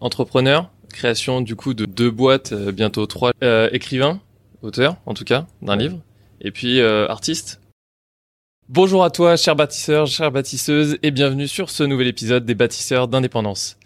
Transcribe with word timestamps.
entrepreneur, 0.00 0.70
création 0.92 1.40
du 1.40 1.56
coup 1.56 1.74
de 1.74 1.86
deux 1.86 2.10
boîtes, 2.10 2.54
bientôt 2.54 3.06
trois, 3.06 3.32
écrivain, 3.72 4.20
auteur 4.62 4.96
en 5.06 5.14
tout 5.14 5.24
cas 5.24 5.46
d'un 5.62 5.76
livre, 5.76 5.98
et 6.40 6.50
puis 6.50 6.80
artiste. 6.80 7.60
Bonjour 8.68 9.02
à 9.02 9.10
toi, 9.10 9.36
cher 9.36 9.56
bâtisseur, 9.56 10.06
chère 10.06 10.30
bâtisseuse, 10.30 10.98
et 11.02 11.10
bienvenue 11.10 11.48
sur 11.48 11.70
ce 11.70 11.84
nouvel 11.84 12.06
épisode 12.06 12.44
des 12.44 12.54
bâtisseurs 12.54 13.08
d'indépendance. 13.08 13.78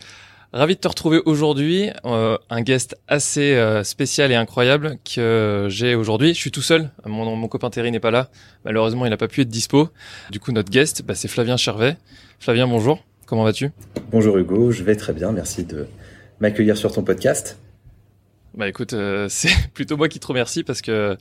Ravi 0.52 0.74
de 0.74 0.80
te 0.80 0.88
retrouver 0.88 1.22
aujourd'hui, 1.24 1.88
euh, 2.04 2.36
un 2.50 2.60
guest 2.60 2.94
assez 3.08 3.54
euh, 3.54 3.84
spécial 3.84 4.30
et 4.32 4.34
incroyable 4.34 4.98
que 5.02 5.68
j'ai 5.70 5.94
aujourd'hui. 5.94 6.34
Je 6.34 6.38
suis 6.38 6.50
tout 6.50 6.60
seul, 6.60 6.90
mon, 7.06 7.36
mon 7.36 7.48
copain 7.48 7.70
Terry 7.70 7.90
n'est 7.90 8.00
pas 8.00 8.10
là, 8.10 8.28
malheureusement 8.64 9.06
il 9.06 9.10
n'a 9.10 9.16
pas 9.16 9.28
pu 9.28 9.40
être 9.40 9.48
dispo. 9.48 9.88
Du 10.30 10.40
coup 10.40 10.52
notre 10.52 10.70
guest, 10.70 11.04
bah, 11.06 11.14
c'est 11.14 11.28
Flavien 11.28 11.56
Chervet. 11.56 11.96
Flavien, 12.38 12.66
bonjour, 12.66 13.02
comment 13.24 13.44
vas-tu? 13.44 13.70
Bonjour 14.10 14.36
Hugo, 14.36 14.72
je 14.72 14.82
vais 14.82 14.96
très 14.96 15.14
bien, 15.14 15.32
merci 15.32 15.64
de 15.64 15.86
m'accueillir 16.42 16.76
sur 16.76 16.92
ton 16.92 17.04
podcast. 17.04 17.56
Bah 18.54 18.68
écoute, 18.68 18.92
euh, 18.92 19.28
c'est 19.30 19.70
plutôt 19.72 19.96
moi 19.96 20.08
qui 20.08 20.20
te 20.20 20.26
remercie 20.26 20.64
parce 20.64 20.82
que 20.82 21.16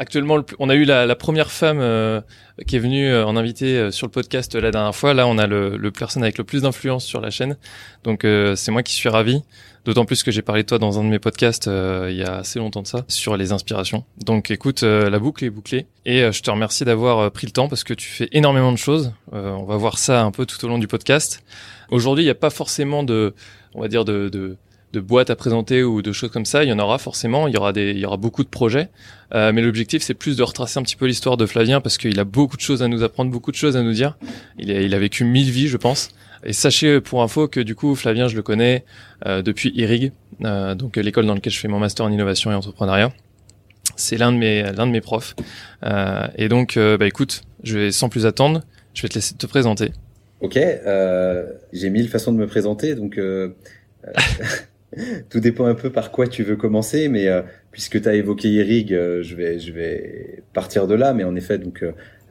Actuellement, 0.00 0.38
on 0.60 0.68
a 0.68 0.76
eu 0.76 0.84
la, 0.84 1.16
première 1.16 1.50
femme 1.50 1.80
euh, 1.80 2.20
qui 2.68 2.76
est 2.76 2.78
venue 2.78 3.08
euh, 3.08 3.26
en 3.26 3.36
invité 3.36 3.76
euh, 3.76 3.90
sur 3.90 4.06
le 4.06 4.12
podcast 4.12 4.54
la 4.54 4.70
dernière 4.70 4.94
fois. 4.94 5.12
Là, 5.12 5.26
on 5.26 5.38
a 5.38 5.48
le, 5.48 5.90
personne 5.90 6.22
avec 6.22 6.38
le 6.38 6.44
plus 6.44 6.62
d'influence 6.62 7.04
sur 7.04 7.20
la 7.20 7.30
chaîne. 7.30 7.56
Donc, 8.04 8.24
c'est 8.54 8.70
moi 8.70 8.84
qui 8.84 8.94
suis 8.94 9.08
ravi. 9.08 9.42
D'autant 9.84 10.04
plus 10.04 10.22
que 10.22 10.30
j'ai 10.30 10.42
parlé 10.42 10.62
de 10.62 10.68
toi 10.68 10.78
dans 10.78 11.00
un 11.00 11.04
de 11.04 11.08
mes 11.08 11.18
podcasts 11.18 11.66
il 11.66 12.14
y 12.14 12.22
a 12.22 12.36
assez 12.36 12.58
longtemps 12.58 12.82
de 12.82 12.86
ça 12.86 13.04
sur 13.08 13.36
les 13.36 13.52
inspirations. 13.52 14.04
Donc, 14.18 14.50
écoute, 14.50 14.82
la 14.82 15.18
boucle 15.18 15.44
est 15.44 15.50
bouclée 15.50 15.86
et 16.04 16.30
je 16.30 16.42
te 16.42 16.50
remercie 16.50 16.84
d'avoir 16.84 17.30
pris 17.32 17.46
le 17.46 17.52
temps 17.52 17.68
parce 17.68 17.84
que 17.84 17.94
tu 17.94 18.08
fais 18.08 18.28
énormément 18.32 18.70
de 18.70 18.78
choses. 18.78 19.12
on 19.32 19.64
va 19.64 19.76
voir 19.76 19.98
ça 19.98 20.22
un 20.22 20.30
peu 20.30 20.46
tout 20.46 20.62
au 20.64 20.68
long 20.68 20.78
du 20.78 20.88
podcast. 20.88 21.42
Aujourd'hui, 21.90 22.24
il 22.24 22.26
n'y 22.26 22.30
a 22.30 22.36
pas 22.36 22.50
forcément 22.50 23.02
de, 23.02 23.34
on 23.74 23.80
va 23.80 23.88
dire 23.88 24.04
de 24.04 24.56
de 24.92 25.00
boîtes 25.00 25.30
à 25.30 25.36
présenter 25.36 25.82
ou 25.82 26.02
de 26.02 26.12
choses 26.12 26.30
comme 26.30 26.44
ça, 26.44 26.64
il 26.64 26.70
y 26.70 26.72
en 26.72 26.78
aura 26.78 26.98
forcément, 26.98 27.46
il 27.46 27.54
y 27.54 27.56
aura 27.56 27.72
des, 27.72 27.90
il 27.90 27.98
y 27.98 28.06
aura 28.06 28.16
beaucoup 28.16 28.42
de 28.42 28.48
projets. 28.48 28.88
Euh, 29.34 29.52
mais 29.52 29.60
l'objectif, 29.60 30.02
c'est 30.02 30.14
plus 30.14 30.36
de 30.36 30.42
retracer 30.42 30.78
un 30.78 30.82
petit 30.82 30.96
peu 30.96 31.06
l'histoire 31.06 31.36
de 31.36 31.44
Flavien 31.44 31.80
parce 31.80 31.98
qu'il 31.98 32.18
a 32.18 32.24
beaucoup 32.24 32.56
de 32.56 32.62
choses 32.62 32.82
à 32.82 32.88
nous 32.88 33.02
apprendre, 33.02 33.30
beaucoup 33.30 33.50
de 33.50 33.56
choses 33.56 33.76
à 33.76 33.82
nous 33.82 33.92
dire. 33.92 34.16
Il, 34.58 34.70
a, 34.70 34.80
il 34.80 34.94
a 34.94 34.98
vécu 34.98 35.24
mille 35.24 35.50
vies, 35.50 35.68
je 35.68 35.76
pense. 35.76 36.10
Et 36.44 36.52
sachez 36.52 37.00
pour 37.00 37.22
info 37.22 37.48
que 37.48 37.60
du 37.60 37.74
coup, 37.74 37.94
Flavien, 37.94 38.28
je 38.28 38.36
le 38.36 38.42
connais 38.42 38.84
euh, 39.26 39.42
depuis 39.42 39.72
IRIG, 39.74 40.12
euh, 40.44 40.74
donc 40.74 40.96
l'école 40.96 41.26
dans 41.26 41.34
laquelle 41.34 41.52
je 41.52 41.58
fais 41.58 41.68
mon 41.68 41.78
master 41.78 42.06
en 42.06 42.12
innovation 42.12 42.50
et 42.52 42.54
entrepreneuriat. 42.54 43.12
C'est 43.96 44.16
l'un 44.16 44.32
de 44.32 44.36
mes, 44.38 44.62
l'un 44.62 44.86
de 44.86 44.92
mes 44.92 45.00
profs. 45.00 45.34
Euh, 45.84 46.26
et 46.36 46.48
donc, 46.48 46.76
euh, 46.76 46.96
bah 46.96 47.06
écoute, 47.06 47.42
je 47.64 47.78
vais 47.78 47.92
sans 47.92 48.08
plus 48.08 48.26
attendre, 48.26 48.62
je 48.94 49.02
vais 49.02 49.08
te 49.08 49.14
laisser 49.14 49.34
te 49.34 49.46
présenter. 49.46 49.92
Ok, 50.40 50.56
j'ai 51.72 51.90
mille 51.90 52.08
façons 52.08 52.32
de 52.32 52.38
me 52.38 52.46
présenter, 52.46 52.94
donc. 52.94 53.18
Tout 55.30 55.40
dépend 55.40 55.66
un 55.66 55.74
peu 55.74 55.90
par 55.90 56.10
quoi 56.10 56.26
tu 56.26 56.42
veux 56.42 56.56
commencer, 56.56 57.08
mais 57.08 57.28
euh, 57.28 57.42
puisque 57.70 58.00
tu 58.00 58.08
as 58.08 58.14
évoqué 58.14 58.48
Irig, 58.48 58.92
euh, 58.92 59.22
je 59.22 59.34
vais 59.34 59.58
je 59.58 59.72
vais 59.72 60.42
partir 60.52 60.86
de 60.86 60.94
là. 60.94 61.14
Mais 61.14 61.24
en 61.24 61.34
effet, 61.36 61.58
donc 61.58 61.84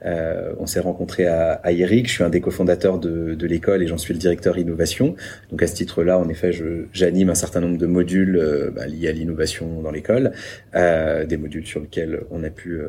euh, 0.04 0.52
on 0.58 0.66
s'est 0.66 0.80
rencontré 0.80 1.26
à, 1.26 1.52
à 1.52 1.72
Irig. 1.72 2.06
Je 2.06 2.12
suis 2.12 2.24
un 2.24 2.30
des 2.30 2.40
cofondateurs 2.40 2.98
de, 2.98 3.34
de 3.34 3.46
l'école 3.46 3.82
et 3.82 3.86
j'en 3.86 3.98
suis 3.98 4.14
le 4.14 4.20
directeur 4.20 4.58
innovation. 4.58 5.16
Donc 5.50 5.62
à 5.62 5.66
ce 5.66 5.74
titre-là, 5.74 6.18
en 6.18 6.28
effet, 6.28 6.50
j'anime 6.92 7.30
un 7.30 7.34
certain 7.34 7.60
nombre 7.60 7.78
de 7.78 7.86
modules 7.86 8.72
bah, 8.74 8.86
liés 8.86 9.08
à 9.08 9.12
l'innovation 9.12 9.82
dans 9.82 9.90
l'école, 9.90 10.32
des 10.74 11.36
modules 11.36 11.66
sur 11.66 11.80
lesquels 11.80 12.22
on 12.30 12.44
a 12.44 12.50
pu 12.50 12.80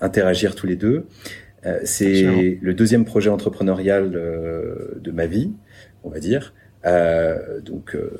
interagir 0.00 0.54
tous 0.54 0.66
les 0.66 0.76
deux. 0.76 1.06
C'est 1.84 2.58
le 2.60 2.74
deuxième 2.74 3.04
projet 3.04 3.30
entrepreneurial 3.30 4.10
de 4.10 5.10
ma 5.10 5.26
vie, 5.26 5.52
on 6.04 6.10
va 6.10 6.18
dire. 6.18 6.52
Euh, 6.86 7.60
donc, 7.60 7.94
euh, 7.94 8.10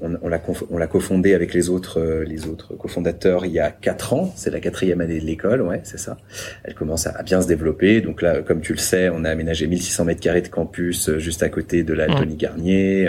on, 0.00 0.16
on, 0.22 0.28
l'a 0.28 0.40
on 0.70 0.78
l'a 0.78 0.86
cofondé 0.86 1.34
avec 1.34 1.52
les 1.52 1.68
autres 1.68 2.00
euh, 2.00 2.24
les 2.24 2.46
autres 2.46 2.74
cofondateurs 2.74 3.44
il 3.44 3.52
y 3.52 3.58
a 3.58 3.70
quatre 3.70 4.12
ans. 4.12 4.32
C'est 4.36 4.50
la 4.50 4.60
quatrième 4.60 5.00
année 5.00 5.18
de 5.18 5.24
l'école, 5.24 5.62
ouais, 5.62 5.80
c'est 5.82 5.98
ça. 5.98 6.16
Elle 6.62 6.74
commence 6.74 7.06
à, 7.06 7.22
bien 7.22 7.42
se 7.42 7.48
développer. 7.48 8.00
Donc 8.00 8.22
là, 8.22 8.42
comme 8.42 8.60
tu 8.60 8.72
le 8.72 8.78
sais, 8.78 9.08
on 9.08 9.24
a 9.24 9.30
aménagé 9.30 9.66
1600 9.66 10.04
mètres 10.04 10.20
carrés 10.20 10.42
de 10.42 10.48
campus 10.48 11.08
euh, 11.08 11.18
juste 11.18 11.42
à 11.42 11.48
côté 11.48 11.82
de 11.82 11.92
la 11.92 12.06
Tony 12.06 12.36
Garnier, 12.36 13.08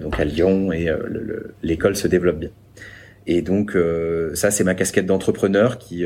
donc 0.00 0.18
à 0.18 0.24
Lyon, 0.24 0.72
et 0.72 0.88
l'école 1.62 1.96
se 1.96 2.06
développe 2.06 2.38
bien. 2.38 2.50
Et 3.26 3.42
donc 3.42 3.76
ça, 4.34 4.50
c'est 4.50 4.64
ma 4.64 4.74
casquette 4.74 5.06
d'entrepreneur 5.06 5.78
qui 5.78 6.04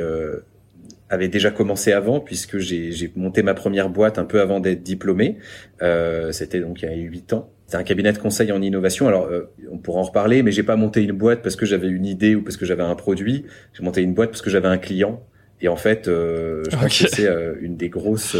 avait 1.10 1.28
déjà 1.28 1.50
commencé 1.50 1.92
avant 1.92 2.20
puisque 2.20 2.58
j'ai 2.58 3.12
monté 3.16 3.42
ma 3.42 3.54
première 3.54 3.88
boîte 3.88 4.18
un 4.18 4.24
peu 4.24 4.40
avant 4.40 4.60
d'être 4.60 4.82
diplômé. 4.82 5.38
Euh, 5.82 6.32
C'était 6.32 6.60
donc 6.60 6.82
il 6.82 6.88
y 6.88 6.92
a 6.92 6.94
huit 6.94 7.32
ans. 7.32 7.50
C'est 7.66 7.76
un 7.76 7.82
cabinet 7.82 8.12
de 8.12 8.18
conseil 8.18 8.52
en 8.52 8.60
innovation. 8.60 9.08
Alors, 9.08 9.24
euh, 9.24 9.50
on 9.70 9.78
pourra 9.78 10.00
en 10.00 10.04
reparler, 10.04 10.42
mais 10.42 10.52
j'ai 10.52 10.62
pas 10.62 10.76
monté 10.76 11.02
une 11.02 11.12
boîte 11.12 11.42
parce 11.42 11.56
que 11.56 11.64
j'avais 11.66 11.88
une 11.88 12.04
idée 12.04 12.34
ou 12.34 12.42
parce 12.42 12.56
que 12.56 12.66
j'avais 12.66 12.82
un 12.82 12.94
produit. 12.94 13.44
J'ai 13.72 13.82
monté 13.82 14.02
une 14.02 14.14
boîte 14.14 14.30
parce 14.30 14.42
que 14.42 14.50
j'avais 14.50 14.68
un 14.68 14.78
client. 14.78 15.22
Et 15.60 15.68
en 15.68 15.76
fait, 15.76 16.08
euh, 16.08 16.62
je 16.70 16.76
pense 16.76 16.98
que 16.98 17.08
c'est 17.08 17.26
euh, 17.26 17.54
une 17.60 17.76
des 17.76 17.88
grosses 17.88 18.36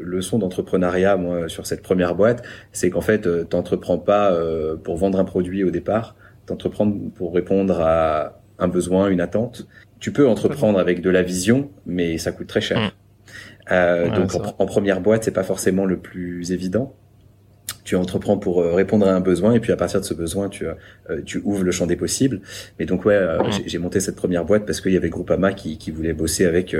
leçons 0.00 0.38
d'entrepreneuriat, 0.38 1.16
moi, 1.16 1.48
sur 1.48 1.66
cette 1.66 1.82
première 1.82 2.14
boîte, 2.16 2.42
c'est 2.72 2.90
qu'en 2.90 3.02
fait, 3.02 3.48
t'entreprends 3.48 3.98
pas 3.98 4.36
pour 4.82 4.96
vendre 4.96 5.20
un 5.20 5.24
produit 5.24 5.62
au 5.62 5.70
départ, 5.70 6.16
t'entreprends 6.46 6.90
pour 6.90 7.34
répondre 7.34 7.80
à 7.80 8.40
un 8.58 8.68
besoin, 8.68 9.08
une 9.08 9.20
attente. 9.20 9.68
Tu 9.98 10.12
peux 10.12 10.28
entreprendre 10.28 10.78
avec 10.78 11.00
de 11.00 11.10
la 11.10 11.22
vision, 11.22 11.70
mais 11.86 12.18
ça 12.18 12.32
coûte 12.32 12.46
très 12.46 12.60
cher. 12.60 12.92
Mmh. 13.70 14.14
donc, 14.14 14.34
en, 14.34 14.54
en, 14.58 14.66
première 14.66 15.00
boîte, 15.00 15.24
c'est 15.24 15.32
pas 15.32 15.42
forcément 15.42 15.84
le 15.84 15.98
plus 15.98 16.52
évident 16.52 16.94
tu 17.86 17.94
entreprends 17.94 18.36
pour 18.36 18.60
euh, 18.60 18.72
répondre 18.72 19.06
à 19.06 19.14
un 19.14 19.20
besoin 19.20 19.54
et 19.54 19.60
puis 19.60 19.72
à 19.72 19.76
partir 19.76 20.00
de 20.00 20.04
ce 20.04 20.12
besoin 20.12 20.48
tu 20.48 20.66
euh, 20.66 21.22
tu 21.24 21.40
ouvres 21.44 21.62
le 21.62 21.70
champ 21.70 21.86
des 21.86 21.94
possibles. 21.94 22.40
Mais 22.78 22.84
donc 22.84 23.04
ouais 23.04 23.14
euh, 23.14 23.38
j'ai 23.64 23.78
monté 23.78 24.00
cette 24.00 24.16
première 24.16 24.44
boîte 24.44 24.66
parce 24.66 24.80
qu'il 24.80 24.92
y 24.92 24.96
avait 24.96 25.08
Groupama 25.08 25.52
qui 25.52 25.78
qui 25.78 25.92
voulait 25.92 26.12
bosser 26.12 26.44
avec 26.44 26.76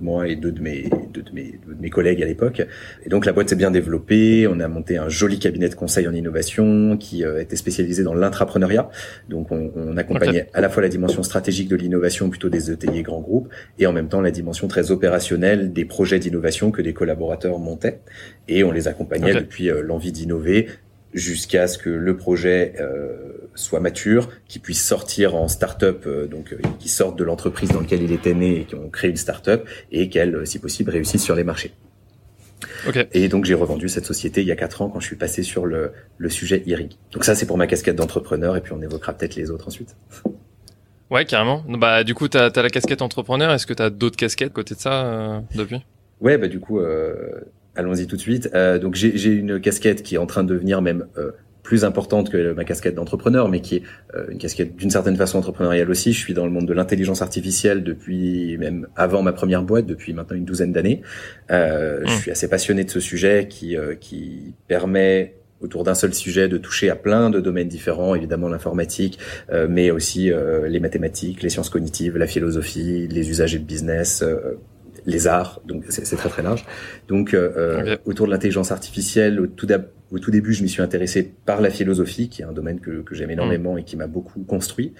moi 0.00 0.28
et 0.28 0.36
deux 0.36 0.52
de 0.52 0.60
mes 0.60 0.88
deux 1.12 1.22
de 1.22 1.32
mes, 1.32 1.58
de 1.66 1.80
mes 1.80 1.90
collègues 1.90 2.22
à 2.22 2.26
l'époque. 2.26 2.62
Et 3.04 3.08
donc 3.08 3.24
la 3.24 3.32
boîte 3.32 3.48
s'est 3.48 3.56
bien 3.56 3.70
développée. 3.70 4.46
On 4.46 4.60
a 4.60 4.68
monté 4.68 4.98
un 4.98 5.08
joli 5.08 5.38
cabinet 5.38 5.70
de 5.70 5.74
conseil 5.74 6.06
en 6.06 6.12
innovation 6.12 6.98
qui 6.98 7.22
était 7.22 7.56
spécialisé 7.56 8.04
dans 8.04 8.14
l'intrapreneuriat. 8.14 8.90
Donc 9.30 9.50
on, 9.50 9.72
on 9.74 9.96
accompagnait 9.96 10.48
à 10.52 10.60
la 10.60 10.68
fois 10.68 10.82
la 10.82 10.90
dimension 10.90 11.22
stratégique 11.22 11.68
de 11.68 11.76
l'innovation 11.76 12.28
plutôt 12.28 12.50
des 12.50 12.70
ETI 12.70 13.02
grands 13.02 13.20
groupes 13.20 13.48
et 13.78 13.86
en 13.86 13.92
même 13.92 14.08
temps 14.08 14.20
la 14.20 14.30
dimension 14.30 14.68
très 14.68 14.90
opérationnelle 14.90 15.72
des 15.72 15.86
projets 15.86 16.18
d'innovation 16.18 16.70
que 16.70 16.82
les 16.82 16.92
collaborateurs 16.92 17.58
montaient. 17.58 18.00
Et 18.46 18.62
on 18.62 18.72
les 18.72 18.88
accompagnait 18.88 19.34
depuis 19.34 19.70
l'envie 19.82 20.12
d'innover 20.12 20.49
jusqu'à 21.12 21.66
ce 21.66 21.78
que 21.78 21.90
le 21.90 22.16
projet 22.16 22.74
euh, 22.80 23.48
soit 23.54 23.80
mature, 23.80 24.28
qu'il 24.46 24.60
puisse 24.60 24.84
sortir 24.84 25.34
en 25.34 25.48
start-up, 25.48 26.04
euh, 26.06 26.26
donc 26.26 26.52
euh, 26.52 26.58
qu'il 26.78 26.90
sorte 26.90 27.18
de 27.18 27.24
l'entreprise 27.24 27.70
dans 27.70 27.80
laquelle 27.80 28.02
il 28.02 28.12
était 28.12 28.34
né 28.34 28.60
et 28.60 28.64
qu'on 28.64 28.88
crée 28.88 29.08
une 29.08 29.16
start-up 29.16 29.68
et 29.90 30.08
qu'elle, 30.08 30.46
si 30.46 30.58
possible, 30.58 30.90
réussisse 30.90 31.22
sur 31.22 31.34
les 31.34 31.44
marchés. 31.44 31.72
Et 33.12 33.28
donc 33.28 33.46
j'ai 33.46 33.54
revendu 33.54 33.88
cette 33.88 34.04
société 34.04 34.42
il 34.42 34.46
y 34.46 34.52
a 34.52 34.56
quatre 34.56 34.82
ans 34.82 34.90
quand 34.90 35.00
je 35.00 35.06
suis 35.06 35.16
passé 35.16 35.42
sur 35.42 35.64
le, 35.64 35.92
le 36.18 36.28
sujet 36.28 36.62
IRIG. 36.66 36.92
Donc 37.12 37.24
ça 37.24 37.34
c'est 37.34 37.46
pour 37.46 37.56
ma 37.56 37.66
casquette 37.66 37.96
d'entrepreneur 37.96 38.54
et 38.56 38.60
puis 38.60 38.72
on 38.72 38.82
évoquera 38.82 39.14
peut-être 39.14 39.34
les 39.34 39.50
autres 39.50 39.68
ensuite. 39.68 39.96
Ouais 41.10 41.24
carrément. 41.24 41.64
Bah 41.66 42.04
du 42.04 42.14
coup 42.14 42.28
t'as 42.28 42.50
as 42.54 42.62
la 42.62 42.70
casquette 42.70 43.02
entrepreneur. 43.02 43.50
Est-ce 43.50 43.66
que 43.66 43.74
t'as 43.74 43.90
d'autres 43.90 44.16
casquettes 44.16 44.52
côté 44.52 44.76
de 44.76 44.80
ça 44.80 45.42
depuis? 45.56 45.84
Ouais 46.20 46.38
bah 46.38 46.46
du 46.46 46.60
coup 46.60 46.80
Allons-y 47.76 48.06
tout 48.06 48.16
de 48.16 48.20
suite. 48.20 48.50
Euh, 48.54 48.78
donc 48.78 48.94
j'ai 48.94 49.30
une 49.30 49.60
casquette 49.60 50.02
qui 50.02 50.16
est 50.16 50.18
en 50.18 50.26
train 50.26 50.44
de 50.44 50.52
devenir 50.52 50.82
même 50.82 51.06
euh, 51.16 51.30
plus 51.62 51.84
importante 51.84 52.30
que 52.30 52.52
ma 52.52 52.64
casquette 52.64 52.94
d'entrepreneur, 52.94 53.48
mais 53.48 53.60
qui 53.60 53.76
est 53.76 53.82
euh, 54.14 54.26
une 54.30 54.38
casquette 54.38 54.76
d'une 54.76 54.90
certaine 54.90 55.16
façon 55.16 55.38
entrepreneuriale 55.38 55.88
aussi. 55.90 56.12
Je 56.12 56.18
suis 56.18 56.34
dans 56.34 56.44
le 56.44 56.50
monde 56.50 56.66
de 56.66 56.72
l'intelligence 56.72 57.22
artificielle 57.22 57.84
depuis 57.84 58.56
même 58.58 58.88
avant 58.96 59.22
ma 59.22 59.32
première 59.32 59.62
boîte, 59.62 59.86
depuis 59.86 60.12
maintenant 60.12 60.36
une 60.36 60.44
douzaine 60.44 60.72
d'années. 60.72 61.02
Euh, 61.50 62.02
Je 62.06 62.12
suis 62.12 62.30
assez 62.30 62.48
passionné 62.48 62.84
de 62.84 62.90
ce 62.90 63.00
sujet 63.00 63.46
qui 63.48 63.76
qui 64.00 64.54
permet 64.66 65.34
autour 65.60 65.84
d'un 65.84 65.94
seul 65.94 66.14
sujet 66.14 66.48
de 66.48 66.58
toucher 66.58 66.90
à 66.90 66.96
plein 66.96 67.30
de 67.30 67.40
domaines 67.40 67.68
différents, 67.68 68.14
évidemment 68.14 68.48
l'informatique, 68.48 69.18
euh, 69.52 69.66
mais 69.68 69.90
aussi 69.90 70.32
euh, 70.32 70.68
les 70.68 70.80
mathématiques, 70.80 71.42
les 71.42 71.50
sciences 71.50 71.70
cognitives, 71.70 72.16
la 72.16 72.26
philosophie, 72.26 73.06
les 73.08 73.30
usagers 73.30 73.58
de 73.58 73.64
business, 73.64 74.22
euh, 74.22 74.58
les 75.06 75.26
arts, 75.26 75.60
donc 75.64 75.84
c'est 75.88 76.16
très 76.16 76.28
très 76.28 76.42
large. 76.42 76.64
Donc 77.08 77.34
euh, 77.34 77.52
euh 77.56 77.96
autour 78.04 78.26
de 78.26 78.30
l'intelligence 78.30 78.72
artificielle, 78.72 79.40
au 79.40 79.46
tout, 79.46 79.66
au 80.10 80.18
tout, 80.18 80.30
début, 80.30 80.52
je 80.52 80.62
m'y 80.62 80.68
suis 80.68 80.82
intéressé 80.82 81.32
par 81.44 81.60
la 81.60 81.70
philosophie, 81.70 82.28
qui 82.28 82.42
est 82.42 82.44
un 82.44 82.52
domaine 82.52 82.80
que, 82.80 83.02
que 83.02 83.14
j'aime 83.14 83.30
énormément 83.30 83.78
et 83.78 83.84
qui 83.84 83.96
m'a 83.96 84.06
beaucoup 84.06 84.40
construit. 84.40 84.92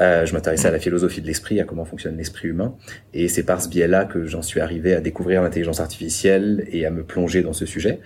Euh, 0.00 0.24
je 0.24 0.32
m'intéressais 0.32 0.68
à 0.68 0.70
la 0.70 0.78
philosophie 0.78 1.20
de 1.20 1.26
l'esprit, 1.26 1.60
à 1.60 1.64
comment 1.64 1.84
fonctionne 1.84 2.16
l'esprit 2.16 2.48
humain, 2.48 2.74
et 3.12 3.28
c'est 3.28 3.42
par 3.42 3.60
ce 3.60 3.68
biais-là 3.68 4.04
que 4.04 4.26
j'en 4.26 4.42
suis 4.42 4.60
arrivé 4.60 4.94
à 4.94 5.00
découvrir 5.00 5.42
l'intelligence 5.42 5.80
artificielle 5.80 6.66
et 6.70 6.86
à 6.86 6.90
me 6.90 7.04
plonger 7.04 7.42
dans 7.42 7.52
ce 7.52 7.66
sujet. 7.66 8.00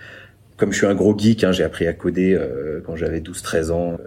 Comme 0.57 0.73
je 0.73 0.77
suis 0.77 0.87
un 0.87 0.95
gros 0.95 1.17
geek, 1.17 1.45
hein, 1.45 1.53
j'ai 1.53 1.63
appris 1.63 1.87
à 1.87 1.93
coder 1.93 2.33
euh, 2.33 2.81
quand 2.85 2.97
j'avais 2.97 3.21
12-13 3.21 3.71
ans 3.71 3.97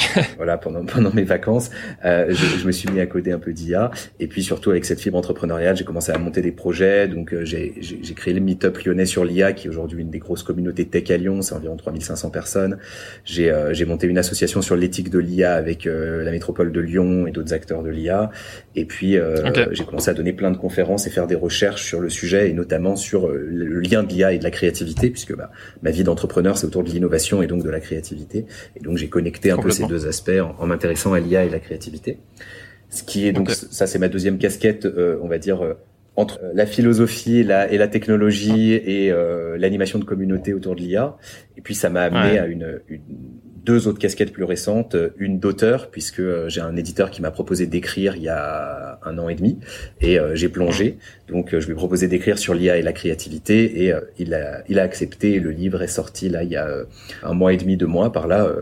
voilà, 0.36 0.56
pendant 0.58 0.84
pendant 0.84 1.12
mes 1.12 1.24
vacances, 1.24 1.70
euh, 2.04 2.26
je, 2.28 2.58
je, 2.58 2.66
me 2.66 2.72
suis 2.72 2.90
mis 2.90 3.00
à 3.00 3.06
coder 3.06 3.32
un 3.32 3.38
peu 3.38 3.52
d'IA, 3.52 3.90
et 4.20 4.26
puis 4.26 4.42
surtout 4.42 4.70
avec 4.70 4.84
cette 4.84 5.00
fibre 5.00 5.18
entrepreneuriale, 5.18 5.76
j'ai 5.76 5.84
commencé 5.84 6.12
à 6.12 6.18
monter 6.18 6.40
des 6.40 6.52
projets. 6.52 7.08
Donc 7.08 7.32
euh, 7.32 7.44
j'ai 7.44 7.74
j'ai 7.80 8.14
créé 8.14 8.32
le 8.32 8.40
Meetup 8.40 8.78
Lyonnais 8.84 9.06
sur 9.06 9.24
l'IA, 9.24 9.52
qui 9.52 9.66
est 9.66 9.70
aujourd'hui 9.70 10.00
une 10.00 10.10
des 10.10 10.18
grosses 10.18 10.42
communautés 10.42 10.86
tech 10.86 11.10
à 11.10 11.16
Lyon, 11.16 11.42
c'est 11.42 11.54
environ 11.54 11.76
3500 11.76 12.30
personnes. 12.30 12.78
J'ai 13.24 13.50
euh, 13.50 13.74
j'ai 13.74 13.84
monté 13.84 14.06
une 14.06 14.18
association 14.18 14.62
sur 14.62 14.76
l'éthique 14.76 15.10
de 15.10 15.18
l'IA 15.18 15.54
avec 15.54 15.84
la 15.84 16.30
métropole 16.30 16.72
de 16.72 16.80
Lyon 16.80 17.26
et 17.26 17.30
d'autres 17.30 17.52
acteurs 17.52 17.82
de 17.82 17.90
l'IA. 17.90 18.30
Et 18.74 18.84
puis 18.84 19.16
j'ai 19.72 19.84
commencé 19.84 20.10
à 20.10 20.14
donner 20.14 20.32
plein 20.32 20.50
de 20.50 20.56
conférences 20.56 21.06
et 21.06 21.10
faire 21.10 21.26
des 21.26 21.34
recherches 21.34 21.84
sur 21.84 22.00
le 22.00 22.08
sujet, 22.08 22.48
et 22.48 22.52
notamment 22.52 22.96
sur 22.96 23.28
le 23.28 23.80
lien 23.80 24.02
de 24.02 24.08
l'IA 24.08 24.32
et 24.32 24.38
de 24.38 24.44
la 24.44 24.50
créativité, 24.50 25.10
puisque 25.10 25.36
bah, 25.36 25.50
ma 25.82 25.90
vie 25.90 26.04
d'entrepreneur 26.04 26.56
c'est 26.56 26.66
autour 26.66 26.84
de 26.84 26.90
l'innovation 26.90 27.42
et 27.42 27.46
donc 27.46 27.62
de 27.62 27.70
la 27.70 27.80
créativité. 27.80 28.46
Et 28.76 28.80
donc 28.80 28.96
j'ai 28.96 29.08
connecté 29.08 29.50
un 29.50 29.58
peu 29.58 29.70
ces 29.70 29.81
deux 29.86 30.06
aspects 30.06 30.30
en, 30.58 30.66
m'intéressant 30.66 31.12
à 31.12 31.20
l'IA 31.20 31.44
et 31.44 31.50
la 31.50 31.58
créativité. 31.58 32.18
Ce 32.90 33.02
qui 33.02 33.26
est 33.26 33.32
donc 33.32 33.50
ça, 33.50 33.86
c'est 33.86 33.98
ma 33.98 34.08
deuxième 34.08 34.38
casquette, 34.38 34.84
euh, 34.84 35.18
on 35.22 35.28
va 35.28 35.38
dire 35.38 35.64
euh, 35.64 35.74
entre 36.14 36.40
euh, 36.42 36.50
la 36.54 36.66
philosophie 36.66 37.38
et 37.38 37.42
la, 37.42 37.70
et 37.72 37.78
la 37.78 37.88
technologie 37.88 38.72
et 38.72 39.10
l'animation 39.56 39.98
de 39.98 40.04
communauté 40.04 40.52
autour 40.52 40.74
de 40.74 40.80
l'IA. 40.80 41.16
Et 41.56 41.62
puis 41.62 41.74
ça 41.74 41.88
m'a 41.88 42.02
amené 42.02 42.38
à 42.38 42.46
une, 42.46 42.80
une 42.88 43.00
deux 43.64 43.86
autres 43.86 43.98
casquettes 43.98 44.32
plus 44.32 44.44
récentes, 44.44 44.94
euh, 44.94 45.10
une 45.16 45.38
d'auteur 45.38 45.90
puisque 45.90 46.20
euh, 46.20 46.48
j'ai 46.48 46.60
un 46.60 46.76
éditeur 46.76 47.10
qui 47.10 47.22
m'a 47.22 47.30
proposé 47.30 47.66
d'écrire 47.66 48.16
il 48.16 48.22
y 48.22 48.28
a 48.28 48.98
un 49.04 49.18
an 49.18 49.28
et 49.28 49.34
demi 49.34 49.58
et 50.00 50.18
euh, 50.18 50.34
j'ai 50.34 50.48
plongé. 50.48 50.98
Donc 51.28 51.56
je 51.58 51.64
lui 51.64 51.72
ai 51.72 51.76
proposé 51.76 52.08
d'écrire 52.08 52.38
sur 52.38 52.54
l'IA 52.54 52.76
et 52.76 52.82
la 52.82 52.92
créativité 52.92 53.84
et 53.84 53.94
il 54.18 54.34
a 54.34 54.62
il 54.68 54.78
a 54.78 54.82
accepté. 54.82 55.40
le 55.40 55.50
livre 55.50 55.80
est 55.80 55.86
sorti 55.86 56.28
là 56.28 56.42
il 56.42 56.50
y 56.50 56.56
a 56.56 56.68
un 57.22 57.32
mois 57.32 57.54
et 57.54 57.56
demi, 57.56 57.76
deux 57.76 57.86
mois 57.86 58.12
par 58.12 58.26
là. 58.26 58.52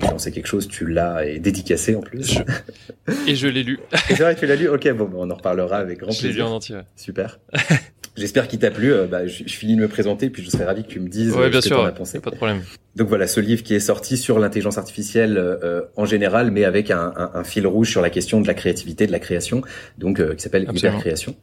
j'ai 0.00 0.08
lancé 0.08 0.30
quelque 0.30 0.46
chose, 0.46 0.68
tu 0.68 0.86
l'as 0.86 1.24
et 1.24 1.38
dédicacé 1.38 1.94
en 1.94 2.00
plus. 2.00 2.38
Et 3.26 3.34
je 3.34 3.48
l'ai 3.48 3.62
lu. 3.62 3.78
c'est 4.08 4.18
vrai, 4.18 4.34
tu 4.34 4.46
l'as 4.46 4.56
lu? 4.56 4.68
Ok, 4.68 4.90
bon, 4.92 5.10
on 5.14 5.30
en 5.30 5.34
reparlera 5.34 5.78
avec 5.78 6.00
grand 6.00 6.08
plaisir. 6.08 6.22
Je 6.22 6.28
l'ai 6.28 6.34
lu 6.34 6.42
en 6.42 6.52
entier. 6.52 6.76
Super. 6.96 7.40
J'espère 8.18 8.48
qu'il 8.48 8.58
t'a 8.58 8.70
plu. 8.70 8.92
Euh, 8.92 9.06
bah, 9.06 9.26
je, 9.26 9.44
je, 9.46 9.54
finis 9.54 9.76
de 9.76 9.80
me 9.80 9.88
présenter, 9.88 10.30
puis 10.30 10.42
je 10.42 10.50
serais 10.50 10.64
ravi 10.64 10.82
que 10.82 10.88
tu 10.88 11.00
me 11.00 11.08
dises 11.08 11.34
ouais, 11.34 11.50
bien 11.50 11.60
ce 11.60 11.68
sûr, 11.68 11.76
que 11.76 11.82
tu 11.82 11.88
as 11.88 11.92
pensé. 11.92 12.20
Pas 12.20 12.30
de 12.30 12.36
problème. 12.36 12.62
Donc 12.96 13.08
voilà, 13.08 13.26
ce 13.26 13.40
livre 13.40 13.62
qui 13.62 13.74
est 13.74 13.80
sorti 13.80 14.16
sur 14.16 14.38
l'intelligence 14.38 14.78
artificielle 14.78 15.36
euh, 15.38 15.82
en 15.96 16.04
général, 16.04 16.50
mais 16.50 16.64
avec 16.64 16.90
un, 16.90 17.12
un, 17.16 17.30
un, 17.34 17.44
fil 17.44 17.66
rouge 17.66 17.90
sur 17.90 18.00
la 18.00 18.10
question 18.10 18.40
de 18.40 18.46
la 18.46 18.54
créativité, 18.54 19.06
de 19.06 19.12
la 19.12 19.20
création, 19.20 19.62
donc 19.98 20.20
euh, 20.20 20.34
qui 20.34 20.42
s'appelle 20.42 20.68
Hypercréation. 20.70 21.36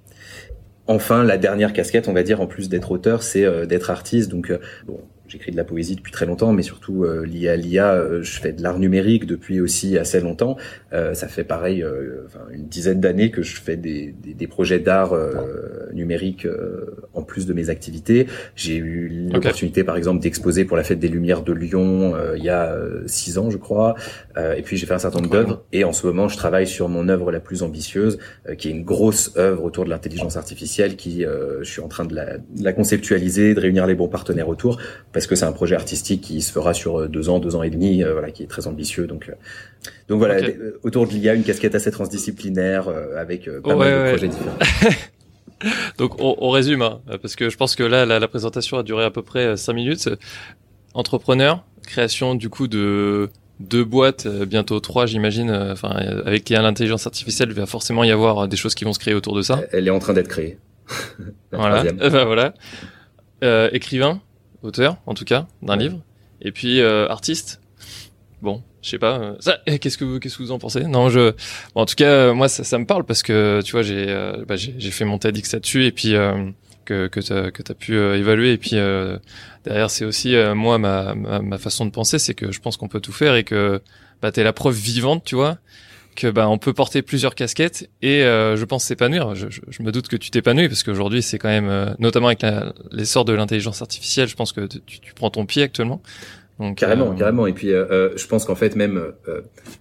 Enfin, 0.87 1.23
la 1.23 1.37
dernière 1.37 1.73
casquette, 1.73 2.07
on 2.07 2.13
va 2.13 2.23
dire, 2.23 2.41
en 2.41 2.47
plus 2.47 2.69
d'être 2.69 2.91
auteur, 2.91 3.23
c'est 3.23 3.65
d'être 3.65 3.89
artiste. 3.89 4.29
Donc, 4.29 4.53
bon, 4.85 4.99
j'écris 5.27 5.51
de 5.51 5.57
la 5.57 5.63
poésie 5.63 5.95
depuis 5.95 6.11
très 6.11 6.25
longtemps, 6.25 6.53
mais 6.53 6.61
surtout 6.63 7.03
euh, 7.03 7.25
lié 7.25 7.49
à 7.49 7.55
l'IA, 7.55 7.93
euh, 7.93 8.21
je 8.21 8.39
fais 8.39 8.53
de 8.53 8.61
l'art 8.61 8.79
numérique 8.79 9.25
depuis 9.25 9.59
aussi 9.59 9.97
assez 9.97 10.19
longtemps. 10.19 10.57
Euh, 10.93 11.13
ça 11.13 11.27
fait 11.27 11.43
pareil, 11.43 11.83
euh, 11.83 12.23
enfin, 12.25 12.45
une 12.51 12.67
dizaine 12.67 12.99
d'années 12.99 13.31
que 13.31 13.41
je 13.41 13.59
fais 13.59 13.75
des, 13.75 14.13
des, 14.21 14.33
des 14.33 14.47
projets 14.47 14.79
d'art 14.79 15.13
euh, 15.13 15.89
numérique 15.93 16.47
en 17.13 17.23
plus 17.23 17.45
de 17.45 17.53
mes 17.53 17.69
activités. 17.69 18.27
J'ai 18.55 18.75
eu 18.77 19.29
l'opportunité, 19.31 19.83
par 19.83 19.97
exemple, 19.97 20.21
d'exposer 20.21 20.65
pour 20.65 20.77
la 20.77 20.83
Fête 20.83 20.99
des 20.99 21.07
Lumières 21.07 21.43
de 21.43 21.53
Lyon 21.53 22.13
il 22.35 22.43
y 22.43 22.49
a 22.49 22.75
six 23.05 23.37
ans, 23.37 23.49
je 23.49 23.57
crois. 23.57 23.95
et 24.37 24.61
puis 24.61 24.77
j'ai 24.77 24.85
fait 24.85 24.93
un 24.93 24.99
certain 24.99 25.19
nombre 25.19 25.31
d'œuvres. 25.31 25.63
Et 25.71 25.83
en 25.83 25.93
ce 25.93 26.05
moment, 26.05 26.27
je 26.27 26.37
travaille 26.37 26.67
sur 26.67 26.89
mon 26.89 27.07
œuvre 27.07 27.31
la 27.31 27.39
plus 27.39 27.63
ambitieuse, 27.63 28.19
qui 28.57 28.67
est 28.67 28.71
une 28.71 28.83
grosse 28.83 29.33
œuvre 29.37 29.63
autour 29.63 29.85
de 29.85 29.89
l'intelligence 29.89 30.35
artificielle, 30.37 30.95
qui 30.95 31.23
je 31.23 31.69
suis 31.69 31.81
en 31.81 31.87
train 31.87 32.05
de 32.05 32.13
la, 32.13 32.37
de 32.37 32.63
la 32.63 32.73
conceptualiser, 32.73 33.53
de 33.53 33.59
réunir 33.59 33.87
les 33.87 33.95
bons 33.95 34.09
partenaires 34.09 34.49
autour 34.49 34.79
parce 35.15 35.27
que 35.27 35.35
c'est 35.35 35.45
un 35.45 35.53
projet 35.53 35.75
artistique 35.75 36.19
qui 36.19 36.41
se 36.41 36.51
fera 36.51 36.73
sur 36.73 36.99
euh, 36.99 37.07
deux 37.07 37.29
ans, 37.29 37.39
deux 37.39 37.55
ans 37.55 37.63
et 37.63 37.69
demi, 37.69 38.03
euh, 38.03 38.11
voilà, 38.11 38.31
qui 38.31 38.43
est 38.43 38.47
très 38.47 38.67
ambitieux. 38.67 39.07
Donc, 39.07 39.29
euh, 39.29 39.33
donc 40.09 40.17
voilà, 40.17 40.45
autour 40.83 41.07
de 41.07 41.13
l'IA, 41.13 41.35
une 41.35 41.43
casquette 41.43 41.73
assez 41.73 41.89
transdisciplinaire 41.89 42.89
avec 43.15 43.49
pas 43.61 43.77
mal 43.77 44.03
de 44.03 44.09
projets 44.09 44.27
différents. 44.27 44.57
donc 45.97 46.21
on, 46.21 46.35
on 46.39 46.49
résume, 46.49 46.81
hein, 46.81 46.99
parce 47.21 47.37
que 47.37 47.49
je 47.49 47.55
pense 47.55 47.77
que 47.77 47.83
là, 47.83 48.05
la, 48.05 48.19
la, 48.19 48.27
présentation 48.27 48.77
a 48.77 48.83
duré 48.83 49.05
à 49.05 49.09
peu 49.09 49.21
près 49.21 49.55
cinq 49.55 49.73
minutes. 49.73 50.09
Entrepreneur, 50.93 51.63
création 51.87 52.35
du 52.35 52.49
coup 52.49 52.67
de 52.67 53.29
deux 53.61 53.85
boîtes, 53.85 54.27
bientôt 54.27 54.81
trois, 54.81 55.05
j'imagine. 55.05 55.49
Enfin, 55.49 55.91
avec 56.25 56.49
l'intelligence 56.49 57.07
artificielle, 57.07 57.47
il 57.51 57.55
va 57.55 57.65
forcément 57.65 58.03
y 58.03 58.11
avoir 58.11 58.49
des 58.49 58.57
choses 58.57 58.75
qui 58.75 58.83
vont 58.83 58.91
se 58.91 58.99
créer 58.99 59.13
autour 59.13 59.33
de 59.33 59.43
ça. 59.43 59.61
Elle 59.71 59.87
est 59.87 59.91
en 59.91 59.99
train 59.99 60.11
d'être 60.11 60.27
créée. 60.27 60.57
voilà. 61.53 61.83
ben 61.83 62.25
voilà. 62.25 62.53
Euh, 63.43 63.69
écrivain, 63.73 64.21
auteur 64.65 64.97
en 65.05 65.13
tout 65.13 65.25
cas 65.25 65.47
d'un 65.61 65.75
livre. 65.75 65.99
Et 66.41 66.51
puis 66.51 66.81
euh, 66.81 67.07
artiste. 67.07 67.61
Bon 68.41 68.61
je 68.81 68.89
sais 68.91 68.99
pas 68.99 69.19
euh, 69.19 69.35
ça 69.39 69.59
qu'est-ce 69.79 69.97
que 69.97 70.05
vous 70.05 70.19
qu'est-ce 70.19 70.37
que 70.37 70.43
vous 70.43 70.51
en 70.51 70.59
pensez? 70.59 70.83
Non 70.83 71.09
je 71.09 71.31
bon, 71.73 71.81
en 71.81 71.85
tout 71.85 71.95
cas 71.95 72.09
euh, 72.09 72.33
moi 72.33 72.47
ça, 72.47 72.63
ça 72.63 72.77
me 72.77 72.85
parle 72.85 73.03
parce 73.03 73.23
que 73.23 73.61
tu 73.63 73.71
vois 73.71 73.81
j'ai 73.81 74.05
bah, 74.47 74.55
j'ai 74.55 74.91
fait 74.91 75.05
mon 75.05 75.17
TEDx 75.17 75.53
là-dessus 75.53 75.85
et 75.85 75.91
puis 75.91 76.13
que 76.85 77.07
que 77.07 77.19
t'as 77.19 77.51
que 77.51 77.63
t'as 77.63 77.73
pu 77.73 77.95
évaluer. 77.95 78.53
Et 78.53 78.57
puis 78.57 78.75
derrière 79.63 79.89
c'est 79.89 80.05
aussi 80.05 80.35
moi 80.53 80.77
ma, 80.77 81.15
ma, 81.15 81.39
ma 81.39 81.57
façon 81.57 81.85
de 81.85 81.91
penser 81.91 82.19
c'est 82.19 82.33
que 82.33 82.51
je 82.51 82.59
pense 82.59 82.77
qu'on 82.77 82.87
peut 82.87 83.01
tout 83.01 83.13
faire 83.13 83.35
et 83.35 83.43
que 83.43 83.81
bah 84.21 84.31
t'es 84.31 84.43
la 84.43 84.53
preuve 84.53 84.75
vivante 84.75 85.23
tu 85.25 85.35
vois 85.35 85.57
que 86.15 86.27
bah 86.27 86.49
on 86.49 86.57
peut 86.57 86.73
porter 86.73 87.01
plusieurs 87.01 87.35
casquettes 87.35 87.89
et 88.01 88.23
euh, 88.23 88.55
je 88.55 88.65
pense 88.65 88.85
s'épanouir. 88.85 89.35
Je, 89.35 89.47
me 89.83 89.91
doute 89.91 90.07
que 90.07 90.15
tu 90.15 90.31
t'épanouis 90.31 90.67
parce 90.67 90.83
qu'aujourd'hui 90.83 91.21
c'est 91.21 91.37
quand 91.37 91.49
même, 91.49 91.69
euh, 91.69 91.93
notamment 91.99 92.27
avec 92.27 92.45
l'essor 92.91 93.25
de 93.25 93.33
l'intelligence 93.33 93.81
artificielle, 93.81 94.27
je 94.27 94.35
pense 94.35 94.51
que 94.51 94.65
tu, 94.65 94.79
tu, 94.81 95.13
prends 95.13 95.29
ton 95.29 95.45
pied 95.45 95.63
actuellement. 95.63 96.01
Donc, 96.59 96.77
carrément, 96.77 97.11
euh, 97.11 97.15
carrément. 97.15 97.47
Et 97.47 97.53
puis, 97.53 97.71
euh, 97.71 97.85
euh, 97.91 98.09
je 98.15 98.27
pense 98.27 98.45
qu'en 98.45 98.55
fait, 98.55 98.75
même, 98.75 99.01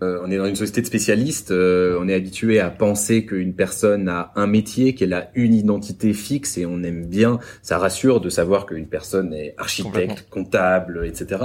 on 0.00 0.30
est 0.30 0.36
dans 0.36 0.46
une 0.46 0.56
société 0.56 0.80
de 0.80 0.86
spécialistes. 0.86 1.52
on 1.52 2.08
est 2.08 2.14
habitué 2.14 2.58
à 2.60 2.70
penser 2.70 3.24
qu'une 3.24 3.54
personne 3.54 4.08
a 4.08 4.32
un 4.34 4.46
métier, 4.46 4.94
qu'elle 4.94 5.12
a 5.12 5.30
une 5.34 5.54
identité 5.54 6.12
fixe, 6.12 6.58
et 6.58 6.66
on 6.66 6.82
aime 6.82 7.06
bien. 7.06 7.38
Ça 7.62 7.78
rassure 7.78 8.20
de 8.20 8.28
savoir 8.28 8.66
qu'une 8.66 8.86
personne 8.86 9.32
est 9.32 9.54
architecte, 9.56 10.26
comptable, 10.30 11.06
etc. 11.06 11.42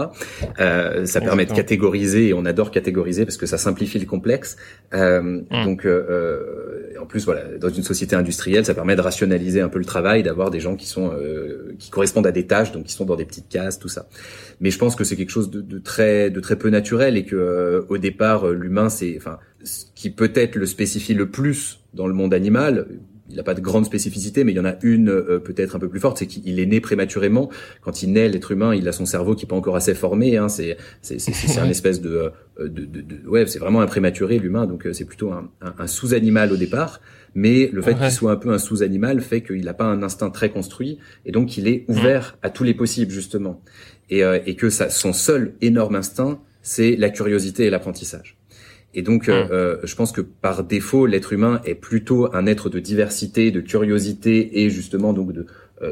ça 0.58 1.22
permet 1.22 1.46
de 1.46 1.54
catégoriser, 1.54 2.30
et 2.30 2.34
on 2.34 2.46
adore 2.46 2.72
catégoriser 2.72 3.26
parce 3.26 3.38
que 3.38 3.46
ça 3.46 3.58
simplifie 3.58 4.00
le 4.00 4.06
complexe. 4.06 4.58
Hum. 4.94 5.46
Donc, 5.52 5.88
en 7.00 7.06
plus, 7.06 7.26
voilà, 7.26 7.44
dans 7.60 7.70
une 7.70 7.84
société 7.84 8.16
industrielle, 8.16 8.66
ça 8.66 8.74
permet 8.74 8.96
de 8.96 9.02
rationaliser 9.02 9.62
un 9.62 9.70
peu 9.70 9.80
le 9.80 9.86
travail, 9.86 10.24
d'avoir 10.24 10.50
des 10.50 10.60
gens 10.60 10.76
qui 10.76 10.88
sont 10.88 11.12
qui 11.78 11.92
correspondent 11.92 12.28
à 12.28 12.32
des 12.32 12.48
tâches, 12.48 12.72
donc 12.72 12.86
qui 12.86 12.94
sont 12.94 13.06
dans 13.06 13.16
des 13.16 13.26
petites 13.26 13.50
cases, 13.50 13.78
tout 13.78 13.90
ça. 13.90 14.08
Mais 14.60 14.72
je 14.72 14.78
pense 14.78 14.96
que 14.96 15.04
c'est 15.04 15.19
quelque 15.20 15.30
chose 15.32 15.52
de, 15.52 15.62
de, 15.62 15.80
très 15.80 16.30
de 16.30 16.40
très 16.40 16.58
peu 16.58 16.70
naturel 16.70 17.18
et 17.18 17.26
que 17.26 17.36
euh, 17.36 17.82
au 17.90 17.98
départ 17.98 18.48
euh, 18.48 18.54
l'humain 18.54 18.90
c'est 18.90 19.16
enfin 19.18 19.38
ce 19.64 19.84
qui 19.94 20.10
peut-être 20.10 20.56
le 20.56 20.66
spécifie 20.66 21.14
le 21.14 21.30
plus 21.30 21.82
dans 21.94 22.08
le 22.08 22.14
monde 22.14 22.34
animal 22.34 22.88
il 23.30 23.36
n'a 23.36 23.44
pas 23.44 23.54
de 23.54 23.62
grande 23.62 23.86
spécificité, 23.86 24.44
mais 24.44 24.54
il 24.54 24.56
y 24.56 24.60
en 24.60 24.66
a 24.66 24.74
une 24.82 25.10
euh, 25.10 25.38
peut-être 25.38 25.76
un 25.76 25.80
peu 25.80 25.88
plus 25.88 26.00
forte, 26.00 26.18
c'est 26.18 26.26
qu'il 26.26 26.60
est 26.60 26.66
né 26.66 26.82
prématurément. 26.82 27.52
Quand 27.82 28.02
il 28.02 28.12
naît, 28.12 28.28
l'être 28.28 28.52
humain, 28.52 28.74
il 28.74 28.88
a 28.88 28.92
son 28.92 29.06
cerveau 29.06 29.36
qui 29.36 29.46
est 29.46 29.48
pas 29.48 29.56
encore 29.56 29.76
assez 29.76 29.94
formé. 29.94 30.38
Hein, 30.38 30.50
c'est 30.50 30.78
c'est 31.04 31.60
un 31.60 31.70
espèce 31.70 32.02
de, 32.02 32.32
de, 32.60 32.68
de, 32.68 33.02
de 33.02 33.28
ouais, 33.28 33.46
c'est 33.46 33.60
vraiment 33.60 33.82
un 33.82 33.86
prématuré 33.86 34.40
l'humain, 34.40 34.66
donc 34.66 34.88
c'est 34.94 35.06
plutôt 35.06 35.32
un, 35.32 35.52
un, 35.62 35.76
un 35.78 35.86
sous-animal 35.86 36.52
au 36.52 36.58
départ. 36.58 37.02
Mais 37.36 37.70
le 37.72 37.82
fait 37.82 37.96
qu'il 37.96 38.12
soit 38.12 38.32
un 38.32 38.36
peu 38.36 38.52
un 38.52 38.58
sous-animal 38.58 39.22
fait 39.22 39.42
qu'il 39.42 39.64
n'a 39.64 39.74
pas 39.74 39.86
un 39.86 40.04
instinct 40.04 40.30
très 40.30 40.50
construit 40.50 41.00
et 41.26 41.32
donc 41.32 41.58
il 41.58 41.68
est 41.68 41.86
ouvert 41.88 42.38
à 42.42 42.50
tous 42.50 42.64
les 42.64 42.74
possibles 42.74 43.12
justement. 43.12 43.62
Et, 44.10 44.24
euh, 44.24 44.40
et 44.46 44.56
que 44.56 44.70
ça, 44.70 44.90
son 44.90 45.14
seul 45.14 45.54
énorme 45.62 45.96
instinct, 45.96 46.40
c'est 46.62 46.96
la 46.96 47.10
curiosité 47.10 47.66
et 47.66 47.70
l'apprentissage. 47.70 48.38
Et 48.96 49.04
donc, 49.04 49.30
euh, 49.30 49.48
euh, 49.52 49.78
je 49.84 49.96
pense 49.96 50.12
que 50.12 50.22
par 50.22 50.64
défaut, 50.64 51.06
l'être 51.06 51.32
humain 51.32 51.62
est 51.64 51.76
plutôt 51.76 52.34
un 52.36 52.48
être 52.48 52.70
de 52.70 52.80
diversité, 52.80 53.52
de 53.52 53.62
curiosité 53.62 54.64
et 54.64 54.72
justement 54.72 55.14
donc 55.14 55.32
de 55.32 55.46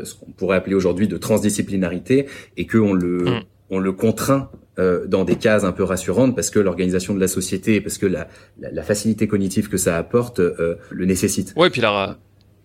ce 0.03 0.15
qu'on 0.15 0.31
pourrait 0.31 0.57
appeler 0.57 0.75
aujourd'hui 0.75 1.07
de 1.07 1.15
transdisciplinarité, 1.15 2.25
et 2.57 2.65
que 2.65 2.77
on 2.77 2.93
le 2.93 3.23
on 3.69 3.79
le 3.79 3.93
contraint 3.93 4.51
dans 4.77 5.23
des 5.23 5.35
cases 5.35 5.63
un 5.63 5.71
peu 5.71 5.83
rassurantes 5.83 6.35
parce 6.35 6.49
que 6.49 6.59
l'organisation 6.59 7.13
de 7.13 7.19
la 7.19 7.27
société, 7.27 7.81
parce 7.81 7.97
que 7.97 8.05
la, 8.05 8.27
la, 8.59 8.71
la 8.71 8.83
facilité 8.83 9.27
cognitive 9.27 9.69
que 9.69 9.77
ça 9.77 9.97
apporte 9.97 10.39
le 10.39 11.05
nécessite. 11.05 11.53
Ouais, 11.55 11.67
et 11.67 11.69
puis 11.71 11.81
la, 11.81 12.17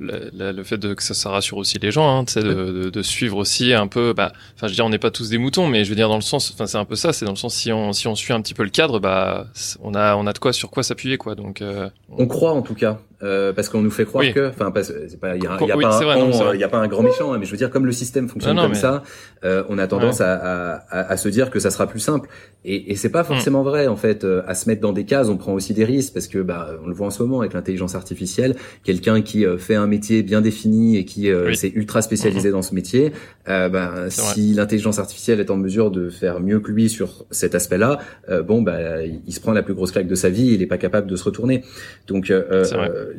le, 0.03 0.53
le, 0.53 0.65
fait 0.65 0.79
de, 0.79 0.95
que 0.95 1.03
ça, 1.03 1.15
ça 1.15 1.31
rassure 1.31 1.59
aussi 1.59 1.79
les 1.79 1.91
gens, 1.91 2.09
hein, 2.09 2.25
de, 2.25 2.43
de, 2.43 2.91
de, 2.91 3.03
suivre 3.03 3.37
aussi 3.37 3.73
un 3.73 3.87
peu. 3.87 4.13
Bah, 4.13 4.33
enfin, 4.55 4.67
je 4.67 4.73
veux 4.73 4.75
dire, 4.75 4.87
on 4.87 4.91
n'est 4.91 4.99
pas 4.99 5.11
tous 5.11 5.29
des 5.29 5.39
moutons, 5.39 5.67
mais 5.67 5.85
je 5.85 5.91
veux 5.91 5.97
dire 5.97 6.09
dans 6.09 6.17
le 6.17 6.23
sens, 6.23 6.51
enfin, 6.53 6.67
c'est 6.67 6.79
un 6.79 6.85
peu 6.85 6.97
ça. 6.97 7.13
C'est 7.13 7.25
dans 7.25 7.33
le 7.33 7.37
sens 7.37 7.55
si 7.55 7.73
on 7.73 7.93
si 7.93 8.09
on 8.09 8.15
suit 8.15 8.33
un 8.33 8.41
petit 8.41 8.55
peu 8.55 8.65
le 8.65 8.71
cadre, 8.71 8.99
bah, 8.99 9.47
on 9.81 9.95
a 9.95 10.17
on 10.17 10.27
a 10.27 10.33
de 10.33 10.39
quoi 10.39 10.53
sur 10.53 10.71
quoi 10.71 10.83
s'appuyer, 10.83 11.17
quoi. 11.19 11.35
Donc, 11.35 11.63
euh, 11.63 11.89
on... 12.11 12.27
croit 12.27 12.53
en 12.53 12.63
tout 12.63 12.75
cas. 12.75 13.01
Euh, 13.23 13.53
parce 13.53 13.69
qu'on 13.69 13.83
nous 13.83 13.91
fait 13.91 14.05
croire 14.05 14.25
que, 14.33 14.49
enfin, 14.49 14.73
c'est 14.83 15.19
pas, 15.21 15.37
il 15.37 15.45
y 15.45 15.47
a, 15.47 15.51
y 15.61 15.73
a 15.73 15.77
pas 15.77 15.97
un, 15.97 16.55
y 16.55 16.65
a 16.65 16.69
pas 16.69 16.79
un 16.79 16.89
grand 16.89 17.03
méchant, 17.03 17.33
hein, 17.33 17.39
mais 17.39 17.47
je 17.47 17.51
veux 17.51 17.57
dire, 17.57 17.71
comme 17.71 17.87
le 17.87 17.93
système 17.93 18.29
fonctionne 18.29 18.57
comme 18.57 18.75
ça, 18.75 19.03
euh, 19.45 19.65
on 19.69 19.79
a 19.79 19.87
tendance 19.87 20.21
à, 20.21 20.35
à, 20.35 21.13
à, 21.13 21.17
se 21.17 21.29
dire 21.29 21.51
que 21.51 21.59
ça 21.59 21.71
sera 21.71 21.87
plus 21.87 22.01
simple. 22.01 22.29
Et, 22.65 22.93
et 22.93 22.97
c'est 22.97 23.11
pas 23.11 23.25
forcément 23.25 23.63
vrai, 23.63 23.87
en 23.87 23.97
fait, 23.97 24.25
euh, 24.25 24.43
à 24.47 24.55
se 24.55 24.69
mettre 24.69 24.81
dans 24.81 24.93
des 24.93 25.05
cases, 25.05 25.29
on 25.29 25.37
prend 25.37 25.53
aussi 25.53 25.75
des 25.75 25.85
risques 25.85 26.15
parce 26.15 26.29
que, 26.29 26.39
bah, 26.39 26.71
on 26.85 26.89
le 26.89 26.95
voit 26.95 27.07
en 27.07 27.11
ce 27.11 27.23
moment 27.23 27.41
avec 27.41 27.53
l'intelligence 27.53 27.95
artificielle, 27.95 28.57
quelqu'un 28.85 29.23
qui 29.23 29.45
euh, 29.45 29.59
fait 29.59 29.75
un 29.75 29.87
métier 29.87 30.23
bien 30.23 30.41
défini 30.41 30.97
et 30.97 31.05
qui 31.05 31.29
s'est 31.55 31.73
ultra 31.75 32.03
spécialisé 32.03 32.49
mm-hmm. 32.49 32.53
dans 32.53 32.63
ce 32.63 32.75
métier, 32.75 33.13
bah, 33.47 34.09
si 34.09 34.55
l'intelligence 34.55 34.99
artificielle 34.99 35.41
est 35.41 35.51
en 35.51 35.57
mesure 35.57 35.91
de 35.91 36.11
faire 36.11 36.41
mieux 36.41 36.61
que 36.61 36.71
lui 36.71 36.89
sur 36.89 37.25
cet 37.31 37.55
aspect-là, 37.55 37.99
bon, 38.45 38.63
bah, 38.63 39.03
il 39.05 39.33
se 39.33 39.41
prend 39.41 39.53
la 39.53 39.63
plus 39.63 39.75
grosse 39.75 39.93
claque 39.93 40.07
de 40.07 40.15
sa 40.15 40.29
vie, 40.29 40.53
il 40.55 40.63
est 40.63 40.67
pas 40.67 40.79
capable 40.79 41.07
de 41.07 41.17
se 41.17 41.25
retourner. 41.25 41.63
Donc 42.07 42.31
euh, 42.31 42.43
euh, 42.51 43.12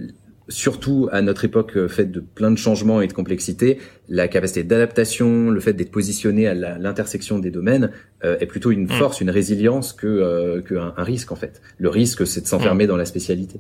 surtout 0.49 1.07
à 1.11 1.21
notre 1.21 1.45
époque 1.45 1.77
euh, 1.77 1.87
faite 1.87 2.11
de 2.11 2.19
plein 2.19 2.51
de 2.51 2.57
changements 2.57 3.01
et 3.01 3.07
de 3.07 3.13
complexité, 3.13 3.79
la 4.09 4.27
capacité 4.27 4.63
d'adaptation, 4.63 5.49
le 5.49 5.59
fait 5.59 5.73
d'être 5.73 5.91
positionné 5.91 6.47
à 6.47 6.53
l'intersection 6.53 7.39
des 7.39 7.51
domaines 7.51 7.91
est 8.21 8.45
plutôt 8.45 8.71
une 8.71 8.85
mm. 8.85 8.91
force, 8.91 9.19
une 9.19 9.29
résilience 9.29 9.91
que 9.91 10.61
qu'un 10.61 10.93
un 10.95 11.03
risque 11.03 11.31
en 11.33 11.35
fait. 11.35 11.61
Le 11.77 11.89
risque, 11.89 12.25
c'est 12.25 12.41
de 12.41 12.47
s'enfermer 12.47 12.85
mm. 12.85 12.87
dans 12.87 12.97
la 12.97 13.05
spécialité. 13.05 13.59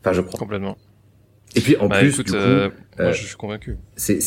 Enfin, 0.00 0.12
je 0.14 0.22
crois. 0.22 0.38
Complètement. 0.38 0.78
Et 1.54 1.60
puis 1.60 1.76
en 1.76 1.88
bah, 1.88 1.98
plus, 1.98 2.16
du 2.16 2.24
coup, 2.24 2.36
moi, 2.36 3.12
je 3.12 3.26
suis 3.26 3.36
convaincu. 3.36 3.76
C'est 3.96 4.20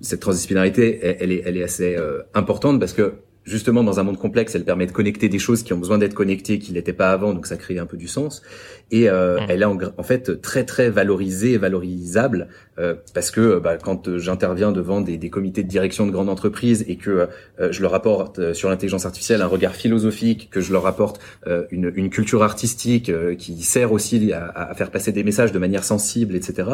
cette 0.00 0.20
transdisciplinarité, 0.20 1.00
elle, 1.02 1.32
est, 1.32 1.42
elle 1.46 1.56
est 1.56 1.62
assez 1.62 1.96
importante 2.34 2.78
parce 2.78 2.92
que 2.92 3.14
justement 3.48 3.82
dans 3.82 3.98
un 3.98 4.02
monde 4.02 4.18
complexe, 4.18 4.54
elle 4.54 4.64
permet 4.64 4.86
de 4.86 4.92
connecter 4.92 5.28
des 5.28 5.38
choses 5.38 5.62
qui 5.62 5.72
ont 5.72 5.78
besoin 5.78 5.98
d'être 5.98 6.14
connectées, 6.14 6.58
qui 6.58 6.72
n'étaient 6.72 6.92
pas 6.92 7.10
avant, 7.10 7.32
donc 7.32 7.46
ça 7.46 7.56
crée 7.56 7.78
un 7.78 7.86
peu 7.86 7.96
du 7.96 8.06
sens. 8.06 8.42
Et 8.90 9.08
euh, 9.08 9.40
mmh. 9.40 9.46
elle 9.48 9.62
est 9.62 9.64
en, 9.64 10.02
fait 10.02 10.40
très 10.40 10.64
très 10.64 10.90
valorisée 10.90 11.52
et 11.52 11.58
valorisable 11.58 12.48
euh, 12.78 12.94
parce 13.14 13.30
que 13.30 13.58
bah, 13.58 13.76
quand 13.76 14.18
j'interviens 14.18 14.72
devant 14.72 15.00
des, 15.00 15.16
des, 15.16 15.30
comités 15.30 15.62
de 15.62 15.68
direction 15.68 16.06
de 16.06 16.10
grandes 16.10 16.28
entreprises 16.28 16.84
et 16.88 16.96
que 16.96 17.28
euh, 17.60 17.72
je 17.72 17.82
leur 17.82 17.94
apporte 17.94 18.38
euh, 18.38 18.54
sur 18.54 18.68
l'intelligence 18.68 19.06
artificielle 19.06 19.42
un 19.42 19.46
regard 19.46 19.74
philosophique, 19.74 20.48
que 20.50 20.60
je 20.60 20.72
leur 20.72 20.86
apporte 20.86 21.20
euh, 21.46 21.64
une, 21.70 21.92
une, 21.94 22.10
culture 22.10 22.42
artistique 22.42 23.12
qui 23.36 23.62
sert 23.62 23.92
aussi 23.92 24.32
à, 24.32 24.46
à, 24.46 24.74
faire 24.74 24.90
passer 24.90 25.12
des 25.12 25.24
messages 25.24 25.52
de 25.52 25.58
manière 25.58 25.84
sensible, 25.84 26.34
etc. 26.34 26.68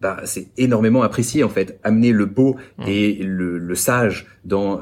Bah, 0.00 0.20
c'est 0.24 0.48
énormément 0.56 1.02
apprécié 1.02 1.44
en 1.44 1.48
fait. 1.48 1.78
Amener 1.84 2.12
le 2.12 2.26
beau 2.26 2.56
mmh. 2.78 2.84
et 2.88 3.14
le, 3.22 3.58
le, 3.58 3.74
sage 3.74 4.26
dans 4.44 4.80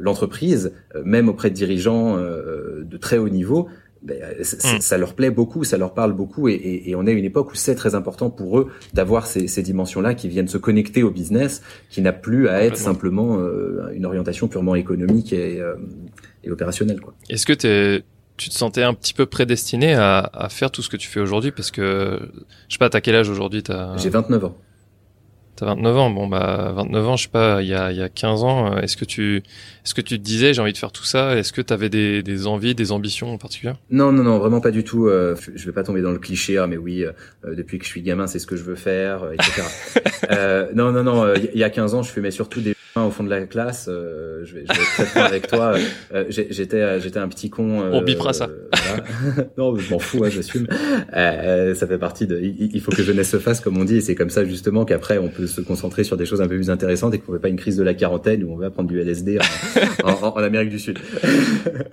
l'entreprise, 0.00 0.72
même 1.04 1.28
auprès 1.28 1.50
de 1.50 1.54
dirigeants 1.54 2.16
de 2.16 2.96
très 2.96 3.18
haut 3.18 3.28
niveau, 3.28 3.68
ben, 4.02 4.18
mm. 4.40 4.80
ça, 4.80 4.98
leur 4.98 5.14
plaît 5.14 5.30
beaucoup, 5.30 5.64
ça 5.64 5.78
leur 5.78 5.94
parle 5.94 6.12
beaucoup, 6.12 6.48
et, 6.48 6.54
et, 6.54 6.90
et 6.90 6.94
on 6.96 7.06
est 7.06 7.10
à 7.10 7.14
une 7.14 7.24
époque 7.24 7.52
où 7.52 7.54
c'est 7.54 7.74
très 7.74 7.94
important 7.94 8.30
pour 8.30 8.58
eux 8.58 8.68
d'avoir 8.94 9.26
ces, 9.26 9.46
ces 9.46 9.62
dimensions-là 9.62 10.14
qui 10.14 10.28
viennent 10.28 10.48
se 10.48 10.58
connecter 10.58 11.02
au 11.02 11.10
business, 11.10 11.62
qui 11.90 12.02
n'a 12.02 12.12
plus 12.12 12.48
à 12.48 12.64
être 12.64 12.76
simplement 12.76 13.38
euh, 13.38 13.90
une 13.94 14.06
orientation 14.06 14.48
purement 14.48 14.74
économique 14.74 15.32
et, 15.32 15.60
euh, 15.60 15.74
et 16.42 16.50
opérationnelle. 16.50 17.00
Est-ce 17.28 17.46
que 17.46 17.52
es, 17.66 18.02
tu 18.36 18.48
te 18.48 18.54
sentais 18.54 18.82
un 18.82 18.94
petit 18.94 19.14
peu 19.14 19.26
prédestiné 19.26 19.94
à, 19.94 20.30
à 20.32 20.48
faire 20.48 20.70
tout 20.70 20.82
ce 20.82 20.88
que 20.88 20.96
tu 20.96 21.08
fais 21.08 21.20
aujourd'hui? 21.20 21.52
Parce 21.52 21.70
que, 21.70 22.18
je 22.68 22.74
sais 22.74 22.78
pas, 22.78 22.90
t'as 22.90 23.00
quel 23.00 23.14
âge 23.14 23.28
aujourd'hui? 23.28 23.62
J'ai 23.96 24.10
29 24.10 24.44
ans. 24.44 24.56
T'as 25.54 25.66
29 25.66 25.96
ans, 25.98 26.10
bon 26.10 26.28
bah 26.28 26.72
29 26.74 27.08
ans, 27.08 27.16
je 27.16 27.24
sais 27.24 27.28
pas, 27.28 27.60
il 27.60 27.68
y 27.68 27.74
a, 27.74 27.92
il 27.92 27.98
y 27.98 28.02
a 28.02 28.08
15 28.08 28.42
ans, 28.42 28.72
euh, 28.72 28.80
est-ce 28.80 28.96
que 28.96 29.04
tu 29.04 29.42
est-ce 29.84 29.94
que 29.94 30.00
tu 30.00 30.18
te 30.18 30.24
disais 30.24 30.54
j'ai 30.54 30.62
envie 30.62 30.72
de 30.72 30.78
faire 30.78 30.92
tout 30.92 31.04
ça 31.04 31.36
Est-ce 31.36 31.52
que 31.52 31.60
tu 31.60 31.72
avais 31.74 31.90
des, 31.90 32.22
des 32.22 32.46
envies, 32.46 32.74
des 32.74 32.90
ambitions 32.90 33.34
en 33.34 33.38
particulier? 33.38 33.74
Non, 33.90 34.12
non, 34.12 34.22
non, 34.22 34.38
vraiment 34.38 34.60
pas 34.60 34.70
du 34.70 34.82
tout. 34.82 35.08
Euh, 35.08 35.36
je 35.54 35.66
vais 35.66 35.72
pas 35.72 35.82
tomber 35.82 36.00
dans 36.00 36.10
le 36.10 36.18
cliché, 36.18 36.56
ah, 36.56 36.66
mais 36.66 36.78
oui, 36.78 37.04
euh, 37.04 37.12
depuis 37.54 37.78
que 37.78 37.84
je 37.84 37.90
suis 37.90 38.00
gamin, 38.00 38.26
c'est 38.26 38.38
ce 38.38 38.46
que 38.46 38.56
je 38.56 38.62
veux 38.62 38.76
faire, 38.76 39.30
etc. 39.32 39.62
non, 40.74 40.90
non, 40.90 41.02
non, 41.02 41.34
il 41.34 41.58
y 41.58 41.64
a 41.64 41.70
15 41.70 41.94
ans, 41.94 42.02
je 42.02 42.10
fumais 42.10 42.30
surtout 42.30 42.62
des 42.62 42.74
au 42.96 43.10
fond 43.10 43.24
de 43.24 43.30
la 43.30 43.46
classe. 43.46 43.86
je, 43.88 44.42
vais, 44.42 44.44
je 44.44 44.54
vais 44.54 44.60
être 44.62 44.94
très 44.94 45.04
franc 45.06 45.22
avec 45.22 45.46
toi. 45.46 45.74
j'étais 46.28 47.00
j'étais 47.00 47.18
un 47.18 47.28
petit 47.28 47.50
con. 47.50 47.82
On 47.92 48.02
bipera 48.02 48.32
ça. 48.32 48.48
non, 49.58 49.76
je 49.76 49.90
m'en 49.90 49.98
fous, 49.98 50.24
hein, 50.24 50.30
j'assume. 50.30 50.66
ça 51.12 51.86
fait 51.86 51.98
partie 51.98 52.26
de. 52.26 52.40
Il, 52.40 52.80
faut 52.80 52.92
que 52.92 53.02
jeunesse 53.02 53.30
se 53.30 53.38
fasse, 53.38 53.60
comme 53.60 53.78
on 53.78 53.84
dit, 53.84 53.96
et 53.96 54.00
c'est 54.00 54.14
comme 54.14 54.30
ça 54.30 54.44
justement 54.44 54.84
qu'après 54.84 55.18
on 55.18 55.28
peut 55.28 55.46
se 55.46 55.60
concentrer 55.60 56.04
sur 56.04 56.16
des 56.16 56.26
choses 56.26 56.40
un 56.40 56.48
peu 56.48 56.56
plus 56.56 56.70
intéressantes 56.70 57.14
et 57.14 57.18
qu'on 57.18 57.32
ne 57.32 57.38
fait 57.38 57.42
pas 57.42 57.48
une 57.48 57.56
crise 57.56 57.76
de 57.76 57.82
la 57.82 57.94
quarantaine 57.94 58.44
où 58.44 58.52
on 58.52 58.56
va 58.56 58.70
prendre 58.70 58.88
du 58.88 59.00
LSD 59.00 59.38
en, 60.04 60.10
en, 60.10 60.36
en 60.36 60.42
Amérique 60.42 60.70
du 60.70 60.78
Sud. 60.78 60.98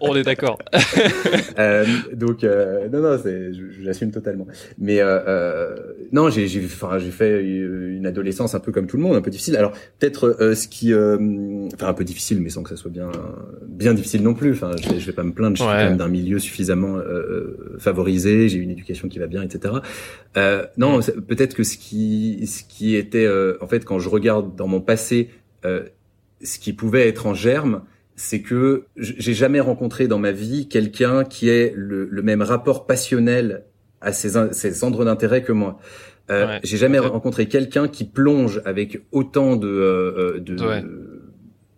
on 0.01 0.15
est 0.15 0.23
d'accord. 0.23 0.59
euh, 1.59 1.85
donc 2.13 2.43
euh, 2.43 2.87
non 2.89 3.01
non, 3.01 3.19
c'est, 3.21 3.51
j'assume 3.81 4.11
totalement. 4.11 4.47
Mais 4.77 4.99
euh, 4.99 5.19
euh, 5.27 5.75
non, 6.11 6.29
j'ai 6.29 6.47
j'ai 6.47 6.63
enfin 6.63 6.97
j'ai 6.99 7.11
fait 7.11 7.43
une 7.43 8.05
adolescence 8.05 8.55
un 8.55 8.59
peu 8.59 8.71
comme 8.71 8.87
tout 8.87 8.97
le 8.97 9.03
monde, 9.03 9.15
un 9.15 9.21
peu 9.21 9.31
difficile. 9.31 9.55
Alors 9.57 9.71
peut-être 9.99 10.37
euh, 10.39 10.55
ce 10.55 10.67
qui 10.67 10.88
enfin 10.93 11.87
un 11.87 11.93
peu 11.93 12.03
difficile, 12.03 12.41
mais 12.41 12.49
sans 12.49 12.63
que 12.63 12.69
ça 12.69 12.75
soit 12.75 12.91
bien 12.91 13.09
bien 13.67 13.93
difficile 13.93 14.23
non 14.23 14.33
plus. 14.33 14.51
Enfin, 14.51 14.71
je, 14.81 14.99
je 14.99 15.05
vais 15.05 15.13
pas 15.13 15.23
me 15.23 15.33
plaindre. 15.33 15.55
Je 15.57 15.63
suis 15.63 15.71
quand 15.71 15.77
même 15.77 15.97
d'un 15.97 16.07
milieu 16.07 16.39
suffisamment 16.39 16.97
favorisé. 17.77 18.49
J'ai 18.49 18.59
une 18.59 18.71
éducation 18.71 19.07
qui 19.07 19.19
va 19.19 19.27
bien, 19.27 19.41
etc. 19.41 19.75
non, 20.77 20.99
mm. 20.99 21.21
peut-être 21.27 21.55
que 21.55 21.63
ce 21.63 21.77
qui 21.77 22.45
ce 22.45 22.63
qui 22.63 22.95
était 22.95 23.25
euh, 23.25 23.57
en 23.61 23.67
fait, 23.67 23.85
quand 23.85 23.99
je 23.99 24.09
regarde 24.09 24.55
dans 24.55 24.67
mon 24.67 24.81
passé, 24.81 25.29
euh, 25.65 25.83
ce 26.43 26.59
qui 26.59 26.73
pouvait 26.73 27.07
être 27.07 27.25
en 27.25 27.33
germe, 27.33 27.83
c'est 28.15 28.41
que 28.41 28.85
j'ai 28.97 29.33
jamais 29.33 29.59
rencontré 29.59 30.07
dans 30.07 30.19
ma 30.19 30.31
vie 30.31 30.67
quelqu'un 30.67 31.23
qui 31.23 31.49
ait 31.49 31.73
le, 31.75 32.21
même 32.21 32.41
rapport 32.41 32.85
passionnel 32.85 33.63
à 34.01 34.11
ses, 34.11 34.31
ses 34.51 34.73
centres 34.73 35.05
d'intérêt 35.05 35.41
que 35.41 35.53
moi. 35.53 35.79
Euh, 36.29 36.59
j'ai 36.63 36.77
jamais 36.77 36.99
rencontré 36.99 37.47
quelqu'un 37.47 37.87
qui 37.87 38.05
plonge 38.05 38.61
avec 38.65 39.01
autant 39.11 39.55
de, 39.55 40.41
de, 40.45 40.55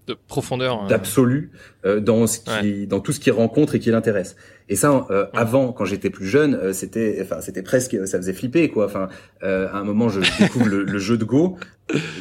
de 0.08 0.17
profondeur, 0.27 0.84
hein. 0.84 0.88
d'absolu 0.88 1.51
dans 1.84 2.27
ce 2.27 2.39
qui, 2.39 2.88
dans 2.88 3.00
tout 3.00 3.12
ce 3.12 3.20
qu'il 3.20 3.34
rencontre 3.34 3.75
et 3.75 3.79
qui 3.79 3.91
l'intéresse. 3.91 4.36
Et 4.72 4.75
ça, 4.77 5.05
euh, 5.12 5.25
avant, 5.34 5.74
quand 5.74 5.84
j'étais 5.84 6.10
plus 6.10 6.25
jeune, 6.25 6.55
euh, 6.55 6.72
c'était, 6.72 7.20
enfin, 7.22 7.41
c'était 7.41 7.62
presque, 7.62 8.08
ça 8.08 8.17
faisait 8.17 8.31
flipper, 8.31 8.70
quoi. 8.70 8.86
Enfin, 8.86 9.10
euh, 9.43 9.67
à 9.67 9.75
un 9.79 9.84
moment, 9.84 10.08
je 10.08 10.22
découvre 10.41 10.70
le, 10.70 10.98
jeu 10.98 11.17
de 11.17 11.25
Go, 11.25 11.58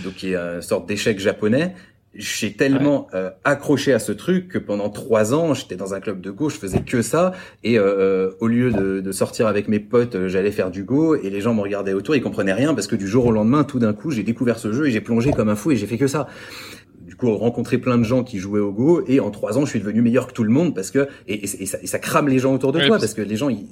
donc 0.03 0.15
qui 0.15 0.33
est 0.33 0.37
une 0.37 0.61
sorte 0.61 0.89
d'échec 0.89 1.21
japonais. 1.21 1.77
J'ai 2.15 2.53
tellement 2.55 3.07
accroché 3.45 3.93
à 3.93 4.01
ce 4.01 4.11
truc 4.11 4.49
que 4.49 4.59
pendant 4.59 4.91
trois 4.91 5.33
ans, 5.33 5.55
j'étais 5.55 5.77
dans 5.77 5.95
un 5.95 6.01
club 6.01 6.21
de 6.21 6.31
Go, 6.31 6.49
je 6.49 6.57
faisais 6.57 6.81
que 6.81 7.03
ça. 7.03 7.33
Et 7.63 7.79
au 7.79 8.47
lieu 8.49 8.73
de, 8.73 9.01
de, 9.01 9.13
sortir 9.13 9.47
avec 9.47 9.69
mes 9.69 9.79
potes, 9.79 10.27
j'allais 10.27 10.51
faire 10.51 10.71
du 10.71 10.83
Go, 10.83 11.15
et 11.15 11.31
les 11.31 11.41
gens 11.41 11.55
me 11.55 11.61
regardaient 11.61 11.93
autour, 11.93 12.17
ils 12.17 12.23
comprenaient 12.23 12.53
rien 12.53 12.75
parce 12.75 12.89
que 12.89 12.97
du 12.97 13.07
jour 13.07 13.27
au 13.27 13.31
lendemain, 13.33 13.63
tout 13.65 13.79
d'un 13.79 13.93
coup, 13.93 14.11
j'ai 14.11 14.25
découvert 14.25 14.59
ce 14.59 14.73
jeu 14.73 14.89
et 14.89 14.91
j'ai 14.91 15.01
plongé 15.01 15.31
comme 15.31 15.49
un 15.49 15.57
fou 15.57 15.71
et 15.71 15.77
j'ai 15.77 15.87
fait 15.87 15.99
que 15.99 16.07
ça. 16.07 16.27
Rencontrer 17.23 17.77
plein 17.77 17.99
de 17.99 18.03
gens 18.03 18.25
qui 18.25 18.39
jouaient 18.39 18.61
au 18.61 18.73
Go 18.73 19.03
et 19.07 19.21
en 19.21 19.31
trois 19.31 19.59
ans 19.59 19.67
je 19.67 19.71
suis 19.71 19.79
devenu 19.79 20.01
meilleur 20.01 20.27
que 20.27 20.33
tout 20.33 20.43
le 20.43 20.51
monde 20.51 20.75
parce 20.75 20.91
que 20.91 21.07
et, 21.29 21.45
et, 21.45 21.67
ça, 21.67 21.79
et 21.83 21.87
ça, 21.87 21.99
crame 21.99 22.29
les 22.29 22.39
gens 22.39 22.55
autour 22.55 22.73
de 22.73 22.81
toi 22.81 22.99
parce 22.99 23.13
que 23.13 23.21
les 23.21 23.37
gens 23.37 23.51
ils, 23.51 23.67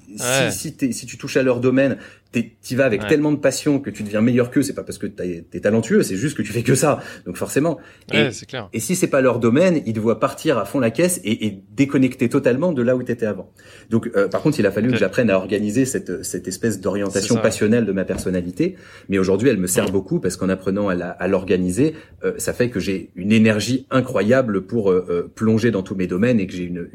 si 0.50 0.75
si, 0.76 0.92
si, 0.92 1.07
tu 1.07 1.16
touches 1.16 1.38
à 1.38 1.42
leur 1.42 1.61
domaine 1.61 1.97
tu 2.32 2.76
vas 2.76 2.85
avec 2.85 3.06
tellement 3.06 3.32
de 3.32 3.38
passion 3.38 3.80
que 3.80 3.90
tu 3.90 4.02
deviens 4.02 4.20
meilleur 4.20 4.50
qu'eux 4.50 4.62
c'est 4.62 4.75
pas 4.75 4.82
parce 4.82 4.99
que 4.99 5.06
t'es 5.06 5.61
talentueux 5.61 6.02
c'est 6.02 6.16
juste 6.16 6.37
que 6.37 6.42
tu 6.42 6.52
fais 6.52 6.62
que 6.62 6.75
ça. 6.75 7.00
Donc 7.26 7.37
forcément. 7.37 7.78
Et, 8.12 8.28
clair. 8.47 8.68
et 8.73 8.80
si 8.80 8.97
c'est 8.97 9.08
pas 9.08 9.20
leur 9.20 9.38
domaine 9.38 9.82
ils 9.87 9.94
te 9.94 10.00
voient 10.00 10.20
partir 10.20 10.58
à 10.58 10.64
fond 10.64 10.80
la 10.80 10.90
caisse 10.90 11.20
et, 11.25 11.47
et 11.47 11.62
déconnecter 11.75 12.28
totalement 12.28 12.73
de 12.73 12.82
là 12.82 12.97
où 12.97 13.02
t'étais 13.02 13.26
avant. 13.26 13.50
Donc 13.90 14.11
euh, 14.14 14.28
par 14.28 14.42
contre 14.42 14.61
il 14.61 14.66
a 14.66 14.70
fallu 14.70 14.90
que 14.90 14.97
j'apprenne 14.97 15.30
à 15.30 15.37
organiser 15.37 15.85
cette 15.85 16.25
cette 16.25 16.49
espèce 16.49 16.80
d'orientation 16.80 17.37
passionnelle 17.37 17.87
de 17.87 17.92
ma 17.92 18.04
personnalité. 18.04 18.76
Mais 19.08 19.18
aujourd'hui 19.18 19.49
elle 19.49 19.58
me 19.58 19.66
sert 19.66 19.90
beaucoup 19.90 20.20
parce 20.20 20.37
qu'en 20.37 20.49
apprenant 20.49 20.88
à 20.88 21.28
l'organiser 21.28 21.94
euh, 22.25 22.35
ça 22.38 22.52
fait 22.52 22.70
que 22.70 22.80
j'ai 22.80 23.11
une 23.14 23.32
énergie 23.32 23.87
incroyable 23.90 24.62
pour 24.62 24.90
euh, 24.90 25.06
euh, 25.08 25.32
plonger 25.35 25.70
dans 25.70 25.82
tous 25.82 25.94
mes 25.94 26.06
domaines 26.06 26.40
et 26.40 26.47
que 26.47 26.52
j'ai 26.52 26.64
une, 26.64 26.88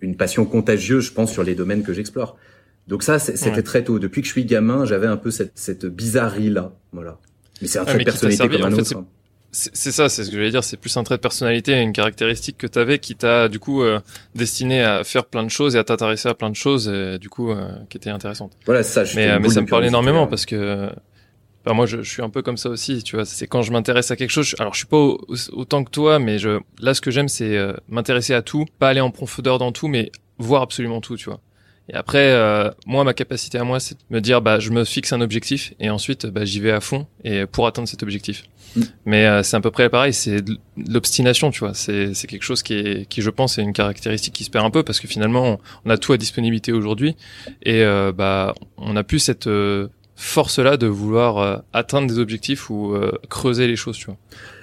une, 0.00 0.16
passion 0.16 0.44
contagieuse, 0.44 1.06
je 1.06 1.12
pense, 1.12 1.32
sur 1.32 1.44
les 1.44 1.54
domaines 1.54 1.82
que 1.82 1.92
j'explore. 1.92 2.36
Donc 2.88 3.02
ça, 3.02 3.18
c'était 3.18 3.62
très 3.62 3.84
tôt. 3.84 3.98
Depuis 3.98 4.22
que 4.22 4.26
je 4.26 4.32
suis 4.32 4.44
gamin, 4.44 4.84
j'avais 4.84 5.06
un 5.06 5.16
peu 5.16 5.30
cette, 5.30 5.52
cette 5.54 5.86
bizarrerie-là. 5.86 6.72
Voilà. 6.92 7.18
Mais 7.60 7.68
c'est 7.68 7.78
un 7.78 7.84
trait 7.84 7.98
de 7.98 8.04
personnalité 8.04 8.48
comme 8.48 8.62
un 8.62 8.72
autre. 8.72 9.04
C'est 9.54 9.92
ça, 9.92 10.08
c'est 10.08 10.24
ce 10.24 10.30
que 10.30 10.42
je 10.42 10.48
dire. 10.50 10.64
C'est 10.64 10.78
plus 10.78 10.96
un 10.96 11.04
trait 11.04 11.16
de 11.16 11.20
personnalité, 11.20 11.78
une 11.78 11.92
caractéristique 11.92 12.56
que 12.56 12.66
tu 12.66 12.78
avais 12.78 12.98
qui 12.98 13.14
t'a 13.16 13.50
du 13.50 13.58
coup 13.58 13.82
euh, 13.82 14.00
destiné 14.34 14.82
à 14.82 15.04
faire 15.04 15.26
plein 15.26 15.42
de 15.42 15.50
choses 15.50 15.76
et 15.76 15.78
à 15.78 15.84
t'intéresser 15.84 16.30
à 16.30 16.34
plein 16.34 16.48
de 16.48 16.56
choses, 16.56 16.88
et, 16.88 17.18
du 17.18 17.28
coup 17.28 17.54
qui 17.90 17.98
étaient 17.98 18.08
intéressantes. 18.08 18.52
Voilà, 18.64 18.82
ça. 18.82 19.04
Je 19.04 19.14
mais 19.14 19.38
mais 19.38 19.50
ça 19.50 19.60
me 19.60 19.66
parle 19.66 19.84
énormément 19.84 20.26
parce 20.26 20.46
que 20.46 20.88
bah 21.64 21.74
moi, 21.74 21.86
je, 21.86 22.02
je, 22.02 22.10
suis 22.10 22.22
un 22.22 22.30
peu 22.30 22.42
comme 22.42 22.56
ça 22.56 22.68
aussi, 22.70 23.02
tu 23.02 23.16
vois. 23.16 23.24
C'est 23.24 23.46
quand 23.46 23.62
je 23.62 23.70
m'intéresse 23.72 24.10
à 24.10 24.16
quelque 24.16 24.30
chose. 24.30 24.54
alors, 24.58 24.74
je 24.74 24.78
suis 24.78 24.86
pas 24.86 24.96
autant 25.52 25.84
que 25.84 25.90
toi, 25.90 26.18
mais 26.18 26.38
je, 26.38 26.60
là, 26.80 26.92
ce 26.92 27.00
que 27.00 27.10
j'aime, 27.10 27.28
c'est 27.28 27.56
euh, 27.56 27.72
m'intéresser 27.88 28.34
à 28.34 28.42
tout, 28.42 28.66
pas 28.78 28.88
aller 28.88 29.00
en 29.00 29.10
profondeur 29.10 29.58
dans 29.58 29.70
tout, 29.70 29.86
mais 29.86 30.10
voir 30.38 30.62
absolument 30.62 31.00
tout, 31.00 31.16
tu 31.16 31.26
vois. 31.26 31.40
Et 31.92 31.96
après, 31.96 32.32
euh, 32.32 32.70
moi, 32.86 33.04
ma 33.04 33.12
capacité 33.12 33.58
à 33.58 33.64
moi, 33.64 33.78
c'est 33.78 33.94
de 33.94 34.00
me 34.10 34.20
dire, 34.20 34.40
bah, 34.40 34.58
je 34.58 34.70
me 34.70 34.84
fixe 34.84 35.12
un 35.12 35.20
objectif 35.20 35.74
et 35.78 35.90
ensuite, 35.90 36.26
bah, 36.26 36.44
j'y 36.44 36.60
vais 36.60 36.70
à 36.70 36.80
fond 36.80 37.06
et 37.22 37.44
pour 37.44 37.66
atteindre 37.66 37.86
cet 37.86 38.02
objectif. 38.02 38.44
Mm. 38.76 38.80
Mais 39.04 39.26
euh, 39.26 39.42
c'est 39.42 39.56
à 39.56 39.60
peu 39.60 39.70
près 39.70 39.90
pareil, 39.90 40.14
c'est 40.14 40.42
l'obstination, 40.88 41.50
tu 41.50 41.60
vois. 41.60 41.74
C'est 41.74 42.14
c'est 42.14 42.26
quelque 42.26 42.44
chose 42.44 42.62
qui 42.62 42.74
est, 42.74 43.08
qui 43.08 43.20
je 43.20 43.28
pense, 43.28 43.58
est 43.58 43.62
une 43.62 43.74
caractéristique 43.74 44.32
qui 44.32 44.44
se 44.44 44.50
perd 44.50 44.64
un 44.64 44.70
peu 44.70 44.82
parce 44.82 45.00
que 45.00 45.06
finalement, 45.06 45.60
on 45.84 45.90
a 45.90 45.98
tout 45.98 46.14
à 46.14 46.16
disponibilité 46.16 46.72
aujourd'hui 46.72 47.14
et 47.62 47.84
bah, 48.14 48.54
on 48.78 48.96
a 48.96 49.04
plus 49.04 49.18
cette 49.18 49.48
force-là 50.16 50.78
de 50.78 50.86
vouloir 50.86 51.62
atteindre 51.74 52.06
des 52.06 52.18
objectifs 52.18 52.70
ou 52.70 52.96
creuser 53.28 53.66
les 53.66 53.76
choses, 53.76 53.98
tu 53.98 54.06
vois 54.06 54.16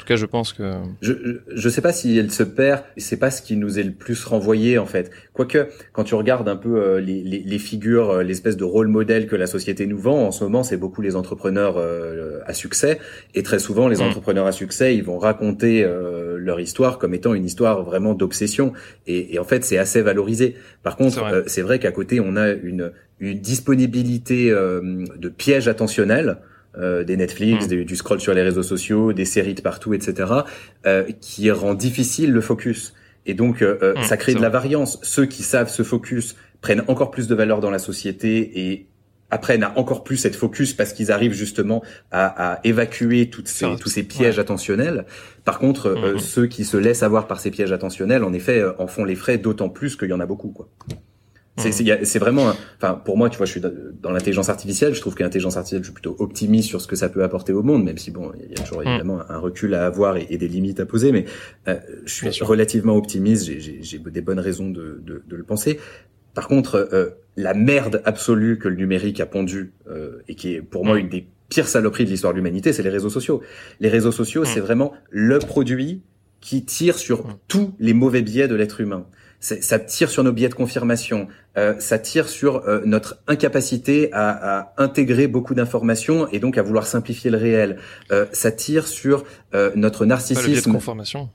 cas, 0.09 0.15
je 0.15 0.25
pense 0.25 0.53
que. 0.53 0.73
Je 1.01 1.13
je 1.53 1.69
sais 1.69 1.81
pas 1.81 1.93
si 1.93 2.17
elle 2.17 2.31
se 2.31 2.43
perd. 2.43 2.83
C'est 2.97 3.17
pas 3.17 3.31
ce 3.31 3.41
qui 3.41 3.55
nous 3.55 3.79
est 3.79 3.83
le 3.83 3.91
plus 3.91 4.25
renvoyé 4.25 4.77
en 4.77 4.85
fait. 4.85 5.11
Quoique, 5.33 5.67
quand 5.93 6.03
tu 6.03 6.15
regardes 6.15 6.49
un 6.49 6.55
peu 6.55 6.81
euh, 6.81 6.99
les, 6.99 7.21
les, 7.21 7.39
les, 7.39 7.59
figures, 7.59 8.09
euh, 8.09 8.23
l'espèce 8.23 8.57
de 8.57 8.63
rôle 8.63 8.87
modèle 8.87 9.27
que 9.27 9.35
la 9.35 9.47
société 9.47 9.85
nous 9.87 9.97
vend 9.97 10.27
en 10.27 10.31
ce 10.31 10.43
moment, 10.43 10.63
c'est 10.63 10.77
beaucoup 10.77 11.01
les 11.01 11.15
entrepreneurs 11.15 11.75
euh, 11.77 12.39
à 12.45 12.53
succès. 12.53 12.99
Et 13.35 13.43
très 13.43 13.59
souvent, 13.59 13.87
les 13.87 13.97
mm. 13.97 14.01
entrepreneurs 14.01 14.47
à 14.47 14.51
succès, 14.51 14.95
ils 14.95 15.03
vont 15.03 15.17
raconter 15.17 15.85
leur 16.37 16.59
histoire 16.59 16.97
comme 16.97 17.13
étant 17.13 17.33
une 17.33 17.45
histoire 17.45 17.83
vraiment 17.83 18.13
d'obsession. 18.13 18.73
Et, 19.07 19.35
et, 19.35 19.39
en 19.39 19.43
fait, 19.43 19.63
c'est 19.63 19.77
assez 19.77 20.01
valorisé. 20.01 20.55
Par 20.83 20.97
contre, 20.97 21.43
c'est 21.47 21.61
vrai, 21.61 21.79
qu'à 21.79 21.91
côté, 21.91 22.19
on 22.19 22.35
a 22.35 22.49
une, 22.49 22.91
une 23.19 23.39
disponibilité 23.39 24.49
de 24.49 25.29
pièges 25.29 25.67
attentionnels 25.67 26.37
euh, 26.77 27.03
des 27.03 27.17
Netflix, 27.17 27.67
mm. 27.67 27.83
du 27.83 27.95
scroll 27.95 28.19
sur 28.19 28.33
les 28.33 28.43
réseaux 28.43 28.63
sociaux, 28.63 29.11
des 29.11 29.25
séries 29.25 29.55
de 29.55 29.61
partout, 29.61 29.95
etc., 29.95 30.31
euh, 30.85 31.03
qui 31.19 31.49
rend 31.49 31.73
difficile 31.73 32.31
le 32.31 32.41
focus. 32.41 32.93
Et 33.25 33.33
donc, 33.33 33.63
euh, 33.63 33.95
mm, 33.97 34.03
ça 34.03 34.17
crée 34.17 34.35
de 34.35 34.41
la 34.41 34.49
variance. 34.49 34.99
Ceux 35.01 35.25
qui 35.25 35.41
savent 35.41 35.69
se 35.69 35.81
focus 35.81 36.35
prennent 36.61 36.83
encore 36.87 37.09
plus 37.09 37.27
de 37.27 37.33
valeur 37.33 37.59
dans 37.59 37.71
la 37.71 37.79
société 37.79 38.69
et 38.69 38.87
apprennent 39.31 39.63
à 39.63 39.77
encore 39.79 40.03
plus 40.03 40.23
être 40.25 40.35
focus 40.35 40.73
parce 40.73 40.93
qu'ils 40.93 41.11
arrivent 41.11 41.33
justement 41.33 41.83
à, 42.11 42.53
à 42.53 42.59
évacuer 42.63 43.31
toutes 43.31 43.47
ces, 43.47 43.75
tous 43.79 43.89
ces 43.89 44.03
pièges 44.03 44.37
attentionnels. 44.37 45.05
Par 45.45 45.57
contre, 45.57 45.89
mm, 45.89 46.19
ceux 46.19 46.45
qui 46.45 46.65
se 46.65 46.77
laissent 46.77 47.03
avoir 47.03 47.25
par 47.25 47.39
ces 47.39 47.49
pièges 47.49 47.71
attentionnels, 47.71 48.23
en 48.23 48.31
effet, 48.31 48.63
en 48.77 48.85
font 48.85 49.05
les 49.05 49.15
frais 49.15 49.39
d'autant 49.39 49.69
plus 49.69 49.95
qu'il 49.95 50.09
y 50.09 50.13
en 50.13 50.19
a 50.19 50.27
beaucoup. 50.27 50.49
Quoi. 50.49 50.69
C'est 51.59 52.19
vraiment, 52.19 52.53
enfin 52.77 52.93
pour 52.93 53.17
moi, 53.17 53.29
tu 53.29 53.37
vois, 53.37 53.45
je 53.45 53.51
suis 53.51 53.61
dans 53.61 54.11
l'intelligence 54.11 54.49
artificielle. 54.49 54.93
Je 54.93 55.01
trouve 55.01 55.15
que 55.15 55.23
l'intelligence 55.23 55.57
artificielle, 55.57 55.81
je 55.81 55.87
suis 55.87 55.93
plutôt 55.93 56.15
optimiste 56.19 56.69
sur 56.69 56.81
ce 56.81 56.87
que 56.87 56.95
ça 56.95 57.09
peut 57.09 57.23
apporter 57.23 57.53
au 57.53 57.63
monde, 57.63 57.83
même 57.83 57.97
si 57.97 58.11
bon, 58.11 58.31
il 58.43 58.57
y 58.57 58.59
a 58.59 58.63
toujours 58.63 58.81
mm. 58.81 58.87
évidemment 58.87 59.19
un 59.29 59.37
recul 59.37 59.73
à 59.73 59.85
avoir 59.85 60.17
et, 60.17 60.37
des 60.37 60.47
limites 60.47 60.79
à 60.79 60.85
poser. 60.85 61.11
Mais 61.11 61.25
euh, 61.67 61.77
je 62.05 62.29
suis 62.29 62.43
relativement 62.43 62.95
optimiste. 62.95 63.49
J'ai 63.59 63.99
des 63.99 64.21
bonnes 64.21 64.39
raisons 64.39 64.69
de, 64.69 65.01
de, 65.03 65.23
de, 65.27 65.35
le 65.35 65.43
penser. 65.43 65.79
Par 66.33 66.47
contre, 66.47 66.89
euh, 66.93 67.09
la 67.35 67.53
merde 67.53 68.01
absolue 68.05 68.57
que 68.59 68.67
le 68.67 68.75
numérique 68.75 69.19
a 69.19 69.25
pondu 69.25 69.73
euh, 69.89 70.21
et 70.27 70.35
qui 70.35 70.53
est 70.53 70.61
pour 70.61 70.85
moi 70.85 70.95
mm. 70.95 70.99
une 70.99 71.09
des 71.09 71.27
pires 71.49 71.67
saloperies 71.67 72.05
de 72.05 72.11
l'histoire 72.11 72.33
de 72.33 72.37
l'humanité, 72.37 72.73
c'est 72.73 72.83
les 72.83 72.89
réseaux 72.89 73.09
sociaux. 73.09 73.41
Les 73.79 73.89
réseaux 73.89 74.11
sociaux, 74.11 74.43
mm. 74.43 74.45
c'est 74.45 74.59
vraiment 74.59 74.93
le 75.09 75.39
produit 75.39 76.01
qui 76.41 76.63
tire 76.63 76.97
sur 76.97 77.37
tous 77.47 77.73
les 77.79 77.93
mauvais 77.93 78.21
biais 78.21 78.47
de 78.47 78.55
l'être 78.55 78.79
humain 78.81 79.05
ça 79.39 79.79
tire 79.79 80.09
sur 80.09 80.23
nos 80.23 80.31
biais 80.31 80.49
de 80.49 80.53
confirmation, 80.53 81.27
euh, 81.57 81.79
ça 81.79 81.97
tire 81.97 82.27
sur 82.27 82.67
euh, 82.67 82.81
notre 82.85 83.19
incapacité 83.27 84.09
à, 84.11 84.59
à 84.59 84.73
intégrer 84.77 85.27
beaucoup 85.27 85.55
d'informations 85.55 86.27
et 86.29 86.39
donc 86.39 86.57
à 86.57 86.61
vouloir 86.61 86.85
simplifier 86.85 87.31
le 87.31 87.37
réel. 87.37 87.77
Euh, 88.11 88.25
ça 88.31 88.51
tire 88.51 88.87
sur 88.87 89.23
euh, 89.53 89.71
notre 89.75 90.05
narcissisme. 90.05 90.47
le 90.47 90.53
biais 90.53 90.61
de 90.61 90.71
confirmation. 90.71 91.29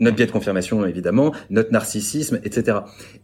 Notre 0.00 0.16
biais 0.16 0.26
de 0.26 0.32
confirmation, 0.32 0.84
évidemment, 0.84 1.32
notre 1.50 1.70
narcissisme, 1.70 2.40
etc. 2.44 2.78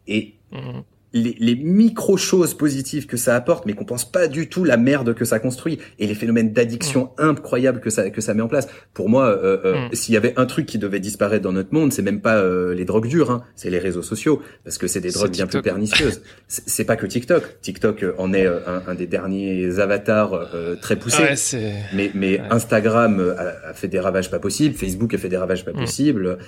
Et 0.07 0.35
mmh 0.53 0.81
les, 1.13 1.37
les 1.39 1.57
micro-choses 1.57 2.55
positives 2.55 3.07
que 3.07 3.17
ça 3.17 3.35
apporte, 3.35 3.67
mais 3.67 3.73
qu'on 3.73 3.85
pense 3.85 4.11
pas 4.11 4.29
du 4.29 4.49
tout 4.49 4.65
la 4.65 4.77
merde 4.77 5.15
que 5.15 5.25
ça 5.25 5.41
construit 5.41 5.79
et 5.99 6.07
les 6.07 6.15
phénomènes 6.15 6.53
d'addiction 6.53 7.11
mm. 7.19 7.23
incroyables 7.23 7.81
que 7.81 7.91
ça 7.91 8.11
que 8.11 8.21
ça 8.21 8.35
met 8.35 8.43
en 8.43 8.49
place. 8.49 8.69
Pour 8.95 9.09
moi, 9.09 9.27
euh, 9.27 9.59
euh, 9.65 9.89
mm. 9.89 9.95
s'il 9.95 10.15
y 10.15 10.17
avait 10.17 10.35
un 10.37 10.47
truc 10.47 10.67
qui 10.67 10.79
devait 10.79 11.01
disparaître 11.01 11.43
dans 11.43 11.53
notre 11.53 11.75
monde, 11.75 11.93
c'est 11.93 12.03
même 12.03 12.21
pas 12.21 12.37
euh, 12.37 12.75
les 12.75 12.85
drogues 12.85 13.09
dures, 13.09 13.31
hein, 13.31 13.45
c'est 13.57 13.71
les 13.71 13.79
réseaux 13.79 14.03
sociaux, 14.03 14.43
parce 14.65 14.79
que 14.79 14.87
c'est 14.87 15.01
des 15.01 15.11
drogues 15.11 15.33
bien 15.33 15.47
plus 15.47 15.63
pernicieuses. 15.63 16.23
c'est 16.49 16.85
pas 16.85 16.97
que 16.97 17.07
TikTok. 17.07 17.61
TikTok 17.61 18.05
en 18.19 18.33
est 18.33 18.47
un, 18.47 18.83
un 18.87 18.95
des 18.95 19.07
derniers 19.07 19.79
avatars 19.81 20.49
très 20.81 20.97
poussés. 20.97 21.35
mais 21.93 22.11
mais 22.15 22.41
Instagram 22.51 23.35
a, 23.37 23.73
fait 23.75 23.89
des 23.89 24.01
ravages 24.01 24.31
pas 24.31 24.39
possibles, 24.39 24.75
Facebook 24.75 25.13
a 25.15 25.19
fait 25.19 25.29
des 25.29 25.37
ravages 25.37 25.65
pas 25.65 25.73
mm. 25.73 25.77
possibles, 25.77 26.39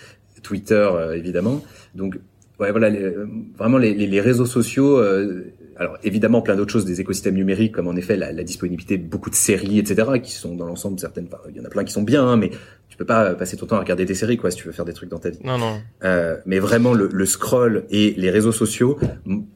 Twitter 0.42 0.88
évidemment. 1.14 1.62
Donc 1.95 2.16
ouais, 2.62 2.71
voilà, 2.71 2.88
euh, 2.88 3.26
vraiment 3.57 3.78
les, 3.78 4.21
réseaux 4.21 4.47
sociaux. 4.47 4.99
Euh, 4.99 5.52
alors 5.76 5.97
évidemment 6.02 6.42
plein 6.42 6.54
d'autres 6.54 6.73
choses, 6.73 6.85
des 6.85 7.00
écosystèmes 7.00 7.35
numériques 7.35 7.73
comme 7.73 7.88
en 7.88 7.97
effet 7.97 8.16
la, 8.16 8.31
la 8.31 8.45
disponibilité 8.45 8.99
de 8.99 9.07
beaucoup 9.07 9.31
de 9.31 9.35
séries, 9.35 9.78
etc. 9.78 10.21
qui 10.23 10.33
sont 10.33 10.54
dans 10.54 10.66
l'ensemble 10.66 11.00
certaines. 11.00 11.28
Il 11.49 11.57
y 11.57 11.61
en 11.61 11.64
a 11.64 11.69
plein 11.69 11.85
qui 11.85 11.92
sont 11.92 12.02
bien, 12.02 12.25
hein, 12.25 12.37
mais 12.37 12.50
tu 12.88 12.97
peux 12.97 13.07
pas 13.07 13.35
passer 13.35 13.57
ton 13.57 13.66
temps 13.66 13.76
à 13.76 13.81
regarder 13.81 14.04
des 14.04 14.14
séries 14.14 14.37
quoi 14.37 14.50
si 14.50 14.59
tu 14.59 14.66
veux 14.66 14.73
faire 14.73 14.85
des 14.85 14.92
trucs 14.92 15.09
dans 15.09 15.19
ta 15.19 15.31
vie. 15.31 15.38
Non 15.45 15.59
non. 15.59 15.81
Euh, 16.04 16.37
mais 16.45 16.59
vraiment 16.59 16.92
le, 16.92 17.09
le, 17.11 17.26
scroll 17.26 17.85
et 17.90 18.14
les 18.16 18.31
réseaux 18.31 18.52
sociaux, 18.52 18.99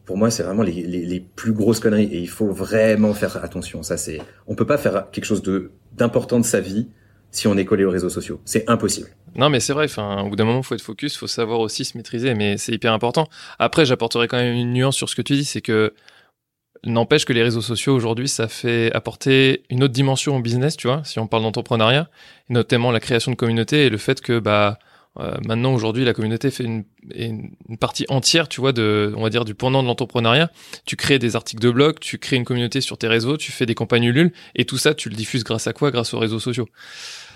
pour 0.04 0.16
moi 0.16 0.30
c'est 0.30 0.42
vraiment 0.42 0.62
les, 0.62 0.72
les, 0.72 1.04
les, 1.04 1.20
plus 1.20 1.52
grosses 1.52 1.80
conneries 1.80 2.08
et 2.10 2.18
il 2.18 2.30
faut 2.30 2.48
vraiment 2.48 3.12
faire 3.12 3.44
attention. 3.44 3.82
Ça 3.82 3.96
c'est, 3.96 4.20
on 4.46 4.54
peut 4.54 4.66
pas 4.66 4.78
faire 4.78 5.10
quelque 5.10 5.26
chose 5.26 5.42
de 5.42 5.70
d'important 5.96 6.40
de 6.40 6.44
sa 6.44 6.60
vie 6.60 6.88
si 7.30 7.46
on 7.46 7.56
est 7.56 7.66
collé 7.66 7.84
aux 7.84 7.90
réseaux 7.90 8.08
sociaux. 8.08 8.40
C'est 8.44 8.68
impossible. 8.68 9.08
Non, 9.36 9.50
mais 9.50 9.60
c'est 9.60 9.72
vrai. 9.72 9.84
Enfin, 9.84 10.22
au 10.22 10.30
bout 10.30 10.36
d'un 10.36 10.44
moment, 10.44 10.62
faut 10.62 10.74
être 10.74 10.82
focus, 10.82 11.16
faut 11.16 11.26
savoir 11.26 11.60
aussi 11.60 11.84
se 11.84 11.96
maîtriser, 11.96 12.34
mais 12.34 12.56
c'est 12.56 12.72
hyper 12.72 12.92
important. 12.92 13.28
Après, 13.58 13.84
j'apporterai 13.84 14.28
quand 14.28 14.38
même 14.38 14.54
une 14.54 14.72
nuance 14.72 14.96
sur 14.96 15.08
ce 15.08 15.14
que 15.16 15.22
tu 15.22 15.34
dis, 15.34 15.44
c'est 15.44 15.60
que 15.60 15.94
n'empêche 16.84 17.24
que 17.24 17.32
les 17.32 17.42
réseaux 17.42 17.60
sociaux 17.60 17.94
aujourd'hui, 17.94 18.28
ça 18.28 18.48
fait 18.48 18.90
apporter 18.94 19.64
une 19.70 19.82
autre 19.82 19.92
dimension 19.92 20.36
au 20.36 20.40
business, 20.40 20.76
tu 20.76 20.86
vois, 20.86 21.02
si 21.04 21.18
on 21.18 21.26
parle 21.26 21.42
d'entrepreneuriat, 21.42 22.08
notamment 22.48 22.90
la 22.92 23.00
création 23.00 23.30
de 23.30 23.36
communauté 23.36 23.86
et 23.86 23.90
le 23.90 23.98
fait 23.98 24.20
que 24.20 24.38
bah 24.38 24.78
euh, 25.18 25.34
maintenant 25.46 25.72
aujourd'hui 25.72 26.04
la 26.04 26.12
communauté 26.12 26.50
fait 26.50 26.64
une, 26.64 26.84
une, 27.14 27.50
partie 27.78 28.06
entière 28.08 28.48
tu 28.48 28.60
vois 28.60 28.72
de 28.72 29.12
on 29.16 29.22
va 29.22 29.30
dire 29.30 29.44
du 29.44 29.54
pendant 29.54 29.82
de 29.82 29.88
l'entrepreneuriat 29.88 30.50
tu 30.84 30.96
crées 30.96 31.18
des 31.18 31.36
articles 31.36 31.62
de 31.62 31.70
blog 31.70 31.98
tu 32.00 32.18
crées 32.18 32.36
une 32.36 32.44
communauté 32.44 32.80
sur 32.80 32.98
tes 32.98 33.08
réseaux 33.08 33.36
tu 33.36 33.52
fais 33.52 33.66
des 33.66 33.74
campagnes 33.74 34.04
Ulule 34.04 34.32
et 34.54 34.64
tout 34.64 34.78
ça 34.78 34.94
tu 34.94 35.08
le 35.08 35.16
diffuses 35.16 35.44
grâce 35.44 35.66
à 35.66 35.72
quoi? 35.72 35.90
Grâce 35.90 36.14
aux 36.14 36.18
réseaux 36.18 36.40
sociaux 36.40 36.68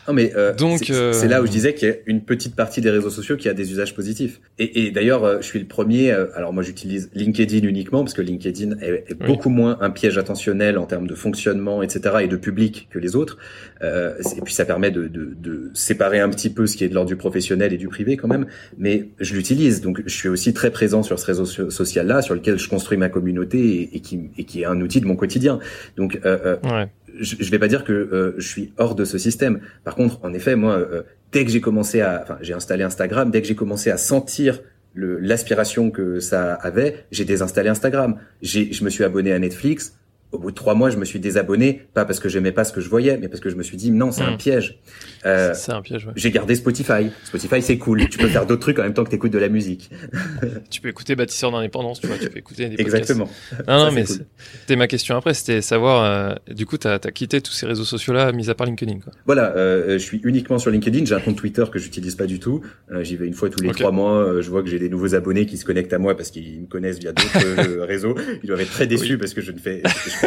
non, 0.08 0.14
mais 0.14 0.32
euh, 0.34 0.54
donc 0.54 0.84
c'est 0.84 1.28
là 1.28 1.42
où 1.42 1.46
je 1.46 1.50
euh, 1.50 1.52
disais 1.52 1.74
qu'il 1.74 1.88
y 1.88 1.90
a 1.90 1.94
une 2.06 2.22
petite 2.22 2.56
partie 2.56 2.80
des 2.80 2.90
réseaux 2.90 3.10
sociaux 3.10 3.36
qui 3.36 3.48
a 3.48 3.54
des 3.54 3.70
usages 3.70 3.94
positifs. 3.94 4.40
Et, 4.58 4.86
et 4.86 4.90
d'ailleurs, 4.90 5.24
euh, 5.24 5.38
je 5.40 5.46
suis 5.46 5.58
le 5.58 5.66
premier. 5.66 6.10
Euh, 6.10 6.26
alors 6.34 6.52
moi, 6.52 6.62
j'utilise 6.62 7.10
LinkedIn 7.14 7.66
uniquement 7.66 8.02
parce 8.02 8.14
que 8.14 8.22
LinkedIn 8.22 8.78
est, 8.80 9.04
est 9.08 9.14
beaucoup 9.14 9.50
moins 9.50 9.76
un 9.80 9.90
piège 9.90 10.16
attentionnel 10.16 10.78
en 10.78 10.86
termes 10.86 11.06
de 11.06 11.14
fonctionnement, 11.14 11.82
etc. 11.82 12.16
et 12.22 12.28
de 12.28 12.36
public 12.36 12.88
que 12.90 12.98
les 12.98 13.14
autres. 13.14 13.36
Euh, 13.82 14.14
et 14.36 14.40
puis 14.40 14.54
ça 14.54 14.64
permet 14.64 14.90
de, 14.90 15.06
de, 15.06 15.34
de, 15.38 15.70
séparer 15.74 16.20
un 16.20 16.28
petit 16.30 16.50
peu 16.50 16.66
ce 16.66 16.76
qui 16.76 16.84
est 16.84 16.88
de 16.88 16.94
l'ordre 16.94 17.08
du 17.08 17.16
professionnel 17.16 17.72
et 17.72 17.78
du 17.78 17.88
privé 17.88 18.16
quand 18.16 18.28
même. 18.28 18.46
Mais 18.78 19.08
je 19.20 19.34
l'utilise, 19.34 19.59
donc 19.82 20.02
je 20.06 20.14
suis 20.14 20.28
aussi 20.28 20.52
très 20.52 20.70
présent 20.70 21.02
sur 21.02 21.18
ce 21.18 21.26
réseau 21.26 21.44
social-là, 21.44 22.22
sur 22.22 22.34
lequel 22.34 22.58
je 22.58 22.68
construis 22.68 22.98
ma 22.98 23.08
communauté 23.08 23.58
et, 23.58 23.96
et, 23.96 24.00
qui, 24.00 24.30
et 24.38 24.44
qui 24.44 24.62
est 24.62 24.66
un 24.66 24.80
outil 24.80 25.00
de 25.00 25.06
mon 25.06 25.16
quotidien. 25.16 25.58
Donc 25.96 26.20
euh, 26.24 26.56
ouais 26.64 26.88
je, 27.18 27.36
je 27.38 27.50
vais 27.50 27.58
pas 27.58 27.68
dire 27.68 27.84
que 27.84 27.92
euh, 27.92 28.34
je 28.38 28.46
suis 28.46 28.72
hors 28.78 28.94
de 28.94 29.04
ce 29.04 29.18
système. 29.18 29.60
Par 29.84 29.94
contre, 29.94 30.18
en 30.22 30.32
effet, 30.32 30.56
moi, 30.56 30.74
euh, 30.74 31.02
dès 31.32 31.44
que 31.44 31.50
j'ai 31.50 31.60
commencé 31.60 32.00
à, 32.00 32.20
enfin, 32.22 32.38
j'ai 32.40 32.54
installé 32.54 32.82
Instagram, 32.82 33.30
dès 33.30 33.42
que 33.42 33.48
j'ai 33.48 33.54
commencé 33.54 33.90
à 33.90 33.96
sentir 33.96 34.60
l'aspiration 34.96 35.90
que 35.90 36.18
ça 36.18 36.54
avait, 36.54 37.04
j'ai 37.12 37.24
désinstallé 37.24 37.68
Instagram. 37.68 38.16
J'ai, 38.42 38.72
je 38.72 38.84
me 38.84 38.90
suis 38.90 39.04
abonné 39.04 39.32
à 39.32 39.38
Netflix 39.38 39.94
au 40.32 40.38
bout 40.38 40.50
de 40.50 40.56
trois 40.56 40.74
mois, 40.74 40.90
je 40.90 40.96
me 40.96 41.04
suis 41.04 41.20
désabonné, 41.20 41.82
pas 41.94 42.04
parce 42.04 42.20
que 42.20 42.28
j'aimais 42.28 42.52
pas 42.52 42.64
ce 42.64 42.72
que 42.72 42.80
je 42.80 42.88
voyais, 42.88 43.18
mais 43.18 43.28
parce 43.28 43.40
que 43.40 43.50
je 43.50 43.56
me 43.56 43.62
suis 43.62 43.76
dit 43.76 43.90
non, 43.90 44.12
c'est 44.12 44.22
un 44.22 44.34
hmm. 44.34 44.38
piège. 44.38 44.80
Euh, 45.26 45.52
c'est 45.54 45.72
un 45.72 45.82
piège. 45.82 46.06
Ouais. 46.06 46.12
J'ai 46.16 46.30
gardé 46.30 46.54
Spotify. 46.54 47.10
Spotify, 47.24 47.62
c'est 47.62 47.78
cool. 47.78 48.08
tu 48.08 48.18
peux 48.18 48.28
faire 48.28 48.46
d'autres 48.46 48.62
trucs 48.62 48.78
en 48.78 48.82
même 48.82 48.94
temps 48.94 49.04
que 49.04 49.10
t'écoutes 49.10 49.32
de 49.32 49.38
la 49.38 49.48
musique. 49.48 49.90
tu 50.70 50.80
peux 50.80 50.88
écouter 50.88 51.16
Bâtisseur 51.16 51.50
d'indépendance, 51.50 52.00
tu 52.00 52.06
vois. 52.06 52.16
Tu 52.18 52.30
peux 52.30 52.38
écouter 52.38 52.68
des 52.68 52.80
Exactement. 52.80 53.28
Non, 53.66 53.86
non, 53.86 53.92
mais 53.92 54.04
c'était 54.06 54.76
ma 54.76 54.86
question 54.86 55.16
après. 55.16 55.34
C'était 55.34 55.62
savoir. 55.62 56.04
Euh, 56.04 56.34
du 56.50 56.66
coup, 56.66 56.78
t'as 56.78 56.94
as 56.94 57.10
quitté 57.10 57.40
tous 57.40 57.52
ces 57.52 57.66
réseaux 57.66 57.84
sociaux-là, 57.84 58.32
mis 58.32 58.50
à 58.50 58.54
part 58.54 58.66
LinkedIn. 58.66 59.00
Quoi. 59.00 59.12
Voilà, 59.26 59.54
euh, 59.56 59.94
je 59.94 60.04
suis 60.04 60.20
uniquement 60.24 60.58
sur 60.58 60.70
LinkedIn. 60.70 61.04
J'ai 61.04 61.14
un 61.14 61.20
compte 61.20 61.36
Twitter 61.36 61.64
que 61.70 61.78
j'utilise 61.78 62.14
pas 62.14 62.26
du 62.26 62.38
tout. 62.38 62.60
Euh, 62.90 63.02
J'y 63.02 63.16
vais 63.16 63.26
une 63.26 63.34
fois 63.34 63.50
tous 63.50 63.62
les 63.62 63.70
trois 63.72 63.92
mois. 63.92 64.22
Euh, 64.22 64.42
je 64.42 64.50
vois 64.50 64.62
que 64.62 64.68
j'ai 64.68 64.78
des 64.78 64.88
nouveaux 64.88 65.14
abonnés 65.14 65.46
qui 65.46 65.56
se 65.56 65.64
connectent 65.64 65.92
à 65.92 65.98
moi 65.98 66.16
parce 66.16 66.30
qu'ils 66.30 66.62
me 66.62 66.66
connaissent 66.66 66.98
via 66.98 67.12
d'autres 67.12 67.80
réseaux. 67.86 68.14
Ils 68.42 68.46
doivent 68.46 68.60
être 68.60 68.70
très 68.70 68.86
déçus 68.86 69.18
parce 69.18 69.34
que 69.34 69.40
je 69.40 69.52
ne 69.52 69.58
fais. 69.58 69.82
Je 69.84 70.19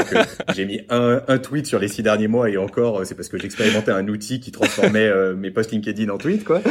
j'ai 0.56 0.66
mis 0.66 0.82
un, 0.90 1.22
un, 1.28 1.38
tweet 1.38 1.66
sur 1.66 1.80
les 1.80 1.88
six 1.88 2.04
derniers 2.04 2.28
mois 2.28 2.50
et 2.50 2.58
encore, 2.58 3.06
c'est 3.06 3.16
parce 3.16 3.30
que 3.30 3.38
j'expérimentais 3.38 3.92
un 3.92 4.08
outil 4.08 4.40
qui 4.40 4.52
transformait 4.52 5.08
euh, 5.08 5.36
mes 5.36 5.52
posts 5.52 5.72
LinkedIn 5.72 6.10
en 6.10 6.18
tweets, 6.18 6.44
quoi. 6.44 6.62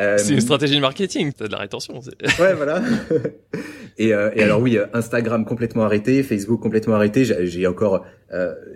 Euh, 0.00 0.18
c'est 0.18 0.34
une 0.34 0.40
stratégie 0.40 0.76
de 0.76 0.80
marketing, 0.80 1.32
t'as 1.36 1.46
de 1.46 1.52
la 1.52 1.58
rétention. 1.58 2.00
ouais, 2.40 2.54
voilà. 2.54 2.82
et, 3.98 4.14
euh, 4.14 4.30
et, 4.34 4.42
alors 4.42 4.60
oui, 4.60 4.78
Instagram 4.92 5.44
complètement 5.44 5.84
arrêté, 5.84 6.22
Facebook 6.22 6.60
complètement 6.60 6.94
arrêté. 6.94 7.24
J'ai 7.24 7.66
encore, 7.66 8.04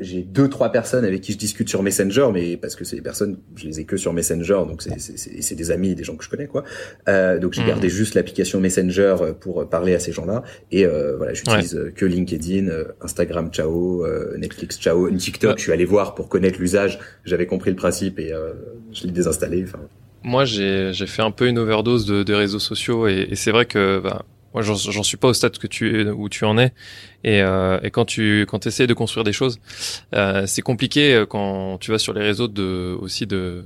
j'ai 0.00 0.22
deux 0.22 0.48
trois 0.48 0.70
personnes 0.70 1.04
avec 1.04 1.22
qui 1.22 1.32
je 1.32 1.38
discute 1.38 1.68
sur 1.68 1.82
Messenger, 1.82 2.28
mais 2.32 2.56
parce 2.56 2.76
que 2.76 2.84
c'est 2.84 2.96
des 2.96 3.02
personnes, 3.02 3.38
je 3.56 3.66
les 3.66 3.80
ai 3.80 3.84
que 3.84 3.96
sur 3.96 4.12
Messenger, 4.12 4.62
donc 4.66 4.82
c'est 4.82 5.54
des 5.54 5.70
amis, 5.70 5.94
des 5.94 6.04
gens 6.04 6.16
que 6.16 6.24
je 6.24 6.28
connais, 6.28 6.46
quoi. 6.46 6.64
donc 7.06 7.54
j'ai 7.54 7.62
hmm. 7.62 7.68
gardé 7.68 7.88
juste 7.88 8.14
l'application 8.14 8.60
Messenger 8.60 9.16
pour 9.40 9.68
parler 9.68 9.94
à 9.94 10.00
ces 10.00 10.12
gens-là. 10.12 10.42
Et 10.72 10.86
voilà, 10.86 11.32
j'utilise 11.34 11.92
que 11.94 12.04
LinkedIn, 12.04 12.68
Instagram, 13.00 13.50
ciao, 13.50 13.85
Netflix, 14.38 14.78
ciao, 14.78 15.10
TikTok. 15.10 15.58
Je 15.58 15.62
suis 15.62 15.72
allé 15.72 15.84
voir 15.84 16.14
pour 16.14 16.28
connaître 16.28 16.58
l'usage. 16.58 16.98
J'avais 17.24 17.46
compris 17.46 17.70
le 17.70 17.76
principe 17.76 18.18
et 18.18 18.32
euh, 18.32 18.52
je 18.92 19.04
l'ai 19.04 19.12
désinstallé. 19.12 19.64
Moi, 20.22 20.44
j'ai 20.44 20.92
fait 21.06 21.22
un 21.22 21.30
peu 21.30 21.46
une 21.46 21.58
overdose 21.58 22.06
de, 22.06 22.34
réseaux 22.34 22.58
sociaux 22.58 23.06
et, 23.06 23.28
c'est 23.34 23.52
vrai 23.52 23.66
que 23.66 24.00
bah, 24.00 24.24
moi, 24.56 24.62
j'en 24.62 25.02
suis 25.02 25.18
pas 25.18 25.28
au 25.28 25.34
stade 25.34 25.58
que 25.58 25.66
tu 25.66 26.08
où 26.08 26.30
tu 26.30 26.46
en 26.46 26.56
es. 26.56 26.72
Et, 27.24 27.42
euh, 27.42 27.78
et 27.82 27.90
quand 27.90 28.06
tu 28.06 28.46
quand 28.48 28.66
essaies 28.66 28.86
de 28.86 28.94
construire 28.94 29.22
des 29.22 29.34
choses, 29.34 29.60
euh, 30.14 30.44
c'est 30.46 30.62
compliqué 30.62 31.12
euh, 31.14 31.26
quand 31.26 31.76
tu 31.78 31.90
vas 31.90 31.98
sur 31.98 32.14
les 32.14 32.22
réseaux 32.22 32.48
de 32.48 32.96
aussi 33.00 33.26
de 33.26 33.64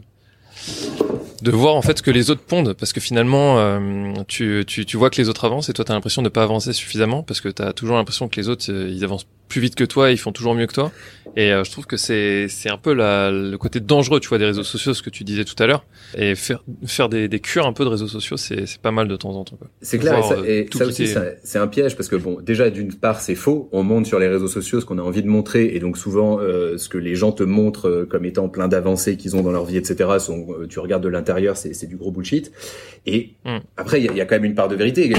de 1.43 1.51
voir 1.51 1.75
en 1.77 1.83
fait 1.83 1.99
ce 1.99 2.03
que 2.03 2.11
les 2.11 2.31
autres 2.31 2.43
pondent 2.43 2.75
parce 2.75 2.93
que 2.93 3.01
finalement 3.01 3.59
euh, 3.59 4.13
tu, 4.29 4.65
tu, 4.67 4.85
tu 4.85 4.97
vois 4.97 5.11
que 5.11 5.21
les 5.21 5.29
autres 5.29 5.45
avancent 5.45 5.69
et 5.69 5.73
toi 5.73 5.85
tu 5.85 5.93
as 5.93 5.95
l'impression 5.95 6.23
de 6.23 6.29
pas 6.29 6.43
avancer 6.43 6.73
suffisamment 6.73 7.23
parce 7.23 7.41
que 7.41 7.49
tu 7.49 7.63
as 7.63 7.73
toujours 7.73 7.97
l'impression 7.97 8.29
que 8.29 8.37
les 8.37 8.49
autres 8.49 8.71
ils 8.71 9.05
avancent 9.05 9.27
plus 9.51 9.61
vite 9.61 9.75
que 9.75 9.85
toi, 9.85 10.11
ils 10.11 10.17
font 10.17 10.33
toujours 10.33 10.55
mieux 10.55 10.67
que 10.67 10.73
toi. 10.73 10.91
Et 11.37 11.53
euh, 11.53 11.65
je 11.65 11.71
trouve 11.71 11.87
que 11.87 11.97
c'est 11.97 12.49
c'est 12.49 12.71
un 12.71 12.79
peu 12.79 12.95
la, 12.95 13.31
le 13.31 13.57
côté 13.59 13.79
dangereux, 13.79 14.19
tu 14.21 14.29
vois, 14.29 14.39
des 14.39 14.47
réseaux 14.47 14.65
sociaux, 14.65 14.95
ce 14.95 15.03
que 15.03 15.11
tu 15.11 15.23
disais 15.23 15.45
tout 15.45 15.61
à 15.63 15.67
l'heure. 15.67 15.85
Et 16.17 16.35
faire 16.35 16.65
faire 16.87 17.09
des, 17.09 17.29
des 17.29 17.41
cures 17.41 17.67
un 17.67 17.73
peu 17.73 17.85
de 17.85 17.91
réseaux 17.91 18.09
sociaux, 18.09 18.37
c'est 18.37 18.67
c'est 18.67 18.81
pas 18.81 18.91
mal 18.91 19.07
de 19.07 19.17
temps 19.17 19.35
en 19.37 19.45
temps. 19.45 19.59
C'est 19.83 19.99
clair. 19.99 20.19
et 20.19 20.23
ça, 20.23 20.35
euh, 20.35 20.45
et 20.45 20.69
ça 20.73 20.87
aussi, 20.87 21.09
c'est 21.43 21.59
un 21.59 21.67
piège 21.69 21.97
parce 21.97 22.09
que 22.09 22.17
bon, 22.17 22.41
déjà 22.41 22.71
d'une 22.71 22.95
part, 22.95 23.21
c'est 23.21 23.35
faux. 23.35 23.69
On 23.73 23.83
monte 23.83 24.07
sur 24.07 24.19
les 24.19 24.29
réseaux 24.29 24.49
sociaux 24.49 24.81
ce 24.81 24.87
qu'on 24.87 24.99
a 24.99 25.03
envie 25.03 25.23
de 25.23 25.29
montrer, 25.29 25.67
et 25.75 25.79
donc 25.79 25.99
souvent 25.99 26.39
euh, 26.41 26.79
ce 26.79 26.89
que 26.89 26.99
les 26.99 27.15
gens 27.15 27.33
te 27.33 27.43
montrent 27.43 28.07
comme 28.09 28.25
étant 28.25 28.49
plein 28.49 28.69
d'avancées 28.69 29.17
qu'ils 29.17 29.37
ont 29.37 29.43
dans 29.43 29.53
leur 29.53 29.67
vie, 29.67 29.77
etc. 29.77 30.11
Sont, 30.19 30.49
tu 30.69 30.79
regardes 30.79 31.03
de 31.03 31.09
l'intérieur, 31.09 31.30
c'est 31.55 31.75
c'est 31.75 31.87
du 31.87 31.97
gros 31.97 32.11
bullshit. 32.11 32.53
Et 33.07 33.35
hmm. 33.45 33.59
après, 33.77 34.01
il 34.01 34.07
y 34.07 34.09
a, 34.09 34.13
y 34.13 34.21
a, 34.21 34.27
quand 34.27 34.37
même 34.37 34.45
une 34.45 34.55
part 34.55 34.69
de 34.69 34.77
vérité 34.77 35.13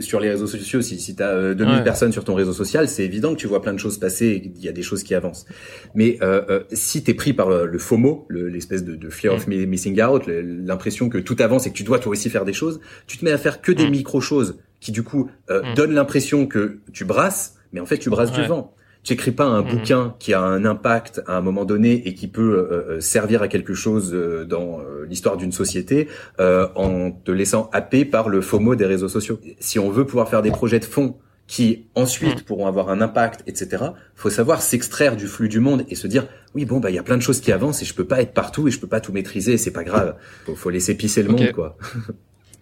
sur 0.00 0.20
les 0.20 0.30
réseaux 0.30 0.46
sociaux. 0.46 0.82
Si 0.82 0.98
si 0.98 1.14
t'as 1.14 1.54
2000 1.54 1.82
personnes 1.84 2.12
sur 2.12 2.24
ton 2.24 2.34
réseau 2.34 2.52
social, 2.52 2.88
c'est 2.88 3.04
évident 3.04 3.34
que 3.34 3.38
tu 3.38 3.46
vois 3.46 3.62
plein 3.62 3.72
de 3.72 3.78
choses 3.78 3.98
passer, 3.98 4.42
il 4.44 4.62
y 4.62 4.68
a 4.68 4.72
des 4.72 4.82
choses 4.82 5.02
qui 5.02 5.14
avancent. 5.14 5.46
Mais 5.94 6.18
euh, 6.22 6.42
euh, 6.50 6.64
si 6.72 7.02
t'es 7.02 7.14
pris 7.14 7.32
par 7.32 7.50
le 7.50 7.78
FOMO, 7.78 8.26
l'espèce 8.30 8.84
de, 8.84 8.94
de, 8.94 9.10
fear 9.10 9.34
of 9.34 9.46
mm. 9.46 9.66
missing 9.66 10.02
out, 10.02 10.24
l'impression 10.26 11.08
que 11.08 11.18
tout 11.18 11.36
avance 11.40 11.66
et 11.66 11.70
que 11.70 11.76
tu 11.76 11.84
dois 11.84 11.98
toi 11.98 12.12
aussi 12.12 12.30
faire 12.30 12.44
des 12.44 12.52
choses, 12.52 12.80
tu 13.06 13.18
te 13.18 13.24
mets 13.24 13.32
à 13.32 13.38
faire 13.38 13.60
que 13.60 13.72
des 13.72 13.86
mm. 13.86 13.90
micro 13.90 14.20
choses 14.20 14.58
qui 14.80 14.92
du 14.92 15.02
coup 15.02 15.30
euh, 15.50 15.62
donnent 15.74 15.94
l'impression 15.94 16.46
que 16.46 16.78
tu 16.92 17.04
brasses, 17.04 17.56
mais 17.72 17.80
en 17.80 17.86
fait 17.86 17.98
tu 17.98 18.10
brasses 18.10 18.32
du 18.32 18.42
vent. 18.44 18.74
Tu 19.08 19.14
écris 19.14 19.30
pas 19.30 19.46
un 19.46 19.62
bouquin 19.62 20.14
qui 20.18 20.34
a 20.34 20.42
un 20.42 20.66
impact 20.66 21.22
à 21.26 21.38
un 21.38 21.40
moment 21.40 21.64
donné 21.64 22.06
et 22.06 22.12
qui 22.12 22.28
peut 22.28 22.58
euh, 22.58 22.96
euh, 22.96 23.00
servir 23.00 23.40
à 23.40 23.48
quelque 23.48 23.72
chose 23.72 24.12
euh, 24.12 24.44
dans 24.44 24.80
l'histoire 25.08 25.38
d'une 25.38 25.50
société 25.50 26.08
en 26.38 27.10
te 27.12 27.30
laissant 27.30 27.70
happer 27.72 28.04
par 28.04 28.28
le 28.28 28.42
FOMO 28.42 28.74
des 28.74 28.84
réseaux 28.84 29.08
sociaux. 29.08 29.40
Si 29.60 29.78
on 29.78 29.88
veut 29.88 30.04
pouvoir 30.04 30.28
faire 30.28 30.42
des 30.42 30.50
projets 30.50 30.78
de 30.78 30.84
fond 30.84 31.16
qui 31.46 31.86
ensuite 31.94 32.42
mm. 32.42 32.44
pourront 32.44 32.66
avoir 32.66 32.90
un 32.90 33.00
impact, 33.00 33.44
etc. 33.46 33.82
Faut 34.14 34.28
savoir 34.28 34.60
s'extraire 34.60 35.16
du 35.16 35.26
flux 35.26 35.48
du 35.48 35.60
monde 35.60 35.86
et 35.88 35.94
se 35.94 36.06
dire 36.06 36.26
oui 36.54 36.66
bon 36.66 36.78
bah 36.78 36.90
il 36.90 36.96
y 36.96 36.98
a 36.98 37.02
plein 37.02 37.16
de 37.16 37.22
choses 37.22 37.40
qui 37.40 37.50
avancent 37.50 37.80
et 37.80 37.86
je 37.86 37.94
peux 37.94 38.04
pas 38.04 38.20
être 38.20 38.34
partout 38.34 38.68
et 38.68 38.70
je 38.70 38.78
peux 38.78 38.88
pas 38.88 39.00
tout 39.00 39.14
maîtriser 39.14 39.54
et 39.54 39.58
c'est 39.58 39.72
pas 39.72 39.84
grave. 39.84 40.16
Faut, 40.44 40.54
faut 40.54 40.68
laisser 40.68 40.94
pisser 40.94 41.22
le 41.22 41.30
monde 41.30 41.50
quoi. 41.52 41.78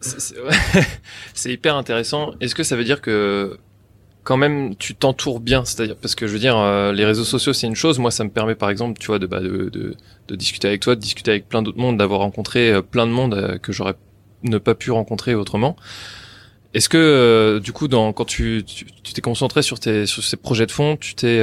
C'est 1.34 1.52
hyper 1.52 1.74
intéressant. 1.74 2.34
Est-ce 2.40 2.54
que 2.54 2.62
ça 2.62 2.76
veut 2.76 2.84
dire 2.84 3.00
que 3.00 3.58
quand 4.26 4.36
même 4.36 4.74
tu 4.74 4.96
t'entoures 4.96 5.38
bien, 5.38 5.64
c'est-à-dire 5.64 5.94
parce 5.94 6.16
que 6.16 6.26
je 6.26 6.32
veux 6.32 6.40
dire 6.40 6.58
euh, 6.58 6.92
les 6.92 7.04
réseaux 7.04 7.24
sociaux 7.24 7.52
c'est 7.52 7.68
une 7.68 7.76
chose. 7.76 8.00
Moi 8.00 8.10
ça 8.10 8.24
me 8.24 8.30
permet 8.30 8.56
par 8.56 8.70
exemple 8.70 8.98
tu 8.98 9.06
vois 9.06 9.20
de 9.20 9.26
bah, 9.26 9.40
de, 9.40 9.70
de, 9.70 9.94
de 10.26 10.34
discuter 10.34 10.66
avec 10.66 10.80
toi, 10.80 10.96
de 10.96 11.00
discuter 11.00 11.30
avec 11.30 11.48
plein 11.48 11.62
d'autres 11.62 11.78
mondes, 11.78 11.96
d'avoir 11.96 12.20
rencontré 12.20 12.72
euh, 12.72 12.82
plein 12.82 13.06
de 13.06 13.12
monde 13.12 13.34
euh, 13.34 13.56
que 13.58 13.72
j'aurais 13.72 13.94
ne 14.42 14.58
pas 14.58 14.74
pu 14.74 14.90
rencontrer 14.90 15.36
autrement. 15.36 15.76
Est-ce 16.74 16.88
que 16.88 16.98
euh, 16.98 17.60
du 17.60 17.72
coup, 17.72 17.86
dans, 17.86 18.12
quand 18.12 18.24
tu 18.24 18.64
t'es 19.14 19.20
concentré 19.20 19.62
sur 19.62 19.78
tes 19.78 20.06
sur 20.06 20.24
ces 20.24 20.36
projets 20.36 20.66
de 20.66 20.72
fond, 20.72 20.96
tu 20.96 21.14
t'es 21.14 21.40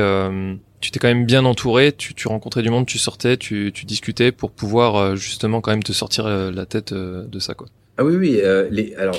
tu 0.81 0.91
t'es 0.91 0.99
quand 0.99 1.07
même 1.07 1.25
bien 1.25 1.45
entouré, 1.45 1.93
tu, 1.93 2.13
tu 2.13 2.27
rencontrais 2.27 2.61
du 2.61 2.69
monde, 2.69 2.85
tu 2.85 2.97
sortais, 2.97 3.37
tu, 3.37 3.71
tu 3.73 3.85
discutais 3.85 4.33
pour 4.33 4.51
pouvoir 4.51 5.15
justement 5.15 5.61
quand 5.61 5.71
même 5.71 5.83
te 5.83 5.93
sortir 5.93 6.27
la 6.27 6.65
tête 6.65 6.93
de 6.93 7.39
ça 7.39 7.53
quoi. 7.53 7.67
Ah 7.97 8.03
oui 8.03 8.17
oui, 8.17 8.41
les 8.69 8.93
alors 8.95 9.17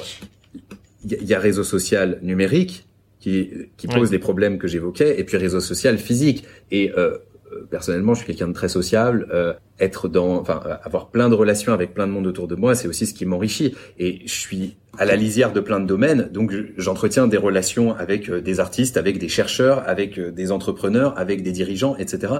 il 1.06 1.24
y, 1.26 1.34
a 1.34 1.40
réseau 1.40 1.64
social 1.64 2.18
numérique 2.22 2.84
qui 3.24 3.50
qui 3.76 3.86
pose 3.86 4.10
les 4.10 4.18
problèmes 4.18 4.58
que 4.58 4.68
j'évoquais 4.68 5.18
et 5.18 5.24
puis 5.24 5.36
réseau 5.36 5.60
social 5.60 5.98
physique 5.98 6.44
et 6.70 6.92
personnellement, 7.70 8.14
je 8.14 8.18
suis 8.18 8.26
quelqu'un 8.26 8.48
de 8.48 8.52
très 8.52 8.68
sociable. 8.68 9.26
Euh, 9.32 9.54
être 9.80 10.08
dans, 10.08 10.36
enfin, 10.36 10.62
avoir 10.84 11.08
plein 11.08 11.28
de 11.28 11.34
relations 11.34 11.72
avec 11.72 11.94
plein 11.94 12.06
de 12.06 12.12
monde 12.12 12.28
autour 12.28 12.46
de 12.46 12.54
moi, 12.54 12.76
c'est 12.76 12.86
aussi 12.86 13.06
ce 13.06 13.14
qui 13.14 13.26
m'enrichit. 13.26 13.74
Et 13.98 14.20
je 14.24 14.32
suis 14.32 14.76
à 14.98 15.04
la 15.04 15.16
lisière 15.16 15.52
de 15.52 15.58
plein 15.58 15.80
de 15.80 15.86
domaines, 15.86 16.28
donc 16.32 16.54
j'entretiens 16.76 17.26
des 17.26 17.36
relations 17.36 17.96
avec 17.96 18.30
euh, 18.30 18.40
des 18.40 18.60
artistes, 18.60 18.96
avec 18.96 19.18
des 19.18 19.28
chercheurs, 19.28 19.82
avec 19.88 20.18
euh, 20.18 20.30
des 20.30 20.52
entrepreneurs, 20.52 21.18
avec 21.18 21.42
des 21.42 21.50
dirigeants, 21.50 21.96
etc. 21.96 22.34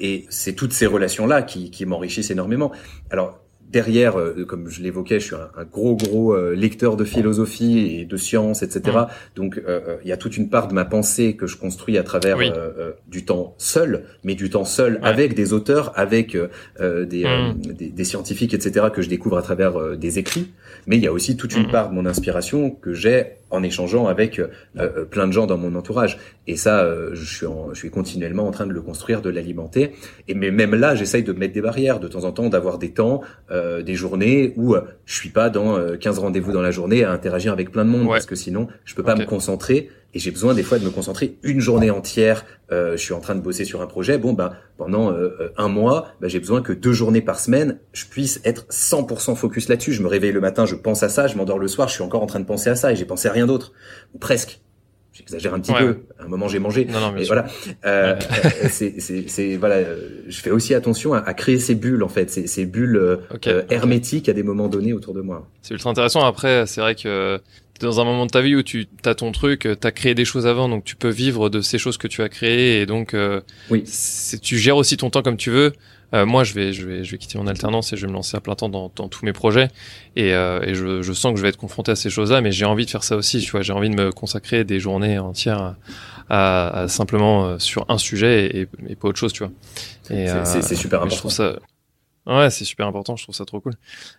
Et 0.00 0.24
c'est 0.30 0.54
toutes 0.54 0.72
ces 0.72 0.86
relations-là 0.86 1.42
qui, 1.42 1.70
qui 1.70 1.84
m'enrichissent 1.84 2.30
énormément. 2.30 2.72
Alors 3.10 3.38
derrière, 3.70 4.18
euh, 4.18 4.44
comme 4.46 4.68
je 4.68 4.82
l'évoquais, 4.82 5.20
je 5.20 5.26
suis 5.26 5.34
un, 5.34 5.64
gros 5.64 5.96
gros 5.96 6.32
euh, 6.32 6.54
lecteur 6.54 6.96
de 6.96 7.04
philosophie 7.04 8.00
et 8.00 8.04
de 8.04 8.16
sciences, 8.16 8.62
etc. 8.62 8.96
Mm. 8.96 9.06
Donc 9.36 9.62
euh, 9.66 9.96
il 10.02 10.08
y 10.08 10.12
a 10.12 10.16
toute 10.16 10.36
une 10.36 10.48
part 10.48 10.68
de 10.68 10.74
ma 10.74 10.84
pensée 10.84 11.36
que 11.36 11.46
je 11.46 11.56
construis 11.56 11.98
à 11.98 12.02
travers 12.02 12.38
du 13.08 13.24
temps 13.24 13.54
seul, 13.58 14.04
mais 14.24 14.34
du 14.34 14.50
temps 14.50 14.64
seul 14.64 14.98
avec 15.02 15.34
des 15.34 15.52
auteurs, 15.52 15.92
avec 15.96 16.34
mm. 16.34 17.04
des, 17.04 17.90
des, 17.90 18.04
scientifiques, 18.04 18.54
etc. 18.54 18.86
que 18.92 19.02
je 19.02 19.08
découvre 19.08 19.38
à 19.38 19.42
travers 19.42 19.96
des 19.96 20.18
écrits. 20.18 20.48
Mais 20.86 20.96
il 20.96 21.02
y 21.02 21.06
a 21.06 21.12
aussi 21.12 21.36
toute 21.36 21.54
une 21.54 21.68
mm. 21.68 21.70
part 21.70 21.90
de 21.90 21.94
mon 21.94 22.06
inspiration 22.06 22.70
que 22.70 22.94
j'ai 22.94 23.37
en 23.50 23.62
échangeant 23.62 24.06
avec 24.06 24.40
euh, 24.40 25.04
plein 25.04 25.26
de 25.26 25.32
gens 25.32 25.46
dans 25.46 25.58
mon 25.58 25.74
entourage. 25.74 26.18
Et 26.46 26.56
ça, 26.56 26.80
euh, 26.80 27.10
je, 27.14 27.24
suis 27.24 27.46
je 27.72 27.78
suis 27.78 27.90
continuellement 27.90 28.46
en 28.46 28.50
train 28.50 28.66
de 28.66 28.72
le 28.72 28.80
construire, 28.80 29.22
de 29.22 29.30
l'alimenter. 29.30 29.92
Et 30.28 30.34
mais 30.34 30.50
même 30.50 30.74
là, 30.74 30.94
j'essaye 30.94 31.22
de 31.22 31.32
mettre 31.32 31.54
des 31.54 31.60
barrières 31.60 32.00
de 32.00 32.08
temps 32.08 32.24
en 32.24 32.32
temps, 32.32 32.48
d'avoir 32.48 32.78
des 32.78 32.90
temps, 32.90 33.22
euh, 33.50 33.82
des 33.82 33.94
journées 33.94 34.54
où 34.56 34.74
je 35.06 35.14
suis 35.14 35.30
pas 35.30 35.50
dans 35.50 35.78
15 35.96 36.18
rendez-vous 36.18 36.52
dans 36.52 36.62
la 36.62 36.70
journée 36.70 37.04
à 37.04 37.12
interagir 37.12 37.52
avec 37.52 37.70
plein 37.70 37.84
de 37.84 37.90
monde 37.90 38.08
parce 38.08 38.26
que 38.26 38.34
sinon, 38.34 38.68
je 38.84 38.94
peux 38.94 39.02
pas 39.02 39.16
me 39.16 39.24
concentrer 39.24 39.90
et 40.18 40.20
j'ai 40.20 40.32
besoin 40.32 40.52
des 40.52 40.64
fois 40.64 40.80
de 40.80 40.84
me 40.84 40.90
concentrer 40.90 41.38
une 41.44 41.60
journée 41.60 41.90
entière. 41.90 42.44
Euh, 42.72 42.96
je 42.96 43.02
suis 43.04 43.14
en 43.14 43.20
train 43.20 43.36
de 43.36 43.40
bosser 43.40 43.64
sur 43.64 43.82
un 43.82 43.86
projet. 43.86 44.18
Bon, 44.18 44.32
ben 44.32 44.50
pendant 44.76 45.12
euh, 45.12 45.52
un 45.56 45.68
mois, 45.68 46.08
ben, 46.20 46.28
j'ai 46.28 46.40
besoin 46.40 46.60
que 46.60 46.72
deux 46.72 46.92
journées 46.92 47.20
par 47.20 47.38
semaine, 47.38 47.78
je 47.92 48.04
puisse 48.04 48.40
être 48.44 48.66
100% 48.68 49.36
focus 49.36 49.68
là-dessus. 49.68 49.92
Je 49.92 50.02
me 50.02 50.08
réveille 50.08 50.32
le 50.32 50.40
matin, 50.40 50.66
je 50.66 50.74
pense 50.74 51.04
à 51.04 51.08
ça, 51.08 51.28
je 51.28 51.36
m'endors 51.36 51.60
le 51.60 51.68
soir, 51.68 51.86
je 51.86 51.94
suis 51.94 52.02
encore 52.02 52.24
en 52.24 52.26
train 52.26 52.40
de 52.40 52.46
penser 52.46 52.68
à 52.68 52.74
ça 52.74 52.90
et 52.90 52.96
j'ai 52.96 53.04
pensé 53.04 53.28
à 53.28 53.32
rien 53.32 53.46
d'autre 53.46 53.72
ou 54.12 54.18
presque. 54.18 54.58
J'exagère 55.12 55.54
un 55.54 55.60
petit 55.60 55.72
peu. 55.72 56.00
À 56.18 56.24
un 56.24 56.28
moment, 56.28 56.48
j'ai 56.48 56.58
mangé. 56.58 56.84
Non, 56.84 57.00
non, 57.00 57.12
mais 57.12 57.24
voilà. 57.24 57.46
Euh, 57.86 58.16
euh 58.64 58.68
c'est, 58.70 59.56
voilà. 59.56 59.82
Je 60.26 60.40
fais 60.40 60.50
aussi 60.50 60.74
attention 60.74 61.12
à, 61.12 61.34
créer 61.34 61.60
ces 61.60 61.76
bulles 61.76 62.02
en 62.02 62.08
fait, 62.08 62.28
ces, 62.30 62.46
ces 62.48 62.66
bulles 62.66 62.96
euh, 62.96 63.62
hermétiques 63.70 64.28
à 64.28 64.32
des 64.32 64.42
moments 64.42 64.68
donnés 64.68 64.92
autour 64.92 65.14
de 65.14 65.20
moi. 65.20 65.48
C'est 65.62 65.74
ultra 65.74 65.90
intéressant. 65.90 66.24
Après, 66.24 66.66
c'est 66.66 66.80
vrai 66.80 66.94
que 66.94 67.40
dans 67.80 68.00
un 68.00 68.04
moment 68.04 68.26
de 68.26 68.30
ta 68.30 68.40
vie 68.40 68.56
où 68.56 68.62
tu 68.62 68.86
as 69.04 69.14
ton 69.14 69.32
truc, 69.32 69.60
tu 69.60 69.86
as 69.86 69.92
créé 69.92 70.14
des 70.14 70.24
choses 70.24 70.46
avant, 70.46 70.68
donc 70.68 70.84
tu 70.84 70.96
peux 70.96 71.08
vivre 71.08 71.48
de 71.48 71.60
ces 71.60 71.78
choses 71.78 71.96
que 71.96 72.08
tu 72.08 72.22
as 72.22 72.28
créées 72.28 72.80
et 72.80 72.86
donc 72.86 73.14
euh, 73.14 73.40
oui. 73.70 73.84
tu 74.42 74.58
gères 74.58 74.76
aussi 74.76 74.96
ton 74.96 75.10
temps 75.10 75.22
comme 75.22 75.36
tu 75.36 75.50
veux. 75.50 75.72
Euh, 76.14 76.24
moi, 76.24 76.42
je 76.42 76.54
vais, 76.54 76.72
je 76.72 76.86
vais, 76.86 77.04
je 77.04 77.10
vais 77.10 77.18
quitter 77.18 77.36
mon 77.38 77.46
alternance 77.46 77.92
et 77.92 77.96
je 77.96 78.02
vais 78.02 78.08
me 78.08 78.14
lancer 78.14 78.36
à 78.36 78.40
plein 78.40 78.54
temps 78.54 78.70
dans, 78.70 78.90
dans 78.96 79.08
tous 79.08 79.26
mes 79.26 79.34
projets. 79.34 79.68
Et, 80.16 80.32
euh, 80.32 80.62
et 80.62 80.74
je, 80.74 81.02
je, 81.02 81.12
sens 81.12 81.32
que 81.32 81.38
je 81.38 81.42
vais 81.42 81.50
être 81.50 81.58
confronté 81.58 81.92
à 81.92 81.96
ces 81.96 82.08
choses-là, 82.08 82.40
mais 82.40 82.50
j'ai 82.50 82.64
envie 82.64 82.86
de 82.86 82.90
faire 82.90 83.04
ça 83.04 83.16
aussi. 83.16 83.40
Tu 83.40 83.50
vois, 83.50 83.60
j'ai 83.60 83.74
envie 83.74 83.90
de 83.90 83.94
me 83.94 84.10
consacrer 84.10 84.64
des 84.64 84.80
journées 84.80 85.18
entières 85.18 85.74
à, 86.30 86.82
à, 86.82 86.88
simplement 86.88 87.46
euh, 87.46 87.58
sur 87.58 87.84
un 87.90 87.98
sujet 87.98 88.46
et, 88.46 88.68
et, 88.88 88.96
pas 88.96 89.08
autre 89.08 89.18
chose, 89.18 89.34
tu 89.34 89.44
vois. 89.44 89.52
C'est 90.04 90.74
super 90.74 91.00
important. 91.00 91.14
Je 91.14 91.20
trouve 91.20 91.30
ça, 91.30 91.58
Ouais, 92.28 92.50
c'est 92.50 92.66
super 92.66 92.86
important, 92.86 93.16
je 93.16 93.22
trouve 93.22 93.34
ça 93.34 93.46
trop 93.46 93.58
cool. 93.58 93.72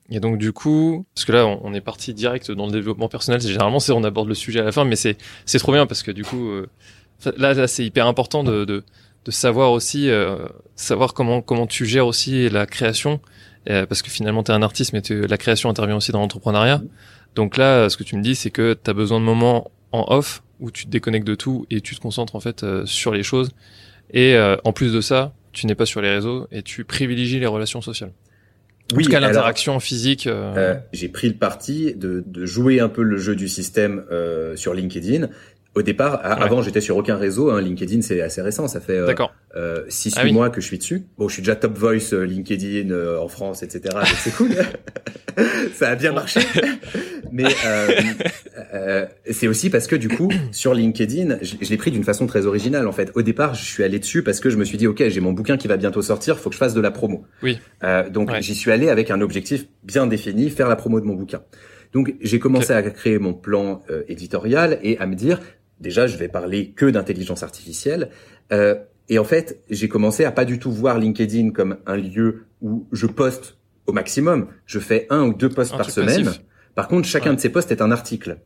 Et 0.09 0.19
donc 0.19 0.39
du 0.39 0.51
coup, 0.51 1.05
parce 1.13 1.25
que 1.25 1.31
là, 1.31 1.45
on, 1.45 1.73
est 1.75 1.81
parti 1.81 2.15
direct 2.15 2.49
dans 2.49 2.65
le 2.65 2.71
développement 2.71 3.07
personnel. 3.07 3.39
Généralement, 3.39 3.79
c'est 3.79 3.91
on 3.91 4.03
aborde 4.03 4.27
le 4.27 4.33
sujet 4.33 4.61
à 4.61 4.63
la 4.63 4.71
fin, 4.71 4.83
mais 4.83 4.95
c'est 4.95 5.15
c'est 5.45 5.59
trop 5.59 5.73
bien 5.73 5.85
parce 5.85 6.01
que 6.01 6.09
du 6.09 6.23
coup, 6.23 6.49
euh, 6.49 6.67
là, 7.37 7.67
c'est 7.67 7.85
hyper 7.85 8.07
important 8.07 8.43
de, 8.43 8.65
de, 8.65 8.83
de 9.25 9.31
savoir 9.31 9.71
aussi 9.71 10.09
euh, 10.09 10.47
savoir 10.75 11.13
comment 11.13 11.43
comment 11.43 11.67
tu 11.67 11.85
gères 11.85 12.07
aussi 12.07 12.49
la 12.49 12.65
création, 12.65 13.21
euh, 13.69 13.85
parce 13.85 14.01
que 14.01 14.09
finalement, 14.09 14.41
tu 14.41 14.51
es 14.51 14.55
un 14.55 14.63
artiste, 14.63 14.91
mais 14.93 15.03
la 15.07 15.37
création 15.37 15.69
intervient 15.69 15.97
aussi 15.97 16.11
dans 16.11 16.19
l'entrepreneuriat. 16.19 16.81
Donc 17.35 17.57
là, 17.57 17.89
ce 17.89 17.97
que 17.97 18.03
tu 18.03 18.15
me 18.15 18.23
dis, 18.23 18.33
c'est 18.33 18.49
que 18.49 18.73
tu 18.73 18.89
as 18.89 18.93
besoin 18.93 19.19
de 19.19 19.25
moments 19.25 19.69
en 19.91 20.05
off 20.07 20.41
où 20.59 20.71
tu 20.71 20.85
te 20.85 20.89
déconnectes 20.89 21.27
de 21.27 21.35
tout 21.35 21.67
et 21.69 21.79
tu 21.79 21.95
te 21.95 22.01
concentres 22.01 22.35
en 22.35 22.39
fait 22.39 22.65
sur 22.85 23.13
les 23.13 23.21
choses. 23.21 23.51
Et 24.11 24.35
en 24.63 24.73
plus 24.73 24.91
de 24.91 24.99
ça, 24.99 25.33
tu 25.51 25.67
n'es 25.67 25.75
pas 25.75 25.85
sur 25.85 26.01
les 26.01 26.09
réseaux 26.09 26.47
et 26.51 26.61
tu 26.61 26.83
privilégies 26.83 27.39
les 27.39 27.47
relations 27.47 27.81
sociales. 27.81 28.11
En 28.91 28.97
oui, 28.97 29.03
tout 29.03 29.11
cas, 29.11 29.19
l'interaction 29.19 29.79
physique. 29.79 30.25
Euh... 30.25 30.53
Euh, 30.57 30.75
j'ai 30.93 31.09
pris 31.09 31.27
le 31.27 31.35
parti 31.35 31.93
de, 31.93 32.23
de, 32.25 32.45
jouer 32.45 32.79
un 32.79 32.89
peu 32.89 33.03
le 33.03 33.17
jeu 33.17 33.35
du 33.35 33.47
système 33.47 34.03
euh, 34.11 34.55
sur 34.55 34.73
LinkedIn 34.73 35.29
au 35.75 35.81
départ, 35.83 36.19
avant, 36.23 36.61
j'étais 36.63 36.81
sur 36.81 36.97
aucun 36.97 37.15
réseau. 37.15 37.51
Hein. 37.51 37.61
LinkedIn, 37.61 38.01
c'est 38.01 38.21
assez 38.21 38.41
récent. 38.41 38.67
Ça 38.67 38.81
fait 38.81 38.97
euh, 38.97 39.13
euh, 39.55 39.83
6 39.87 40.15
ah 40.17 40.25
mois 40.25 40.49
que 40.49 40.61
je 40.61 40.65
suis 40.65 40.79
dessus. 40.79 41.05
Bon, 41.17 41.27
je 41.27 41.33
suis 41.33 41.41
déjà 41.43 41.55
top 41.55 41.77
voice 41.77 42.13
euh, 42.13 42.23
LinkedIn 42.23 42.89
euh, 42.89 43.19
en 43.19 43.27
France, 43.27 43.61
etc. 43.61 43.95
c'est 44.17 44.35
cool. 44.35 44.49
ça 45.75 45.89
a 45.89 45.95
bien 45.95 46.11
marché. 46.11 46.39
Mais 47.31 47.45
euh, 48.73 49.05
c'est 49.29 49.47
aussi 49.47 49.69
parce 49.69 49.85
que 49.85 49.95
du 49.95 50.09
coup, 50.09 50.29
sur 50.51 50.73
LinkedIn, 50.73 51.37
je, 51.43 51.55
je 51.61 51.69
l'ai 51.69 51.77
pris 51.77 51.91
d'une 51.91 52.03
façon 52.03 52.25
très 52.25 52.47
originale. 52.47 52.87
En 52.87 52.91
fait, 52.91 53.11
au 53.13 53.21
départ, 53.21 53.53
je 53.53 53.63
suis 53.63 53.83
allé 53.83 53.99
dessus 53.99 54.23
parce 54.23 54.39
que 54.39 54.49
je 54.49 54.57
me 54.57 54.65
suis 54.65 54.77
dit, 54.77 54.87
ok, 54.87 55.07
j'ai 55.07 55.21
mon 55.21 55.33
bouquin 55.33 55.55
qui 55.55 55.67
va 55.67 55.77
bientôt 55.77 56.01
sortir. 56.01 56.39
Faut 56.39 56.49
que 56.49 56.55
je 56.55 56.59
fasse 56.59 56.73
de 56.73 56.81
la 56.81 56.91
promo. 56.91 57.25
Oui. 57.43 57.59
donc, 58.09 58.31
j'y 58.39 58.55
suis 58.55 58.71
allé 58.71 58.89
avec 58.89 59.11
un 59.11 59.21
objectif 59.21 59.67
bien 59.83 60.07
défini, 60.07 60.49
faire 60.49 60.67
la 60.67 60.75
promo 60.75 60.99
de 60.99 61.05
mon 61.05 61.13
bouquin. 61.13 61.41
Donc 61.93 62.13
j'ai 62.21 62.39
commencé 62.39 62.73
à 62.73 62.81
créer 62.83 63.17
mon 63.17 63.33
plan 63.33 63.81
euh, 63.89 64.03
éditorial 64.07 64.79
et 64.83 64.97
à 64.99 65.07
me 65.07 65.15
dire 65.15 65.39
déjà 65.79 66.07
je 66.07 66.17
vais 66.17 66.27
parler 66.27 66.71
que 66.71 66.85
d'intelligence 66.85 67.43
artificielle. 67.43 68.09
Euh, 68.51 68.75
et 69.09 69.17
en 69.17 69.23
fait, 69.23 69.61
j'ai 69.69 69.89
commencé 69.89 70.23
à 70.23 70.31
pas 70.31 70.45
du 70.45 70.59
tout 70.59 70.71
voir 70.71 70.99
LinkedIn 70.99 71.51
comme 71.51 71.77
un 71.85 71.97
lieu 71.97 72.45
où 72.61 72.87
je 72.91 73.07
poste 73.07 73.57
au 73.87 73.91
maximum. 73.91 74.47
Je 74.65 74.79
fais 74.79 75.07
un 75.09 75.23
ou 75.23 75.33
deux 75.33 75.49
posts 75.49 75.75
par 75.75 75.89
semaine. 75.89 76.29
Par 76.75 76.87
contre, 76.87 77.07
chacun 77.07 77.33
de 77.33 77.39
ces 77.39 77.49
posts 77.49 77.71
est 77.71 77.81
un 77.81 77.91
article. 77.91 78.37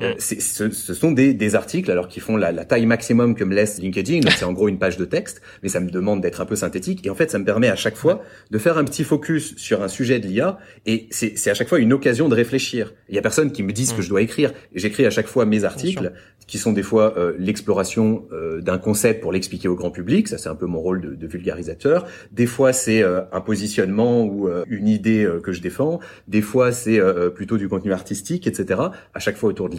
Euh, 0.00 0.14
ce, 0.18 0.70
ce, 0.70 0.94
sont 0.94 1.12
des, 1.12 1.34
des, 1.34 1.54
articles 1.54 1.90
alors 1.90 2.08
qui 2.08 2.20
font 2.20 2.36
la, 2.36 2.52
la, 2.52 2.64
taille 2.64 2.86
maximum 2.86 3.34
que 3.34 3.44
me 3.44 3.54
laisse 3.54 3.78
LinkedIn, 3.78 4.20
donc 4.20 4.32
c'est 4.32 4.44
en 4.44 4.52
gros 4.52 4.68
une 4.68 4.78
page 4.78 4.96
de 4.96 5.04
texte, 5.04 5.40
mais 5.62 5.68
ça 5.68 5.80
me 5.80 5.90
demande 5.90 6.20
d'être 6.20 6.40
un 6.40 6.46
peu 6.46 6.56
synthétique 6.56 7.04
et 7.06 7.10
en 7.10 7.14
fait 7.14 7.30
ça 7.30 7.38
me 7.38 7.44
permet 7.44 7.68
à 7.68 7.76
chaque 7.76 7.96
fois 7.96 8.22
de 8.50 8.58
faire 8.58 8.78
un 8.78 8.84
petit 8.84 9.04
focus 9.04 9.56
sur 9.56 9.82
un 9.82 9.88
sujet 9.88 10.18
de 10.18 10.26
l'IA 10.26 10.58
et 10.86 11.08
c'est 11.10 11.50
à 11.50 11.54
chaque 11.54 11.68
fois 11.68 11.78
une 11.78 11.92
occasion 11.92 12.28
de 12.28 12.34
réfléchir. 12.34 12.94
Il 13.08 13.14
y 13.14 13.18
a 13.18 13.22
personne 13.22 13.52
qui 13.52 13.62
me 13.62 13.72
dit 13.72 13.86
ce 13.86 13.94
que 13.94 14.02
je 14.02 14.08
dois 14.08 14.22
écrire. 14.22 14.52
J'écris 14.74 15.06
à 15.06 15.10
chaque 15.10 15.26
fois 15.26 15.46
mes 15.46 15.64
articles 15.64 16.12
qui 16.46 16.58
sont 16.58 16.72
des 16.72 16.82
fois 16.82 17.14
euh, 17.16 17.34
l'exploration 17.38 18.24
euh, 18.32 18.60
d'un 18.60 18.78
concept 18.78 19.20
pour 19.20 19.32
l'expliquer 19.32 19.68
au 19.68 19.76
grand 19.76 19.90
public, 19.90 20.26
ça 20.28 20.38
c'est 20.38 20.48
un 20.48 20.54
peu 20.54 20.66
mon 20.66 20.80
rôle 20.80 21.00
de, 21.00 21.14
de 21.14 21.26
vulgarisateur. 21.26 22.06
Des 22.32 22.46
fois 22.46 22.72
c'est 22.72 23.02
un 23.02 23.40
positionnement 23.40 24.24
ou 24.24 24.48
une 24.68 24.88
idée 24.88 25.28
que 25.42 25.52
je 25.52 25.60
défends. 25.60 26.00
Des 26.28 26.42
fois 26.42 26.72
c'est 26.72 27.00
plutôt 27.34 27.56
du 27.56 27.68
contenu 27.68 27.92
artistique, 27.92 28.46
etc. 28.46 28.80
À 29.14 29.18
chaque 29.18 29.36
fois 29.36 29.48
autour 29.48 29.68
de 29.68 29.76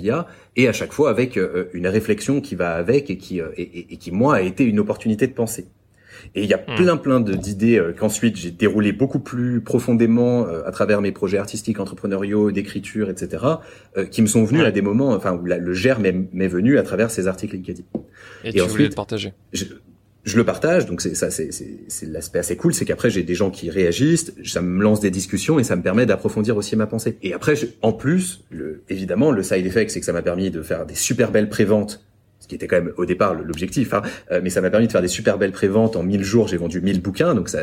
et 0.55 0.67
à 0.67 0.73
chaque 0.73 0.93
fois 0.93 1.09
avec 1.09 1.37
euh, 1.37 1.65
une 1.73 1.87
réflexion 1.87 2.41
qui 2.41 2.55
va 2.55 2.73
avec 2.73 3.09
et 3.09 3.17
qui, 3.17 3.41
euh, 3.41 3.49
et, 3.57 3.97
qui 3.97 4.11
moi 4.11 4.35
a 4.35 4.41
été 4.41 4.63
une 4.63 4.79
opportunité 4.79 5.27
de 5.27 5.33
penser. 5.33 5.67
Et 6.35 6.43
il 6.43 6.49
y 6.49 6.53
a 6.53 6.57
hmm. 6.57 6.75
plein 6.75 6.97
plein 6.97 7.19
d'idées 7.19 7.79
euh, 7.79 7.93
qu'ensuite 7.97 8.35
j'ai 8.35 8.51
déroulées 8.51 8.91
beaucoup 8.91 9.19
plus 9.19 9.61
profondément 9.61 10.45
à 10.45 10.71
travers 10.71 11.01
mes 11.01 11.11
projets 11.11 11.37
artistiques, 11.37 11.79
entrepreneuriaux, 11.79 12.51
d'écriture, 12.51 13.09
etc., 13.09 13.45
qui 14.11 14.21
me 14.21 14.27
sont 14.27 14.43
venus 14.43 14.63
à 14.63 14.71
des 14.71 14.81
moments, 14.81 15.09
enfin 15.09 15.33
où 15.33 15.45
le 15.45 15.73
germe 15.73 16.03
m'est 16.31 16.47
venu 16.47 16.77
à 16.77 16.83
travers 16.83 17.09
ces 17.11 17.27
articles 17.27 17.55
LinkedIn. 17.55 17.83
Et, 18.43 18.49
et 18.49 18.53
tu 18.53 18.61
ensuite, 18.61 18.71
voulais 18.71 18.89
le 18.89 18.95
partager 18.95 19.33
je 19.53 19.65
le 20.25 20.43
partage, 20.43 20.85
donc 20.85 21.01
c'est 21.01 21.15
ça, 21.15 21.31
c'est 21.31 21.49
l'aspect 22.03 22.39
assez 22.39 22.55
cool, 22.55 22.73
c'est 22.73 22.85
qu'après 22.85 23.09
j'ai 23.09 23.23
des 23.23 23.35
gens 23.35 23.49
qui 23.49 23.69
réagissent, 23.69 24.33
ça 24.45 24.61
me 24.61 24.81
lance 24.81 24.99
des 24.99 25.09
discussions 25.09 25.59
et 25.59 25.63
ça 25.63 25.75
me 25.75 25.81
permet 25.81 26.05
d'approfondir 26.05 26.57
aussi 26.57 26.75
ma 26.75 26.87
pensée. 26.87 27.17
Et 27.23 27.33
après, 27.33 27.55
en 27.81 27.91
plus, 27.91 28.43
le, 28.49 28.83
évidemment, 28.89 29.31
le 29.31 29.43
side 29.43 29.65
effect, 29.65 29.89
c'est 29.89 29.99
que 29.99 30.05
ça 30.05 30.13
m'a 30.13 30.21
permis 30.21 30.51
de 30.51 30.61
faire 30.61 30.85
des 30.85 30.95
super 30.95 31.31
belles 31.31 31.49
préventes, 31.49 32.03
ce 32.39 32.47
qui 32.47 32.55
était 32.55 32.67
quand 32.67 32.77
même 32.77 32.93
au 32.97 33.05
départ 33.05 33.33
l'objectif, 33.33 33.93
hein, 33.93 34.03
euh, 34.31 34.41
mais 34.43 34.49
ça 34.51 34.61
m'a 34.61 34.69
permis 34.69 34.87
de 34.87 34.91
faire 34.91 35.01
des 35.01 35.07
super 35.07 35.39
belles 35.39 35.51
préventes 35.51 35.95
en 35.95 36.03
1000 36.03 36.23
jours. 36.23 36.47
J'ai 36.47 36.57
vendu 36.57 36.81
1000 36.81 37.01
bouquins, 37.01 37.33
donc 37.33 37.49
ça, 37.49 37.59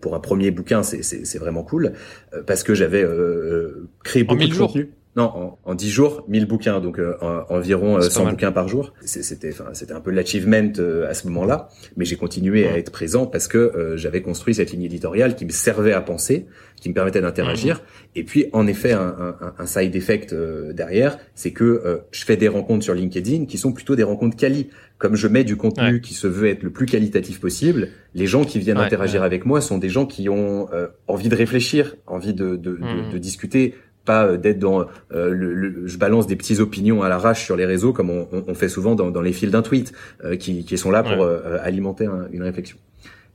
pour 0.00 0.16
un 0.16 0.20
premier 0.20 0.50
bouquin, 0.50 0.82
c'est 0.82 1.38
vraiment 1.38 1.62
cool 1.62 1.92
euh, 2.32 2.42
parce 2.44 2.64
que 2.64 2.74
j'avais 2.74 3.02
euh, 3.02 3.88
créé 4.02 4.24
beaucoup 4.24 4.46
de 4.46 4.52
jours. 4.52 4.68
contenu. 4.68 4.90
Non, 5.16 5.24
en, 5.24 5.58
en 5.64 5.74
10 5.76 5.90
jours, 5.90 6.24
1000 6.26 6.46
bouquins, 6.46 6.80
donc 6.80 6.98
euh, 6.98 7.14
environ 7.48 8.00
100 8.00 8.26
euh, 8.26 8.30
bouquins 8.30 8.50
par 8.50 8.66
jour. 8.66 8.92
C'était, 9.04 9.50
enfin, 9.50 9.66
c'était 9.72 9.92
un 9.92 10.00
peu 10.00 10.10
l'achievement 10.10 10.72
euh, 10.78 11.08
à 11.08 11.14
ce 11.14 11.28
moment-là, 11.28 11.68
mais 11.96 12.04
j'ai 12.04 12.16
continué 12.16 12.66
à 12.66 12.76
être 12.78 12.90
présent 12.90 13.26
parce 13.26 13.46
que 13.46 13.94
j'avais 13.96 14.22
construit 14.22 14.54
cette 14.54 14.72
ligne 14.72 14.82
éditoriale 14.82 15.36
qui 15.36 15.44
me 15.44 15.50
servait 15.50 15.92
à 15.92 16.00
penser, 16.00 16.46
qui 16.80 16.88
me 16.88 16.94
permettait 16.94 17.20
d'interagir. 17.20 17.82
Et 18.16 18.24
puis, 18.24 18.46
en 18.52 18.66
effet, 18.66 18.92
un, 18.92 19.36
un, 19.40 19.54
un 19.56 19.66
side 19.66 19.94
effect 19.94 20.34
derrière, 20.34 21.18
c'est 21.34 21.52
que 21.52 22.02
je 22.10 22.24
fais 22.24 22.36
des 22.36 22.48
rencontres 22.48 22.84
sur 22.84 22.94
LinkedIn 22.94 23.46
qui 23.46 23.58
sont 23.58 23.72
plutôt 23.72 23.94
des 23.94 24.02
rencontres 24.02 24.36
quali. 24.36 24.68
Comme 24.98 25.16
je 25.16 25.26
mets 25.26 25.44
du 25.44 25.56
contenu 25.56 26.00
qui 26.00 26.14
se 26.14 26.26
veut 26.26 26.48
être 26.48 26.62
le 26.62 26.70
plus 26.70 26.86
qualitatif 26.86 27.40
possible, 27.40 27.88
les 28.14 28.26
gens 28.26 28.44
qui 28.44 28.58
viennent 28.58 28.78
interagir 28.78 29.22
avec 29.22 29.44
moi 29.44 29.60
sont 29.60 29.78
des 29.78 29.88
gens 29.88 30.06
qui 30.06 30.28
ont 30.28 30.68
envie 31.06 31.28
de 31.28 31.36
réfléchir, 31.36 31.94
envie 32.06 32.34
de, 32.34 32.56
de, 32.56 32.76
de, 32.76 33.12
de 33.12 33.18
discuter 33.18 33.74
pas 34.04 34.24
euh, 34.24 34.36
d'être 34.36 34.58
dans 34.58 34.80
euh, 35.12 35.30
le, 35.30 35.86
je 35.86 35.98
balance 35.98 36.26
des 36.26 36.36
petites 36.36 36.60
opinions 36.60 37.02
à 37.02 37.08
l'arrache 37.08 37.44
sur 37.44 37.56
les 37.56 37.66
réseaux 37.66 37.92
comme 37.92 38.10
on, 38.10 38.28
on, 38.32 38.54
fait 38.54 38.68
souvent 38.68 38.94
dans, 38.94 39.10
dans 39.10 39.22
les 39.22 39.32
fils 39.32 39.50
d'un 39.50 39.62
tweet 39.62 39.92
euh, 40.24 40.36
qui, 40.36 40.64
qui 40.64 40.78
sont 40.78 40.90
là 40.90 41.02
pour 41.02 41.26
alimenter 41.62 42.08
une 42.32 42.42
réflexion. 42.42 42.76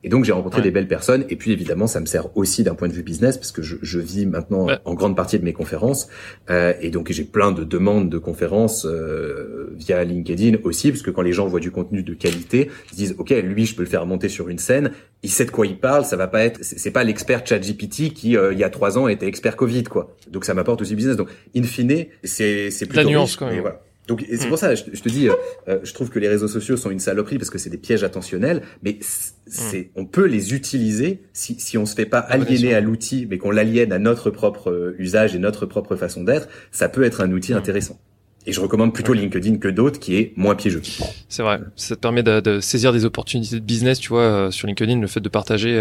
Et 0.04 0.10
donc 0.10 0.24
j'ai 0.26 0.32
rencontré 0.32 0.62
des 0.62 0.72
belles 0.72 0.88
personnes. 0.88 1.26
Et 1.30 1.36
puis 1.36 1.52
évidemment 1.52 1.88
ça 1.88 2.00
me 2.00 2.06
sert 2.06 2.36
aussi 2.38 2.64
d'un 2.64 2.76
point 2.76 2.88
de 2.88 2.94
vue 2.94 3.04
business 3.04 3.38
parce 3.38 3.52
que 3.52 3.62
je, 3.62 3.78
je 3.82 4.00
vis 4.00 4.26
maintenant 4.26 4.68
en 4.86 4.94
grande 4.94 5.16
partie 5.16 5.40
de 5.40 5.44
mes 5.44 5.54
conférences. 5.54 6.08
Euh, 6.50 6.74
et 6.82 6.90
donc 6.90 7.12
j'ai 7.12 7.24
plein 7.24 7.52
de 7.52 7.64
demandes 7.64 8.10
de 8.10 8.18
conférences 8.18 8.86
euh, 8.86 9.74
via 9.76 10.04
LinkedIn 10.04 10.58
aussi 10.64 10.92
parce 10.92 11.02
que 11.02 11.12
quand 11.12 11.22
les 11.22 11.34
gens 11.34 11.48
voient 11.48 11.60
du 11.60 11.72
contenu 11.72 12.04
de 12.04 12.14
qualité 12.14 12.70
ils 12.92 12.96
disent 12.96 13.16
ok 13.18 13.32
lui 13.44 13.66
je 13.66 13.76
peux 13.76 13.84
le 13.84 13.90
faire 13.90 14.06
monter 14.06 14.30
sur 14.30 14.50
une 14.50 14.60
scène. 14.60 14.92
Il 15.22 15.30
sait 15.30 15.46
de 15.46 15.52
quoi 15.52 15.68
il 15.68 15.78
parle. 15.78 16.06
Ça 16.06 16.16
va 16.16 16.28
pas 16.28 16.44
être 16.44 16.60
c'est 16.62 16.92
pas 16.92 17.04
l'expert 17.04 17.46
ChatGPT 17.46 18.14
qui 18.14 18.38
euh, 18.38 18.54
il 18.54 18.60
y 18.60 18.64
a 18.64 18.70
trois 18.70 18.98
ans 18.98 19.08
était 19.08 19.28
expert 19.28 19.56
Covid 19.56 19.84
quoi. 19.84 20.16
Donc 20.30 20.46
ça 20.46 20.54
m'apporte 20.54 20.82
aussi 20.82 20.96
business. 20.96 21.18
Donc 21.18 21.30
in 21.56 21.64
fine 21.64 22.06
c'est 22.24 22.72
c'est 22.72 22.86
plutôt 22.86 23.04
la 23.04 23.10
nuance 23.10 23.36
quand 23.36 23.48
même. 23.48 23.64
Donc 24.10 24.26
c'est 24.28 24.48
pour 24.48 24.56
mm. 24.56 24.58
ça, 24.58 24.76
je, 24.76 24.84
je 24.91 25.02
te 25.02 25.08
dis, 25.08 25.30
euh, 25.30 25.36
euh, 25.67 25.80
je 25.84 25.93
trouve 25.93 26.10
que 26.10 26.17
les 26.19 26.28
réseaux 26.28 26.48
sociaux 26.48 26.76
sont 26.76 26.89
une 26.89 27.00
saloperie 27.00 27.38
parce 27.38 27.52
que 27.52 27.60
c'est 27.60 27.69
des 27.69 27.78
pièges 27.78 28.04
attentionnels, 28.04 28.63
mais 28.84 28.98
c'est, 29.02 29.80
mm. 29.80 29.89
on 29.95 30.06
peut 30.06 30.26
les 30.26 30.54
utiliser 30.54 31.22
si, 31.32 31.60
si 31.60 31.78
on 31.78 31.86
se 31.86 31.95
fait 31.95 32.08
pas 32.08 32.19
aliéner 32.19 32.74
à 32.74 32.82
l'outil, 32.82 33.28
mais 33.30 33.38
qu'on 33.38 33.52
l'aliène 33.52 33.93
à 33.93 34.00
notre 34.00 34.32
propre 34.32 34.72
euh, 34.72 34.95
usage 34.98 35.36
et 35.36 35.39
notre 35.39 35.67
propre 35.67 35.95
façon 35.95 36.24
d'être, 36.24 36.50
ça 36.72 36.89
peut 36.89 37.04
être 37.04 37.22
un 37.22 37.32
outil 37.32 37.54
mm. 37.54 37.58
intéressant. 37.58 38.00
Et 38.48 38.52
je 38.52 38.60
recommande 38.62 38.95
plutôt 38.95 39.13
LinkedIn 39.13 39.58
que 39.58 39.67
d'autres, 39.67 40.00
qui 40.00 40.15
est 40.15 40.34
moins 40.36 40.56
piégeux. 40.56 40.82
C'est 41.28 41.43
vrai. 41.43 41.60
Ça 41.76 41.95
te 41.95 42.00
permet 42.00 42.24
de, 42.24 42.39
de, 42.39 42.60
saisir 42.62 42.91
des 42.93 43.06
opportunités 43.06 43.58
de 43.58 43.65
business, 43.65 44.00
tu 44.00 44.10
vois, 44.10 44.50
sur 44.50 44.65
LinkedIn, 44.65 45.00
le 45.00 45.08
fait 45.08 45.19
de 45.19 45.30
partager 45.30 45.74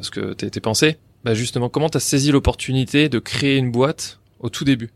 ce 0.00 0.10
que 0.10 0.32
tes 0.32 0.60
pensées. 0.60 0.96
Bah 1.24 1.34
justement, 1.34 1.68
comment 1.68 1.90
tu 1.90 1.98
as 1.98 2.00
saisi 2.00 2.32
l'opportunité 2.32 3.08
de 3.08 3.18
créer 3.18 3.58
une 3.58 3.70
boîte 3.70 4.18
au 4.40 4.48
tout 4.48 4.64
début? 4.64 4.90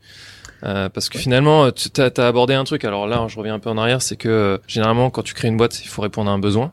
Euh, 0.64 0.88
parce 0.88 1.08
que 1.08 1.18
finalement, 1.18 1.70
tu 1.72 1.88
as, 2.00 2.10
as, 2.16 2.26
abordé 2.26 2.54
un 2.54 2.64
truc. 2.64 2.84
Alors 2.84 3.06
là, 3.06 3.26
je 3.28 3.36
reviens 3.36 3.54
un 3.54 3.58
peu 3.58 3.70
en 3.70 3.78
arrière, 3.78 4.02
c'est 4.02 4.16
que 4.16 4.28
euh, 4.28 4.58
généralement, 4.66 5.10
quand 5.10 5.22
tu 5.22 5.34
crées 5.34 5.48
une 5.48 5.56
boîte, 5.56 5.84
il 5.84 5.88
faut 5.88 6.02
répondre 6.02 6.30
à 6.30 6.34
un 6.34 6.38
besoin. 6.38 6.72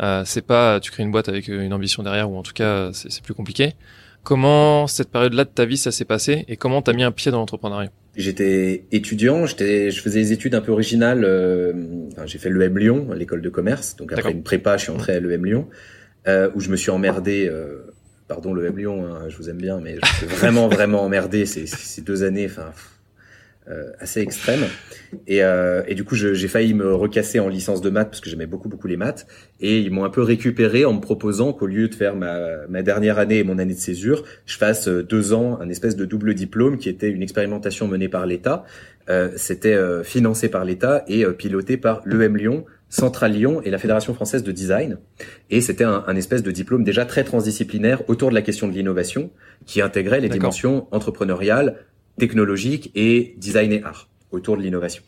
Euh, 0.00 0.22
c'est 0.24 0.46
pas 0.46 0.78
tu 0.80 0.90
crées 0.90 1.02
une 1.02 1.10
boîte 1.10 1.28
avec 1.28 1.48
une 1.48 1.72
ambition 1.72 2.02
derrière, 2.02 2.30
ou 2.30 2.36
en 2.36 2.42
tout 2.42 2.52
cas, 2.52 2.90
c'est 2.92 3.22
plus 3.22 3.34
compliqué. 3.34 3.74
Comment 4.22 4.86
cette 4.86 5.10
période-là 5.10 5.44
de 5.44 5.50
ta 5.50 5.64
vie 5.64 5.76
ça 5.76 5.90
s'est 5.90 6.04
passé 6.04 6.44
et 6.48 6.56
comment 6.56 6.82
t'as 6.82 6.92
mis 6.92 7.02
un 7.02 7.12
pied 7.12 7.30
dans 7.30 7.38
l'entrepreneuriat? 7.38 7.90
J'étais 8.16 8.84
étudiant, 8.90 9.46
j'étais, 9.46 9.90
je 9.90 10.02
faisais 10.02 10.20
des 10.20 10.32
études 10.32 10.54
un 10.54 10.60
peu 10.60 10.72
originales. 10.72 11.24
Euh, 11.24 11.72
j'ai 12.26 12.38
fait 12.38 12.50
l'EM 12.50 12.76
Lyon, 12.76 13.08
l'école 13.14 13.42
de 13.42 13.48
commerce. 13.48 13.96
Donc 13.96 14.12
après 14.12 14.32
une 14.32 14.42
prépa, 14.42 14.76
je 14.76 14.84
suis 14.84 14.92
entré 14.92 15.14
à 15.14 15.20
l'EM 15.20 15.44
Lyon, 15.44 15.68
euh, 16.26 16.50
où 16.54 16.60
je 16.60 16.68
me 16.68 16.76
suis 16.76 16.90
emmerdé. 16.90 17.50
pardon 18.26 18.54
l'EM 18.54 18.76
Lyon, 18.76 19.06
hein, 19.06 19.28
je 19.28 19.36
vous 19.36 19.48
aime 19.48 19.58
bien, 19.58 19.80
mais 19.80 19.96
je 20.02 20.14
suis 20.14 20.26
vraiment 20.36 20.68
vraiment 20.68 21.02
emmerdé 21.02 21.46
ces, 21.46 21.66
ces 21.66 22.02
deux 22.02 22.22
années. 22.22 22.46
Enfin, 22.46 22.72
euh, 22.72 22.97
assez 24.00 24.20
extrême. 24.20 24.60
Et, 25.26 25.42
euh, 25.42 25.82
et 25.86 25.94
du 25.94 26.04
coup, 26.04 26.14
j'ai 26.14 26.48
failli 26.48 26.74
me 26.74 26.94
recasser 26.94 27.40
en 27.40 27.48
licence 27.48 27.80
de 27.80 27.90
maths 27.90 28.08
parce 28.08 28.20
que 28.20 28.28
j'aimais 28.30 28.46
beaucoup 28.46 28.68
beaucoup 28.68 28.86
les 28.86 28.96
maths. 28.96 29.26
Et 29.60 29.78
ils 29.78 29.90
m'ont 29.90 30.04
un 30.04 30.10
peu 30.10 30.22
récupéré 30.22 30.84
en 30.84 30.92
me 30.92 31.00
proposant 31.00 31.52
qu'au 31.52 31.66
lieu 31.66 31.88
de 31.88 31.94
faire 31.94 32.14
ma, 32.14 32.66
ma 32.68 32.82
dernière 32.82 33.18
année 33.18 33.38
et 33.38 33.44
mon 33.44 33.58
année 33.58 33.74
de 33.74 33.78
césure, 33.78 34.24
je 34.46 34.56
fasse 34.56 34.88
euh, 34.88 35.02
deux 35.02 35.32
ans 35.32 35.58
un 35.60 35.68
espèce 35.68 35.96
de 35.96 36.04
double 36.04 36.34
diplôme 36.34 36.78
qui 36.78 36.88
était 36.88 37.10
une 37.10 37.22
expérimentation 37.22 37.88
menée 37.88 38.08
par 38.08 38.26
l'État. 38.26 38.64
Euh, 39.08 39.30
C'était 39.36 39.74
euh, 39.74 40.02
financé 40.02 40.48
par 40.48 40.64
l'État 40.64 41.04
et 41.08 41.24
piloté 41.26 41.76
par 41.76 42.02
l'EM 42.04 42.36
Lyon, 42.36 42.64
Centrale 42.90 43.32
Lyon 43.32 43.62
et 43.62 43.70
la 43.70 43.78
Fédération 43.78 44.14
française 44.14 44.42
de 44.42 44.52
design. 44.52 44.98
Et 45.50 45.60
c'était 45.60 45.84
un, 45.84 46.04
un, 46.06 46.16
espèce 46.16 46.42
de 46.42 46.50
diplôme 46.50 46.84
déjà 46.84 47.04
très 47.04 47.24
transdisciplinaire 47.24 48.02
autour 48.08 48.30
de 48.30 48.34
la 48.34 48.42
question 48.42 48.68
de 48.68 48.72
l'innovation, 48.72 49.30
qui 49.66 49.82
intégrait 49.82 50.20
les 50.20 50.28
dimensions 50.28 50.86
entrepreneuriales, 50.90 51.76
technologique 52.18 52.90
et 52.94 53.34
design 53.38 53.72
et 53.72 53.82
art 53.82 54.08
autour 54.30 54.56
de 54.56 54.62
l'innovation. 54.62 55.02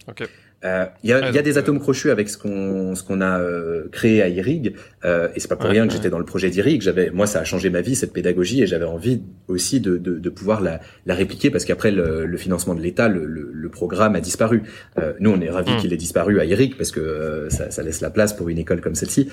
Euh, 0.63 0.85
il 1.03 1.09
y, 1.09 1.13
a, 1.15 1.31
y 1.31 1.39
a 1.39 1.43
des 1.43 1.57
atomes 1.57 1.81
crochus 1.81 2.11
avec 2.11 2.29
ce 2.29 2.37
qu'on 2.37 2.95
ce 2.95 3.03
qu'on 3.03 3.23
a 3.23 3.41
euh, 3.41 3.89
créé 3.91 4.21
à 4.21 4.29
IRIG 4.29 4.75
euh, 5.07 5.29
et 5.35 5.41
c'est 5.41 5.49
pas 5.49 5.57
pour 5.57 5.71
rien 5.71 5.87
que 5.87 5.93
j'étais 5.95 6.11
dans 6.11 6.19
le 6.19 6.27
projet 6.27 6.51
d'IRIG. 6.51 6.83
J'avais 6.83 7.11
moi 7.11 7.27
ça 7.27 7.41
a 7.41 7.45
changé 7.45 7.71
ma 7.71 7.81
vie 7.81 7.97
cette 7.97 8.13
pédagogie 8.13 8.63
et 8.63 8.67
j'avais 8.67 8.85
envie 8.85 9.23
aussi 9.49 9.81
de, 9.81 9.97
de, 9.97 10.19
de, 10.19 10.31
pouvoir 10.31 10.61
la, 10.61 10.81
la 11.07 11.15
répliquer 11.15 11.49
parce 11.49 11.65
qu'après 11.65 11.91
le, 11.91 12.27
le, 12.27 12.37
financement 12.37 12.75
de 12.75 12.83
l'État 12.83 13.09
le, 13.09 13.25
le, 13.25 13.69
programme 13.71 14.17
a 14.17 14.21
disparu. 14.21 14.65
Euh, 14.99 15.15
nous 15.19 15.31
on 15.31 15.41
est 15.41 15.49
ravis 15.49 15.73
hmm. 15.73 15.77
qu'il 15.79 15.95
ait 15.95 15.97
disparu 15.97 16.41
à 16.41 16.45
IRIG 16.45 16.77
parce 16.77 16.91
que 16.91 17.01
euh, 17.01 17.49
ça, 17.49 17.71
ça, 17.71 17.83
laisse 17.83 18.03
la 18.03 18.11
place 18.11 18.35
pour 18.35 18.51
une 18.51 18.59
école 18.59 18.83
comme 18.83 18.95
celle-ci. 18.95 19.31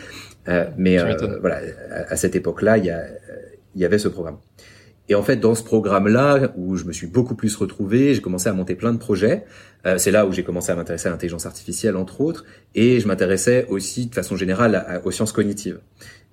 mais 0.78 0.98
voilà 1.42 1.60
à, 1.92 2.14
à 2.14 2.16
cette 2.16 2.38
époque-là 2.38 2.78
il 2.78 2.86
y 2.86 2.90
a 2.90 3.04
il 3.76 3.82
y 3.82 3.86
avait 3.86 4.00
ce 4.00 4.08
programme. 4.08 4.38
Et 5.10 5.16
en 5.16 5.24
fait, 5.24 5.38
dans 5.38 5.56
ce 5.56 5.64
programme-là, 5.64 6.54
où 6.58 6.76
je 6.76 6.84
me 6.84 6.92
suis 6.92 7.08
beaucoup 7.08 7.36
plus 7.36 7.56
retrouvé, 7.56 8.14
j'ai 8.14 8.22
commencé 8.22 8.50
à 8.50 8.54
monter 8.54 8.76
plein 8.76 8.92
de 8.92 8.98
projets. 8.98 9.46
Euh, 9.86 9.98
c'est 9.98 10.12
là 10.12 10.26
où 10.26 10.34
j'ai 10.34 10.44
commencé 10.44 10.72
à 10.72 10.76
m'intéresser 10.76 11.08
à 11.08 11.12
l'intelligence 11.12 11.46
artificielle, 11.46 11.96
entre 11.96 12.22
autres, 12.22 12.44
et 12.76 13.00
je 13.00 13.08
m'intéressais 13.08 13.66
aussi, 13.70 14.08
de 14.08 14.16
façon 14.16 14.36
générale, 14.36 15.02
aux 15.06 15.12
sciences 15.12 15.32
cognitives. 15.32 15.80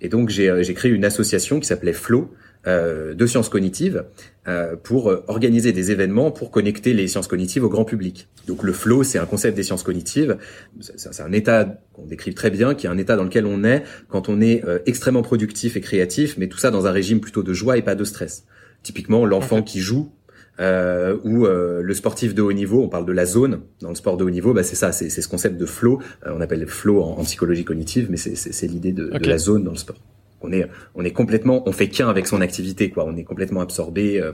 Et 0.01 0.09
donc, 0.09 0.29
j'ai 0.29 0.51
euh, 0.51 0.63
créé 0.75 0.93
une 0.93 1.05
association 1.05 1.61
qui 1.61 1.67
s'appelait 1.67 1.93
FLOW, 1.93 2.31
euh, 2.67 3.13
de 3.13 3.27
sciences 3.27 3.51
cognitives 3.51 4.05
euh, 4.49 4.75
pour 4.75 5.15
organiser 5.29 5.73
des 5.73 5.91
événements 5.91 6.31
pour 6.31 6.51
connecter 6.51 6.95
les 6.95 7.09
sciences 7.09 7.27
cognitives 7.27 7.63
au 7.63 7.69
grand 7.69 7.85
public. 7.85 8.27
Donc 8.47 8.63
le 8.63 8.73
flow, 8.73 9.03
c'est 9.03 9.19
un 9.19 9.27
concept 9.27 9.55
des 9.55 9.63
sciences 9.63 9.83
cognitives. 9.83 10.39
C'est 10.81 11.21
un 11.21 11.33
état 11.33 11.79
qu'on 11.93 12.07
décrit 12.07 12.33
très 12.33 12.49
bien, 12.49 12.75
qui 12.75 12.87
est 12.87 12.89
un 12.89 12.97
état 12.97 13.17
dans 13.17 13.25
lequel 13.25 13.45
on 13.45 13.65
est 13.65 13.83
quand 14.09 14.31
on 14.31 14.41
est 14.41 14.63
extrêmement 14.87 15.21
productif 15.21 15.77
et 15.77 15.83
créatif, 15.83 16.37
mais 16.39 16.49
tout 16.49 16.57
ça 16.57 16.71
dans 16.71 16.87
un 16.87 16.91
régime 16.91 17.21
plutôt 17.21 17.43
de 17.43 17.53
joie 17.53 17.77
et 17.77 17.83
pas 17.83 17.95
de 17.95 18.05
stress. 18.05 18.47
Typiquement, 18.85 19.27
l'enfant 19.27 19.63
qui 19.63 19.81
joue 19.81 20.13
euh, 20.61 21.17
où 21.25 21.47
euh, 21.47 21.83
le 21.83 21.95
sportif 21.95 22.35
de 22.35 22.43
haut 22.43 22.53
niveau, 22.53 22.81
on 22.83 22.89
parle 22.89 23.07
de 23.07 23.13
la 23.13 23.27
zone 23.27 23.63
dans 23.81 23.89
le 23.89 23.97
sport 23.97 24.17
de 24.17 24.25
haut 24.25 24.31
niveau, 24.31 24.55
bah 24.55 24.63
c'est 24.63 24.77
ça, 24.77 24.93
c'est 24.93 25.09
ce 25.09 25.27
concept 25.27 25.57
de 25.57 25.67
flow. 25.67 26.01
Euh, 26.27 26.35
on 26.37 26.41
appelle 26.41 26.65
flow 26.69 27.03
en, 27.03 27.19
en, 27.19 27.25
psychologie 27.25 27.65
cognitive, 27.65 28.07
mais 28.09 28.17
c'est 28.17 28.67
l'idée 28.69 28.93
de, 28.93 29.09
de, 29.09 29.29
la 29.29 29.39
zone 29.39 29.65
dans 29.65 29.73
le 29.73 29.77
sport. 29.77 29.97
On 30.43 30.53
est 30.53 30.69
on 30.95 31.05
est 31.05 31.11
complètement, 31.11 31.69
on 31.69 31.73
fait 31.73 31.89
qu'un 31.89 32.09
avec 32.09 32.29
son 32.29 32.41
activité, 32.41 32.91
quoi. 32.91 33.05
On 33.05 33.17
est 33.17 33.25
complètement 33.25 33.63
absorbé. 33.63 34.21
Euh, 34.21 34.33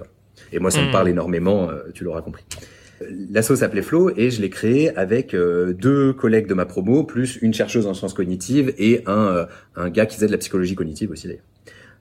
et 0.52 0.58
moi, 0.58 0.70
ça 0.70 0.82
me 0.82 0.88
hmm. 0.88 0.92
parle 0.92 1.08
énormément. 1.08 1.70
tu 1.94 2.04
l'auras 2.04 2.22
compris. 2.22 2.44
L'asso 3.30 3.54
s'appelait 3.56 3.82
Flow 3.82 4.10
et 4.14 4.30
je 4.30 4.42
l'ai 4.42 4.50
créé 4.50 4.94
avec 4.96 5.34
deux 5.34 6.12
collègues 6.12 6.46
de 6.46 6.54
ma 6.54 6.66
promo, 6.66 7.04
plus 7.04 7.38
une 7.40 7.54
chercheuse 7.54 7.86
en 7.86 7.94
sciences 7.94 8.12
cognitives 8.12 8.74
et 8.76 9.02
un, 9.06 9.46
un 9.76 9.90
gars 9.90 10.06
qui 10.06 10.16
faisait 10.16 10.26
de 10.26 10.32
la 10.32 10.38
psychologie 10.38 10.74
cognitive 10.74 11.10
aussi 11.10 11.28
d'ailleurs. 11.28 11.44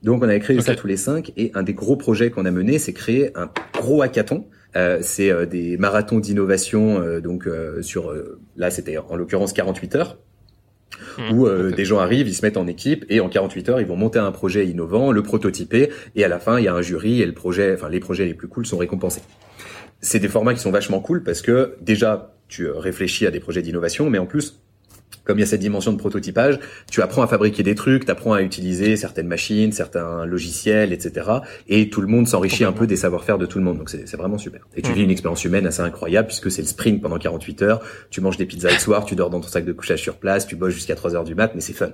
Donc 0.03 0.23
on 0.23 0.29
avait 0.29 0.39
créé 0.39 0.61
ça 0.61 0.75
tous 0.75 0.87
les 0.87 0.97
cinq 0.97 1.33
et 1.35 1.51
un 1.53 1.63
des 1.63 1.73
gros 1.73 1.97
projets 1.97 2.29
qu'on 2.29 2.45
a 2.45 2.51
mené, 2.51 2.79
c'est 2.79 2.93
créer 2.93 3.31
un 3.37 3.49
gros 3.73 4.01
hackathon. 4.01 4.45
Euh, 4.75 4.99
c'est 5.01 5.31
euh, 5.31 5.45
des 5.45 5.77
marathons 5.77 6.19
d'innovation, 6.19 7.01
euh, 7.01 7.21
donc 7.21 7.47
euh, 7.47 7.81
sur 7.81 8.13
là 8.55 8.69
c'était 8.69 8.97
en 8.97 9.15
l'occurrence 9.15 9.53
48 9.53 9.95
heures. 9.95 10.17
Mmh. 11.17 11.37
où 11.37 11.47
des 11.71 11.85
gens 11.85 11.99
arrivent, 11.99 12.27
ils 12.27 12.33
se 12.33 12.43
mettent 12.43 12.57
en 12.57 12.65
équipe 12.65 13.05
et 13.09 13.19
en 13.19 13.29
48 13.29 13.69
heures, 13.69 13.79
ils 13.79 13.85
vont 13.85 13.95
monter 13.95 14.17
un 14.17 14.31
projet 14.31 14.65
innovant, 14.65 15.11
le 15.11 15.21
prototyper 15.21 15.89
et 16.15 16.23
à 16.23 16.27
la 16.27 16.39
fin, 16.39 16.57
il 16.57 16.65
y 16.65 16.67
a 16.67 16.73
un 16.73 16.81
jury 16.81 17.21
et 17.21 17.25
le 17.27 17.33
projet, 17.33 17.73
enfin 17.73 17.89
les 17.89 17.99
projets 17.99 18.25
les 18.25 18.33
plus 18.33 18.47
cool 18.47 18.65
sont 18.65 18.77
récompensés. 18.77 19.21
C'est 20.01 20.19
des 20.19 20.27
formats 20.27 20.53
qui 20.53 20.59
sont 20.59 20.71
vachement 20.71 20.99
cool 20.99 21.23
parce 21.23 21.41
que 21.41 21.75
déjà, 21.81 22.33
tu 22.47 22.69
réfléchis 22.69 23.27
à 23.27 23.31
des 23.31 23.39
projets 23.39 23.61
d'innovation, 23.61 24.09
mais 24.09 24.17
en 24.17 24.25
plus, 24.25 24.59
comme 25.23 25.37
il 25.37 25.41
y 25.41 25.43
a 25.43 25.47
cette 25.47 25.59
dimension 25.59 25.93
de 25.93 25.97
prototypage, 25.97 26.59
tu 26.91 27.01
apprends 27.01 27.21
à 27.21 27.27
fabriquer 27.27 27.63
des 27.63 27.75
trucs, 27.75 28.05
tu 28.05 28.11
apprends 28.11 28.33
à 28.33 28.41
utiliser 28.41 28.95
certaines 28.95 29.27
machines, 29.27 29.71
certains 29.71 30.25
logiciels, 30.25 30.93
etc. 30.93 31.29
Et 31.67 31.89
tout 31.89 32.01
le 32.01 32.07
monde 32.07 32.27
s'enrichit 32.27 32.63
un 32.63 32.71
peu 32.71 32.87
des 32.87 32.95
savoir-faire 32.95 33.37
de 33.37 33.45
tout 33.45 33.59
le 33.59 33.63
monde. 33.63 33.77
Donc 33.77 33.89
c'est 33.89 34.15
vraiment 34.15 34.37
super. 34.37 34.61
Et 34.75 34.81
tu 34.81 34.91
vis 34.93 35.03
une 35.03 35.11
expérience 35.11 35.43
humaine 35.45 35.67
assez 35.67 35.81
incroyable 35.81 36.27
puisque 36.27 36.51
c'est 36.51 36.61
le 36.61 36.67
sprint 36.67 37.01
pendant 37.01 37.17
48 37.17 37.61
heures. 37.61 37.81
Tu 38.09 38.21
manges 38.21 38.37
des 38.37 38.45
pizzas 38.45 38.71
le 38.71 38.79
soir, 38.79 39.05
tu 39.05 39.15
dors 39.15 39.29
dans 39.29 39.39
ton 39.39 39.47
sac 39.47 39.65
de 39.65 39.73
couchage 39.73 40.01
sur 40.01 40.17
place, 40.17 40.47
tu 40.47 40.55
bosses 40.55 40.73
jusqu'à 40.73 40.95
3 40.95 41.15
heures 41.15 41.23
du 41.23 41.35
mat, 41.35 41.51
mais 41.55 41.61
c'est 41.61 41.73
fun. 41.73 41.91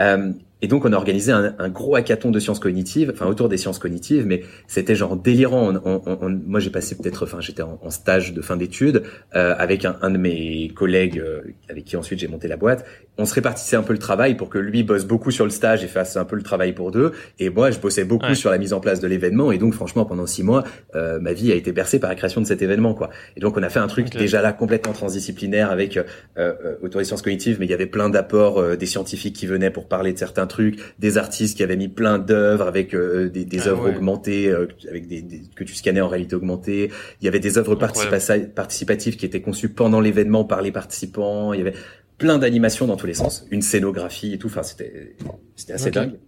Euh, 0.00 0.32
et 0.62 0.68
donc 0.68 0.86
on 0.86 0.92
a 0.92 0.96
organisé 0.96 1.32
un, 1.32 1.54
un, 1.58 1.68
gros 1.68 1.96
hackathon 1.96 2.30
de 2.30 2.40
sciences 2.40 2.60
cognitives, 2.60 3.10
enfin 3.14 3.26
autour 3.26 3.48
des 3.50 3.58
sciences 3.58 3.78
cognitives, 3.78 4.26
mais 4.26 4.42
c'était 4.66 4.94
genre 4.94 5.16
délirant. 5.16 5.74
On, 5.84 6.00
on, 6.06 6.18
on, 6.22 6.30
moi 6.30 6.60
j'ai 6.60 6.70
passé 6.70 6.96
peut-être, 6.96 7.24
enfin 7.24 7.40
j'étais 7.40 7.62
en, 7.62 7.78
en, 7.82 7.90
stage 7.90 8.32
de 8.32 8.40
fin 8.40 8.56
d'études 8.56 9.02
euh, 9.34 9.54
avec 9.58 9.84
un, 9.84 9.96
un, 10.00 10.10
de 10.10 10.16
mes 10.16 10.68
collègues 10.74 11.18
euh, 11.18 11.42
avec 11.68 11.84
qui 11.84 11.96
ensuite 11.96 12.20
j'ai 12.20 12.28
monté 12.28 12.48
la 12.48 12.56
boîte. 12.56 12.86
On 13.18 13.26
se 13.26 13.34
répartissait 13.34 13.76
un 13.76 13.82
peu 13.82 13.92
le 13.92 13.98
travail 13.98 14.34
pour 14.34 14.48
que 14.48 14.58
lui 14.58 14.82
bosse 14.82 15.04
beaucoup 15.04 15.30
sur 15.30 15.44
le 15.44 15.50
stage 15.50 15.84
et 15.84 15.88
fasse 15.88 16.16
un 16.16 16.24
peu 16.24 16.36
le 16.36 16.42
travail 16.42 16.72
pour 16.72 16.90
deux, 16.90 17.12
et 17.38 17.50
moi 17.50 17.70
je 17.70 17.78
bossais 17.78 18.04
beaucoup 18.04 18.34
sur 18.34 18.50
la 18.50 18.58
mise 18.58 18.72
en 18.72 18.80
place 18.80 19.00
de 19.00 19.06
l'événement. 19.06 19.52
Et 19.52 19.58
donc 19.58 19.74
franchement 19.74 20.06
pendant 20.06 20.26
six 20.26 20.42
mois, 20.42 20.64
euh, 20.94 21.18
ma 21.20 21.34
vie 21.34 21.52
a 21.52 21.54
été 21.54 21.72
bercée 21.72 21.98
par 21.98 22.08
la 22.08 22.16
création 22.16 22.40
de 22.40 22.46
cet 22.46 22.62
événement 22.62 22.94
quoi. 22.94 23.10
Et 23.36 23.40
donc 23.40 23.58
on 23.58 23.62
a 23.62 23.68
fait 23.68 23.78
un 23.78 23.88
truc 23.88 24.10
déjà 24.10 24.40
là 24.40 24.54
complètement 24.54 24.92
transdisciplinaire 24.92 25.70
avec 25.70 25.98
euh, 25.98 26.04
euh, 26.38 26.76
autour 26.82 27.00
des 27.00 27.04
sciences 27.04 27.22
cognitives, 27.22 27.58
mais 27.60 27.66
il 27.66 27.70
y 27.70 27.74
avait 27.74 27.86
plein 27.86 28.08
d'apports 28.08 28.76
des 28.76 28.86
scientifiques 28.86 29.36
qui 29.36 29.46
venaient 29.46 29.70
pour 29.70 29.88
parler 29.88 30.12
de 30.12 30.18
certains 30.18 30.45
trucs, 30.46 30.78
des 30.98 31.18
artistes 31.18 31.56
qui 31.56 31.62
avaient 31.62 31.76
mis 31.76 31.88
plein 31.88 32.18
d'œuvres 32.18 32.66
avec 32.66 32.94
euh, 32.94 33.28
des, 33.28 33.44
des 33.44 33.62
ah 33.62 33.68
œuvres 33.68 33.88
augmentées, 33.88 34.48
euh, 34.48 34.68
avec 34.88 35.06
des, 35.06 35.24
que 35.54 35.64
tu 35.64 35.74
scannais 35.74 36.00
en 36.00 36.08
réalité 36.08 36.36
augmentée. 36.36 36.90
Il 37.20 37.24
y 37.24 37.28
avait 37.28 37.40
des 37.40 37.58
œuvres 37.58 37.74
participatives 37.74 39.16
qui 39.16 39.26
étaient 39.26 39.40
conçues 39.40 39.68
pendant 39.68 40.00
l'événement 40.00 40.44
par 40.44 40.62
les 40.62 40.72
participants. 40.72 41.52
Il 41.52 41.58
y 41.58 41.62
avait 41.62 41.74
plein 42.18 42.38
d'animations 42.38 42.86
dans 42.86 42.96
tous 42.96 43.06
les 43.06 43.14
sens, 43.14 43.46
une 43.50 43.62
scénographie 43.62 44.32
et 44.32 44.38
tout. 44.38 44.46
Enfin, 44.48 44.62
c'était 44.62 45.16
c'était 45.54 45.74
assez 45.74 45.90
dingue. 45.90 46.18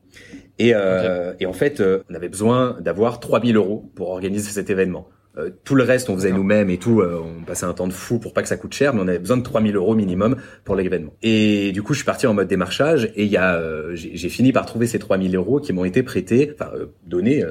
Et, 0.59 0.73
euh, 0.75 1.35
et 1.39 1.47
en 1.47 1.53
fait, 1.53 1.81
on 1.81 2.15
avait 2.15 2.29
besoin 2.29 2.77
d'avoir 2.81 3.21
3000 3.21 3.57
euros 3.57 3.91
pour 3.95 4.11
organiser 4.11 4.51
cet 4.51 4.71
événement. 4.71 5.09
Euh, 5.39 5.51
tout 5.65 5.75
le 5.75 5.85
reste, 5.85 6.11
on 6.11 6.15
faisait 6.15 6.33
nous-mêmes 6.33 6.71
et 6.71 6.79
tout. 6.79 7.01
Euh, 7.01 7.21
on 7.23 7.45
passait 7.45 7.67
un 7.67 7.73
temps 7.73 7.87
de 7.87 7.93
fou 7.93 8.19
pour 8.19 8.33
pas 8.33 8.43
que 8.43 8.49
ça 8.49 8.57
coûte 8.57 8.75
cher, 8.75 8.95
mais 8.95 9.01
on 9.03 9.09
avait 9.09 9.19
besoin 9.19 9.37
de 9.37 9.43
3000 9.43 9.77
euros 9.77 9.95
minimum 9.95 10.37
pour 10.65 10.75
l'événement. 10.75 11.13
Et 11.23 11.73
du 11.73 11.83
coup, 11.83 11.93
je 11.95 11.99
suis 11.99 12.07
parti 12.07 12.27
en 12.27 12.35
mode 12.35 12.49
démarchage 12.49 13.11
et 13.15 13.25
il 13.25 13.31
y 13.31 13.37
a, 13.37 13.57
euh, 13.57 13.93
j'ai 13.95 14.29
fini 14.29 14.53
par 14.53 14.67
trouver 14.67 14.87
ces 14.87 14.99
3000 14.99 15.35
euros 15.37 15.61
qui 15.61 15.73
m'ont 15.73 15.85
été 15.85 16.03
prêtés, 16.03 16.51
enfin 16.55 16.71
donnés 17.07 17.45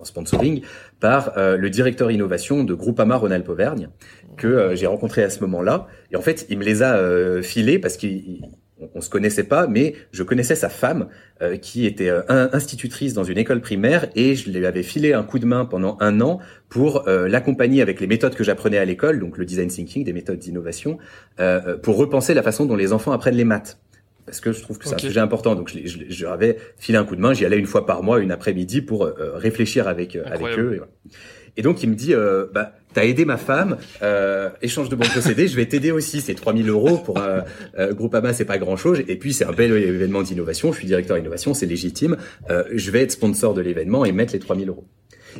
en 0.00 0.04
sponsoring 0.04 0.62
par 1.00 1.32
le 1.36 1.70
directeur 1.70 2.10
innovation 2.10 2.64
de 2.64 2.74
Groupama 2.74 3.16
Rhône-Alpes 3.16 3.48
Auvergne 3.48 3.88
que 4.36 4.74
j'ai 4.74 4.86
rencontré 4.86 5.22
à 5.22 5.30
ce 5.30 5.40
moment-là. 5.40 5.86
Et 6.12 6.16
en 6.16 6.20
fait, 6.20 6.46
il 6.48 6.58
me 6.58 6.64
les 6.64 6.82
a 6.82 7.42
filés 7.42 7.78
parce 7.78 7.96
qu'il 7.96 8.42
on, 8.94 9.00
se 9.00 9.08
connaissait 9.08 9.44
pas, 9.44 9.66
mais 9.66 9.94
je 10.12 10.22
connaissais 10.22 10.54
sa 10.54 10.68
femme 10.68 11.08
euh, 11.42 11.56
qui 11.56 11.86
était 11.86 12.10
euh, 12.10 12.22
institutrice 12.28 13.14
dans 13.14 13.24
une 13.24 13.38
école 13.38 13.60
primaire 13.60 14.08
et 14.14 14.34
je 14.34 14.50
lui 14.50 14.64
avais 14.66 14.82
filé 14.82 15.12
un 15.12 15.22
coup 15.22 15.38
de 15.38 15.46
main 15.46 15.64
pendant 15.64 15.96
un 16.00 16.20
an 16.20 16.40
pour 16.68 17.08
euh, 17.08 17.28
l'accompagner 17.28 17.80
avec 17.82 18.00
les 18.00 18.06
méthodes 18.06 18.34
que 18.34 18.44
j'apprenais 18.44 18.78
à 18.78 18.84
l'école, 18.84 19.18
donc 19.18 19.38
le 19.38 19.44
design 19.44 19.68
thinking, 19.68 20.04
des 20.04 20.12
méthodes 20.12 20.38
d'innovation, 20.38 20.98
pour 21.82 21.96
repenser 21.96 22.34
la 22.34 22.42
façon 22.42 22.66
dont 22.66 22.76
les 22.76 22.92
enfants 22.92 23.12
apprennent 23.12 23.36
les 23.36 23.44
maths. 23.44 23.78
Parce 24.24 24.40
que 24.40 24.52
je 24.52 24.60
trouve 24.60 24.78
que 24.78 24.88
c'est 24.88 24.94
un 24.94 24.98
sujet 24.98 25.20
important, 25.20 25.54
donc 25.54 25.70
je, 25.70 25.86
je, 25.86 25.98
je, 26.08 26.26
avais 26.26 26.56
filé 26.78 26.98
un 26.98 27.04
coup 27.04 27.14
de 27.14 27.20
main. 27.20 27.32
J'y 27.32 27.44
allais 27.44 27.58
une 27.58 27.66
fois 27.66 27.86
par 27.86 28.02
mois, 28.02 28.18
une 28.18 28.32
après-midi, 28.32 28.82
pour 28.82 29.08
réfléchir 29.34 29.86
avec 29.86 30.16
avec 30.16 30.58
eux. 30.58 30.74
Et, 30.74 30.80
et, 31.56 31.62
donc 31.62 31.82
il 31.82 31.90
me 31.90 31.94
dit, 31.94 32.14
bah 32.52 32.72
t'as 32.96 33.04
aidé 33.04 33.26
ma 33.26 33.36
femme, 33.36 33.76
euh, 34.02 34.48
échange 34.62 34.88
de 34.88 34.96
bons 34.96 35.06
procédés, 35.06 35.48
je 35.48 35.56
vais 35.56 35.66
t'aider 35.66 35.90
aussi. 35.90 36.22
C'est 36.22 36.34
3000 36.34 36.70
euros 36.70 36.96
pour 36.96 37.18
un 37.18 37.44
euh, 37.78 37.92
Groupama, 37.92 38.32
c'est 38.32 38.46
pas 38.46 38.56
grand 38.56 38.76
chose. 38.76 39.02
Et 39.06 39.16
puis 39.16 39.34
c'est 39.34 39.44
un 39.44 39.52
bel 39.52 39.70
événement 39.70 40.22
d'innovation. 40.22 40.72
Je 40.72 40.78
suis 40.78 40.86
directeur 40.86 41.18
d'innovation, 41.18 41.52
c'est 41.52 41.66
légitime. 41.66 42.16
Euh, 42.48 42.64
je 42.72 42.90
vais 42.90 43.02
être 43.02 43.12
sponsor 43.12 43.52
de 43.52 43.60
l'événement 43.60 44.06
et 44.06 44.12
mettre 44.12 44.32
les 44.32 44.38
3000 44.38 44.70
euros. 44.70 44.86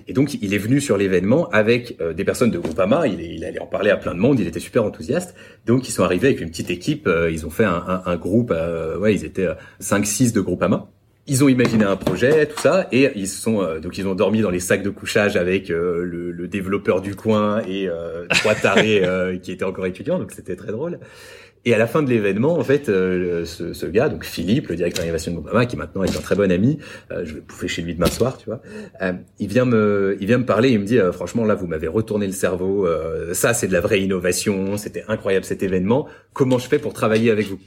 Et 0.06 0.12
donc, 0.12 0.34
il 0.42 0.52
est 0.52 0.58
venu 0.58 0.80
sur 0.82 0.98
l'événement 0.98 1.48
avec 1.48 1.96
euh, 2.00 2.12
des 2.12 2.24
personnes 2.24 2.50
de 2.50 2.58
Groupama. 2.58 3.06
Il, 3.06 3.20
il, 3.20 3.44
allait 3.44 3.60
en 3.60 3.66
parler 3.66 3.90
à 3.90 3.96
plein 3.96 4.14
de 4.14 4.18
monde. 4.18 4.38
Il 4.38 4.46
était 4.46 4.60
super 4.60 4.84
enthousiaste. 4.84 5.34
Donc, 5.64 5.88
ils 5.88 5.92
sont 5.92 6.04
arrivés 6.04 6.28
avec 6.28 6.40
une 6.40 6.50
petite 6.50 6.70
équipe. 6.70 7.06
Euh, 7.06 7.30
ils 7.30 7.46
ont 7.46 7.50
fait 7.50 7.64
un, 7.64 7.82
un, 7.88 8.02
un 8.04 8.16
groupe. 8.16 8.50
Euh, 8.54 8.98
ouais, 8.98 9.14
ils 9.14 9.24
étaient 9.24 9.48
5-6 9.80 10.32
de 10.32 10.40
Groupama 10.40 10.90
ils 11.26 11.42
ont 11.42 11.48
imaginé 11.48 11.84
un 11.84 11.96
projet, 11.96 12.46
tout 12.46 12.60
ça, 12.60 12.86
et 12.92 13.10
ils 13.16 13.28
sont 13.28 13.60
euh, 13.60 13.80
donc 13.80 13.98
ils 13.98 14.06
ont 14.06 14.14
dormi 14.14 14.40
dans 14.40 14.50
les 14.50 14.60
sacs 14.60 14.82
de 14.82 14.90
couchage 14.90 15.36
avec 15.36 15.70
euh, 15.70 16.04
le, 16.04 16.30
le, 16.30 16.48
développeur 16.48 17.00
du 17.00 17.16
coin 17.16 17.62
et 17.66 17.88
euh, 17.88 18.26
trois 18.30 18.54
tarés 18.54 19.02
qui 19.42 19.52
étaient 19.52 19.64
encore 19.64 19.86
étudiants, 19.86 20.18
donc 20.18 20.32
c'était 20.32 20.56
très 20.56 20.72
drôle. 20.72 21.00
Et 21.64 21.74
à 21.74 21.78
la 21.78 21.88
fin 21.88 22.04
de 22.04 22.08
l'événement, 22.08 22.56
en 22.56 22.62
fait, 22.62 22.86
ce, 22.86 23.44
ce, 23.44 23.86
gars, 23.86 24.08
donc 24.08 24.24
Philippe, 24.24 24.68
le 24.68 24.76
directeur 24.76 25.02
d'innovation 25.02 25.32
de 25.32 25.38
Obama, 25.38 25.66
qui 25.66 25.76
maintenant 25.76 26.04
est 26.04 26.16
un 26.16 26.20
très 26.20 26.36
bon 26.36 26.52
ami, 26.52 26.78
je 27.10 27.34
vais 27.34 27.40
bouffer 27.40 27.66
chez 27.66 27.82
lui 27.82 27.92
demain 27.92 28.06
soir, 28.06 28.38
tu 28.38 28.44
vois, 28.44 28.62
il 29.40 29.48
vient 29.48 29.64
me, 29.64 30.16
il 30.20 30.28
vient 30.28 30.38
me 30.38 30.46
parler, 30.46 30.70
il 30.70 30.78
me 30.78 30.84
dit, 30.84 31.00
franchement, 31.10 31.44
là, 31.44 31.56
vous 31.56 31.66
m'avez 31.66 31.88
retourné 31.88 32.28
le 32.28 32.32
cerveau, 32.32 32.86
ça, 33.32 33.52
c'est 33.52 33.66
de 33.66 33.72
la 33.72 33.80
vraie 33.80 34.00
innovation, 34.00 34.76
c'était 34.76 35.02
incroyable 35.08 35.44
cet 35.44 35.64
événement. 35.64 36.06
Comment 36.34 36.58
je 36.58 36.68
fais 36.68 36.78
pour 36.78 36.92
travailler 36.92 37.32
avec 37.32 37.48
vous? 37.48 37.58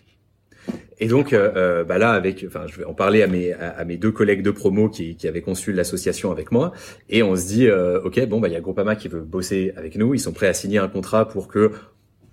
Et 0.99 1.07
donc, 1.07 1.31
euh, 1.31 1.51
euh, 1.55 1.83
bah 1.83 1.97
là, 1.97 2.11
avec, 2.11 2.43
enfin, 2.45 2.65
je 2.67 2.77
vais 2.77 2.85
en 2.85 2.93
parler 2.93 3.23
à 3.23 3.27
mes 3.27 3.53
à, 3.53 3.85
mes 3.85 3.97
deux 3.97 4.11
collègues 4.11 4.41
de 4.41 4.51
promo 4.51 4.89
qui, 4.89 5.15
qui 5.15 5.27
avaient 5.27 5.41
conçu 5.41 5.71
l'association 5.71 6.31
avec 6.31 6.51
moi, 6.51 6.73
et 7.09 7.23
on 7.23 7.35
se 7.35 7.47
dit, 7.47 7.67
euh, 7.67 8.01
ok, 8.01 8.25
bon, 8.27 8.39
bah 8.39 8.49
il 8.49 8.53
y 8.53 8.57
a 8.57 8.61
Groupama 8.61 8.95
qui 8.95 9.07
veut 9.07 9.21
bosser 9.21 9.73
avec 9.77 9.95
nous, 9.95 10.13
ils 10.13 10.19
sont 10.19 10.33
prêts 10.33 10.47
à 10.47 10.53
signer 10.53 10.77
un 10.77 10.89
contrat 10.89 11.27
pour 11.27 11.47
que 11.47 11.71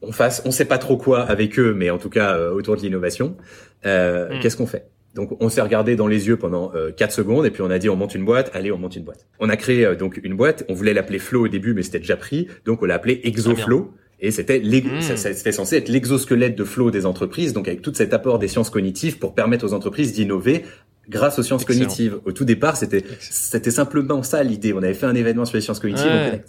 on 0.02 0.12
fasse, 0.12 0.42
on 0.44 0.50
sait 0.50 0.64
pas 0.64 0.78
trop 0.78 0.96
quoi 0.96 1.20
avec 1.22 1.58
eux, 1.58 1.74
mais 1.74 1.90
en 1.90 1.98
tout 1.98 2.10
cas 2.10 2.38
autour 2.50 2.76
de 2.76 2.82
l'innovation. 2.82 3.36
Hmm. 3.84 4.40
Qu'est-ce 4.40 4.56
qu'on 4.56 4.66
fait? 4.66 4.88
Donc 5.14 5.34
on 5.40 5.48
s'est 5.48 5.62
regardé 5.62 5.96
dans 5.96 6.06
les 6.06 6.28
yeux 6.28 6.36
pendant 6.36 6.72
euh, 6.74 6.92
4 6.92 7.10
secondes 7.10 7.46
et 7.46 7.50
puis 7.50 7.62
on 7.62 7.70
a 7.70 7.78
dit 7.78 7.88
on 7.88 7.96
monte 7.96 8.14
une 8.14 8.24
boîte, 8.24 8.50
allez 8.52 8.70
on 8.70 8.78
monte 8.78 8.96
une 8.96 9.04
boîte. 9.04 9.26
On 9.40 9.48
a 9.48 9.56
créé 9.56 9.96
donc 9.96 10.20
une 10.22 10.34
boîte, 10.34 10.64
on 10.68 10.74
voulait 10.74 10.92
l'appeler 10.92 11.18
Flow 11.18 11.46
au 11.46 11.48
début 11.48 11.72
mais 11.72 11.82
c'était 11.82 12.00
déjà 12.00 12.16
pris, 12.16 12.48
donc 12.66 12.82
on 12.82 12.84
l'a 12.84 12.96
appelé 12.96 13.20
ExoFlow. 13.24 13.94
Et 14.20 14.30
c'était 14.30 14.60
mmh. 14.60 15.02
c'était 15.16 15.52
censé 15.52 15.76
être 15.76 15.88
l'exosquelette 15.88 16.56
de 16.56 16.64
flow 16.64 16.90
des 16.90 17.04
entreprises, 17.04 17.52
donc 17.52 17.68
avec 17.68 17.82
tout 17.82 17.92
cet 17.94 18.14
apport 18.14 18.38
des 18.38 18.48
sciences 18.48 18.70
cognitives 18.70 19.18
pour 19.18 19.34
permettre 19.34 19.66
aux 19.66 19.74
entreprises 19.74 20.12
d'innover 20.12 20.64
grâce 21.08 21.38
aux 21.38 21.42
sciences 21.42 21.64
cognitives. 21.64 22.18
Au 22.24 22.32
tout 22.32 22.44
départ, 22.44 22.76
c'était 22.76 23.04
c'était 23.20 23.70
simplement 23.70 24.22
ça 24.22 24.42
l'idée. 24.42 24.72
On 24.72 24.78
avait 24.78 24.94
fait 24.94 25.06
un 25.06 25.14
événement 25.14 25.44
sur 25.44 25.56
les 25.56 25.60
sciences 25.60 25.80
cognitives. 25.80 26.40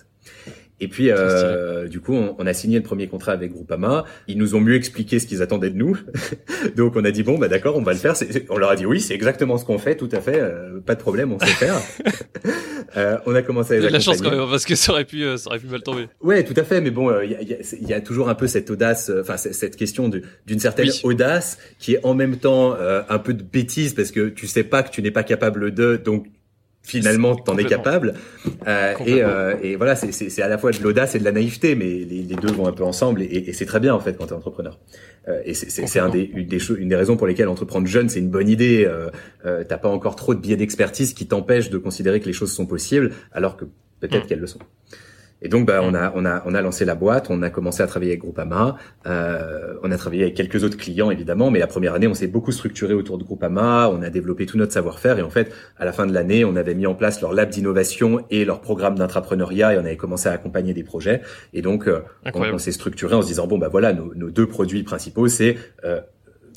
Et 0.80 0.88
puis, 0.88 1.10
euh, 1.10 1.88
du 1.88 2.00
coup, 2.00 2.14
on, 2.14 2.36
on, 2.38 2.46
a 2.46 2.54
signé 2.54 2.78
le 2.78 2.84
premier 2.84 3.08
contrat 3.08 3.32
avec 3.32 3.52
Groupama. 3.52 4.06
Ils 4.28 4.38
nous 4.38 4.56
ont 4.56 4.62
mieux 4.62 4.76
expliqué 4.76 5.20
ce 5.20 5.26
qu'ils 5.26 5.42
attendaient 5.42 5.72
de 5.72 5.78
nous. 5.78 5.98
Donc, 6.76 6.96
on 6.96 7.04
a 7.04 7.12
dit 7.12 7.24
bon, 7.24 7.38
bah 7.40 7.48
d'accord, 7.48 7.76
on 7.78 7.82
va 7.82 7.94
le 7.94 8.00
faire. 8.00 8.14
on 8.50 8.58
leur 8.58 8.70
a 8.70 8.76
dit 8.76 8.86
oui, 8.86 9.02
c'est 9.02 9.16
exactement 9.16 9.58
ce 9.58 9.66
qu'on 9.66 9.80
fait, 9.80 9.96
tout 9.96 10.10
à 10.12 10.22
fait, 10.22 10.40
euh, 10.40 10.80
pas 10.80 10.96
de 10.96 11.00
problème, 11.00 11.32
on 11.34 11.40
sait 11.40 11.48
faire. 11.48 11.76
euh, 12.98 13.18
on 13.26 13.36
a 13.36 13.42
commencé 13.42 13.74
à 13.74 13.80
les 13.80 13.88
de 13.88 13.92
la 13.92 14.00
chance 14.00 14.22
quand 14.22 14.32
même, 14.32 14.48
parce 14.50 14.66
que 14.66 14.76
ça 14.76 14.92
aurait 14.92 15.06
pu, 15.06 15.24
euh, 15.24 15.38
ça 15.38 15.50
aurait 15.50 15.60
pu 15.60 15.68
mal 15.68 15.82
tomber. 15.82 16.08
Ouais, 16.22 16.44
tout 16.44 16.54
à 16.56 16.64
fait. 16.64 16.82
Mais 16.82 16.92
bon, 16.92 17.22
il 17.22 17.32
y 17.32 17.36
a, 17.36 17.42
y, 17.42 17.86
y, 17.88 17.94
a, 17.94 18.02
toujours 18.02 18.30
un 18.30 18.36
peu 18.36 18.48
cette 18.48 18.70
audace, 18.70 19.10
euh, 19.10 19.22
enfin 19.22 19.38
cette 19.38 19.76
question 19.76 20.10
d'une 20.10 20.60
certaine 20.60 20.90
audace 21.04 21.58
qui 21.80 21.94
est 21.94 22.06
en 22.06 22.14
même 22.14 22.38
temps 22.38 22.76
un 22.78 23.20
peu 23.20 23.34
de 23.34 23.44
bêtise 23.44 23.94
parce 23.94 24.12
que 24.12 24.30
tu 24.30 24.48
sais 24.48 24.64
pas 24.64 24.84
que 24.84 24.92
tu 24.92 25.02
n'es 25.02 25.12
pas 25.12 25.24
capable 25.24 25.74
de, 25.74 25.96
donc 25.98 26.28
finalement 26.88 27.36
t'en 27.36 27.58
es 27.58 27.66
capable. 27.66 28.14
Euh, 28.66 28.94
et, 29.06 29.22
euh, 29.22 29.56
et, 29.62 29.76
voilà 29.76 29.96
c'est 29.96 30.42
à 30.42 30.48
la 30.48 30.58
fois 30.58 30.72
de 30.72 30.82
l'audace 30.82 31.16
et 31.16 31.20
de 31.20 31.24
la 31.24 31.32
naïveté 31.32 31.76
mais 31.76 31.86
les, 31.86 32.24
les, 32.24 32.36
deux 32.36 32.52
vont 32.52 32.68
un 32.68 32.72
peu 32.72 32.84
ensemble 32.84 33.22
et, 33.22 33.26
et 33.48 33.54
c'est 33.54 33.66
très 33.66 33.80
bien 33.80 33.94
en 33.94 34.00
fait 34.00 34.18
quand 34.18 34.28
t'es 34.28 34.34
entrepreneur. 34.34 34.80
Euh, 35.28 35.42
et 35.44 35.54
c'est 35.54 36.00
un 36.00 36.10
des, 36.10 36.24
une 36.34 36.48
des 36.48 36.60
une 36.72 36.88
des 36.88 36.96
raisons 36.96 37.18
pour 37.18 37.28
lesquelles 37.28 37.50
entreprendre 37.50 37.88
jeune 37.88 38.08
c'est 38.08 38.20
une 38.20 38.30
bonne 38.30 38.50
idée. 38.50 38.86
Euh, 38.86 39.10
euh, 39.46 39.64
t'as 39.68 39.78
pas 39.78 39.90
encore 39.90 40.16
trop 40.16 40.34
de 40.34 40.40
biais 40.40 40.56
d'expertise 40.56 41.14
qui 41.14 41.28
t'empêchent 41.28 41.70
de 41.70 41.78
considérer 41.78 42.20
que 42.20 42.26
les 42.26 42.34
choses 42.34 42.54
sont 42.54 42.66
possibles 42.66 43.12
alors 43.34 43.58
que 43.58 43.66
peut-être 44.00 44.26
mm. 44.26 44.28
qu'elles 44.28 44.40
le 44.40 44.48
sont. 44.48 44.60
Et 45.42 45.50
donc, 45.50 45.68
bah, 45.68 45.82
on 45.84 45.94
a, 45.94 46.12
on 46.16 46.26
a, 46.26 46.42
on 46.46 46.54
a 46.54 46.62
lancé 46.62 46.84
la 46.84 46.96
boîte, 46.96 47.28
on 47.30 47.42
a 47.44 47.50
commencé 47.50 47.84
à 47.84 47.88
travailler 47.88 48.12
avec 48.12 48.22
Groupama, 48.22 48.78
euh, 49.06 49.76
on 49.84 49.92
a 49.92 49.98
travaillé 49.98 50.24
avec 50.24 50.36
quelques 50.36 50.64
autres 50.64 50.78
clients 50.78 51.12
évidemment, 51.12 51.52
mais 51.52 51.60
la 51.60 51.68
première 51.68 51.94
année, 51.94 52.08
on 52.08 52.14
s'est 52.14 52.28
beaucoup 52.28 52.52
structuré 52.52 52.94
autour 52.94 53.18
de 53.18 53.24
Groupama, 53.24 53.90
on 53.90 54.02
a 54.02 54.10
développé 54.10 54.46
tout 54.46 54.58
notre 54.58 54.74
savoir-faire 54.74 55.20
et 55.20 55.22
en 55.22 55.30
fait, 55.30 55.54
à 55.78 55.86
la 55.86 55.92
fin 55.92 56.08
de 56.08 56.14
l'année, 56.14 56.44
on 56.44 56.56
avait 56.56 56.74
mis 56.74 56.88
en 56.88 56.96
place 56.96 57.22
leur 57.22 57.34
lab 57.34 57.50
d'innovation 57.50 58.26
et 58.32 58.46
leur 58.46 58.62
programme 58.62 58.96
d'intrapreneuriat 58.96 59.76
et 59.76 59.78
on 59.78 59.86
avait 59.86 59.98
commencé 59.98 60.28
à 60.28 60.32
accompagner 60.32 60.74
des 60.74 60.84
projets. 60.84 61.22
Et 61.54 61.62
donc, 61.62 61.88
euh, 61.88 62.02
on, 62.34 62.58
s'est 62.58 62.72
structuré 62.72 63.16
en 63.16 63.22
se 63.22 63.28
disant 63.28 63.46
bon, 63.46 63.60
bah 63.60 63.70
voilà, 63.70 63.94
nos, 63.94 64.14
nos 64.16 64.32
deux 64.32 64.48
produits 64.48 64.84
principaux, 64.84 65.28
c'est 65.28 65.58
euh, 65.84 66.02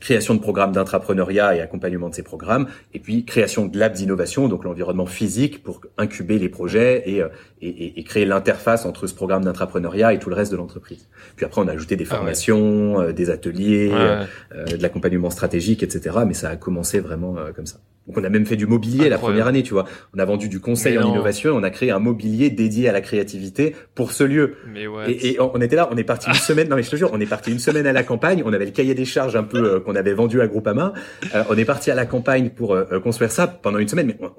création 0.00 0.34
de 0.34 0.40
programmes 0.40 0.72
d'intrapreneuriat 0.72 1.54
et 1.54 1.60
accompagnement 1.60 2.08
de 2.08 2.14
ces 2.14 2.22
programmes, 2.22 2.66
et 2.94 2.98
puis 2.98 3.24
création 3.24 3.66
de 3.66 3.78
labs 3.78 3.92
d'innovation, 3.92 4.48
donc 4.48 4.64
l'environnement 4.64 5.06
physique 5.06 5.62
pour 5.62 5.82
incuber 5.98 6.38
les 6.38 6.48
projets 6.48 7.02
et, 7.06 7.22
euh, 7.22 7.28
et, 7.60 8.00
et 8.00 8.04
créer 8.04 8.24
l'interface 8.24 8.86
entre 8.86 9.06
ce 9.06 9.14
programme 9.14 9.44
d'intrapreneuriat 9.44 10.14
et 10.14 10.18
tout 10.18 10.30
le 10.30 10.34
reste 10.36 10.50
de 10.50 10.56
l'entreprise. 10.56 11.08
Puis 11.36 11.44
après, 11.44 11.60
on 11.60 11.68
a 11.68 11.72
ajouté 11.72 11.96
des 11.96 12.06
ah 12.10 12.16
formations, 12.16 13.00
euh, 13.00 13.12
des 13.12 13.30
ateliers, 13.30 13.90
euh, 13.92 14.24
de 14.50 14.82
l'accompagnement 14.82 15.30
stratégique, 15.30 15.82
etc. 15.82 16.18
Mais 16.26 16.34
ça 16.34 16.48
a 16.48 16.56
commencé 16.56 17.00
vraiment 17.00 17.36
comme 17.54 17.66
ça. 17.66 17.78
Donc 18.06 18.18
on 18.18 18.24
a 18.24 18.28
même 18.28 18.46
fait 18.46 18.56
du 18.56 18.66
mobilier 18.66 19.08
la 19.08 19.18
première 19.18 19.46
année, 19.46 19.62
tu 19.62 19.72
vois. 19.72 19.84
On 20.14 20.18
a 20.18 20.24
vendu 20.24 20.48
du 20.48 20.60
conseil 20.60 20.98
en 20.98 21.08
innovation, 21.08 21.54
on 21.54 21.62
a 21.62 21.70
créé 21.70 21.90
un 21.90 21.98
mobilier 21.98 22.50
dédié 22.50 22.88
à 22.88 22.92
la 22.92 23.00
créativité 23.00 23.76
pour 23.94 24.12
ce 24.12 24.24
lieu. 24.24 24.56
Mais 24.72 24.86
et, 25.06 25.32
et, 25.32 25.40
on 25.40 25.60
était 25.60 25.76
là, 25.76 25.88
on 25.92 25.96
est 25.96 26.04
parti 26.04 26.28
une 26.28 26.34
semaine. 26.34 26.68
Non 26.68 26.76
mais 26.76 26.82
je 26.82 26.90
te 26.90 26.96
jure, 26.96 27.10
on 27.12 27.20
est 27.20 27.26
parti 27.26 27.52
une 27.52 27.58
semaine 27.58 27.86
à 27.86 27.92
la 27.92 28.02
campagne. 28.02 28.42
On 28.44 28.52
avait 28.52 28.64
le 28.64 28.70
cahier 28.72 28.94
des 28.94 29.04
charges 29.04 29.36
un 29.36 29.44
peu 29.44 29.74
euh, 29.74 29.80
qu'on 29.80 29.94
avait 29.94 30.14
vendu 30.14 30.40
à 30.40 30.46
Groupama. 30.46 30.92
Euh, 31.34 31.44
on 31.50 31.56
est 31.56 31.64
parti 31.64 31.90
à 31.90 31.94
la 31.94 32.06
campagne 32.06 32.50
pour 32.50 32.74
euh, 32.74 32.98
construire 33.00 33.30
ça 33.30 33.46
pendant 33.46 33.78
une 33.78 33.88
semaine, 33.88 34.06
mais 34.06 34.16
on, 34.20 34.30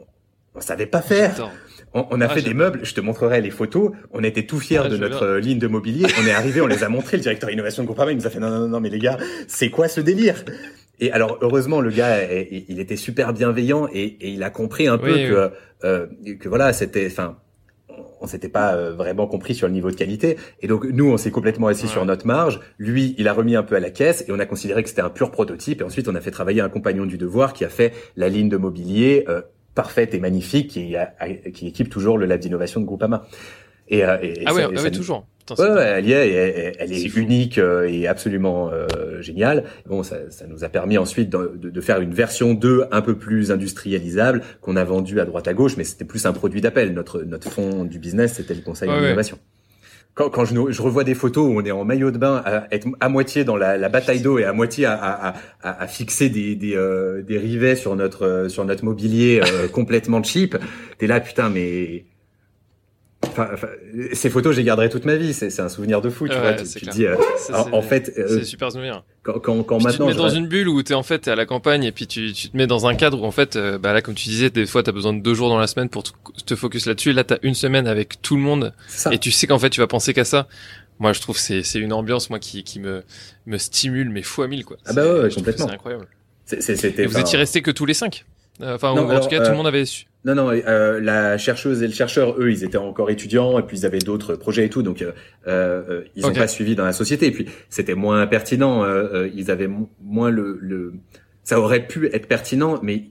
on 0.56 0.62
savait 0.62 0.86
pas 0.86 1.02
faire. 1.02 1.52
On, 1.94 2.08
on, 2.10 2.22
a 2.22 2.26
ah, 2.26 2.30
fait 2.30 2.42
des 2.42 2.54
meubles, 2.54 2.82
je 2.84 2.94
te 2.94 3.02
montrerai 3.02 3.42
les 3.42 3.52
photos. 3.52 3.92
On 4.12 4.24
était 4.24 4.44
tout 4.44 4.60
fiers 4.60 4.82
ah, 4.86 4.90
de 4.90 4.98
notre 4.98 5.36
ligne 5.38 5.60
de 5.60 5.68
mobilier. 5.68 6.08
On 6.22 6.26
est 6.26 6.32
arrivé, 6.32 6.62
on 6.62 6.68
les 6.68 6.84
a 6.84 6.90
montrés. 6.90 7.18
Le 7.18 7.24
directeur 7.24 7.50
innovation 7.50 7.84
de 7.84 7.88
Groupama, 7.88 8.12
il 8.12 8.18
nous 8.18 8.28
a 8.28 8.30
fait 8.30 8.40
non, 8.40 8.50
non, 8.50 8.68
non, 8.68 8.80
mais 8.80 8.90
les 8.90 9.00
gars, 9.00 9.18
c'est 9.48 9.70
quoi 9.70 9.88
ce 9.88 10.00
délire? 10.00 10.44
Et 11.02 11.12
alors 11.12 11.38
heureusement 11.42 11.82
le 11.82 11.90
gars 11.90 12.24
il 12.24 12.80
était 12.80 12.96
super 12.96 13.34
bienveillant 13.34 13.88
et, 13.92 14.18
il 14.22 14.44
a 14.44 14.50
compris 14.50 14.88
un 14.88 14.98
peu 14.98 15.14
que 15.14 15.52
euh, 15.84 16.08
que 16.40 16.48
voilà 16.48 16.72
c'était 16.72 17.08
enfin 17.08 17.38
on 18.22 18.28
s'était 18.28 18.50
pas 18.50 18.76
euh, 18.76 18.94
vraiment 18.94 19.28
compris 19.28 19.56
sur 19.56 19.68
le 19.68 19.74
niveau 19.74 19.90
de 19.90 19.96
qualité. 19.96 20.38
Et 20.62 20.68
donc 20.68 20.86
nous 20.86 21.12
on 21.12 21.18
s'est 21.18 21.32
complètement 21.32 21.68
assis 21.68 21.88
sur 21.88 22.06
notre 22.06 22.26
marge. 22.26 22.60
Lui 22.78 23.16
il 23.18 23.28
a 23.28 23.34
remis 23.34 23.56
un 23.56 23.64
peu 23.64 23.76
à 23.76 23.80
la 23.80 23.90
caisse 23.90 24.24
et 24.28 24.32
on 24.32 24.40
a 24.40 24.46
considéré 24.46 24.84
que 24.84 24.90
c'était 24.90 25.02
un 25.02 25.10
pur 25.10 25.32
prototype. 25.32 25.82
Et 25.82 25.84
ensuite 25.84 26.08
on 26.08 26.16
a 26.16 26.22
fait 26.22 26.32
travailler 26.32 26.62
un 26.62 26.70
compagnon 26.70 27.06
du 27.06 27.18
devoir 27.18 27.54
qui 27.54 27.66
a 27.66 27.70
fait 27.70 27.94
la 28.16 28.30
ligne 28.30 28.48
de 28.48 28.58
mobilier 28.58 29.26
euh, 29.28 29.42
parfaite 29.74 30.14
et 30.14 30.20
magnifique 30.20 30.70
qui, 30.70 30.96
qui 31.54 31.68
équipe 31.68 31.90
toujours 31.90 32.18
le 32.18 32.26
lab 32.26 32.40
d'innovation 32.40 32.80
de 32.80 32.86
Groupama. 32.86 33.26
Et, 33.88 34.06
euh, 34.06 34.18
et 34.22 34.44
ah, 34.46 34.54
ouais, 34.54 34.64
ah 34.64 34.82
ouais, 34.82 34.92
toujours 34.92 35.26
ouais, 35.60 35.84
elle 35.98 36.08
y 36.08 36.14
est, 36.14 36.76
elle, 36.80 36.92
est, 36.92 37.16
unique 37.16 37.58
euh, 37.58 37.88
et 37.90 38.08
absolument 38.08 38.70
euh, 38.72 39.22
géniale. 39.22 39.64
Bon, 39.86 40.04
ça, 40.04 40.18
ça, 40.30 40.46
nous 40.48 40.64
a 40.64 40.70
permis 40.70 40.98
ensuite 40.98 41.30
de, 41.30 41.58
de, 41.58 41.82
faire 41.82 42.02
une 42.02 42.14
version 42.14 42.54
2 42.54 42.86
un 42.92 43.02
peu 43.02 43.18
plus 43.18 43.52
industrialisable 43.52 44.42
qu'on 44.62 44.76
a 44.76 44.84
vendue 44.84 45.20
à 45.20 45.26
droite 45.26 45.48
à 45.48 45.54
gauche, 45.54 45.78
mais 45.78 45.84
c'était 45.84 46.06
plus 46.06 46.26
un 46.26 46.34
produit 46.34 46.62
d'appel. 46.62 46.94
Notre 46.94 47.22
notre 47.24 47.50
fond 47.50 47.86
du 47.86 48.00
business, 48.00 48.34
c'était 48.34 48.54
le 48.54 48.62
conseil 48.62 48.90
ouais, 48.90 49.00
d'innovation. 49.00 49.38
Quand, 50.14 50.30
quand 50.30 50.44
je, 50.44 50.54
je, 50.72 50.82
revois 50.82 51.06
des 51.06 51.16
photos 51.16 51.48
où 51.48 51.58
on 51.58 51.64
est 51.64 51.72
en 51.72 51.86
maillot 51.86 52.12
de 52.12 52.18
bain, 52.18 52.42
à 52.46 52.68
être 52.72 52.86
à 53.00 53.08
moitié 53.08 53.46
dans 53.46 53.56
la, 53.56 53.78
la 53.78 53.88
bataille 53.88 54.20
d'eau 54.20 54.40
et 54.40 54.44
à 54.44 54.52
moitié 54.52 54.86
à, 54.86 54.94
à, 54.94 55.34
à, 55.62 55.84
à 55.84 55.88
fixer 55.88 56.28
des, 56.28 56.56
des, 56.56 56.76
euh, 56.76 57.22
des, 57.22 57.38
rivets 57.38 57.78
sur 57.78 57.96
notre 57.96 58.48
sur 58.50 58.66
notre 58.66 58.84
mobilier 58.84 59.42
euh, 59.42 59.68
complètement 59.72 60.22
cheap, 60.22 60.58
t'es 60.98 61.08
là 61.08 61.22
putain 61.22 61.50
mais 61.50 62.04
Enfin, 63.28 63.50
ces 64.14 64.30
photos, 64.30 64.54
je 64.54 64.60
les 64.60 64.64
garderai 64.66 64.90
toute 64.90 65.06
ma 65.06 65.16
vie. 65.16 65.34
C'est 65.34 65.60
un 65.60 65.70
souvenir 65.70 66.02
de 66.02 66.10
fou, 66.10 66.28
tu 66.28 66.38
vois. 66.38 66.54
Tu, 66.54 66.86
dis, 66.88 67.06
euh, 67.06 67.16
en, 67.72 67.82
fait, 67.82 68.12
euh, 68.18 68.28
c'est 68.28 68.44
super 68.44 68.72
souvenir. 68.72 69.04
Quand, 69.24 69.40
quand, 69.40 69.64
quand 69.64 69.82
maintenant, 69.82 70.08
tu 70.08 70.14
te 70.14 70.18
mets 70.18 70.24
dans 70.24 70.30
une 70.30 70.48
bulle 70.48 70.68
où 70.68 70.82
t'es 70.84 70.96
en 70.96 71.04
fait 71.04 71.28
es 71.28 71.32
à 71.32 71.36
la 71.36 71.46
campagne 71.46 71.84
et 71.84 71.92
puis 71.92 72.08
tu, 72.08 72.34
tu 72.34 72.50
te 72.50 72.58
mets 72.58 72.68
dans 72.68 72.88
un 72.88 72.96
cadre 72.96 73.22
où 73.22 73.26
en 73.26 73.32
fait, 73.32 73.56
euh, 73.56 73.78
bah 73.78 73.94
là, 73.94 74.02
comme 74.02 74.16
tu 74.16 74.28
disais, 74.28 74.50
des 74.50 74.66
fois 74.66 74.84
t'as 74.84 74.92
besoin 74.92 75.14
de 75.14 75.22
deux 75.22 75.34
jours 75.34 75.50
dans 75.50 75.60
la 75.60 75.68
semaine 75.68 75.88
pour 75.88 76.04
te, 76.04 76.12
te 76.46 76.56
focus 76.56 76.88
là-dessus. 76.88 77.14
Là, 77.14 77.24
t'as 77.24 77.38
une 77.44 77.54
semaine 77.54 77.88
avec 77.88 78.22
tout 78.22 78.36
le 78.36 78.42
monde 78.42 78.74
et 79.12 79.18
tu 79.18 79.32
sais 79.32 79.48
qu'en 79.48 79.60
fait, 79.60 79.70
tu 79.70 79.80
vas 79.80 79.88
penser 79.88 80.14
qu'à 80.14 80.26
ça. 80.26 80.48
Moi, 81.00 81.14
je 81.14 81.22
trouve 81.22 81.38
c'est 81.38 81.64
c'est 81.64 81.80
une 81.80 81.94
ambiance 81.94 82.30
moi 82.30 82.40
qui 82.40 82.64
qui 82.64 82.80
me 82.80 83.04
me 83.46 83.58
stimule 83.58 84.10
mais 84.10 84.24
fois 84.24 84.48
mille 84.48 84.66
quoi. 84.66 84.78
Ah 84.86 84.94
bah 84.94 85.04
ouais, 85.06 85.30
complètement. 85.30 85.68
C'est 85.68 85.74
incroyable. 85.74 86.08
C'était. 86.46 87.06
Vous 87.06 87.20
étiez 87.20 87.38
restés 87.38 87.62
que 87.62 87.72
tous 87.72 87.86
les 87.86 87.94
cinq? 87.94 88.26
Enfin, 88.62 88.90
en 88.90 89.20
tout 89.20 89.28
cas, 89.30 89.44
tout 89.44 89.52
le 89.52 89.58
monde 89.58 89.68
avait 89.68 89.86
su. 89.86 90.06
Non, 90.24 90.36
non, 90.36 90.52
euh, 90.52 91.00
la 91.02 91.40
chercheuse 91.40 91.82
et 91.82 91.88
le 91.88 91.94
chercheur, 91.94 92.40
eux, 92.40 92.52
ils 92.52 92.64
étaient 92.64 92.78
encore 92.78 93.10
étudiants 93.10 93.58
et 93.58 93.64
puis 93.64 93.80
ils 93.80 93.86
avaient 93.88 94.00
d'autres 94.00 94.36
projets 94.36 94.66
et 94.66 94.70
tout, 94.70 94.84
donc 94.84 95.02
euh, 95.02 95.12
euh, 95.48 96.04
ils 96.16 96.22
n'ont 96.22 96.34
pas 96.34 96.48
suivi 96.48 96.76
dans 96.76 96.86
la 96.86 96.94
société. 96.94 97.26
Et 97.26 97.32
puis 97.32 97.48
c'était 97.70 97.96
moins 97.96 98.28
pertinent, 98.28 98.84
euh, 98.84 99.28
ils 99.34 99.50
avaient 99.50 99.70
moins 100.00 100.30
le, 100.30 100.60
le, 100.62 100.94
ça 101.44 101.60
aurait 101.60 101.88
pu 101.88 102.08
être 102.14 102.28
pertinent, 102.28 102.80
mais 102.84 103.06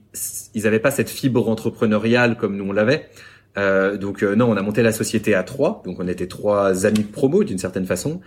ils 0.53 0.63
n'avaient 0.63 0.79
pas 0.79 0.91
cette 0.91 1.09
fibre 1.09 1.49
entrepreneuriale 1.49 2.37
comme 2.37 2.55
nous 2.55 2.69
on 2.69 2.71
l'avait. 2.71 3.09
donc 3.57 4.23
non, 4.23 4.49
on 4.49 4.55
a 4.55 4.61
monté 4.61 4.81
la 4.81 4.93
société 4.93 5.35
à 5.35 5.43
trois, 5.43 5.83
donc 5.85 5.99
on 5.99 6.07
était 6.07 6.27
trois 6.27 6.85
amis 6.85 7.03
de 7.03 7.11
promo 7.11 7.43
d'une 7.43 7.57
certaine 7.57 7.85
façon. 7.85 8.21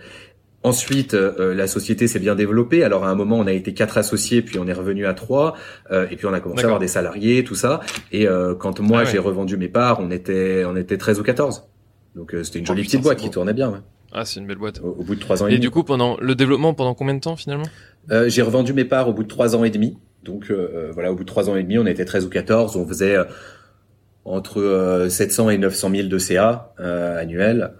Ensuite, 0.65 1.13
euh, 1.13 1.53
la 1.53 1.67
société 1.67 2.07
s'est 2.07 2.17
bien 2.17 2.33
développée. 2.33 2.83
Alors 2.83 3.05
à 3.05 3.09
un 3.11 3.13
moment, 3.13 3.37
on 3.37 3.45
a 3.45 3.51
été 3.51 3.75
quatre 3.75 3.99
associés, 3.99 4.41
puis 4.41 4.57
on 4.57 4.65
est 4.65 4.73
revenu 4.73 5.05
à 5.05 5.13
trois, 5.13 5.53
euh, 5.91 6.07
et 6.09 6.15
puis 6.15 6.25
on 6.25 6.33
a 6.33 6.39
commencé 6.39 6.63
à 6.63 6.65
avoir 6.65 6.79
des 6.79 6.87
salariés, 6.87 7.43
tout 7.43 7.53
ça. 7.53 7.81
Et 8.11 8.27
euh, 8.27 8.55
quand 8.55 8.79
moi 8.79 9.01
ah 9.01 9.05
j'ai 9.05 9.19
revendu 9.19 9.57
mes 9.57 9.67
parts, 9.67 9.99
on 9.99 10.09
était 10.09 10.63
on 10.65 10.75
était 10.75 10.97
13 10.97 11.19
ou 11.19 11.23
14. 11.23 11.69
Donc 12.15 12.35
c'était 12.41 12.57
une 12.57 12.65
oh, 12.65 12.69
jolie 12.69 12.81
petite 12.81 13.03
boîte 13.03 13.19
qui 13.19 13.29
tournait 13.29 13.53
bien. 13.53 13.69
Ouais. 13.69 13.77
Ah, 14.11 14.25
c'est 14.25 14.39
une 14.39 14.47
belle 14.47 14.57
boîte. 14.57 14.81
Au, 14.83 15.03
bout 15.03 15.13
de 15.13 15.19
trois 15.19 15.43
ans 15.43 15.45
et, 15.45 15.49
et 15.49 15.53
demi. 15.53 15.61
du 15.61 15.69
coup, 15.69 15.83
pendant 15.83 16.17
le 16.19 16.33
développement, 16.33 16.73
pendant 16.73 16.95
combien 16.95 17.13
de 17.13 17.19
temps 17.19 17.35
finalement? 17.35 17.67
J'ai 18.09 18.41
revendu 18.41 18.73
mes 18.73 18.85
parts 18.85 19.07
au 19.07 19.13
bout 19.13 19.21
de 19.21 19.27
trois 19.27 19.55
ans 19.55 19.65
et 19.65 19.69
demi. 19.69 19.99
Donc 20.23 20.51
voilà, 20.93 21.11
au 21.11 21.15
bout 21.15 21.25
de 21.25 21.29
trois 21.29 21.47
ans 21.47 21.55
et 21.55 21.61
demi, 21.61 21.77
on 21.77 21.85
était 21.85 22.05
13 22.05 22.25
ou 22.25 22.29
14. 22.29 22.75
On 22.75 22.87
faisait 22.87 23.17
entre 24.23 25.05
700 25.11 25.51
et 25.51 25.59
900 25.59 25.91
000 25.91 26.07
de 26.07 26.17
CA 26.17 26.73
annuels. 26.79 27.71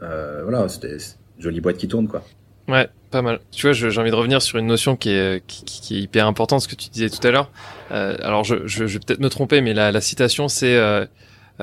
voilà, 0.44 0.70
c'était 0.70 0.98
une 0.98 1.42
jolie 1.42 1.62
boîte 1.62 1.78
qui 1.78 1.88
tourne 1.88 2.08
quoi. 2.08 2.22
Ouais, 2.68 2.90
pas 3.12 3.22
mal. 3.22 3.40
Tu 3.52 3.68
vois, 3.68 3.74
j'ai 3.74 4.00
envie 4.00 4.12
de 4.12 4.16
revenir 4.16 4.42
sur 4.42 4.58
une 4.58 4.68
notion 4.68 4.96
qui 4.96 5.10
est, 5.10 5.46
qui, 5.46 5.64
qui 5.66 5.98
est 5.98 6.02
hyper 6.02 6.28
importante, 6.28 6.62
ce 6.62 6.68
que 6.68 6.76
tu 6.76 6.90
disais 6.90 7.10
tout 7.10 7.26
à 7.28 7.32
l'heure. 7.32 7.52
Euh, 7.92 8.16
alors, 8.22 8.44
je, 8.44 8.66
je, 8.66 8.88
je 8.88 8.94
vais 8.98 9.00
peut-être 9.06 9.20
me 9.20 9.30
tromper, 9.30 9.62
mais 9.62 9.74
la, 9.74 9.92
la 9.92 10.02
citation, 10.02 10.48
c'est 10.48 10.76
euh, 10.76 11.06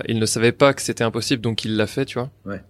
il 0.08 0.18
ne 0.18 0.26
savait 0.26 0.52
pas 0.52 0.72
que 0.74 0.82
c'était 0.82 1.04
impossible, 1.04 1.42
donc 1.42 1.64
il 1.64 1.76
l'a 1.76 1.86
fait, 1.86 2.04
tu 2.04 2.18
vois. 2.18 2.30
Ouais. 2.46 2.62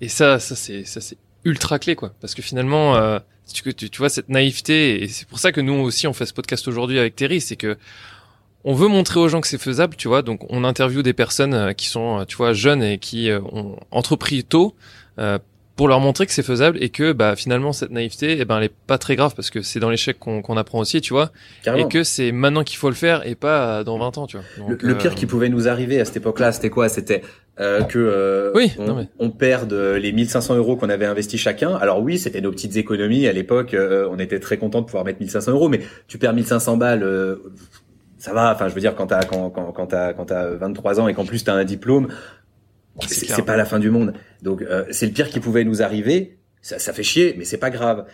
Et 0.00 0.08
ça, 0.08 0.38
ça 0.38 0.56
c'est 0.56 0.84
ça 0.84 1.00
c'est 1.00 1.18
ultra 1.44 1.78
clé, 1.78 1.94
quoi. 1.94 2.12
Parce 2.20 2.34
que 2.34 2.42
finalement, 2.42 2.96
euh, 2.96 3.18
tu, 3.52 3.74
tu, 3.74 3.90
tu 3.90 3.98
vois 3.98 4.08
cette 4.08 4.28
naïveté, 4.28 5.02
et 5.02 5.08
c'est 5.08 5.28
pour 5.28 5.38
ça 5.38 5.52
que 5.52 5.60
nous 5.60 5.74
aussi 5.74 6.06
on 6.06 6.12
fait 6.12 6.26
ce 6.26 6.32
podcast 6.32 6.66
aujourd'hui 6.68 6.98
avec 6.98 7.16
Terry, 7.16 7.40
c'est 7.40 7.56
que 7.56 7.76
on 8.64 8.74
veut 8.74 8.88
montrer 8.88 9.20
aux 9.20 9.28
gens 9.28 9.40
que 9.40 9.48
c'est 9.48 9.60
faisable, 9.60 9.96
tu 9.96 10.08
vois. 10.08 10.22
Donc, 10.22 10.44
on 10.50 10.64
interviewe 10.64 11.02
des 11.02 11.14
personnes 11.14 11.54
euh, 11.54 11.72
qui 11.72 11.86
sont, 11.86 12.24
tu 12.26 12.36
vois, 12.36 12.52
jeunes 12.52 12.82
et 12.82 12.98
qui 12.98 13.30
euh, 13.30 13.40
ont 13.52 13.78
entrepris 13.90 14.44
tôt 14.44 14.74
euh, 15.18 15.38
pour 15.76 15.88
leur 15.88 16.00
montrer 16.00 16.26
que 16.26 16.32
c'est 16.32 16.42
faisable 16.42 16.76
et 16.82 16.90
que 16.90 17.12
bah 17.12 17.36
finalement 17.36 17.72
cette 17.72 17.90
naïveté 17.90 18.36
eh 18.38 18.44
ben 18.44 18.58
elle 18.58 18.64
est 18.64 18.74
pas 18.86 18.98
très 18.98 19.16
grave 19.16 19.34
parce 19.34 19.50
que 19.50 19.62
c'est 19.62 19.80
dans 19.80 19.88
l'échec 19.88 20.18
qu'on 20.18 20.56
apprend 20.56 20.78
aussi 20.78 21.00
tu 21.00 21.14
vois 21.14 21.30
et 21.74 21.88
que 21.88 22.04
c'est 22.04 22.32
maintenant 22.32 22.64
qu'il 22.64 22.76
faut 22.76 22.90
le 22.90 22.94
faire 22.94 23.26
et 23.26 23.34
pas 23.34 23.82
dans 23.82 23.98
20 23.98 24.18
ans 24.18 24.26
tu 24.26 24.36
vois 24.36 24.68
le, 24.68 24.76
pire 24.76 25.12
euh, 25.12 25.14
qui 25.14 25.26
pouvait 25.26 25.48
nous 25.48 25.68
arriver 25.68 26.00
à 26.00 26.04
cette 26.04 26.18
époque-là 26.18 26.52
c'était 26.52 26.70
quoi? 26.70 26.88
C'était 26.88 27.22
euh, 27.60 27.82
que 27.82 27.98
euh, 27.98 28.52
oui, 28.54 28.72
on, 28.78 29.06
on, 29.18 29.30
perde 29.30 29.74
les 29.74 30.12
1500 30.12 30.56
euros 30.56 30.76
qu'on 30.76 30.88
avait 30.88 31.04
investi 31.04 31.36
chacun. 31.36 31.74
Alors 31.74 32.00
oui, 32.00 32.18
c'était 32.18 32.40
nos 32.40 32.52
petites 32.52 32.76
économies 32.76 33.26
à 33.26 33.32
l'époque. 33.32 33.74
Euh, 33.74 34.08
on 34.10 34.18
était 34.18 34.40
très 34.40 34.56
content 34.56 34.80
de 34.80 34.86
pouvoir 34.86 35.04
mettre 35.04 35.20
1500 35.20 35.52
euros, 35.52 35.68
mais 35.68 35.80
tu 36.08 36.16
perds 36.16 36.32
1500 36.32 36.78
balles, 36.78 37.02
euh, 37.02 37.36
ça 38.16 38.32
va. 38.32 38.52
Enfin, 38.54 38.68
je 38.68 38.74
veux 38.74 38.80
dire 38.80 38.94
quand 38.94 39.08
t'as 39.08 39.24
quand 39.24 39.50
quand 39.50 39.72
quand 39.72 39.86
t'as 39.86 40.14
quand 40.14 40.26
t'as 40.26 40.48
23 40.54 41.00
ans 41.00 41.08
et 41.08 41.12
qu'en 41.12 41.26
plus 41.26 41.44
t'as 41.44 41.52
un 41.52 41.64
diplôme, 41.64 42.08
c'est 43.06 43.44
pas 43.44 43.56
la 43.56 43.64
fin 43.64 43.78
du 43.78 43.90
monde. 43.90 44.14
Donc 44.42 44.62
euh, 44.62 44.84
c'est 44.90 45.06
le 45.06 45.12
pire 45.12 45.28
qui 45.28 45.40
pouvait 45.40 45.64
nous 45.64 45.82
arriver. 45.82 46.38
Ça, 46.62 46.78
ça 46.78 46.92
fait 46.92 47.02
chier, 47.02 47.34
mais 47.38 47.44
c'est 47.44 47.58
pas 47.58 47.70
grave. 47.70 48.06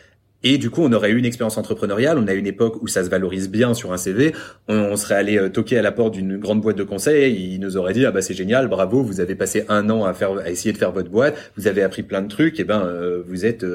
Et 0.49 0.59
du 0.59 0.70
coup, 0.70 0.82
on 0.84 0.92
aurait 0.92 1.11
eu 1.11 1.18
une 1.18 1.24
expérience 1.24 1.59
entrepreneuriale. 1.59 2.18
On 2.18 2.28
a 2.28 2.32
une 2.32 2.47
époque 2.47 2.80
où 2.80 2.86
ça 2.86 3.03
se 3.03 3.11
valorise 3.11 3.51
bien 3.51 3.74
sur 3.74 3.92
un 3.92 3.97
CV. 3.97 4.32
On, 4.68 4.94
serait 4.94 5.16
allé 5.16 5.38
euh, 5.38 5.49
toquer 5.49 5.76
à 5.76 5.82
la 5.82 5.90
porte 5.90 6.14
d'une 6.14 6.38
grande 6.38 6.61
boîte 6.61 6.76
de 6.76 6.84
conseil. 6.84 7.55
Ils 7.55 7.59
nous 7.59 7.76
auraient 7.76 7.94
dit 7.94 8.07
ah 8.07 8.12
bah 8.12 8.22
c'est 8.22 8.32
génial, 8.32 8.68
bravo, 8.68 9.03
vous 9.03 9.20
avez 9.20 9.34
passé 9.34 9.64
un 9.68 9.90
an 9.90 10.05
à 10.05 10.14
faire 10.14 10.38
à 10.38 10.49
essayer 10.49 10.72
de 10.72 10.78
faire 10.78 10.92
votre 10.92 11.11
boîte. 11.11 11.34
Vous 11.57 11.66
avez 11.66 11.82
appris 11.82 12.05
plein 12.05 12.22
de 12.22 12.28
trucs. 12.28 12.61
Et 12.61 12.64
ben 12.64 12.80
euh, 12.86 13.24
vous 13.26 13.44
êtes 13.44 13.66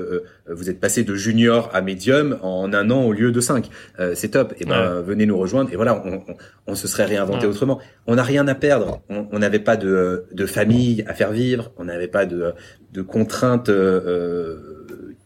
vous 0.50 0.70
êtes 0.70 0.80
passé 0.80 1.04
de 1.04 1.14
junior 1.14 1.70
à 1.74 1.82
médium 1.82 2.38
en 2.42 2.72
un 2.72 2.90
an 2.90 3.04
au 3.04 3.12
lieu 3.12 3.34
de 3.34 3.42
cinq. 3.42 3.70
c'est 4.16 4.30
top. 4.30 4.54
Et 4.62 4.64
ben 4.64 5.02
venez 5.02 5.26
nous 5.26 5.38
rejoindre. 5.38 5.74
Et 5.74 5.76
voilà, 5.76 6.02
on, 6.06 6.24
on, 6.26 6.36
on 6.68 6.76
se 6.76 6.88
serait 6.88 7.06
réinventé 7.06 7.48
autrement. 7.48 7.80
On 8.08 8.16
n'a 8.16 8.24
rien 8.24 8.48
à 8.48 8.56
perdre. 8.56 9.02
On 9.10 9.40
n'avait 9.40 9.60
pas 9.60 9.76
de, 9.76 10.24
de 10.32 10.46
famille 10.46 11.04
à 11.06 11.14
faire 11.14 11.32
vivre. 11.32 11.74
On 11.78 11.84
n'avait 11.84 12.08
pas 12.08 12.26
de, 12.26 12.54
de 12.94 13.02
contraintes. 13.02 13.68
Euh, 13.70 14.81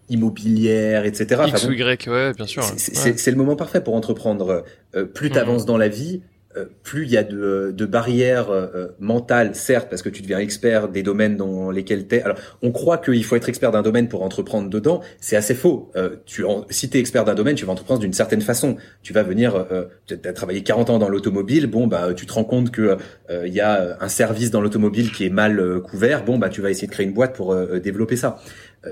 immobilière, 0.10 1.06
etc. 1.06 1.44
X 1.48 1.66
ou 1.66 1.72
Y, 1.72 2.08
ouais, 2.08 2.34
bien 2.34 2.48
sûr. 2.48 2.64
C'est 2.64 3.32
le 3.32 3.38
moment 3.38 3.56
parfait 3.56 3.82
pour 3.82 3.96
entreprendre. 3.96 4.64
Euh, 4.96 5.06
plus 5.06 5.30
t'avances 5.30 5.66
dans 5.66 5.78
la 5.78 5.88
vie, 5.88 6.22
euh, 6.58 6.66
plus 6.84 7.04
il 7.04 7.12
y 7.12 7.18
a 7.18 7.24
de, 7.24 7.74
de 7.76 7.86
barrières 7.86 8.50
euh, 8.50 8.88
mentales, 9.00 9.56
certes, 9.56 9.90
parce 9.90 10.02
que 10.02 10.10
tu 10.10 10.22
deviens 10.22 10.40
expert 10.40 10.88
des 10.88 11.04
domaines 11.04 11.36
dans 11.36 11.70
lesquels 11.70 12.08
tu 12.08 12.16
es. 12.16 12.22
Alors, 12.22 12.38
on 12.62 12.72
croit 12.72 12.98
qu'il 12.98 13.24
faut 13.26 13.36
être 13.36 13.50
expert 13.50 13.72
d'un 13.72 13.82
domaine 13.82 14.08
pour 14.08 14.24
entreprendre 14.24 14.70
dedans. 14.70 15.02
C'est 15.20 15.36
assez 15.36 15.54
faux. 15.54 15.92
Euh, 15.98 16.16
tu, 16.26 16.46
en, 16.46 16.66
si 16.70 16.90
tu 16.90 16.98
es 16.98 17.00
expert 17.02 17.26
d'un 17.26 17.36
domaine, 17.36 17.56
tu 17.56 17.66
vas 17.66 17.74
entreprendre 17.74 18.00
d'une 18.00 18.14
certaine 18.14 18.42
façon. 18.42 18.78
Tu 19.04 19.12
vas 19.12 19.24
venir, 19.24 19.66
tu 20.06 20.18
as 20.24 20.34
travaillé 20.34 20.64
40 20.64 20.90
ans 20.92 21.00
dans 21.00 21.10
l'automobile, 21.10 21.68
bon, 21.68 21.88
bah, 21.88 22.14
tu 22.16 22.26
te 22.26 22.34
rends 22.34 22.44
compte 22.44 22.72
que 22.72 22.98
il 23.30 23.54
y 23.54 23.62
a 23.62 23.98
un 24.00 24.08
service 24.08 24.52
dans 24.52 24.62
l'automobile 24.62 25.12
qui 25.12 25.26
est 25.26 25.30
mal 25.30 25.82
couvert, 25.82 26.24
bon, 26.24 26.38
bah, 26.38 26.50
tu 26.50 26.62
vas 26.62 26.70
essayer 26.70 26.88
de 26.88 26.92
créer 26.92 27.06
une 27.06 27.14
boîte 27.14 27.36
pour 27.36 27.56
développer 27.80 28.16
ça. 28.16 28.38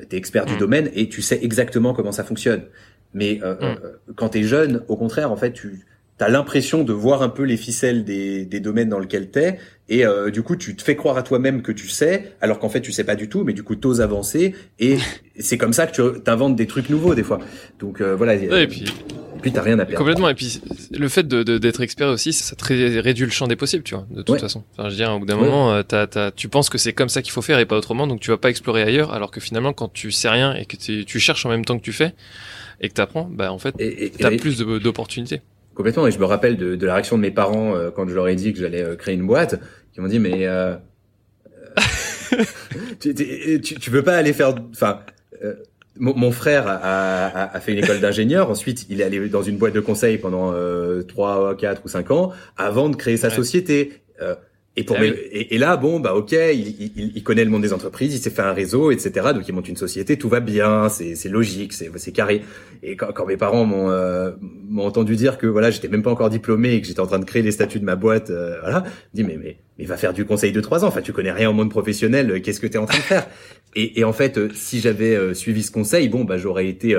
Tu 0.09 0.15
es 0.15 0.17
expert 0.17 0.45
du 0.45 0.53
mmh. 0.53 0.57
domaine 0.57 0.89
et 0.93 1.09
tu 1.09 1.21
sais 1.21 1.39
exactement 1.41 1.93
comment 1.93 2.11
ça 2.11 2.23
fonctionne. 2.23 2.63
Mais 3.13 3.39
mmh. 3.43 4.13
quand 4.15 4.29
tu 4.29 4.39
es 4.39 4.43
jeune, 4.43 4.83
au 4.87 4.97
contraire, 4.97 5.31
en 5.31 5.37
fait, 5.37 5.53
tu 5.53 5.85
t'as 6.17 6.29
l'impression 6.29 6.83
de 6.83 6.93
voir 6.93 7.21
un 7.21 7.29
peu 7.29 7.43
les 7.43 7.57
ficelles 7.57 8.03
des, 8.03 8.45
des 8.45 8.59
domaines 8.59 8.89
dans 8.89 8.99
lesquels 8.99 9.31
t'es 9.31 9.57
et 9.89 10.05
euh, 10.05 10.29
du 10.29 10.43
coup 10.43 10.55
tu 10.55 10.75
te 10.75 10.83
fais 10.83 10.95
croire 10.95 11.17
à 11.17 11.23
toi-même 11.23 11.61
que 11.61 11.71
tu 11.71 11.89
sais 11.89 12.33
alors 12.39 12.59
qu'en 12.59 12.69
fait 12.69 12.81
tu 12.81 12.91
sais 12.91 13.03
pas 13.03 13.15
du 13.15 13.29
tout 13.29 13.43
mais 13.43 13.53
du 13.53 13.63
coup 13.63 13.75
t'oses 13.75 13.99
avancer 13.99 14.55
et 14.79 14.97
c'est 15.39 15.57
comme 15.57 15.73
ça 15.73 15.87
que 15.87 16.13
tu 16.13 16.21
t'inventes 16.21 16.55
des 16.55 16.67
trucs 16.67 16.89
nouveaux 16.89 17.15
des 17.15 17.23
fois 17.23 17.39
donc 17.79 17.99
euh, 17.99 18.15
voilà 18.15 18.35
et 18.35 18.67
puis 18.67 18.85
et 18.85 18.87
puis 19.43 19.51
t'as 19.51 19.61
rien 19.61 19.77
à 19.77 19.85
perdre 19.85 19.99
complètement 19.99 20.29
et 20.29 20.33
puis 20.33 20.59
le 20.91 21.07
fait 21.07 21.27
de 21.27 21.43
d'être 21.57 21.81
expert 21.81 22.07
aussi 22.07 22.33
ça 22.33 22.55
te 22.55 22.63
réduit 22.65 23.25
le 23.25 23.31
champ 23.31 23.47
des 23.47 23.55
possibles 23.55 23.83
tu 23.83 23.93
vois 23.93 24.07
de 24.09 24.23
toute 24.23 24.39
façon 24.39 24.63
enfin, 24.73 24.89
je 24.89 24.95
veux 24.95 24.97
dire 24.97 25.11
au 25.11 25.19
bout 25.19 25.25
d'un 25.27 25.37
moment 25.37 25.71
euh, 25.71 25.83
t'as, 25.83 26.07
t'as, 26.07 26.31
tu 26.31 26.49
penses 26.49 26.69
que 26.69 26.79
c'est 26.79 26.93
comme 26.93 27.09
ça 27.09 27.21
qu'il 27.21 27.31
faut 27.31 27.43
faire 27.43 27.59
et 27.59 27.65
pas 27.65 27.77
autrement 27.77 28.07
donc 28.07 28.19
tu 28.19 28.31
vas 28.31 28.37
pas 28.37 28.49
explorer 28.49 28.81
ailleurs 28.81 29.13
alors 29.13 29.29
que 29.29 29.39
finalement 29.39 29.73
quand 29.73 29.93
tu 29.93 30.11
sais 30.11 30.29
rien 30.29 30.55
et 30.55 30.65
que 30.65 30.75
tu 30.77 31.19
cherches 31.19 31.45
en 31.45 31.49
même 31.49 31.65
temps 31.65 31.77
que 31.77 31.83
tu 31.83 31.93
fais 31.93 32.13
et 32.81 32.89
que 32.89 32.93
t'apprends 32.93 33.29
bah 33.31 33.51
en 33.51 33.59
fait 33.59 33.75
t'as 34.17 34.35
plus 34.35 34.57
d'opportunités 34.57 35.41
Complètement. 35.75 36.07
Et 36.07 36.11
je 36.11 36.19
me 36.19 36.25
rappelle 36.25 36.57
de, 36.57 36.75
de 36.75 36.85
la 36.85 36.93
réaction 36.93 37.17
de 37.17 37.21
mes 37.21 37.31
parents 37.31 37.75
euh, 37.75 37.89
quand 37.91 38.07
je 38.07 38.13
leur 38.13 38.27
ai 38.27 38.35
dit 38.35 38.53
que 38.53 38.59
j'allais 38.59 38.83
euh, 38.83 38.95
créer 38.95 39.15
une 39.15 39.25
boîte, 39.25 39.59
qui 39.93 40.01
m'ont 40.01 40.07
dit 40.07 40.19
mais 40.19 40.45
euh, 40.45 40.75
tu, 42.99 43.13
tu, 43.15 43.61
tu, 43.61 43.89
veux 43.89 44.03
pas 44.03 44.15
aller 44.15 44.33
faire, 44.33 44.55
enfin. 44.71 44.99
Mon, 45.99 46.31
frère 46.31 46.67
a, 46.67 47.55
a, 47.55 47.59
fait 47.59 47.73
une 47.73 47.77
école 47.83 47.99
d'ingénieur. 47.99 48.49
Ensuite, 48.49 48.87
il 48.89 48.99
est 48.99 49.03
allé 49.03 49.29
dans 49.29 49.43
une 49.43 49.57
boîte 49.57 49.73
de 49.73 49.79
conseil 49.79 50.17
pendant 50.17 50.53
trois, 51.07 51.55
quatre 51.55 51.83
ou 51.85 51.87
cinq 51.87 52.09
ans 52.09 52.31
avant 52.57 52.89
de 52.89 52.95
créer 52.95 53.17
sa 53.17 53.29
société. 53.29 54.01
Et, 54.75 54.83
pour 54.83 54.97
ah 54.99 55.05
et, 55.05 55.57
là, 55.59 55.77
bon, 55.77 55.99
bah 55.99 56.15
ok, 56.15 56.31
il, 56.31 56.67
il, 56.79 57.11
il, 57.15 57.23
connaît 57.23 57.45
le 57.45 57.51
monde 57.51 57.61
des 57.61 57.73
entreprises, 57.73 58.15
il 58.15 58.17
s'est 58.17 58.31
fait 58.31 58.41
un 58.41 58.53
réseau, 58.53 58.89
etc. 58.89 59.27
Donc 59.35 59.47
il 59.47 59.53
monte 59.53 59.69
une 59.69 59.77
société, 59.77 60.17
tout 60.17 60.29
va 60.29 60.39
bien, 60.39 60.89
c'est 60.89 61.29
logique, 61.29 61.73
c'est 61.73 62.11
carré. 62.11 62.41
Et 62.81 62.95
quand, 62.95 63.13
quand 63.13 63.27
mes 63.27 63.37
parents 63.37 63.65
m'ont 63.65 63.91
euh, 63.91 64.31
m'ont 64.41 64.87
entendu 64.87 65.15
dire 65.15 65.37
que 65.37 65.45
voilà, 65.45 65.69
j'étais 65.69 65.89
même 65.89 66.01
pas 66.01 66.09
encore 66.09 66.31
diplômé 66.31 66.73
et 66.73 66.81
que 66.81 66.87
j'étais 66.87 67.01
en 67.01 67.05
train 67.05 67.19
de 67.19 67.25
créer 67.25 67.43
les 67.43 67.51
statuts 67.51 67.79
de 67.79 67.85
ma 67.85 67.95
boîte, 67.95 68.31
euh, 68.31 68.57
voilà, 68.61 68.83
dit 69.13 69.23
mais 69.23 69.37
mais 69.41 69.57
mais 69.77 69.85
va 69.85 69.95
faire 69.95 70.13
du 70.13 70.25
conseil 70.25 70.51
de 70.51 70.59
trois 70.59 70.83
ans. 70.83 70.87
Enfin, 70.87 71.01
tu 71.01 71.13
connais 71.13 71.31
rien 71.31 71.51
au 71.51 71.53
monde 71.53 71.69
professionnel, 71.69 72.31
euh, 72.31 72.39
qu'est-ce 72.39 72.59
que 72.59 72.67
tu 72.67 72.73
es 72.73 72.79
en 72.79 72.87
train 72.87 72.97
de 72.97 73.03
faire? 73.03 73.27
Et, 73.75 74.01
et, 74.01 74.03
en 74.03 74.13
fait, 74.13 74.53
si 74.53 74.81
j'avais 74.81 75.33
suivi 75.33 75.63
ce 75.63 75.71
conseil, 75.71 76.07
bon, 76.07 76.25
bah 76.25 76.37
j'aurais 76.37 76.67
été 76.67 76.95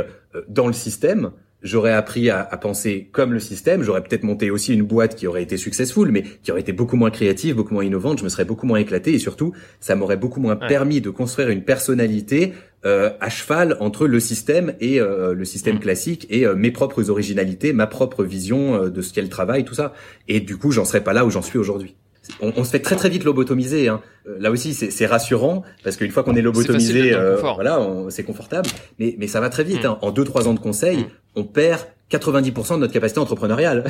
dans 0.48 0.66
le 0.66 0.72
système 0.72 1.30
j'aurais 1.64 1.92
appris 1.92 2.30
à, 2.30 2.40
à, 2.40 2.56
penser 2.56 3.08
comme 3.10 3.32
le 3.32 3.40
système, 3.40 3.82
j'aurais 3.82 4.02
peut-être 4.02 4.22
monté 4.22 4.50
aussi 4.50 4.72
une 4.72 4.82
boîte 4.82 5.16
qui 5.16 5.26
aurait 5.26 5.42
été 5.42 5.56
successful, 5.56 6.10
mais 6.12 6.22
qui 6.42 6.52
aurait 6.52 6.60
été 6.60 6.72
beaucoup 6.72 6.96
moins 6.96 7.10
créative, 7.10 7.56
beaucoup 7.56 7.74
moins 7.74 7.84
innovante, 7.84 8.18
je 8.18 8.24
me 8.24 8.28
serais 8.28 8.44
beaucoup 8.44 8.66
moins 8.66 8.78
éclaté 8.78 9.14
et 9.14 9.18
surtout, 9.18 9.52
ça 9.80 9.96
m'aurait 9.96 10.16
beaucoup 10.16 10.40
moins 10.40 10.56
permis 10.56 11.00
de 11.00 11.10
construire 11.10 11.48
une 11.48 11.64
personnalité 11.64 12.52
euh, 12.84 13.10
à 13.20 13.30
cheval 13.30 13.76
entre 13.80 14.06
le 14.06 14.20
système 14.20 14.74
et 14.78 15.00
euh, 15.00 15.32
le 15.34 15.44
système 15.46 15.76
mm. 15.76 15.80
classique 15.80 16.26
et 16.28 16.46
euh, 16.46 16.54
mes 16.54 16.70
propres 16.70 17.08
originalités, 17.08 17.72
ma 17.72 17.86
propre 17.86 18.24
vision 18.24 18.74
euh, 18.74 18.90
de 18.90 19.00
ce 19.00 19.12
qu'est 19.12 19.22
le 19.22 19.28
travail, 19.28 19.64
tout 19.64 19.74
ça. 19.74 19.94
Et 20.28 20.40
du 20.40 20.58
coup, 20.58 20.70
j'en 20.70 20.84
serais 20.84 21.02
pas 21.02 21.14
là 21.14 21.24
où 21.24 21.30
j'en 21.30 21.42
suis 21.42 21.58
aujourd'hui 21.58 21.96
on, 22.40 22.52
on, 22.56 22.64
se 22.64 22.70
fait 22.70 22.80
très 22.80 22.96
très 22.96 23.08
vite 23.08 23.24
lobotomiser. 23.24 23.88
Hein. 23.88 24.00
Euh, 24.26 24.36
là 24.38 24.50
aussi, 24.50 24.74
c'est 24.74 25.06
rassurant 25.06 25.62
parce 25.82 25.96
qu'une 25.96 26.10
fois 26.10 26.22
qu'on 26.22 26.34
est 26.34 26.42
lobotomisé, 26.42 27.14
euh, 27.14 27.36
voilà, 27.36 27.86
c'est 28.08 28.24
confortable. 28.24 28.68
Mais, 28.98 29.14
mais 29.18 29.26
ça 29.26 29.40
va 29.40 29.50
très 29.50 29.64
vite. 29.64 29.84
Mm. 29.84 29.88
Hein. 29.88 29.98
En 30.02 30.10
deux 30.10 30.24
trois 30.24 30.48
ans 30.48 30.54
de 30.54 30.60
conseil, 30.60 30.98
mm. 30.98 31.06
on 31.36 31.44
perd 31.44 31.80
90% 32.10 32.74
de 32.74 32.80
notre 32.80 32.92
capacité 32.92 33.20
entrepreneuriale. 33.20 33.84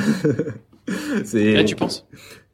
c'est. 1.25 1.65
tu 1.65 1.77
penses? 1.77 2.07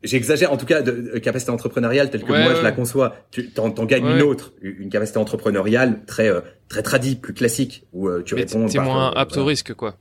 J'exagère 0.03 0.53
en 0.53 0.57
tout 0.57 0.66
cas 0.66 0.83
de, 0.83 1.18
capacité 1.18 1.51
entrepreneuriale 1.51 2.11
telle 2.11 2.22
que 2.24 2.33
moi 2.33 2.55
je 2.55 2.62
la 2.62 2.72
conçois. 2.72 3.16
Tu 3.31 3.51
t'en, 3.51 3.68
gagnes 3.85 4.07
une 4.07 4.22
autre, 4.22 4.53
une 4.62 4.89
capacité 4.89 5.18
entrepreneuriale 5.18 6.05
très 6.07 6.28
euh, 6.28 6.41
très 6.68 6.83
tradie, 6.83 7.16
plus 7.16 7.35
classique 7.35 7.87
où 7.93 8.11
tu 8.22 8.35
Mais 8.35 8.43
réponds. 8.43 8.68
C'est 8.68 8.78
moins 8.78 9.12
apte 9.14 9.37
au 9.37 9.45
risque 9.45 9.74
quoi. 9.74 9.97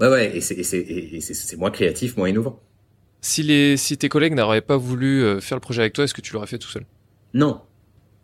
Ouais 0.00 0.08
ouais 0.08 0.36
et 0.36 0.40
c'est 0.40 1.56
moins 1.56 1.70
créatif, 1.70 2.16
moins 2.16 2.28
innovant. 2.28 2.60
Si, 3.24 3.42
les, 3.42 3.78
si 3.78 3.96
tes 3.96 4.10
collègues 4.10 4.34
n'auraient 4.34 4.60
pas 4.60 4.76
voulu 4.76 5.22
euh, 5.22 5.40
faire 5.40 5.56
le 5.56 5.62
projet 5.62 5.80
avec 5.80 5.94
toi, 5.94 6.04
est-ce 6.04 6.12
que 6.12 6.20
tu 6.20 6.34
l'aurais 6.34 6.46
fait 6.46 6.58
tout 6.58 6.68
seul? 6.68 6.84
Non. 7.32 7.62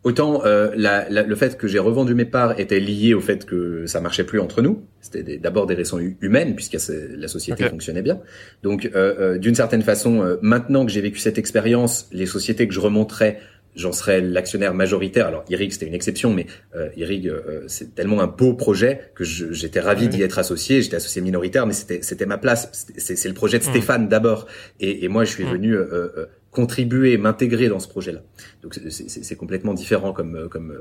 Autant 0.03 0.45
euh, 0.45 0.71
la, 0.75 1.09
la, 1.09 1.23
le 1.23 1.35
fait 1.35 1.57
que 1.57 1.67
j'ai 1.67 1.79
revendu 1.79 2.13
mes 2.13 2.25
parts 2.25 2.59
était 2.59 2.79
lié 2.79 3.15
au 3.15 3.19
fait 3.19 3.45
que 3.45 3.87
ça 3.87 3.99
marchait 3.99 4.23
plus 4.23 4.39
entre 4.39 4.61
nous. 4.61 4.83
C'était 4.99 5.37
d'abord 5.37 5.65
des 5.65 5.73
raisons 5.73 5.97
humaines 6.21 6.55
puisque 6.55 6.77
la 7.17 7.27
société 7.27 7.67
fonctionnait 7.67 8.03
bien. 8.03 8.19
Donc 8.61 8.89
euh, 8.95 9.15
euh 9.19 9.37
d'une 9.39 9.55
certaine 9.55 9.81
façon, 9.81 10.21
euh, 10.21 10.37
maintenant 10.43 10.85
que 10.85 10.91
j'ai 10.91 11.01
vécu 11.01 11.17
cette 11.17 11.39
expérience, 11.39 12.07
les 12.11 12.27
sociétés 12.27 12.67
que 12.67 12.73
je 12.73 12.79
remonterais 12.79 13.39
j'en 13.75 13.91
serais 13.91 14.21
l'actionnaire 14.21 14.73
majoritaire. 14.73 15.27
Alors 15.27 15.43
Irig 15.49 15.71
c'était 15.71 15.87
une 15.87 15.93
exception, 15.93 16.33
mais 16.33 16.45
euh, 16.75 16.89
Irig 16.95 17.27
euh, 17.27 17.63
c'est 17.67 17.95
tellement 17.95 18.21
un 18.21 18.27
beau 18.27 18.53
projet 18.53 19.11
que 19.15 19.23
j'étais 19.23 19.79
ravi 19.79 20.07
d'y 20.07 20.21
être 20.21 20.39
associé. 20.39 20.81
J'étais 20.81 20.97
associé 20.97 21.21
minoritaire, 21.21 21.65
mais 21.65 21.73
c'était 21.73 22.01
c'était 22.01 22.25
ma 22.25 22.37
place. 22.37 22.71
C'est 22.97 23.27
le 23.27 23.33
projet 23.33 23.59
de 23.59 23.63
mmh. 23.63 23.69
Stéphane 23.69 24.07
d'abord, 24.07 24.47
et, 24.79 25.05
et, 25.05 25.07
moi 25.07 25.23
je 25.23 25.31
suis 25.31 25.45
mmh. 25.45 25.51
venu 25.51 25.73
euh, 25.75 25.85
euh, 25.93 26.25
contribuer, 26.51 27.17
m'intégrer 27.17 27.69
dans 27.69 27.79
ce 27.79 27.87
projet-là. 27.87 28.21
Donc 28.61 28.77
c'est 28.89 29.35
complètement 29.35 29.73
différent 29.73 30.13
comme 30.13 30.49
comme 30.49 30.77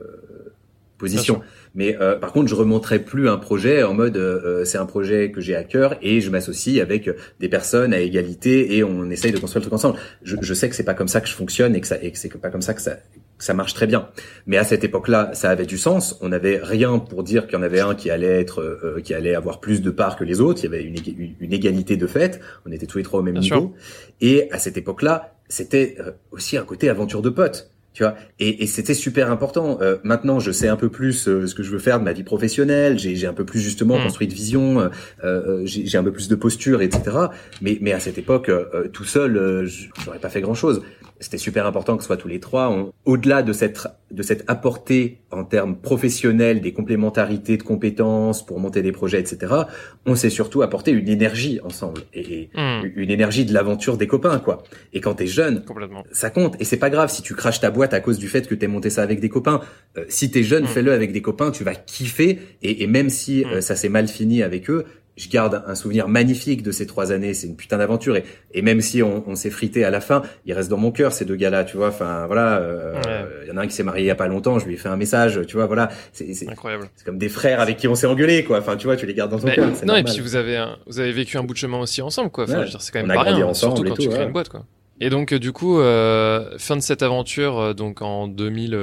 position. 1.00 1.40
Mais 1.74 1.96
euh, 2.00 2.16
par 2.16 2.32
contre, 2.32 2.48
je 2.48 2.54
remonterai 2.54 3.00
plus 3.00 3.28
un 3.28 3.38
projet 3.38 3.82
en 3.82 3.94
mode 3.94 4.16
euh, 4.16 4.40
euh, 4.44 4.64
c'est 4.64 4.78
un 4.78 4.86
projet 4.86 5.32
que 5.32 5.40
j'ai 5.40 5.56
à 5.56 5.64
cœur 5.64 5.96
et 6.02 6.20
je 6.20 6.30
m'associe 6.30 6.80
avec 6.80 7.10
des 7.40 7.48
personnes 7.48 7.92
à 7.92 8.00
égalité 8.00 8.76
et 8.76 8.84
on 8.84 9.10
essaye 9.10 9.32
de 9.32 9.38
construire 9.38 9.60
le 9.60 9.68
truc 9.68 9.74
ensemble. 9.74 9.98
Je, 10.22 10.36
je 10.40 10.54
sais 10.54 10.68
que 10.68 10.76
c'est 10.76 10.84
pas 10.84 10.94
comme 10.94 11.08
ça 11.08 11.20
que 11.20 11.28
je 11.28 11.34
fonctionne 11.34 11.74
et 11.74 11.80
que 11.80 11.86
ça 11.86 11.96
et 12.00 12.12
que 12.12 12.18
c'est 12.18 12.28
pas 12.28 12.50
comme 12.50 12.62
ça 12.62 12.74
que 12.74 12.82
ça 12.82 12.96
que 13.38 13.44
ça 13.44 13.54
marche 13.54 13.72
très 13.72 13.86
bien. 13.86 14.08
Mais 14.46 14.58
à 14.58 14.64
cette 14.64 14.84
époque-là, 14.84 15.30
ça 15.32 15.48
avait 15.48 15.64
du 15.64 15.78
sens. 15.78 16.18
On 16.20 16.28
n'avait 16.28 16.60
rien 16.62 16.98
pour 16.98 17.22
dire 17.22 17.46
qu'il 17.46 17.54
y 17.54 17.56
en 17.56 17.62
avait 17.62 17.80
un 17.80 17.94
qui 17.94 18.10
allait 18.10 18.38
être 18.40 19.00
qui 19.02 19.14
allait 19.14 19.34
avoir 19.34 19.60
plus 19.60 19.80
de 19.80 19.90
parts 19.90 20.16
que 20.16 20.24
les 20.24 20.42
autres. 20.42 20.60
Il 20.60 20.64
y 20.64 20.66
avait 20.66 20.84
une, 20.84 20.96
une 21.40 21.52
égalité 21.52 21.96
de 21.96 22.06
fait. 22.06 22.40
On 22.66 22.72
était 22.72 22.86
tous 22.86 22.98
les 22.98 23.04
trois 23.04 23.20
au 23.20 23.22
même 23.22 23.38
niveau. 23.38 23.72
Et 24.20 24.50
à 24.52 24.58
cette 24.58 24.76
époque-là, 24.76 25.34
c'était 25.48 25.96
aussi 26.30 26.58
un 26.58 26.64
côté 26.64 26.90
aventure 26.90 27.22
de 27.22 27.30
potes 27.30 27.70
tu 27.92 28.02
vois 28.02 28.14
et, 28.38 28.62
et 28.62 28.66
c'était 28.66 28.94
super 28.94 29.30
important 29.30 29.78
euh, 29.80 29.96
maintenant 30.04 30.38
je 30.38 30.52
sais 30.52 30.68
un 30.68 30.76
peu 30.76 30.88
plus 30.88 31.28
euh, 31.28 31.46
ce 31.46 31.54
que 31.54 31.62
je 31.62 31.70
veux 31.70 31.78
faire 31.78 31.98
de 31.98 32.04
ma 32.04 32.12
vie 32.12 32.22
professionnelle 32.22 32.98
j'ai 32.98 33.26
un 33.26 33.32
peu 33.32 33.44
plus 33.44 33.60
justement 33.60 33.98
mm. 33.98 34.02
construit 34.04 34.28
de 34.28 34.34
vision 34.34 34.80
euh, 34.80 34.88
euh 35.24 35.62
j'ai 35.64 35.98
un 35.98 36.04
peu 36.04 36.12
plus 36.12 36.28
de 36.28 36.34
posture 36.34 36.82
etc 36.82 37.16
mais 37.60 37.78
mais 37.80 37.92
à 37.92 38.00
cette 38.00 38.18
époque 38.18 38.50
tout 38.92 39.04
seul 39.04 39.68
j'aurais 40.04 40.18
pas 40.18 40.28
fait 40.28 40.40
grand 40.40 40.54
chose 40.54 40.82
c'était 41.20 41.38
super 41.38 41.66
important 41.66 41.96
que 41.96 42.02
ce 42.02 42.06
soit 42.06 42.16
tous 42.16 42.28
les 42.28 42.40
trois. 42.40 42.90
Au-delà 43.04 43.42
de 43.42 43.52
cette 43.52 43.86
de 44.10 44.22
cette 44.22 44.42
apportée 44.48 45.18
en 45.30 45.44
termes 45.44 45.76
professionnels, 45.76 46.60
des 46.60 46.72
complémentarités 46.72 47.56
de 47.56 47.62
compétences 47.62 48.44
pour 48.44 48.58
monter 48.58 48.82
des 48.82 48.90
projets, 48.90 49.20
etc. 49.20 49.54
On 50.04 50.16
s'est 50.16 50.30
surtout 50.30 50.62
apporté 50.62 50.90
une 50.90 51.08
énergie 51.08 51.60
ensemble 51.62 52.00
et, 52.12 52.50
hmm. 52.54 52.86
une 52.96 53.10
énergie 53.10 53.44
de 53.44 53.54
l'aventure 53.54 53.96
des 53.98 54.08
copains, 54.08 54.40
quoi. 54.40 54.64
Et 54.92 55.00
quand 55.00 55.14
t'es 55.14 55.28
jeune, 55.28 55.62
ça 56.10 56.30
compte. 56.30 56.56
Et 56.60 56.64
c'est 56.64 56.78
pas 56.78 56.90
grave 56.90 57.10
si 57.10 57.22
tu 57.22 57.34
craches 57.34 57.60
ta 57.60 57.70
boîte 57.70 57.89
à 57.94 58.00
cause 58.00 58.18
du 58.18 58.28
fait 58.28 58.46
que 58.46 58.54
t'es 58.54 58.66
monté 58.66 58.90
ça 58.90 59.02
avec 59.02 59.20
des 59.20 59.28
copains. 59.28 59.60
Euh, 59.96 60.04
si 60.08 60.30
t'es 60.30 60.42
jeune, 60.42 60.64
hmm. 60.64 60.68
fais-le 60.68 60.92
avec 60.92 61.12
des 61.12 61.22
copains, 61.22 61.50
tu 61.50 61.64
vas 61.64 61.74
kiffer. 61.74 62.38
Et, 62.62 62.82
et 62.82 62.86
même 62.86 63.10
si 63.10 63.44
hmm. 63.44 63.48
euh, 63.48 63.60
ça 63.60 63.76
s'est 63.76 63.88
mal 63.88 64.08
fini 64.08 64.42
avec 64.42 64.70
eux, 64.70 64.84
je 65.16 65.28
garde 65.28 65.62
un 65.66 65.74
souvenir 65.74 66.08
magnifique 66.08 66.62
de 66.62 66.72
ces 66.72 66.86
trois 66.86 67.12
années. 67.12 67.34
C'est 67.34 67.46
une 67.46 67.56
putain 67.56 67.78
d'aventure 67.78 68.16
et, 68.16 68.24
et, 68.54 68.62
même 68.62 68.80
si 68.80 69.02
on, 69.02 69.22
on 69.26 69.34
s'est 69.34 69.50
frité 69.50 69.84
à 69.84 69.90
la 69.90 70.00
fin, 70.00 70.22
il 70.46 70.52
reste 70.54 70.70
dans 70.70 70.78
mon 70.78 70.90
cœur 70.90 71.12
ces 71.12 71.24
deux 71.24 71.36
gars-là. 71.36 71.64
Tu 71.64 71.76
vois, 71.76 71.88
enfin 71.88 72.26
voilà. 72.26 72.58
Euh, 72.58 73.42
il 73.42 73.48
y 73.48 73.52
en 73.52 73.56
a 73.58 73.62
un 73.62 73.66
qui 73.66 73.74
s'est 73.74 73.82
marié 73.82 74.04
il 74.04 74.06
y 74.06 74.10
a 74.10 74.14
pas 74.14 74.28
longtemps. 74.28 74.58
Je 74.58 74.66
lui 74.66 74.74
ai 74.74 74.76
fait 74.76 74.88
un 74.88 74.96
message. 74.96 75.40
Tu 75.46 75.56
vois, 75.56 75.66
voilà. 75.66 75.90
C'est 76.12 76.48
incroyable. 76.48 76.88
C'est 76.96 77.04
comme 77.04 77.18
des 77.18 77.28
frères 77.28 77.60
avec 77.60 77.76
qui 77.76 77.86
on 77.86 77.94
s'est 77.94 78.06
engueulé, 78.06 78.44
quoi. 78.44 78.58
Enfin, 78.58 78.76
tu 78.76 78.86
vois, 78.86 78.96
tu 78.96 79.06
les 79.06 79.14
gardes 79.14 79.30
dans 79.30 79.38
ton 79.38 79.48
cœur. 79.48 79.66
Non, 79.66 79.72
normal. 79.72 80.00
et 80.00 80.04
puis 80.04 80.20
vous 80.20 80.36
avez 80.36 80.64
vous 80.86 81.00
avez 81.00 81.12
vécu 81.12 81.36
un 81.36 81.42
bout 81.42 81.52
de 81.52 81.58
chemin 81.58 81.78
aussi 81.78 82.00
ensemble, 82.00 82.30
quoi. 82.30 82.44
Enfin, 82.44 82.64
c'est 82.78 82.92
quand 82.92 83.06
même 83.06 83.14
pas 83.14 83.22
rien, 83.22 83.46
ensemble 83.46 83.76
surtout 83.76 83.90
quand 83.90 84.02
tu 84.02 84.08
crées 84.08 84.24
une 84.24 84.32
boîte, 84.32 84.48
quoi. 84.48 84.64
Et 85.00 85.08
donc, 85.08 85.32
euh, 85.32 85.38
du 85.38 85.52
coup, 85.52 85.80
euh, 85.80 86.58
fin 86.58 86.76
de 86.76 86.82
cette 86.82 87.02
aventure, 87.02 87.58
euh, 87.58 87.74
donc 87.74 88.02
en 88.02 88.28
2000. 88.28 88.74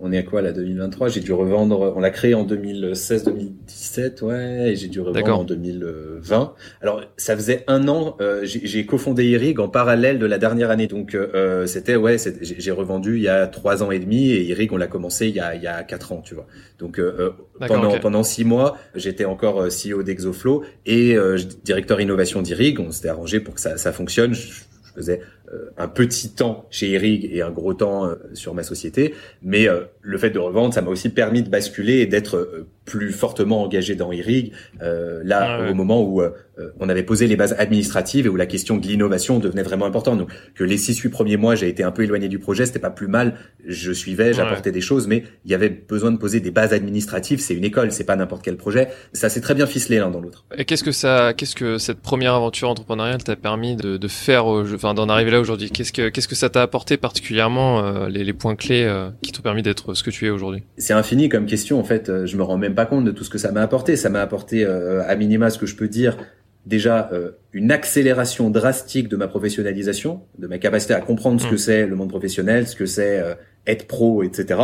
On 0.00 0.12
est 0.12 0.18
à 0.18 0.22
quoi 0.22 0.40
là 0.40 0.52
2023 0.52 1.08
J'ai 1.08 1.20
dû 1.20 1.32
revendre. 1.32 1.92
On 1.94 2.00
l'a 2.00 2.10
créé 2.10 2.34
en 2.34 2.46
2016-2017, 2.46 4.24
ouais, 4.24 4.70
et 4.72 4.76
j'ai 4.76 4.88
dû 4.88 5.00
revendre 5.00 5.40
en 5.40 5.44
2020. 5.44 6.54
Alors 6.80 7.02
ça 7.16 7.36
faisait 7.36 7.64
un 7.66 7.86
an. 7.86 8.16
Euh, 8.20 8.40
j'ai 8.44 8.86
cofondé 8.86 9.26
Irig 9.26 9.60
en 9.60 9.68
parallèle 9.68 10.18
de 10.18 10.26
la 10.26 10.38
dernière 10.38 10.70
année, 10.70 10.86
donc 10.86 11.14
euh, 11.14 11.66
c'était 11.66 11.96
ouais, 11.96 12.16
j'ai 12.40 12.70
revendu 12.70 13.16
il 13.16 13.22
y 13.22 13.28
a 13.28 13.46
trois 13.46 13.82
ans 13.82 13.90
et 13.90 13.98
demi 13.98 14.30
et 14.30 14.42
Irig 14.42 14.72
on 14.72 14.78
l'a 14.78 14.86
commencé 14.86 15.28
il 15.28 15.34
y 15.34 15.40
a 15.40 15.54
il 15.54 15.62
y 15.62 15.66
a 15.66 15.82
quatre 15.82 16.12
ans, 16.12 16.22
tu 16.24 16.34
vois. 16.34 16.46
Donc 16.78 16.98
euh, 16.98 17.30
pendant 17.68 17.98
pendant 17.98 18.22
six 18.22 18.44
mois, 18.44 18.78
j'étais 18.94 19.26
encore 19.26 19.66
CEO 19.68 20.02
d'Exoflow 20.02 20.64
et 20.86 21.16
directeur 21.62 22.00
innovation 22.00 22.40
d'Irig. 22.40 22.80
On 22.80 22.90
s'était 22.90 23.08
arrangé 23.08 23.40
pour 23.40 23.54
que 23.54 23.60
ça 23.60 23.76
ça 23.76 23.92
fonctionne. 23.92 24.32
Je, 24.32 24.62
je 24.90 24.94
faisais 25.00 25.20
euh, 25.20 25.39
un 25.76 25.88
petit 25.88 26.30
temps 26.30 26.66
chez 26.70 26.92
Erig 26.92 27.28
et 27.32 27.42
un 27.42 27.50
gros 27.50 27.74
temps 27.74 28.06
euh, 28.06 28.14
sur 28.34 28.54
ma 28.54 28.62
société, 28.62 29.14
mais 29.42 29.68
euh, 29.68 29.80
le 30.00 30.18
fait 30.18 30.30
de 30.30 30.38
revendre, 30.38 30.72
ça 30.72 30.82
m'a 30.82 30.90
aussi 30.90 31.08
permis 31.08 31.42
de 31.42 31.50
basculer 31.50 31.98
et 31.98 32.06
d'être 32.06 32.66
plus 32.84 33.12
fortement 33.12 33.62
engagé 33.62 33.94
dans 33.94 34.10
Erig. 34.10 34.52
là, 34.80 35.58
ah 35.58 35.70
au 35.70 35.74
moment 35.74 36.02
où 36.02 36.22
on 36.78 36.88
avait 36.88 37.02
posé 37.02 37.26
les 37.26 37.36
bases 37.36 37.54
administratives 37.58 38.26
et 38.26 38.28
où 38.28 38.36
la 38.36 38.46
question 38.46 38.76
de 38.76 38.86
l'innovation 38.86 39.38
devenait 39.38 39.62
vraiment 39.62 39.86
importante. 39.86 40.18
Donc, 40.18 40.30
que 40.54 40.64
les 40.64 40.76
six 40.76 40.98
huit 40.98 41.10
premiers 41.10 41.36
mois, 41.36 41.54
j'ai 41.54 41.68
été 41.68 41.82
un 41.82 41.92
peu 41.92 42.02
éloigné 42.02 42.28
du 42.28 42.38
projet, 42.38 42.66
c'était 42.66 42.78
pas 42.78 42.90
plus 42.90 43.06
mal. 43.06 43.34
Je 43.66 43.92
suivais, 43.92 44.32
j'apportais 44.32 44.72
des 44.72 44.80
choses, 44.80 45.06
mais 45.06 45.24
il 45.44 45.50
y 45.50 45.54
avait 45.54 45.68
besoin 45.68 46.10
de 46.10 46.16
poser 46.16 46.40
des 46.40 46.50
bases 46.50 46.72
administratives. 46.72 47.40
C'est 47.40 47.54
une 47.54 47.64
école, 47.64 47.92
c'est 47.92 48.04
pas 48.04 48.16
n'importe 48.16 48.42
quel 48.42 48.56
projet. 48.56 48.88
Ça 49.12 49.28
s'est 49.28 49.40
très 49.40 49.54
bien 49.54 49.66
ficelé 49.66 49.98
l'un 49.98 50.10
dans 50.10 50.20
l'autre. 50.20 50.44
Et 50.56 50.64
qu'est-ce 50.64 50.84
que 50.84 50.92
ça, 50.92 51.32
qu'est-ce 51.34 51.54
que 51.54 51.78
cette 51.78 52.00
première 52.00 52.34
aventure 52.34 52.68
entrepreneuriale 52.68 53.22
t'a 53.22 53.36
permis 53.36 53.76
de, 53.76 53.96
de 53.96 54.08
faire, 54.08 54.46
enfin, 54.46 54.94
d'en 54.94 55.08
arriver 55.08 55.30
là 55.30 55.39
aujourd'hui 55.40 55.70
Qu'est-ce 55.70 55.92
que 55.92 56.08
qu'est-ce 56.08 56.28
que 56.28 56.34
ça 56.34 56.50
t'a 56.50 56.62
apporté 56.62 56.96
particulièrement 56.96 57.84
euh, 57.84 58.08
les, 58.08 58.24
les, 58.24 58.32
points 58.32 58.56
clés 58.56 58.84
euh, 58.84 59.10
qui 59.22 59.32
t'ont 59.32 59.42
permis 59.42 59.62
d'être 59.62 59.94
ce 59.94 60.02
que 60.02 60.10
tu 60.10 60.26
es 60.26 60.30
aujourd'hui? 60.30 60.62
C'est 60.76 60.92
infini 60.92 61.28
comme 61.28 61.46
question 61.46 61.78
en 61.80 61.84
fait. 61.84 62.08
Euh, 62.08 62.26
je 62.26 62.36
me 62.36 62.42
rends 62.42 62.58
même 62.58 62.74
pas 62.74 62.86
compte 62.86 63.04
de 63.04 63.10
tout 63.10 63.24
ce 63.24 63.30
que 63.30 63.38
ça 63.38 63.52
m'a 63.52 63.62
apporté. 63.62 63.96
Ça 63.96 64.10
m'a 64.10 64.20
apporté 64.20 64.64
à 64.64 65.16
minima 65.16 65.50
ce 65.50 65.58
que 65.58 65.66
je 65.66 65.76
peux 65.76 65.88
dire 65.88 66.16
déjà 66.66 67.10
une 67.54 67.72
accélération 67.72 68.50
drastique 68.50 69.08
de 69.08 69.16
ma 69.16 69.28
professionnalisation, 69.28 70.20
de 70.38 70.46
ma 70.46 70.58
capacité 70.58 70.92
à 70.92 71.00
comprendre 71.00 71.40
ce 71.40 71.46
que 71.46 71.54
mmh. 71.54 71.58
c'est 71.58 71.86
le 71.86 71.96
monde 71.96 72.10
professionnel, 72.10 72.68
ce 72.68 72.76
que 72.76 72.84
c'est 72.84 73.24
être 73.66 73.86
pro, 73.86 74.22
etc. 74.22 74.60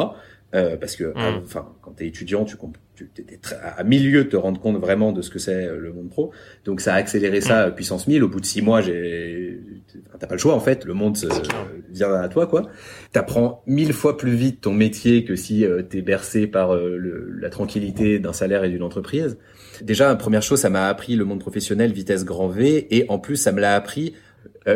parce 0.52 0.94
que 0.94 1.04
mmh. 1.04 1.42
enfin 1.42 1.72
quand 1.80 1.92
t'es 1.92 2.06
étudiant, 2.06 2.44
tu 2.44 2.56
comprends 2.56 2.82
tu 2.96 3.10
étais 3.18 3.38
à 3.62 3.84
milieu 3.84 4.24
de 4.24 4.28
te 4.30 4.36
rendre 4.36 4.60
compte 4.60 4.78
vraiment 4.78 5.12
de 5.12 5.22
ce 5.22 5.30
que 5.30 5.38
c'est 5.38 5.66
euh, 5.66 5.78
le 5.78 5.92
monde 5.92 6.08
pro. 6.08 6.32
Donc 6.64 6.80
ça 6.80 6.94
a 6.94 6.96
accéléré 6.96 7.40
ça 7.40 7.68
mm. 7.68 7.74
puissance 7.74 8.08
1000. 8.08 8.24
Au 8.24 8.28
bout 8.28 8.40
de 8.40 8.46
six 8.46 8.62
mois, 8.62 8.80
j'ai, 8.80 9.60
t'as 10.18 10.26
pas 10.26 10.34
le 10.34 10.40
choix 10.40 10.54
en 10.54 10.60
fait. 10.60 10.84
Le 10.84 10.94
monde 10.94 11.16
vient 11.90 12.12
à 12.14 12.28
toi 12.28 12.46
quoi. 12.46 12.62
T'apprends 13.12 13.62
mille 13.66 13.92
fois 13.92 14.16
plus 14.16 14.34
vite 14.34 14.60
ton 14.60 14.72
métier 14.72 15.24
que 15.24 15.36
si 15.36 15.64
euh, 15.64 15.82
t'es 15.82 16.02
bercé 16.02 16.46
par 16.46 16.74
euh, 16.74 16.98
la 17.38 17.50
tranquillité 17.50 18.18
d'un 18.18 18.32
salaire 18.32 18.64
et 18.64 18.68
d'une 18.68 18.82
entreprise. 18.82 19.38
Déjà, 19.82 20.14
première 20.16 20.42
chose, 20.42 20.60
ça 20.60 20.70
m'a 20.70 20.88
appris 20.88 21.16
le 21.16 21.24
monde 21.24 21.40
professionnel 21.40 21.92
vitesse 21.92 22.24
grand 22.24 22.48
V 22.48 22.86
et 22.90 23.06
en 23.08 23.18
plus 23.18 23.36
ça 23.36 23.52
me 23.52 23.60
l'a 23.60 23.74
appris 23.74 24.14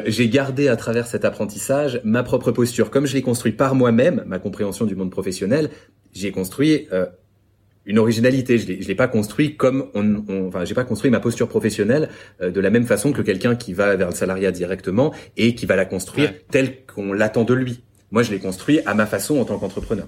j'ai 0.07 0.29
gardé 0.29 0.69
à 0.69 0.77
travers 0.77 1.09
cet 1.09 1.25
apprentissage 1.25 2.01
ma 2.05 2.23
propre 2.23 2.53
posture. 2.53 2.91
Comme 2.91 3.07
je 3.07 3.15
l'ai 3.15 3.23
construit 3.23 3.51
par 3.51 3.75
moi-même, 3.75 4.23
ma 4.25 4.39
compréhension 4.39 4.87
du 4.87 4.95
monde 4.95 5.11
professionnel, 5.11 5.69
j'ai 6.13 6.31
construit 6.31 6.87
une 7.91 7.99
originalité. 7.99 8.57
Je 8.57 8.69
l'ai, 8.69 8.77
l'ai 8.77 8.95
pas 8.95 9.09
construit 9.09 9.57
comme 9.57 9.91
on, 9.95 10.25
on 10.29 10.47
enfin, 10.49 10.65
j'ai 10.65 10.75
pas 10.75 10.85
construit 10.85 11.11
ma 11.11 11.21
posture 11.21 11.49
professionnelle 11.49 12.09
euh, 12.41 12.51
de 12.51 12.61
la 12.61 12.71
même 12.71 12.87
façon 12.87 13.13
que 13.13 13.21
quelqu'un 13.21 13.57
qui 13.57 13.75
va 13.75 13.97
vers 13.97 14.09
le 14.09 14.15
salariat 14.15 14.53
directement 14.53 15.13
et 15.37 15.55
qui 15.57 15.67
va 15.67 15.77
la 15.77 15.85
construire 15.85 16.33
telle 16.51 16.87
qu'on 16.87 17.13
l'attend 17.13 17.45
de 17.45 17.53
lui. 17.53 17.83
Moi, 18.13 18.23
je 18.23 18.31
l'ai 18.31 18.39
construit 18.39 18.81
à 18.87 18.95
ma 18.95 19.07
façon 19.07 19.41
en 19.41 19.45
tant 19.45 19.59
qu'entrepreneur. 19.59 20.07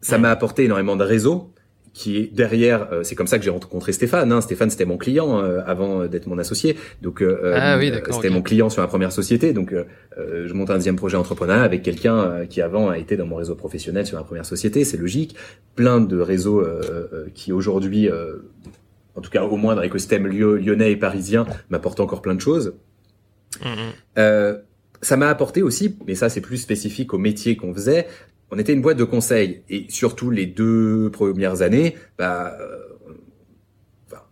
Ça 0.00 0.18
m'a 0.18 0.30
apporté 0.30 0.64
énormément 0.64 0.96
de 0.96 1.04
réseau 1.04 1.52
qui 1.92 2.16
est 2.16 2.32
derrière. 2.32 2.92
Euh, 2.92 3.02
c'est 3.02 3.14
comme 3.14 3.26
ça 3.26 3.38
que 3.38 3.44
j'ai 3.44 3.50
rencontré 3.50 3.92
Stéphane. 3.92 4.30
Hein. 4.32 4.40
Stéphane, 4.40 4.70
c'était 4.70 4.84
mon 4.84 4.96
client 4.96 5.40
euh, 5.40 5.60
avant 5.66 6.06
d'être 6.06 6.26
mon 6.26 6.38
associé. 6.38 6.76
Donc, 7.02 7.22
euh, 7.22 7.54
ah 7.56 7.78
c'était 8.12 8.30
mon 8.30 8.42
client 8.42 8.70
sur 8.70 8.82
la 8.82 8.88
première 8.88 9.12
société. 9.12 9.52
Donc, 9.52 9.74
je 10.16 10.52
monte 10.52 10.70
un 10.70 10.76
deuxième 10.76 10.96
projet 10.96 11.16
entrepreneurial 11.16 11.64
avec 11.64 11.82
quelqu'un 11.82 12.46
qui 12.48 12.60
avant 12.60 12.88
a 12.90 12.98
été 12.98 13.16
dans 13.16 13.26
mon 13.26 13.36
réseau 13.36 13.54
professionnel 13.54 14.06
sur 14.06 14.16
la 14.16 14.24
première 14.24 14.46
société. 14.46 14.84
C'est 14.84 14.96
logique. 14.96 15.36
Plein 15.74 16.00
de 16.00 16.18
réseaux 16.18 16.66
qui 17.34 17.52
aujourd'hui, 17.52 18.08
en 19.14 19.20
tout 19.20 19.30
cas 19.30 19.42
au 19.42 19.56
moins 19.56 19.74
dans 19.74 19.82
l'écosystème 19.82 20.26
lyonnais 20.26 20.92
et 20.92 20.96
parisien, 20.96 21.46
m'apportent 21.70 22.00
encore 22.00 22.22
plein 22.22 22.34
de 22.34 22.40
choses. 22.40 22.74
Mm-hmm. 23.62 24.60
ça 25.02 25.16
m'a 25.16 25.28
apporté 25.28 25.62
aussi, 25.62 25.96
mais 26.06 26.14
ça 26.14 26.28
c'est 26.28 26.40
plus 26.40 26.58
spécifique 26.58 27.12
au 27.14 27.18
métier 27.18 27.56
qu'on 27.56 27.74
faisait, 27.74 28.06
on 28.50 28.58
était 28.58 28.72
une 28.72 28.82
boîte 28.82 28.98
de 28.98 29.04
conseil 29.04 29.62
et 29.68 29.86
surtout 29.88 30.30
les 30.30 30.46
deux 30.46 31.10
premières 31.12 31.62
années, 31.62 31.96
bah, 32.18 32.56
euh, 32.60 32.90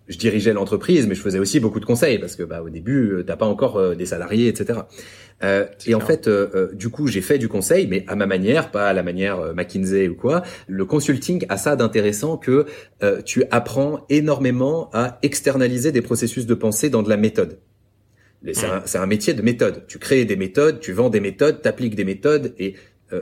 je 0.09 0.17
dirigeais 0.17 0.53
l'entreprise, 0.53 1.07
mais 1.07 1.15
je 1.15 1.21
faisais 1.21 1.39
aussi 1.39 1.61
beaucoup 1.61 1.81
de 1.81 1.85
conseils 1.85 2.19
parce 2.19 2.35
que 2.35 2.43
bah, 2.43 2.63
au 2.63 2.71
début, 2.71 3.13
euh, 3.13 3.23
t'as 3.23 3.37
pas 3.37 3.47
encore 3.47 3.77
euh, 3.77 3.95
des 3.95 4.07
salariés, 4.07 4.49
etc. 4.49 4.81
Euh, 5.45 5.67
et 5.87 5.95
en 5.95 6.01
fait, 6.01 6.29
du 6.73 6.89
coup, 6.89 7.07
j'ai 7.07 7.21
fait 7.21 7.39
du 7.39 7.49
conseil, 7.49 7.87
mais 7.87 8.05
à 8.09 8.17
ma 8.17 8.27
manière, 8.27 8.71
pas 8.71 8.89
à 8.89 8.93
la 8.93 9.05
manière 9.05 9.55
McKinsey 9.55 10.09
ou 10.09 10.17
quoi. 10.17 10.43
Le 10.67 10.85
consulting 10.85 11.47
a 11.49 11.57
ça 11.57 11.77
d'intéressant 11.77 12.37
que 12.37 12.67
tu 13.25 13.45
apprends 13.53 14.05
énormément 14.09 14.91
à 14.93 15.19
externaliser 15.23 15.93
des 15.93 16.03
processus 16.03 16.47
de 16.47 16.55
pensée 16.55 16.91
dans 16.91 17.05
de 17.05 17.09
la 17.09 17.17
méthode. 17.17 17.59
C'est 18.53 18.67
un, 18.67 19.03
un, 19.03 19.07
métier 19.07 19.35
de 19.35 19.43
méthode. 19.43 19.85
Tu 19.87 19.99
crées 19.99 20.25
des 20.25 20.37
méthodes, 20.37 20.81
tu 20.81 20.93
vends 20.93 21.11
des 21.11 21.21
méthodes, 21.21 21.61
t'appliques 21.61 21.97
des 21.97 22.05
méthodes, 22.05 22.55
et 22.59 22.75
euh, 22.75 22.79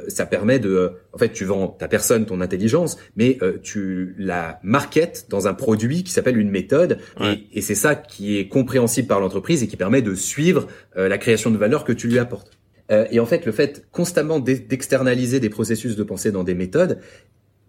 ça 0.08 0.26
permet 0.26 0.58
de, 0.58 0.70
euh, 0.70 0.88
en 1.12 1.18
fait, 1.18 1.32
tu 1.32 1.44
vends 1.44 1.68
ta 1.68 1.88
personne, 1.88 2.26
ton 2.26 2.40
intelligence, 2.40 2.98
mais 3.16 3.38
euh, 3.42 3.58
tu 3.62 4.14
la 4.18 4.58
marketes 4.62 5.26
dans 5.28 5.46
un 5.46 5.54
produit 5.54 6.04
qui 6.04 6.12
s'appelle 6.12 6.38
une 6.38 6.50
méthode, 6.50 6.98
et, 7.20 7.46
et 7.52 7.60
c'est 7.60 7.74
ça 7.74 7.94
qui 7.94 8.38
est 8.38 8.48
compréhensible 8.48 9.08
par 9.08 9.20
l'entreprise 9.20 9.62
et 9.62 9.66
qui 9.66 9.76
permet 9.76 10.02
de 10.02 10.14
suivre 10.14 10.66
la 10.94 11.18
création 11.18 11.50
de 11.50 11.58
valeur 11.58 11.84
que 11.84 11.92
tu 11.92 12.08
lui 12.08 12.18
apportes. 12.18 12.50
et 12.90 13.20
en 13.20 13.26
fait, 13.26 13.46
le 13.46 13.52
fait 13.52 13.86
constamment 13.92 14.40
d'externaliser 14.40 15.40
des 15.40 15.50
processus 15.50 15.96
de 15.96 16.02
pensée 16.02 16.32
dans 16.32 16.44
des 16.44 16.54
méthodes, 16.54 16.98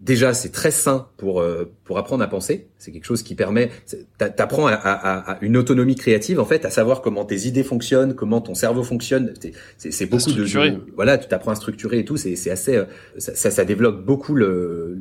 déjà 0.00 0.32
c'est 0.32 0.50
très 0.50 0.70
sain 0.70 1.08
pour 1.16 1.40
euh, 1.40 1.72
pour 1.84 1.98
apprendre 1.98 2.22
à 2.22 2.28
penser. 2.28 2.68
C'est 2.78 2.92
quelque 2.92 3.04
chose 3.04 3.22
qui 3.22 3.34
permet, 3.34 3.70
t'apprends 4.18 4.66
à, 4.66 4.72
à, 4.72 5.32
à, 5.32 5.38
une 5.42 5.56
autonomie 5.56 5.96
créative 5.96 6.40
en 6.40 6.44
fait, 6.44 6.64
à 6.64 6.70
savoir 6.70 7.02
comment 7.02 7.24
tes 7.24 7.46
idées 7.46 7.64
fonctionnent, 7.64 8.14
comment 8.14 8.40
ton 8.40 8.54
cerveau 8.54 8.82
fonctionne. 8.82 9.34
C'est 9.76 10.06
beaucoup 10.06 10.32
de, 10.32 10.94
voilà, 10.94 11.18
tu 11.18 11.28
t'apprends 11.28 11.52
à 11.52 11.56
structurer 11.56 12.00
et 12.00 12.04
tout. 12.04 12.16
C'est 12.16 12.36
c'est 12.36 12.50
assez, 12.50 12.76
euh, 12.76 12.84
ça, 13.18 13.50
ça, 13.50 13.64
développe 13.64 14.04
beaucoup 14.04 14.34
le 14.34 14.98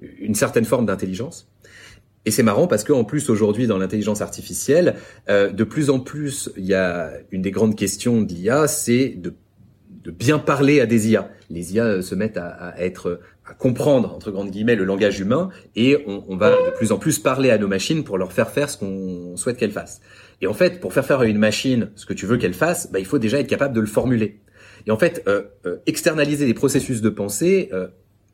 une 0.00 0.34
certaine 0.34 0.64
forme 0.64 0.86
d'intelligence. 0.86 1.48
Et 2.26 2.30
c'est 2.30 2.42
marrant 2.42 2.66
parce 2.66 2.84
qu'en 2.84 3.04
plus 3.04 3.30
aujourd'hui 3.30 3.66
dans 3.66 3.78
l'intelligence 3.78 4.20
artificielle, 4.20 4.96
euh, 5.30 5.50
de 5.50 5.64
plus 5.64 5.88
en 5.88 6.00
plus, 6.00 6.50
il 6.58 6.66
y 6.66 6.74
a 6.74 7.12
une 7.30 7.40
des 7.40 7.50
grandes 7.50 7.76
questions 7.76 8.20
de 8.20 8.32
l'IA, 8.32 8.68
c'est 8.68 9.08
de 9.16 9.34
de 10.04 10.10
bien 10.10 10.38
parler 10.38 10.80
à 10.80 10.86
des 10.86 11.10
IA. 11.10 11.30
Les 11.50 11.74
IA 11.74 12.00
se 12.00 12.14
mettent 12.14 12.38
à, 12.38 12.48
à 12.48 12.78
être 12.78 13.20
comprendre 13.58 14.14
entre 14.14 14.30
grandes 14.30 14.50
guillemets 14.50 14.76
le 14.76 14.84
langage 14.84 15.20
humain 15.20 15.50
et 15.76 16.02
on, 16.06 16.24
on, 16.28 16.36
va 16.36 16.50
de 16.50 16.70
plus 16.76 16.92
en 16.92 16.98
plus 16.98 17.18
parler 17.18 17.50
à 17.50 17.58
nos 17.58 17.68
machines 17.68 18.04
pour 18.04 18.18
leur 18.18 18.32
faire 18.32 18.50
faire 18.50 18.70
ce 18.70 18.78
qu'on 18.78 19.36
souhaite 19.36 19.56
qu'elles 19.56 19.72
fassent. 19.72 20.00
Et 20.40 20.46
en 20.46 20.54
fait, 20.54 20.80
pour 20.80 20.92
faire 20.92 21.04
faire 21.04 21.20
à 21.20 21.26
une 21.26 21.38
machine 21.38 21.90
ce 21.96 22.06
que 22.06 22.14
tu 22.14 22.26
veux 22.26 22.36
qu'elle 22.36 22.54
fasse, 22.54 22.90
bah, 22.90 22.98
il 22.98 23.06
faut 23.06 23.18
déjà 23.18 23.40
être 23.40 23.46
capable 23.46 23.74
de 23.74 23.80
le 23.80 23.86
formuler. 23.86 24.40
Et 24.86 24.90
en 24.90 24.96
fait, 24.96 25.22
euh, 25.26 25.42
euh, 25.66 25.78
externaliser 25.86 26.46
les 26.46 26.54
processus 26.54 27.02
de 27.02 27.10
pensée, 27.10 27.68
euh, 27.72 27.88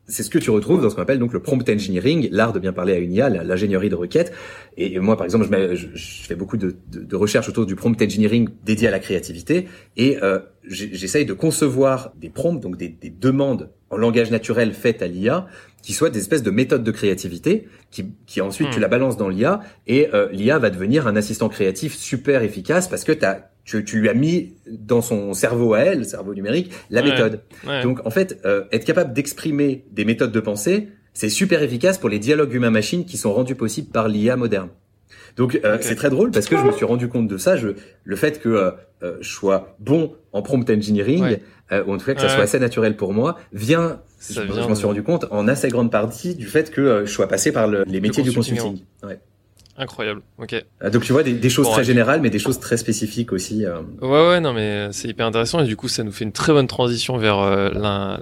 c'est 0.08 0.22
ce 0.22 0.30
que 0.30 0.38
tu 0.38 0.50
retrouves 0.50 0.80
dans 0.80 0.90
ce 0.90 0.94
qu'on 0.94 1.02
appelle 1.02 1.18
donc 1.18 1.32
le 1.32 1.40
prompt 1.40 1.68
engineering, 1.68 2.28
l'art 2.30 2.52
de 2.52 2.58
bien 2.58 2.72
parler 2.72 2.94
à 2.94 2.98
une 2.98 3.12
IA, 3.12 3.28
l'ingénierie 3.28 3.88
de 3.88 3.94
requête. 3.94 4.32
Et 4.76 4.98
moi, 5.00 5.16
par 5.16 5.24
exemple, 5.24 5.46
je, 5.74 5.86
je, 5.94 6.22
fais 6.22 6.34
beaucoup 6.34 6.56
de, 6.56 6.76
de, 6.90 7.00
de, 7.00 7.16
recherches 7.16 7.48
autour 7.48 7.66
du 7.66 7.74
prompt 7.74 8.00
engineering 8.00 8.48
dédié 8.64 8.88
à 8.88 8.90
la 8.90 9.00
créativité, 9.00 9.66
et 9.96 10.22
euh, 10.22 10.38
j'essaye 10.64 11.24
de 11.24 11.32
concevoir 11.32 12.12
des 12.16 12.30
prompts, 12.30 12.60
donc 12.60 12.76
des, 12.76 12.88
des 12.88 13.10
demandes 13.10 13.70
en 13.90 13.96
langage 13.96 14.30
naturel 14.30 14.72
faites 14.72 15.02
à 15.02 15.06
l'IA, 15.06 15.46
qui 15.82 15.92
soient 15.92 16.10
des 16.10 16.18
espèces 16.18 16.42
de 16.42 16.50
méthodes 16.50 16.84
de 16.84 16.90
créativité, 16.90 17.68
qui, 17.90 18.12
qui 18.26 18.40
ensuite 18.40 18.70
tu 18.70 18.78
hmm. 18.78 18.82
la 18.82 18.88
balances 18.88 19.16
dans 19.16 19.28
l'IA, 19.28 19.60
et 19.86 20.08
euh, 20.14 20.28
l'IA 20.32 20.58
va 20.58 20.70
devenir 20.70 21.06
un 21.06 21.16
assistant 21.16 21.48
créatif 21.48 21.96
super 21.96 22.42
efficace 22.42 22.88
parce 22.88 23.04
que 23.04 23.12
as, 23.24 23.50
tu, 23.66 23.84
tu, 23.84 24.00
lui 24.00 24.08
as 24.08 24.14
mis 24.14 24.54
dans 24.66 25.02
son 25.02 25.34
cerveau 25.34 25.74
à 25.74 25.80
elle, 25.80 26.06
cerveau 26.06 26.34
numérique, 26.34 26.72
la 26.88 27.02
méthode. 27.02 27.42
Donc 27.82 28.00
en 28.06 28.10
fait, 28.10 28.40
euh, 28.46 28.64
être 28.72 28.86
capable 28.86 29.12
d'exprimer 29.12 29.84
des 29.90 30.06
méthodes 30.06 30.32
de 30.32 30.40
pensée, 30.40 30.88
c'est 31.12 31.28
super 31.28 31.62
efficace 31.62 31.98
pour 31.98 32.08
les 32.08 32.18
dialogues 32.18 32.54
humain-machine 32.54 33.04
qui 33.04 33.18
sont 33.18 33.34
rendus 33.34 33.54
possibles 33.54 33.90
par 33.90 34.08
l'IA 34.08 34.36
moderne. 34.36 34.68
Donc 35.36 35.60
euh, 35.64 35.78
c'est 35.80 35.94
très 35.94 36.10
drôle 36.10 36.30
parce 36.30 36.46
que 36.46 36.56
je 36.56 36.62
me 36.62 36.72
suis 36.72 36.84
rendu 36.84 37.08
compte 37.08 37.28
de 37.28 37.36
ça. 37.36 37.56
Je, 37.56 37.68
le 38.04 38.16
fait 38.16 38.40
que 38.40 38.48
euh, 38.48 38.70
euh 39.02 39.16
je 39.20 39.28
sois 39.28 39.76
bon 39.78 40.14
en 40.32 40.42
prompt 40.42 40.68
engineering, 40.70 41.38
euh, 41.72 41.84
ou 41.84 41.92
en 41.92 41.98
tout 41.98 42.06
cas 42.06 42.14
que 42.14 42.20
ça 42.20 42.28
soit 42.28 42.44
assez 42.44 42.58
naturel 42.58 42.96
pour 42.96 43.12
moi, 43.12 43.38
vient, 43.52 44.00
je, 44.30 44.40
m'en 44.40 44.74
suis 44.74 44.86
rendu 44.86 45.02
compte 45.02 45.26
en 45.30 45.46
assez 45.48 45.68
grande 45.68 45.90
partie 45.90 46.34
du 46.34 46.46
fait 46.46 46.70
que 46.70 47.04
je 47.04 47.10
sois 47.10 47.28
passé 47.28 47.52
par 47.52 47.68
le, 47.68 47.84
les 47.86 48.00
métiers 48.00 48.22
du 48.22 48.32
consulting. 48.32 48.80
Incroyable. 49.78 50.22
Ok. 50.38 50.54
Ah, 50.80 50.90
donc 50.90 51.02
tu 51.02 51.12
vois 51.12 51.22
des, 51.22 51.50
choses 51.50 51.68
très 51.70 51.84
générales, 51.84 52.20
mais 52.22 52.30
des 52.30 52.38
choses 52.38 52.58
très 52.58 52.76
spécifiques 52.76 53.32
aussi. 53.32 53.64
Euh. 53.64 53.80
Ouais, 54.00 54.28
ouais, 54.28 54.40
non, 54.40 54.52
mais 54.52 54.88
c'est 54.92 55.08
hyper 55.08 55.26
intéressant 55.26 55.60
et 55.60 55.66
du 55.66 55.76
coup, 55.76 55.88
ça 55.88 56.02
nous 56.02 56.12
fait 56.12 56.24
une 56.24 56.32
très 56.32 56.52
bonne 56.52 56.66
transition 56.66 57.18
vers 57.18 57.38
euh, 57.38 57.70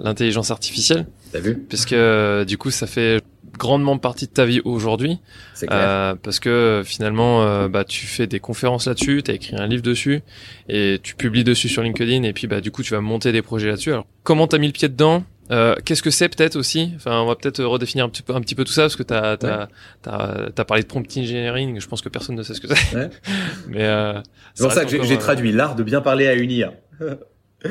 l'intelligence 0.03 0.51
artificielle. 0.51 1.07
T'as 1.31 1.39
vu? 1.39 1.57
Puisque 1.57 1.93
euh, 1.93 2.43
du 2.43 2.57
coup, 2.57 2.71
ça 2.71 2.87
fait 2.87 3.21
grandement 3.57 3.97
partie 3.97 4.25
de 4.25 4.31
ta 4.31 4.45
vie 4.45 4.61
aujourd'hui. 4.65 5.19
C'est 5.53 5.67
clair. 5.67 6.17
parce 6.21 6.41
que 6.41 6.81
finalement, 6.83 7.69
bah, 7.69 7.85
tu 7.85 8.05
fais 8.05 8.27
des 8.27 8.41
conférences 8.41 8.87
là-dessus, 8.87 9.21
tu 9.23 9.31
as 9.31 9.33
écrit 9.33 9.55
un 9.55 9.67
livre 9.67 9.83
dessus 9.83 10.23
et 10.67 10.99
tu 11.01 11.15
publies 11.15 11.45
dessus 11.45 11.69
sur 11.69 11.81
LinkedIn 11.81 12.23
et 12.23 12.33
puis 12.33 12.47
bah 12.47 12.59
du 12.59 12.71
coup, 12.71 12.83
tu 12.83 12.93
vas 12.93 12.99
monter 12.99 13.31
des 13.31 13.41
projets 13.41 13.69
là-dessus. 13.69 13.93
Alors, 13.93 14.07
comment 14.23 14.47
t'as 14.47 14.57
mis 14.57 14.67
le 14.67 14.73
pied 14.73 14.89
dedans? 14.89 15.23
Euh, 15.51 15.75
Qu'est-ce 15.85 16.01
que 16.01 16.09
c'est 16.09 16.29
peut-être 16.29 16.55
aussi? 16.55 16.91
Enfin, 16.95 17.21
on 17.21 17.27
va 17.27 17.35
peut-être 17.35 17.63
redéfinir 17.63 18.05
un 18.05 18.09
petit 18.09 18.21
peu, 18.21 18.33
un 18.33 18.41
petit 18.41 18.55
peu 18.55 18.63
tout 18.63 18.73
ça 18.73 18.83
parce 18.83 18.95
que 18.95 19.03
t'as 19.03 19.33
as, 19.33 19.67
as, 20.05 20.65
parlé 20.65 20.83
de 20.83 20.87
prompt 20.87 21.05
engineering. 21.17 21.79
Je 21.79 21.87
pense 21.87 22.01
que 22.01 22.09
personne 22.09 22.35
ne 22.35 22.43
sait 22.43 22.53
ce 22.53 22.61
que 22.61 22.67
c'est. 22.67 22.95
Ouais. 22.95 23.09
Mais 23.67 23.83
euh, 23.83 24.21
c'est 24.53 24.63
pour 24.63 24.71
ça 24.71 24.85
que 24.85 25.03
j'ai 25.03 25.17
traduit 25.17 25.51
l'art 25.51 25.75
de 25.75 25.83
bien 25.83 26.01
parler 26.01 26.27
à 26.27 26.33
une 26.33 26.51
IA. 26.51 26.73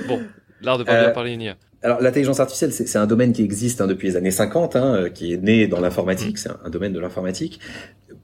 bon, 0.09 0.22
l'art 0.62 0.79
de 0.79 0.85
bien 0.85 0.95
euh, 0.95 1.11
parler 1.11 1.33
à 1.33 1.35
une 1.35 1.43
IA. 1.43 1.57
Alors 1.83 2.01
l'intelligence 2.01 2.41
artificielle, 2.41 2.72
c'est 2.72 2.99
un 2.99 3.07
domaine 3.07 3.33
qui 3.33 3.43
existe 3.43 3.81
hein, 3.81 3.87
depuis 3.87 4.09
les 4.09 4.16
années 4.16 4.31
50, 4.31 4.77
hein, 4.77 4.95
euh, 4.95 5.09
qui 5.11 5.33
est 5.33 5.37
né 5.37 5.66
dans 5.66 5.81
l'informatique. 5.81 6.39
C'est 6.39 6.49
un, 6.49 6.70
domaine 6.70 6.93
de 6.93 7.01
l'informatique. 7.01 7.61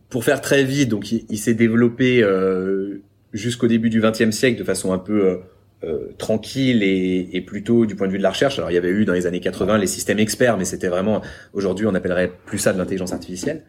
Pour 0.08 0.24
faire 0.24 0.40
très 0.40 0.64
vite, 0.64 0.88
donc 0.88 1.12
il, 1.12 1.26
il 1.28 1.38
s'est 1.38 1.54
développé 1.54 2.22
euh, 2.22 3.02
jusqu'au 3.32 3.66
début 3.66 3.90
du 3.90 4.00
XXe 4.00 4.30
siècle 4.30 4.58
de 4.58 4.64
façon 4.64 4.92
un 4.92 4.98
peu 4.98 5.40
euh, 5.82 6.12
tranquille 6.18 6.82
et, 6.82 7.30
et, 7.32 7.40
plutôt 7.40 7.86
du 7.86 7.96
point 7.96 8.06
de 8.06 8.12
vue 8.12 8.18
de 8.18 8.22
la 8.22 8.30
recherche. 8.30 8.58
Alors 8.58 8.70
il 8.70 8.74
y 8.74 8.76
avait 8.76 8.90
eu 8.90 9.06
dans 9.06 9.14
les 9.14 9.26
années 9.26 9.40
80 9.40 9.78
les 9.78 9.86
systèmes 9.86 10.18
experts, 10.18 10.58
mais 10.58 10.66
c'était 10.66 10.88
vraiment 10.88 11.22
aujourd'hui 11.54 11.86
on 11.86 11.94
appellerait 11.94 12.30
plus 12.44 12.58
ça 12.58 12.72
de 12.72 12.78
l'intelligence 12.78 13.12
artificielle. 13.12 13.62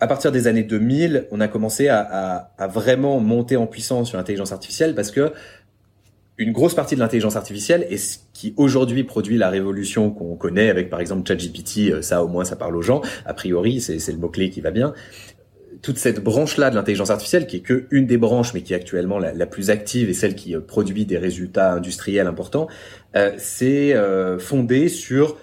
À 0.00 0.06
partir 0.06 0.32
des 0.32 0.46
années 0.46 0.62
2000, 0.62 1.28
on 1.30 1.40
a 1.40 1.48
commencé 1.48 1.88
à, 1.88 2.00
à, 2.00 2.50
à 2.58 2.66
vraiment 2.66 3.20
monter 3.20 3.56
en 3.56 3.66
puissance 3.66 4.08
sur 4.08 4.16
l'intelligence 4.16 4.52
artificielle 4.52 4.94
parce 4.94 5.10
que 5.10 5.32
une 6.36 6.52
grosse 6.52 6.74
partie 6.74 6.96
de 6.96 7.00
l'intelligence 7.00 7.36
artificielle 7.36 7.86
est 7.90 7.96
ce 7.96 8.18
qui 8.32 8.54
aujourd'hui 8.56 9.04
produit 9.04 9.36
la 9.36 9.50
révolution 9.50 10.10
qu'on 10.10 10.34
connaît 10.34 10.68
avec 10.68 10.90
par 10.90 11.00
exemple 11.00 11.28
ChatGPT, 11.28 11.92
euh, 11.92 12.02
ça 12.02 12.24
au 12.24 12.28
moins 12.28 12.44
ça 12.44 12.56
parle 12.56 12.76
aux 12.76 12.82
gens, 12.82 13.02
a 13.24 13.34
priori 13.34 13.80
c'est 13.80 14.10
le 14.10 14.18
mot-clé 14.18 14.50
qui 14.50 14.60
va 14.60 14.70
bien 14.70 14.94
toute 15.84 15.98
cette 15.98 16.24
branche-là 16.24 16.70
de 16.70 16.76
l'intelligence 16.76 17.10
artificielle, 17.10 17.46
qui 17.46 17.56
est 17.56 17.60
que 17.60 17.86
une 17.90 18.06
des 18.06 18.16
branches, 18.16 18.54
mais 18.54 18.62
qui 18.62 18.72
est 18.72 18.76
actuellement 18.76 19.18
la, 19.18 19.34
la 19.34 19.46
plus 19.46 19.68
active 19.68 20.08
et 20.08 20.14
celle 20.14 20.34
qui 20.34 20.56
euh, 20.56 20.60
produit 20.60 21.04
des 21.04 21.18
résultats 21.18 21.74
industriels 21.74 22.26
importants, 22.26 22.68
euh, 23.16 23.32
c'est 23.36 23.94
euh, 23.94 24.38
fondé 24.38 24.88
sur 24.88 25.36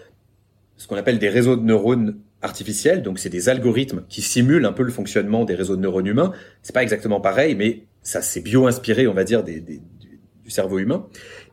ce 0.78 0.88
qu'on 0.88 0.96
appelle 0.96 1.20
des 1.20 1.30
réseaux 1.30 1.56
de 1.56 1.62
neurones 1.62 2.18
artificiels. 2.42 3.04
Donc, 3.04 3.20
c'est 3.20 3.30
des 3.30 3.50
algorithmes 3.50 4.02
qui 4.10 4.24
simulent 4.24 4.66
un 4.66 4.74
peu 4.74 4.82
le 4.82 4.92
fonctionnement 4.92 5.46
des 5.46 5.54
réseaux 5.54 5.76
de 5.76 5.82
neurones 5.82 6.08
humains. 6.08 6.34
C'est 6.64 6.74
pas 6.74 6.82
exactement 6.82 7.22
pareil, 7.22 7.54
mais 7.54 7.84
ça 8.02 8.24
s'est 8.24 8.42
bio-inspiré, 8.42 9.08
on 9.08 9.14
va 9.14 9.24
dire, 9.24 9.44
des, 9.44 9.60
des, 9.60 9.80
du 10.44 10.50
cerveau 10.50 10.80
humain. 10.80 11.06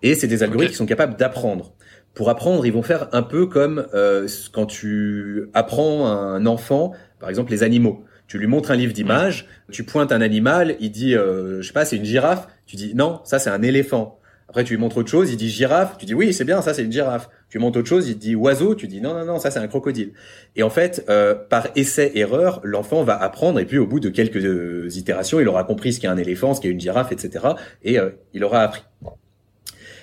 Et 0.03 0.15
c'est 0.15 0.29
des 0.29 0.43
algorithmes 0.43 0.71
qui 0.71 0.79
sont 0.79 0.87
capables 0.87 1.17
d'apprendre. 1.19 1.75
Pour 2.15 2.31
apprendre, 2.31 2.65
ils 2.65 2.73
vont 2.73 2.83
faire 2.83 3.11
un 3.13 3.23
peu 3.23 3.45
comme 3.45 3.87
euh, 3.93 4.27
quand 4.51 4.65
tu 4.65 5.51
apprends 5.53 6.07
à 6.07 6.11
un 6.11 6.47
enfant, 6.47 6.95
par 7.21 7.29
exemple, 7.29 7.51
les 7.51 7.63
animaux. 7.63 8.03
Tu 8.29 8.39
lui 8.39 8.47
montres 8.47 8.71
un 8.71 8.77
livre 8.77 8.93
d'images, 8.93 9.47
tu 9.73 9.83
pointes 9.85 10.13
un 10.13 10.21
animal, 10.21 10.77
il 10.81 10.91
dit, 10.91 11.17
euh, 11.17 11.61
je 11.61 11.67
sais 11.67 11.73
pas, 11.73 11.85
c'est 11.85 11.97
une 11.97 12.05
girafe. 12.05 12.47
Tu 12.67 12.77
dis 12.77 12.95
non, 12.95 13.21
ça 13.25 13.39
c'est 13.39 13.51
un 13.51 13.63
éléphant. 13.63 14.19
Après 14.49 14.65
tu 14.65 14.75
lui 14.75 14.81
montres 14.81 14.97
autre 14.97 15.11
chose, 15.11 15.31
il 15.31 15.37
dit 15.37 15.51
girafe. 15.51 15.99
Tu 15.99 16.07
dis 16.07 16.15
oui, 16.15 16.33
c'est 16.33 16.45
bien, 16.45 16.63
ça 16.63 16.73
c'est 16.73 16.83
une 16.83 16.93
girafe. 16.93 17.29
Tu 17.51 17.59
montres 17.59 17.79
autre 17.79 17.89
chose, 17.89 18.09
il 18.09 18.17
dit 18.17 18.35
oiseau. 18.35 18.75
Tu 18.75 18.87
dis 18.87 19.01
non, 19.01 19.13
non, 19.13 19.25
non, 19.25 19.39
ça 19.39 19.51
c'est 19.51 19.59
un 19.59 19.69
crocodile. 19.69 20.13
Et 20.57 20.63
en 20.63 20.71
fait, 20.71 21.05
euh, 21.11 21.35
par 21.35 21.69
essai-erreur, 21.77 22.61
l'enfant 22.65 23.03
va 23.03 23.21
apprendre 23.21 23.59
et 23.61 23.67
puis 23.67 23.79
au 23.79 23.87
bout 23.87 24.01
de 24.01 24.09
quelques 24.09 24.45
euh, 24.45 24.89
itérations, 24.95 25.39
il 25.41 25.49
aura 25.49 25.65
compris 25.65 25.93
ce 25.93 26.01
qu'est 26.01 26.09
un 26.09 26.17
éléphant, 26.17 26.55
ce 26.55 26.63
qu'est 26.63 26.71
une 26.71 26.81
girafe, 26.81 27.13
etc. 27.13 27.47
Et 27.83 27.99
euh, 27.99 28.11
il 28.33 28.43
aura 28.43 28.63
appris. 28.63 28.83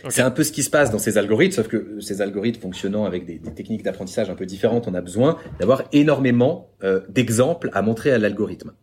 C'est 0.10 0.22
un 0.22 0.32
peu 0.32 0.44
ce 0.44 0.52
qui 0.52 0.62
se 0.62 0.70
passe 0.70 0.92
dans 0.92 1.00
ces 1.00 1.18
algorithmes, 1.18 1.54
sauf 1.54 1.68
que 1.68 2.00
ces 2.00 2.22
algorithmes 2.22 2.62
fonctionnant 2.62 3.06
avec 3.06 3.26
des, 3.26 3.40
des 3.40 3.54
techniques 3.54 3.84
d'apprentissage 3.84 4.30
un 4.30 4.36
peu 4.36 4.46
différentes, 4.46 4.88
on 4.88 4.94
a 4.94 5.02
besoin 5.02 5.38
d'avoir 5.60 5.84
énormément 5.94 6.70
euh, 6.84 7.02
d'exemples 7.10 7.70
à 7.74 7.82
montrer 7.82 8.12
à 8.12 8.18
l'algorithme. 8.18 8.74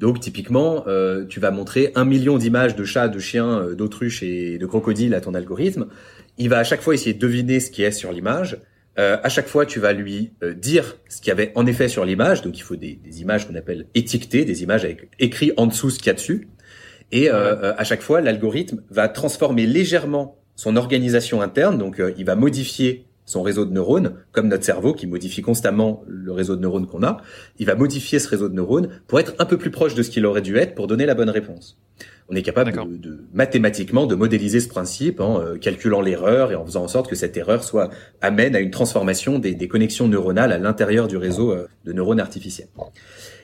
Donc 0.00 0.18
typiquement, 0.18 0.84
euh, 0.88 1.24
tu 1.26 1.38
vas 1.38 1.52
montrer 1.52 1.92
un 1.94 2.04
million 2.04 2.36
d'images 2.36 2.74
de 2.74 2.82
chats, 2.82 3.06
de 3.06 3.20
chiens, 3.20 3.60
euh, 3.60 3.74
d'autruches 3.76 4.24
et 4.24 4.58
de 4.58 4.66
crocodiles 4.66 5.14
à 5.14 5.20
ton 5.20 5.34
algorithme. 5.34 5.86
Il 6.38 6.48
va 6.48 6.58
à 6.58 6.64
chaque 6.64 6.80
fois 6.80 6.94
essayer 6.94 7.14
de 7.14 7.20
deviner 7.20 7.60
ce 7.60 7.70
qui 7.70 7.84
est 7.84 7.92
sur 7.92 8.10
l'image. 8.10 8.58
Euh, 8.98 9.16
à 9.22 9.28
chaque 9.28 9.46
fois, 9.46 9.64
tu 9.64 9.78
vas 9.78 9.92
lui 9.92 10.32
euh, 10.42 10.54
dire 10.54 10.98
ce 11.08 11.20
qu'il 11.20 11.28
y 11.28 11.30
avait 11.30 11.52
en 11.54 11.66
effet 11.66 11.86
sur 11.86 12.04
l'image. 12.04 12.42
Donc 12.42 12.58
il 12.58 12.62
faut 12.62 12.74
des, 12.76 12.98
des 13.02 13.20
images 13.20 13.46
qu'on 13.46 13.54
appelle 13.54 13.86
étiquetées, 13.94 14.44
des 14.44 14.64
images 14.64 14.84
avec 14.84 15.08
écrit 15.20 15.52
en 15.56 15.66
dessous 15.66 15.90
ce 15.90 15.98
qu'il 15.98 16.08
y 16.08 16.10
a 16.10 16.14
dessus. 16.14 16.48
Et 17.14 17.28
à 17.28 17.84
chaque 17.84 18.00
fois, 18.00 18.22
l'algorithme 18.22 18.80
va 18.88 19.06
transformer 19.06 19.66
légèrement 19.66 20.41
son 20.62 20.76
organisation 20.76 21.42
interne, 21.42 21.76
donc 21.76 21.98
euh, 21.98 22.14
il 22.16 22.24
va 22.24 22.36
modifier 22.36 23.04
son 23.24 23.42
réseau 23.42 23.64
de 23.64 23.72
neurones, 23.72 24.14
comme 24.30 24.46
notre 24.46 24.62
cerveau 24.62 24.94
qui 24.94 25.08
modifie 25.08 25.42
constamment 25.42 26.04
le 26.06 26.30
réseau 26.30 26.54
de 26.54 26.60
neurones 26.60 26.86
qu'on 26.86 27.02
a, 27.02 27.16
il 27.58 27.66
va 27.66 27.74
modifier 27.74 28.20
ce 28.20 28.28
réseau 28.28 28.48
de 28.48 28.54
neurones 28.54 28.88
pour 29.08 29.18
être 29.18 29.34
un 29.40 29.44
peu 29.44 29.58
plus 29.58 29.72
proche 29.72 29.96
de 29.96 30.04
ce 30.04 30.10
qu'il 30.10 30.24
aurait 30.24 30.40
dû 30.40 30.56
être 30.56 30.76
pour 30.76 30.86
donner 30.86 31.04
la 31.04 31.14
bonne 31.14 31.30
réponse. 31.30 31.80
On 32.28 32.36
est 32.36 32.42
capable 32.42 32.70
de, 33.00 33.24
mathématiquement 33.34 34.06
de 34.06 34.14
modéliser 34.14 34.60
ce 34.60 34.68
principe 34.68 35.18
en 35.18 35.40
euh, 35.40 35.56
calculant 35.56 36.00
l'erreur 36.00 36.52
et 36.52 36.54
en 36.54 36.64
faisant 36.64 36.84
en 36.84 36.88
sorte 36.88 37.10
que 37.10 37.16
cette 37.16 37.36
erreur 37.36 37.64
soit 37.64 37.90
amène 38.20 38.54
à 38.54 38.60
une 38.60 38.70
transformation 38.70 39.40
des, 39.40 39.66
connexions 39.66 40.06
neuronales 40.06 40.52
à 40.52 40.58
l'intérieur 40.58 41.08
du 41.08 41.16
réseau 41.16 41.50
euh, 41.50 41.66
de 41.84 41.92
neurones 41.92 42.20
artificiels. 42.20 42.68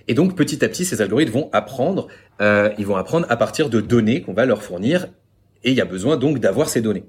Et 0.07 0.15
donc 0.15 0.37
petit 0.37 0.65
à 0.65 0.69
petit, 0.69 0.85
ces 0.85 1.03
algorithmes 1.03 1.33
vont 1.33 1.51
apprendre, 1.53 2.07
ils 2.41 2.87
vont 2.87 2.97
apprendre 2.97 3.27
à 3.29 3.37
partir 3.37 3.69
de 3.69 3.81
données 3.81 4.23
qu'on 4.23 4.33
va 4.33 4.47
leur 4.47 4.63
fournir 4.63 5.09
et 5.65 5.71
il 5.71 5.77
y 5.77 5.81
a 5.81 5.85
besoin 5.85 6.17
donc 6.17 6.39
d'avoir 6.39 6.69
ces 6.69 6.81
données. 6.81 7.05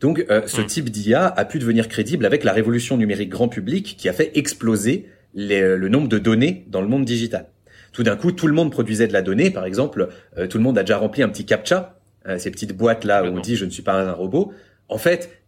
Donc 0.00 0.24
euh, 0.30 0.42
ce 0.46 0.60
hmm. 0.60 0.66
type 0.66 0.90
d'IA 0.90 1.26
a 1.26 1.44
pu 1.44 1.58
devenir 1.58 1.88
crédible 1.88 2.26
avec 2.26 2.44
la 2.44 2.52
révolution 2.52 2.96
numérique 2.96 3.30
grand 3.30 3.48
public 3.48 3.96
qui 3.98 4.08
a 4.08 4.12
fait 4.12 4.36
exploser 4.36 5.08
euh, 5.36 5.76
le 5.76 5.88
nombre 5.88 6.08
de 6.08 6.18
données 6.18 6.64
dans 6.68 6.80
le 6.80 6.88
monde 6.88 7.04
digital. 7.04 7.48
Tout 7.92 8.02
d'un 8.02 8.16
coup, 8.16 8.32
tout 8.32 8.46
le 8.46 8.54
monde 8.54 8.72
produisait 8.72 9.06
de 9.06 9.12
la 9.12 9.22
donnée. 9.22 9.50
Par 9.50 9.64
exemple, 9.64 10.08
euh, 10.36 10.46
tout 10.46 10.58
le 10.58 10.64
monde 10.64 10.76
a 10.76 10.82
déjà 10.82 10.98
rempli 10.98 11.22
un 11.22 11.28
petit 11.28 11.46
captcha, 11.46 11.98
ces 12.38 12.50
petites 12.50 12.74
boîtes 12.74 13.04
là 13.04 13.22
où 13.22 13.26
on 13.26 13.40
dit 13.40 13.54
je 13.54 13.66
ne 13.66 13.70
suis 13.70 13.82
pas 13.82 14.00
un 14.00 14.12
robot. 14.12 14.54
En 14.88 14.96
fait, 14.96 15.42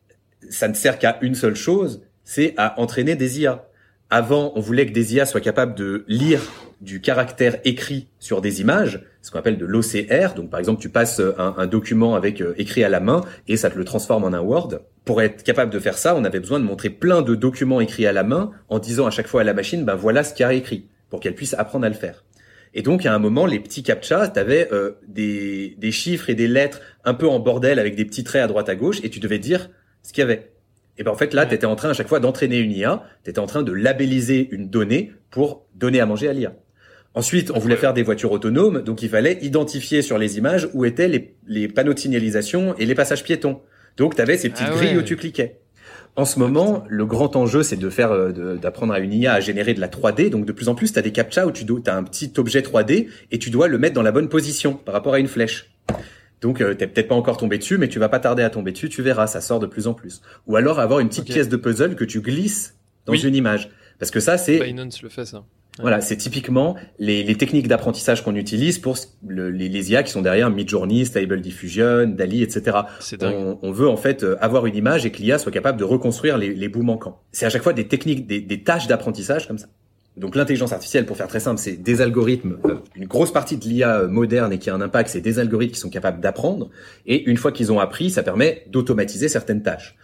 ça 0.50 0.68
ne 0.68 0.74
sert 0.74 0.98
qu'à 0.98 1.18
une 1.22 1.34
seule 1.34 1.54
chose, 1.54 2.02
c'est 2.22 2.52
à 2.58 2.78
entraîner 2.78 3.16
des 3.16 3.40
IA. 3.40 3.66
Avant, 4.10 4.52
on 4.56 4.60
voulait 4.60 4.86
que 4.86 4.92
des 4.92 5.14
IA 5.14 5.24
soient 5.24 5.40
capables 5.40 5.74
de 5.74 6.04
lire 6.06 6.42
du 6.80 7.00
caractère 7.00 7.58
écrit 7.64 8.08
sur 8.18 8.40
des 8.40 8.60
images, 8.60 9.02
ce 9.22 9.30
qu'on 9.30 9.38
appelle 9.38 9.58
de 9.58 9.66
l'OCR. 9.66 10.34
Donc, 10.34 10.50
par 10.50 10.60
exemple, 10.60 10.80
tu 10.80 10.88
passes 10.88 11.20
un, 11.38 11.66
document 11.66 12.14
avec 12.14 12.40
euh, 12.40 12.54
écrit 12.58 12.84
à 12.84 12.88
la 12.88 13.00
main 13.00 13.22
et 13.48 13.56
ça 13.56 13.70
te 13.70 13.78
le 13.78 13.84
transforme 13.84 14.24
en 14.24 14.32
un 14.32 14.40
Word. 14.40 14.80
Pour 15.04 15.22
être 15.22 15.42
capable 15.42 15.72
de 15.72 15.78
faire 15.78 15.96
ça, 15.96 16.14
on 16.16 16.24
avait 16.24 16.40
besoin 16.40 16.60
de 16.60 16.64
montrer 16.64 16.90
plein 16.90 17.22
de 17.22 17.34
documents 17.34 17.80
écrits 17.80 18.06
à 18.06 18.12
la 18.12 18.24
main 18.24 18.50
en 18.68 18.78
disant 18.78 19.06
à 19.06 19.10
chaque 19.10 19.28
fois 19.28 19.40
à 19.40 19.44
la 19.44 19.54
machine, 19.54 19.84
ben 19.84 19.94
voilà 19.94 20.22
ce 20.22 20.34
qu'il 20.34 20.44
y 20.44 20.48
a 20.48 20.52
écrit, 20.52 20.88
pour 21.10 21.20
qu'elle 21.20 21.34
puisse 21.34 21.54
apprendre 21.54 21.86
à 21.86 21.88
le 21.88 21.94
faire. 21.94 22.24
Et 22.74 22.82
donc, 22.82 23.06
à 23.06 23.14
un 23.14 23.18
moment, 23.18 23.46
les 23.46 23.58
petits 23.58 23.82
captchas, 23.82 24.28
tu 24.28 24.38
avais 24.38 24.68
euh, 24.72 24.92
des, 25.08 25.76
des 25.78 25.92
chiffres 25.92 26.28
et 26.28 26.34
des 26.34 26.48
lettres 26.48 26.80
un 27.04 27.14
peu 27.14 27.26
en 27.26 27.38
bordel 27.40 27.78
avec 27.78 27.94
des 27.96 28.04
petits 28.04 28.24
traits 28.24 28.42
à 28.42 28.46
droite 28.46 28.68
à 28.68 28.74
gauche 28.74 28.98
et 29.02 29.08
tu 29.08 29.18
devais 29.18 29.38
dire 29.38 29.70
ce 30.02 30.12
qu'il 30.12 30.20
y 30.20 30.24
avait. 30.24 30.52
Et 30.98 31.02
ben 31.02 31.10
en 31.10 31.16
fait 31.16 31.34
là, 31.34 31.46
tu 31.46 31.54
étais 31.54 31.66
en 31.66 31.76
train 31.76 31.90
à 31.90 31.94
chaque 31.94 32.08
fois 32.08 32.20
d'entraîner 32.20 32.58
une 32.58 32.72
IA, 32.72 33.04
tu 33.24 33.30
étais 33.30 33.38
en 33.38 33.46
train 33.46 33.62
de 33.62 33.72
labelliser 33.72 34.48
une 34.50 34.68
donnée 34.68 35.12
pour 35.30 35.66
donner 35.74 36.00
à 36.00 36.06
manger 36.06 36.28
à 36.28 36.32
l'IA. 36.32 36.54
Ensuite, 37.16 37.50
on 37.50 37.58
voulait 37.58 37.76
faire 37.76 37.94
des 37.94 38.02
voitures 38.02 38.30
autonomes, 38.30 38.82
donc 38.82 39.00
il 39.00 39.08
fallait 39.08 39.38
identifier 39.40 40.02
sur 40.02 40.18
les 40.18 40.36
images 40.36 40.68
où 40.74 40.84
étaient 40.84 41.08
les, 41.46 41.66
panneaux 41.66 41.94
de 41.94 41.98
signalisation 41.98 42.76
et 42.76 42.84
les 42.84 42.94
passages 42.94 43.24
piétons. 43.24 43.62
Donc 43.96 44.16
tu 44.16 44.20
avais 44.20 44.36
ces 44.36 44.50
petites 44.50 44.66
ah 44.70 44.76
grilles 44.76 44.98
où 44.98 45.02
tu 45.02 45.16
cliquais. 45.16 45.60
En 46.14 46.26
ce 46.26 46.38
moment, 46.38 46.84
le 46.88 47.06
grand 47.06 47.34
enjeu, 47.34 47.62
c'est 47.62 47.78
de 47.78 47.88
faire, 47.88 48.12
euh, 48.12 48.56
d'apprendre 48.56 48.92
à 48.92 48.98
une 48.98 49.14
IA 49.14 49.32
à 49.32 49.40
générer 49.40 49.72
de 49.72 49.80
la 49.80 49.88
3D. 49.88 50.28
Donc 50.28 50.44
de 50.44 50.52
plus 50.52 50.68
en 50.68 50.74
plus, 50.74 50.92
tu 50.92 50.98
as 50.98 51.02
des 51.02 51.10
captchas 51.10 51.46
où 51.46 51.52
tu 51.52 51.64
as 51.86 51.96
un 51.96 52.02
petit 52.02 52.34
objet 52.36 52.60
3D 52.60 53.08
et 53.30 53.38
tu 53.38 53.48
dois 53.48 53.66
le 53.68 53.78
mettre 53.78 53.94
dans 53.94 54.02
la 54.02 54.12
bonne 54.12 54.28
position 54.28 54.74
par 54.74 54.92
rapport 54.92 55.14
à 55.14 55.18
une 55.18 55.28
flèche. 55.28 55.70
Donc 56.42 56.60
euh, 56.60 56.74
t'es 56.74 56.86
peut-être 56.86 57.08
pas 57.08 57.14
encore 57.14 57.38
tombé 57.38 57.56
dessus, 57.56 57.78
mais 57.78 57.88
tu 57.88 57.98
vas 57.98 58.10
pas 58.10 58.20
tarder 58.20 58.42
à 58.42 58.50
tomber 58.50 58.72
dessus, 58.72 58.90
tu 58.90 59.00
verras, 59.00 59.26
ça 59.26 59.40
sort 59.40 59.58
de 59.58 59.66
plus 59.66 59.86
en 59.86 59.94
plus. 59.94 60.20
Ou 60.46 60.56
alors 60.56 60.80
avoir 60.80 61.00
une 61.00 61.08
petite 61.08 61.24
pièce 61.24 61.48
de 61.48 61.56
puzzle 61.56 61.94
que 61.94 62.04
tu 62.04 62.20
glisses 62.20 62.76
dans 63.06 63.14
une 63.14 63.34
image. 63.34 63.70
Parce 63.98 64.10
que 64.10 64.20
ça, 64.20 64.36
c'est... 64.36 64.58
Binance 64.58 65.02
le 65.02 65.08
fait, 65.08 65.24
ça. 65.24 65.46
Voilà, 65.80 66.00
c'est 66.00 66.16
typiquement 66.16 66.76
les, 66.98 67.22
les 67.22 67.34
techniques 67.36 67.68
d'apprentissage 67.68 68.24
qu'on 68.24 68.34
utilise 68.34 68.78
pour 68.78 68.96
le, 69.26 69.50
les, 69.50 69.68
les, 69.68 69.92
IA 69.92 70.02
qui 70.02 70.10
sont 70.10 70.22
derrière 70.22 70.50
Midjourney, 70.50 71.04
Stable 71.04 71.40
Diffusion, 71.42 72.06
DALI, 72.06 72.42
etc. 72.42 72.78
On, 73.20 73.58
on, 73.60 73.72
veut 73.72 73.88
en 73.88 73.98
fait 73.98 74.22
euh, 74.22 74.36
avoir 74.40 74.64
une 74.64 74.74
image 74.74 75.04
et 75.04 75.12
que 75.12 75.18
l'IA 75.18 75.38
soit 75.38 75.52
capable 75.52 75.78
de 75.78 75.84
reconstruire 75.84 76.38
les, 76.38 76.54
les 76.54 76.68
bouts 76.68 76.82
manquants. 76.82 77.20
C'est 77.30 77.44
à 77.44 77.50
chaque 77.50 77.62
fois 77.62 77.74
des 77.74 77.88
techniques, 77.88 78.26
des, 78.26 78.40
des 78.40 78.62
tâches 78.62 78.86
d'apprentissage 78.86 79.46
comme 79.46 79.58
ça. 79.58 79.66
Donc 80.16 80.34
l'intelligence 80.34 80.72
artificielle, 80.72 81.04
pour 81.04 81.18
faire 81.18 81.28
très 81.28 81.40
simple, 81.40 81.60
c'est 81.60 81.76
des 81.76 82.00
algorithmes. 82.00 82.56
Euh, 82.64 82.76
une 82.94 83.06
grosse 83.06 83.32
partie 83.32 83.58
de 83.58 83.64
l'IA 83.64 84.00
euh, 84.00 84.08
moderne 84.08 84.52
et 84.52 84.58
qui 84.58 84.70
a 84.70 84.74
un 84.74 84.80
impact, 84.80 85.10
c'est 85.10 85.20
des 85.20 85.38
algorithmes 85.38 85.74
qui 85.74 85.80
sont 85.80 85.90
capables 85.90 86.20
d'apprendre. 86.20 86.70
Et 87.04 87.28
une 87.28 87.36
fois 87.36 87.52
qu'ils 87.52 87.70
ont 87.70 87.80
appris, 87.80 88.08
ça 88.08 88.22
permet 88.22 88.64
d'automatiser 88.70 89.28
certaines 89.28 89.62
tâches. 89.62 89.94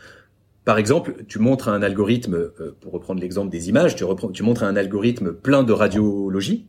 Par 0.65 0.79
exemple, 0.79 1.15
tu 1.27 1.39
montres 1.39 1.69
un 1.69 1.83
algorithme, 1.83 2.35
euh, 2.35 2.77
pour 2.81 2.93
reprendre 2.93 3.21
l'exemple 3.21 3.51
des 3.51 3.69
images, 3.69 3.97
tu, 3.97 4.05
tu 4.33 4.43
montres 4.43 4.63
un 4.63 4.77
algorithme 4.77 5.33
plein 5.33 5.65
de 5.65 5.73
radiologie, 5.73 6.67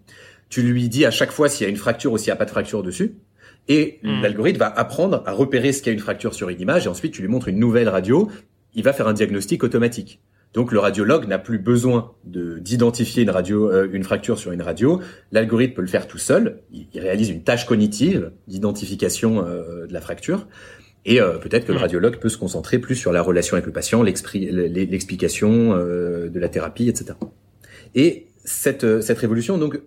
tu 0.50 0.62
lui 0.62 0.90
dis 0.90 1.06
à 1.06 1.12
chaque 1.12 1.32
fois 1.32 1.50
s'il 1.50 1.66
y 1.66 1.68
a 1.68 1.70
une 1.70 1.78
fracture 1.78 2.12
ou 2.12 2.18
s'il 2.18 2.28
n'y 2.28 2.34
a 2.34 2.36
pas 2.36 2.46
de 2.46 2.50
fracture 2.52 2.84
dessus. 2.84 3.16
Et 3.68 4.00
Hmm. 4.04 4.22
l'algorithme 4.22 4.60
va 4.60 4.68
apprendre 4.68 5.24
à 5.26 5.32
repérer 5.32 5.72
ce 5.72 5.82
qu'il 5.82 5.92
y 5.92 5.92
a 5.92 5.94
une 5.94 6.00
fracture 6.00 6.34
sur 6.34 6.50
une 6.50 6.60
image 6.60 6.86
et 6.86 6.90
ensuite 6.90 7.14
tu 7.14 7.22
lui 7.22 7.30
montres 7.30 7.48
une 7.48 7.60
nouvelle 7.60 7.88
radio. 7.88 8.30
Il 8.74 8.84
va 8.84 8.92
faire 8.94 9.08
un 9.08 9.14
diagnostic 9.14 9.64
automatique. 9.64 10.20
Donc 10.54 10.72
le 10.72 10.80
radiologue 10.80 11.28
n'a 11.28 11.40
plus 11.40 11.58
besoin 11.60 12.12
de 12.26 12.60
d'identifier 12.60 13.24
une 13.24 13.30
radio, 13.32 13.72
euh, 13.72 13.88
une 13.92 14.04
fracture 14.04 14.38
sur 14.38 14.52
une 14.52 14.62
radio. 14.62 15.00
L'algorithme 15.32 15.76
peut 15.76 15.82
le 15.82 15.88
faire 15.88 16.08
tout 16.08 16.18
seul. 16.18 16.60
Il, 16.72 16.88
il 16.94 17.00
réalise 17.00 17.30
une 17.30 17.44
tâche 17.44 17.66
cognitive 17.66 18.32
d'identification 18.48 19.46
euh, 19.48 19.88
de 19.88 19.94
la 19.94 20.02
fracture. 20.02 20.48
Et 21.06 21.20
euh, 21.22 21.38
peut-être 21.38 21.66
que 21.66 21.72
le 21.72 21.78
Mm. 21.80 21.82
radiologue 21.82 22.18
peut 22.18 22.30
se 22.30 22.38
concentrer 22.38 22.80
plus 22.80 22.96
sur 22.96 23.12
la 23.12 23.22
relation 23.22 23.56
avec 23.56 23.66
le 23.66 23.72
patient, 23.74 24.02
l'explication 24.04 25.74
euh, 25.74 26.30
de 26.30 26.40
la 26.40 26.50
thérapie, 26.50 26.90
etc. 26.90 27.14
Et 27.96 28.28
cette, 28.46 28.84
euh, 28.84 29.02
cette 29.02 29.20
révolution, 29.20 29.58
donc, 29.58 29.80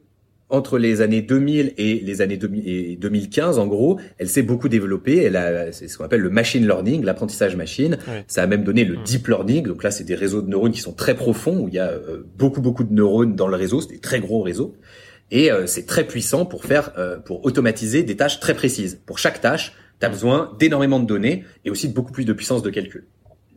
entre 0.48 0.78
les 0.78 1.00
années 1.00 1.22
2000 1.22 1.72
et 1.76 1.94
les 2.00 2.20
années 2.20 2.36
2000 2.36 2.68
et 2.68 2.96
2015, 2.96 3.58
en 3.58 3.66
gros, 3.66 3.98
elle 4.18 4.28
s'est 4.28 4.42
beaucoup 4.42 4.68
développée. 4.68 5.24
Elle 5.24 5.34
a, 5.34 5.72
c'est 5.72 5.88
ce 5.88 5.98
qu'on 5.98 6.04
appelle 6.04 6.20
le 6.20 6.30
machine 6.30 6.64
learning, 6.64 7.02
l'apprentissage 7.04 7.56
machine. 7.56 7.98
Ça 8.28 8.44
a 8.44 8.46
même 8.46 8.62
donné 8.62 8.84
le 8.84 8.96
Mm. 8.98 9.02
deep 9.04 9.26
learning. 9.26 9.64
Donc 9.66 9.82
là, 9.82 9.90
c'est 9.90 10.04
des 10.04 10.14
réseaux 10.14 10.42
de 10.42 10.48
neurones 10.48 10.70
qui 10.72 10.80
sont 10.80 10.92
très 10.92 11.16
profonds, 11.16 11.58
où 11.60 11.68
il 11.68 11.74
y 11.74 11.80
a 11.80 11.88
euh, 11.90 12.22
beaucoup, 12.38 12.60
beaucoup 12.60 12.84
de 12.84 12.92
neurones 12.92 13.34
dans 13.34 13.48
le 13.48 13.56
réseau. 13.56 13.80
C'est 13.80 13.88
des 13.94 13.98
très 13.98 14.20
gros 14.20 14.42
réseaux. 14.42 14.76
Et 15.32 15.50
euh, 15.50 15.66
c'est 15.66 15.86
très 15.86 16.04
puissant 16.06 16.46
pour 16.46 16.64
faire, 16.64 16.92
euh, 16.96 17.18
pour 17.18 17.44
automatiser 17.44 18.04
des 18.04 18.14
tâches 18.16 18.38
très 18.38 18.54
précises. 18.54 19.00
Pour 19.04 19.18
chaque 19.18 19.40
tâche, 19.40 19.72
tu 20.00 20.06
as 20.06 20.08
besoin 20.08 20.52
d'énormément 20.58 21.00
de 21.00 21.06
données 21.06 21.44
et 21.64 21.70
aussi 21.70 21.88
de 21.88 21.94
beaucoup 21.94 22.12
plus 22.12 22.24
de 22.24 22.32
puissance 22.32 22.62
de 22.62 22.70
calcul. 22.70 23.04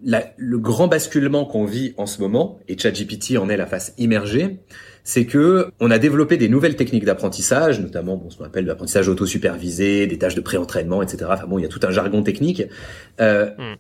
La- 0.04 0.34
le 0.38 0.58
grand 0.58 0.88
basculement 0.88 1.44
qu'on 1.46 1.66
vit 1.66 1.94
en 1.98 2.06
ce 2.06 2.22
moment, 2.22 2.60
et 2.70 2.78
ChatGPT 2.78 3.38
en 3.38 3.50
est 3.50 3.58
la 3.58 3.66
face 3.66 3.94
immergée, 3.98 4.60
c'est 5.04 5.26
que 5.26 5.72
on 5.82 5.92
a 5.92 6.00
développé 6.00 6.38
des 6.38 6.48
nouvelles 6.48 6.78
techniques 6.78 7.04
d'apprentissage, 7.04 7.82
notamment 7.82 8.16
bon, 8.16 8.30
ce 8.30 8.38
qu'on 8.38 8.46
appelle 8.46 8.66
l'apprentissage 8.66 9.10
auto-supervisé, 9.10 10.08
des 10.08 10.18
tâches 10.18 10.36
de 10.36 10.42
pré-entraînement, 10.42 11.02
etc. 11.02 11.26
Enfin 11.34 11.48
bon, 11.48 11.60
il 11.60 11.64
y 11.64 11.66
a 11.66 11.70
tout 11.70 11.82
un 11.84 11.92
jargon 11.92 12.24
technique. 12.24 12.64
Euh, 13.20 13.50
Mm. 13.58 13.76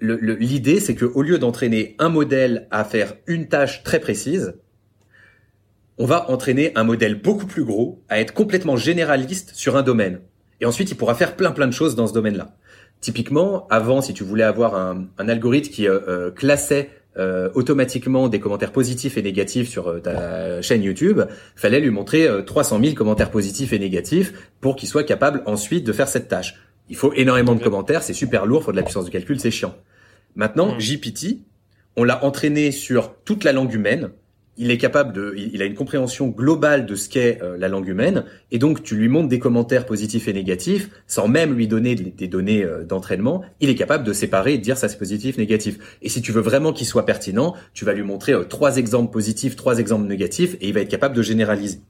le- 0.00 0.34
L'idée, 0.34 0.80
c'est 0.80 0.96
que 0.96 1.04
au 1.04 1.22
lieu 1.22 1.38
d'entraîner 1.38 1.94
un 2.00 2.08
modèle 2.08 2.66
à 2.72 2.82
faire 2.84 3.14
une 3.28 3.46
tâche 3.46 3.84
très 3.84 4.00
précise, 4.00 4.54
on 5.98 6.06
va 6.06 6.28
entraîner 6.28 6.72
un 6.74 6.82
modèle 6.82 7.20
beaucoup 7.20 7.46
plus 7.46 7.62
gros 7.64 8.02
à 8.08 8.18
être 8.18 8.34
complètement 8.34 8.76
généraliste 8.76 9.52
sur 9.54 9.76
un 9.76 9.82
domaine. 9.82 10.18
Et 10.62 10.64
ensuite, 10.64 10.90
il 10.90 10.94
pourra 10.96 11.14
faire 11.14 11.36
plein 11.36 11.50
plein 11.50 11.66
de 11.66 11.72
choses 11.72 11.96
dans 11.96 12.06
ce 12.06 12.14
domaine-là. 12.14 12.54
Typiquement, 13.00 13.66
avant, 13.68 14.00
si 14.00 14.14
tu 14.14 14.22
voulais 14.22 14.44
avoir 14.44 14.76
un, 14.76 15.08
un 15.18 15.28
algorithme 15.28 15.70
qui 15.72 15.88
euh, 15.88 15.98
euh, 16.08 16.30
classait 16.30 16.88
euh, 17.18 17.50
automatiquement 17.54 18.28
des 18.28 18.40
commentaires 18.40 18.72
positifs 18.72 19.18
et 19.18 19.22
négatifs 19.22 19.68
sur 19.68 19.88
euh, 19.88 19.98
ta 19.98 20.62
chaîne 20.62 20.82
YouTube, 20.82 21.20
fallait 21.56 21.80
lui 21.80 21.90
montrer 21.90 22.26
euh, 22.26 22.40
300 22.42 22.80
000 22.82 22.94
commentaires 22.94 23.30
positifs 23.30 23.74
et 23.74 23.78
négatifs 23.78 24.32
pour 24.62 24.76
qu'il 24.76 24.88
soit 24.88 25.02
capable 25.04 25.42
ensuite 25.44 25.84
de 25.84 25.92
faire 25.92 26.08
cette 26.08 26.28
tâche. 26.28 26.54
Il 26.88 26.96
faut 26.96 27.12
énormément 27.12 27.54
de 27.54 27.62
commentaires, 27.62 28.02
c'est 28.02 28.14
super 28.14 28.46
lourd, 28.46 28.62
faut 28.62 28.72
de 28.72 28.76
la 28.76 28.82
puissance 28.82 29.04
de 29.04 29.10
calcul, 29.10 29.38
c'est 29.40 29.50
chiant. 29.50 29.74
Maintenant, 30.36 30.74
Mm. 30.74 30.78
GPT, 30.78 31.40
on 31.96 32.04
l'a 32.04 32.24
entraîné 32.24 32.70
sur 32.72 33.14
toute 33.24 33.44
la 33.44 33.52
langue 33.52 33.74
humaine. 33.74 34.10
Il 34.58 34.70
est 34.70 34.78
capable 34.78 35.14
de, 35.14 35.34
il 35.36 35.62
a 35.62 35.64
une 35.64 35.74
compréhension 35.74 36.28
globale 36.28 36.84
de 36.84 36.94
ce 36.94 37.08
qu'est 37.08 37.42
euh, 37.42 37.56
la 37.56 37.68
langue 37.68 37.88
humaine, 37.88 38.24
et 38.50 38.58
donc 38.58 38.82
tu 38.82 38.96
lui 38.96 39.08
montres 39.08 39.28
des 39.28 39.38
commentaires 39.38 39.86
positifs 39.86 40.28
et 40.28 40.32
négatifs, 40.34 40.90
sans 41.06 41.26
même 41.26 41.54
lui 41.54 41.68
donner 41.68 41.94
des 41.94 42.04
des 42.10 42.28
données 42.28 42.62
euh, 42.62 42.84
d'entraînement, 42.84 43.42
il 43.60 43.70
est 43.70 43.74
capable 43.74 44.04
de 44.04 44.12
séparer 44.12 44.54
et 44.54 44.58
de 44.58 44.62
dire 44.62 44.76
ça 44.76 44.88
c'est 44.88 44.98
positif, 44.98 45.38
négatif. 45.38 45.78
Et 46.02 46.08
si 46.08 46.20
tu 46.20 46.32
veux 46.32 46.42
vraiment 46.42 46.72
qu'il 46.72 46.86
soit 46.86 47.06
pertinent, 47.06 47.54
tu 47.72 47.84
vas 47.86 47.94
lui 47.94 48.02
montrer 48.02 48.32
euh, 48.32 48.44
trois 48.44 48.76
exemples 48.76 49.10
positifs, 49.10 49.56
trois 49.56 49.78
exemples 49.78 50.06
négatifs, 50.06 50.54
et 50.60 50.68
il 50.68 50.74
va 50.74 50.80
être 50.80 50.90
capable 50.90 51.16
de 51.16 51.22
généraliser. 51.22 51.80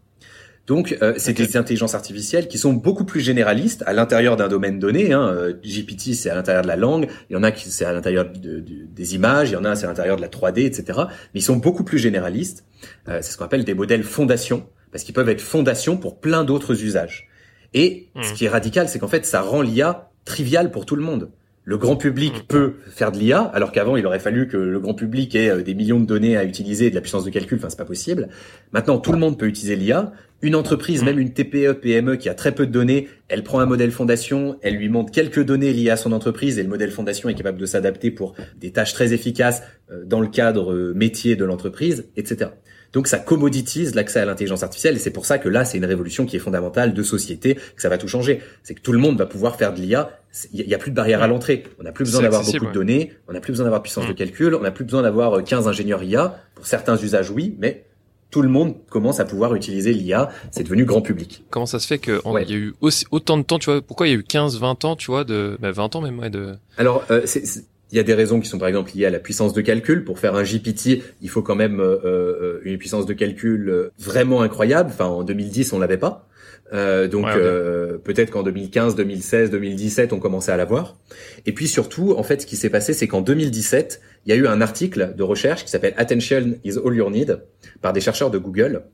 Donc, 0.69 0.97
euh, 1.03 1.15
c'est 1.17 1.33
des 1.33 1.57
intelligences 1.57 1.95
artificielles 1.97 2.47
qui 2.47 2.57
sont 2.57 2.73
beaucoup 2.73 3.05
plus 3.05 3.21
généralistes 3.21 3.83
à 3.85 3.93
l'intérieur 3.93 4.37
d'un 4.37 4.47
domaine 4.49 4.79
donné. 4.79 5.13
Hein. 5.13 5.27
Euh, 5.29 5.53
GPT, 5.65 6.15
c'est 6.15 6.31
à 6.31 6.35
l'intérieur 6.37 6.63
de 6.63 6.69
la 6.69 6.77
langue. 6.77 7.09
Il 7.31 7.33
y 7.33 7.37
en 7.37 7.43
a 7.43 7.51
qui 7.51 7.69
c'est 7.69 7.85
à 7.85 7.93
l'intérieur 7.93 8.27
de- 8.31 8.61
de- 8.61 8.63
des 8.95 9.15
images. 9.17 9.51
Il 9.51 9.55
y 9.55 9.57
en 9.57 9.65
a 9.65 9.75
c'est 9.75 9.87
à 9.87 9.89
l'intérieur 9.89 10.17
de 10.17 10.23
la 10.23 10.29
3D, 10.29 10.65
etc. 10.65 11.01
Mais 11.35 11.41
ils 11.41 11.43
sont 11.43 11.57
beaucoup 11.57 11.83
plus 11.83 11.99
généralistes. 11.99 12.65
Euh, 13.09 13.19
c'est 13.23 13.33
ce 13.33 13.37
qu'on 13.39 13.45
appelle 13.45 13.65
des 13.65 13.75
modèles 13.75 14.05
fondation, 14.05 14.67
parce 14.93 15.03
qu'ils 15.03 15.15
peuvent 15.15 15.29
être 15.29 15.41
fondation 15.41 15.97
pour 15.97 16.21
plein 16.21 16.45
d'autres 16.45 16.81
usages. 16.85 17.29
Et 17.75 18.09
Hmm. 18.15 18.23
ce 18.23 18.33
qui 18.35 18.45
est 18.45 18.49
radical, 18.49 18.89
c'est 18.89 18.99
qu'en 19.01 19.09
fait, 19.09 19.27
ça 19.27 19.41
rend 19.41 19.63
l'IA 19.63 20.11
triviale 20.25 20.71
pour 20.71 20.87
tout 20.87 20.95
le 20.95 21.03
monde. 21.03 21.31
Le 21.65 21.79
grand 21.79 21.95
public 21.97 22.33
Mm. 22.35 22.47
peut 22.49 22.73
faire 22.91 23.13
de 23.13 23.19
l'IA, 23.19 23.41
alors 23.41 23.71
qu'avant, 23.71 23.97
il 23.97 24.05
aurait 24.05 24.19
fallu 24.19 24.49
que 24.49 24.57
le 24.57 24.81
grand 24.81 24.95
public 24.95 25.35
ait 25.37 25.49
euh, 25.49 25.63
des 25.63 25.75
millions 25.75 26.01
de 26.01 26.07
données 26.07 26.37
à 26.37 26.45
utiliser 26.45 26.87
et 26.87 26.91
de 26.91 26.95
la 26.97 27.01
puissance 27.01 27.25
de 27.25 27.31
calcul. 27.31 27.59
Enfin, 27.59 27.71
c'est 27.71 27.79
pas 27.79 27.85
possible. 27.85 28.29
Maintenant, 28.73 28.99
tout 28.99 29.13
le 29.13 29.19
monde 29.19 29.39
peut 29.39 29.47
utiliser 29.47 29.77
l'IA. 29.77 30.13
Une 30.43 30.57
entreprise, 30.57 31.03
Mm. 31.03 31.05
même 31.07 31.19
une 31.21 31.33
TPE, 31.33 31.75
PME 31.75 32.17
qui 32.17 32.29
a 32.29 32.35
très 32.35 32.51
peu 32.53 32.67
de 32.67 32.73
données, 32.73 33.09
elle 33.29 33.45
prend 33.45 33.61
un 33.61 33.67
modèle 33.67 33.93
fondation, 33.93 34.59
elle 34.63 34.75
lui 34.75 34.89
montre 34.89 35.13
quelques 35.13 35.45
données 35.45 35.73
liées 35.73 35.91
à 35.91 35.97
son 35.97 36.11
entreprise 36.11 36.59
et 36.59 36.65
le 36.65 36.69
modèle 36.69 36.91
fondation 36.91 37.29
est 37.29 37.35
capable 37.35 37.59
de 37.59 37.67
s'adapter 37.67 38.11
pour 38.11 38.35
des 38.59 38.73
tâches 38.73 38.93
très 38.93 39.13
efficaces 39.13 39.63
euh, 39.93 40.05
dans 40.05 40.21
le 40.21 40.27
cadre 40.27 40.73
euh, 40.73 40.93
métier 40.97 41.37
de 41.37 41.45
l'entreprise, 41.45 42.09
etc. 42.17 42.51
Donc 42.93 43.07
ça 43.09 43.19
commoditise 43.19 43.95
l'accès 43.95 44.21
à 44.21 44.25
l'intelligence 44.27 44.63
artificielle 44.63 44.97
et 44.97 44.99
c'est 44.99 45.11
pour 45.11 45.25
ça 45.25 45.39
que 45.39 45.49
là 45.49 45.65
c'est 45.65 45.79
une 45.79 45.85
révolution 45.87 46.27
qui 46.27 46.37
est 46.37 46.41
fondamentale 46.41 46.93
de 46.93 47.03
société, 47.03 47.55
que 47.55 47.81
ça 47.83 47.89
va 47.89 47.97
tout 47.99 48.09
changer. 48.09 48.41
C'est 48.63 48.75
que 48.75 48.81
tout 48.83 48.93
le 48.93 48.99
monde 48.99 49.17
va 49.19 49.27
pouvoir 49.27 49.57
faire 49.57 49.73
de 49.73 49.81
l'IA. 49.81 50.11
Il 50.53 50.67
n'y 50.67 50.75
a 50.75 50.79
plus 50.79 50.91
de 50.91 50.97
barrière 50.97 51.23
à 51.23 51.27
l'entrée. 51.27 51.65
On 51.81 51.85
n'a 51.85 51.93
plus 51.93 52.05
besoin 52.05 52.23
d'avoir 52.23 52.43
beaucoup 52.45 52.67
de 52.67 52.73
données, 52.73 53.13
on 53.29 53.33
n'a 53.33 53.41
plus 53.41 53.53
besoin 53.53 53.65
d'avoir 53.65 53.83
puissance 53.83 54.05
Mm. 54.05 54.09
de 54.09 54.13
calcul, 54.13 54.55
on 54.55 54.61
n'a 54.61 54.71
plus 54.71 54.85
besoin 54.85 55.03
d'avoir 55.03 55.39
euh, 55.39 55.43
15 55.43 55.69
ingénieurs 55.69 56.03
IA. 56.03 56.39
Pour 56.55 56.67
certains 56.67 56.97
usages, 56.97 57.31
oui, 57.31 57.57
mais 57.59 57.85
tout 58.31 58.41
le 58.43 58.49
monde 58.49 58.75
commence 58.89 59.21
à 59.21 59.25
pouvoir 59.27 59.55
utiliser 59.55 59.93
l'IA. 59.93 60.31
C'est 60.51 60.63
devenu 60.63 60.85
grand 60.87 61.03
public. 61.03 61.45
Comment 61.51 61.67
ça 61.67 61.79
se 61.79 61.87
fait 61.87 61.99
qu'il 61.99 62.19
Ouais. 62.25 62.45
y 62.47 62.53
a 62.53 62.57
eu 62.57 62.75
aussi, 62.81 63.05
autant 63.11 63.37
de 63.37 63.43
temps, 63.43 63.59
tu 63.59 63.71
vois? 63.71 63.83
Pourquoi 63.83 64.07
il 64.07 64.11
y 64.11 64.15
a 64.15 64.19
eu 64.19 64.23
15, 64.23 64.59
20 64.59 64.85
ans, 64.87 64.97
tu 64.97 65.11
vois, 65.11 65.25
de 65.25 65.57
bah, 65.61 65.71
20 65.71 65.97
ans 65.97 66.01
même, 66.01 66.19
ouais, 66.19 66.31
de. 66.31 66.55
Alors, 66.79 67.05
euh, 67.11 67.23
c'est- 67.27 67.65
il 67.93 67.97
y 67.97 68.01
a 68.01 68.03
des 68.03 68.15
raisons 68.15 68.41
qui 68.41 68.49
sont 68.49 68.59
par 68.59 68.69
exemple 68.69 68.91
liées 68.95 69.05
à 69.07 69.11
la 69.11 69.19
puissance 69.21 69.53
de 69.53 69.61
calcul. 69.61 70.05
Pour 70.05 70.19
faire 70.19 70.35
un 70.35 70.43
GPT, 70.43 71.03
il 71.21 71.29
faut 71.29 71.43
quand 71.43 71.55
même 71.55 71.79
euh, 71.79 71.99
euh, 72.05 72.61
une 72.65 72.79
puissance 72.79 73.05
de 73.07 73.13
calcul 73.13 73.69
euh, 73.69 73.91
vraiment 73.99 74.41
incroyable. 74.43 74.91
Enfin, 74.93 75.05
en 75.07 75.23
2010, 75.25 75.73
on 75.75 75.79
l'avait 75.79 75.99
pas. 75.99 76.27
Euh, 76.73 77.07
donc 77.07 77.27
Ouais, 77.27 77.33
euh, 77.37 77.99
peut-être 77.99 78.31
qu'en 78.31 78.43
2015, 78.43 78.95
2016, 78.97 79.51
2017, 79.51 80.15
on 80.15 80.19
commençait 80.19 80.53
à 80.53 80.57
l'avoir. 80.57 80.97
Et 81.45 81.53
puis 81.53 81.69
surtout, 81.69 82.15
en 82.17 82.23
fait, 82.23 82.41
ce 82.41 82.47
qui 82.47 82.57
s'est 82.57 82.71
passé, 82.71 82.95
c'est 82.95 83.07
qu'en 83.07 83.21
2017, 83.21 84.01
il 84.25 84.31
y 84.31 84.33
a 84.33 84.37
eu 84.37 84.47
un 84.47 84.63
article 84.63 85.13
de 85.15 85.23
recherche 85.23 85.65
qui 85.65 85.71
s'appelle 85.71 85.93
Attention 85.99 86.55
is 86.65 86.79
all 86.83 86.95
you 86.95 87.11
need 87.11 87.43
par 87.83 87.93
des 87.93 88.01
chercheurs 88.01 88.31
de 88.31 88.39
Google 88.39 88.85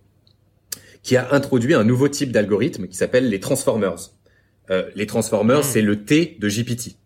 qui 1.05 1.17
a 1.17 1.33
introduit 1.33 1.75
un 1.75 1.85
nouveau 1.85 2.09
type 2.09 2.33
d'algorithme 2.33 2.89
qui 2.89 2.97
s'appelle 2.97 3.29
les 3.29 3.39
transformers. 3.39 4.11
Euh, 4.71 4.83
les 4.97 5.07
transformers, 5.07 5.61
Hmm. 5.61 5.63
c'est 5.71 5.83
le 5.83 6.03
T 6.05 6.37
de 6.41 6.49
GPT. 6.49 6.97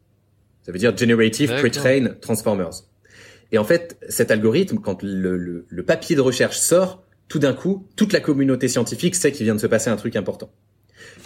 Ça 0.64 0.72
veut 0.72 0.78
dire 0.78 0.96
Generative. 0.96 1.50
Pre-train 1.60 2.14
Transformers. 2.20 2.84
Et 3.50 3.58
en 3.58 3.64
fait, 3.64 3.98
cet 4.08 4.30
algorithme, 4.30 4.78
quand 4.78 5.02
le, 5.02 5.36
le- 5.36 5.66
le 5.68 5.82
papier 5.82 6.16
de 6.16 6.20
recherche 6.20 6.56
sort, 6.56 7.02
tout 7.28 7.38
d'un 7.38 7.52
coup, 7.52 7.86
toute 7.96 8.12
la 8.12 8.20
communauté 8.20 8.68
scientifique 8.68 9.14
sait 9.14 9.32
qu'il 9.32 9.44
vient 9.44 9.54
de 9.54 9.60
se 9.60 9.66
passer 9.66 9.90
un 9.90 9.96
truc 9.96 10.16
important. 10.16 10.50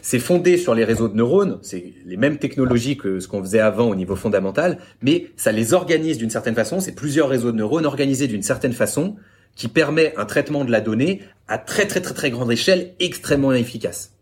C'est 0.02 0.18
fondé 0.18 0.56
sur 0.56 0.74
les 0.74 0.84
réseaux 0.84 1.08
de 1.08 1.14
neurones, 1.14 1.58
c'est 1.62 1.92
les 2.06 2.16
mêmes 2.16 2.38
technologies 2.38 2.96
que 2.96 3.20
ce 3.20 3.28
qu'on 3.28 3.42
faisait 3.42 3.60
avant 3.60 3.88
au 3.88 3.94
niveau 3.94 4.16
fondamental, 4.16 4.78
mais 5.02 5.26
ça 5.36 5.52
les 5.52 5.74
organise 5.74 6.16
d'une 6.18 6.30
certaine 6.30 6.54
façon, 6.54 6.80
c'est 6.80 6.94
plusieurs 6.94 7.28
réseaux 7.28 7.52
de 7.52 7.56
neurones 7.56 7.86
organisés 7.86 8.26
d'une 8.26 8.42
certaine 8.42 8.72
façon 8.72 9.16
qui 9.54 9.68
permet 9.68 10.14
un 10.16 10.24
traitement 10.24 10.64
de 10.64 10.70
la 10.70 10.80
donnée 10.80 11.22
à 11.48 11.58
très 11.58 11.86
très 11.86 12.00
très 12.00 12.14
très 12.14 12.30
grande 12.30 12.50
échelle 12.52 12.94
extrêmement 13.00 13.52
efficace. 13.52 14.12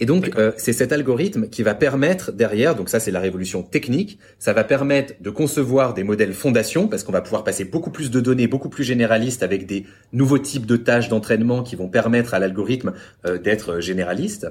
Et 0.00 0.06
donc, 0.06 0.32
euh, 0.36 0.50
c'est 0.56 0.72
cet 0.72 0.92
algorithme 0.92 1.48
qui 1.48 1.62
va 1.62 1.74
permettre 1.74 2.32
derrière, 2.32 2.74
donc 2.74 2.88
ça 2.88 2.98
c'est 2.98 3.12
la 3.12 3.20
révolution 3.20 3.62
technique, 3.62 4.18
ça 4.40 4.52
va 4.52 4.64
permettre 4.64 5.14
de 5.20 5.30
concevoir 5.30 5.94
des 5.94 6.02
modèles 6.02 6.32
fondations, 6.32 6.88
parce 6.88 7.04
qu'on 7.04 7.12
va 7.12 7.20
pouvoir 7.20 7.44
passer 7.44 7.64
beaucoup 7.64 7.90
plus 7.90 8.10
de 8.10 8.18
données, 8.18 8.48
beaucoup 8.48 8.68
plus 8.68 8.82
généralistes, 8.82 9.44
avec 9.44 9.66
des 9.66 9.86
nouveaux 10.12 10.38
types 10.38 10.66
de 10.66 10.76
tâches 10.76 11.08
d'entraînement 11.08 11.62
qui 11.62 11.76
vont 11.76 11.88
permettre 11.88 12.34
à 12.34 12.40
l'algorithme 12.40 12.92
euh, 13.24 13.38
d'être 13.38 13.80
généraliste. 13.80 14.48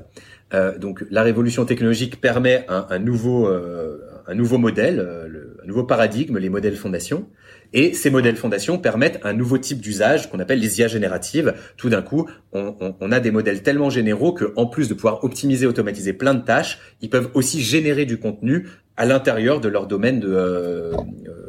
Euh, 0.54 0.78
donc 0.78 1.04
la 1.10 1.24
révolution 1.24 1.66
technologique 1.66 2.22
permet 2.22 2.66
un, 2.70 2.86
un 2.90 3.00
nouveau, 3.00 3.48
euh, 3.48 3.98
un 4.28 4.36
nouveau 4.36 4.58
modèle, 4.58 5.00
euh, 5.00 5.58
un 5.64 5.68
nouveau 5.68 5.84
paradigme, 5.84 6.38
les 6.38 6.50
modèles 6.50 6.76
fondations. 6.76 7.28
Et 7.74 7.94
ces 7.94 8.10
modèles 8.12 8.36
fondations 8.36 8.78
permettent 8.78 9.20
un 9.24 9.34
nouveau 9.34 9.58
type 9.58 9.82
d'usage 9.82 10.30
qu'on 10.30 10.40
appelle 10.40 10.60
les 10.60 10.80
IA 10.80 10.88
génératives. 10.88 11.54
Tout 11.76 11.90
d'un 11.90 12.02
coup, 12.04 12.30
on, 12.52 12.76
on- 12.80 12.96
on 13.00 13.12
a 13.12 13.20
des 13.20 13.32
modèles 13.32 13.64
tellement 13.64 13.90
généraux 13.90 14.32
que, 14.34 14.54
en 14.56 14.68
plus 14.68 14.90
de 14.90 14.94
pouvoir 14.94 15.24
optimiser, 15.24 15.66
automatiser 15.66 16.14
plein 16.14 16.36
de 16.36 16.44
tâches, 16.44 16.80
ils 17.02 17.10
peuvent 17.10 17.30
aussi 17.34 17.62
générer 17.62 18.06
du 18.06 18.18
contenu 18.18 18.68
à 18.98 19.06
l'intérieur 19.06 19.60
de 19.60 19.68
leur 19.68 19.88
domaine 19.88 20.20
de, 20.20 20.30
euh, 20.32 20.92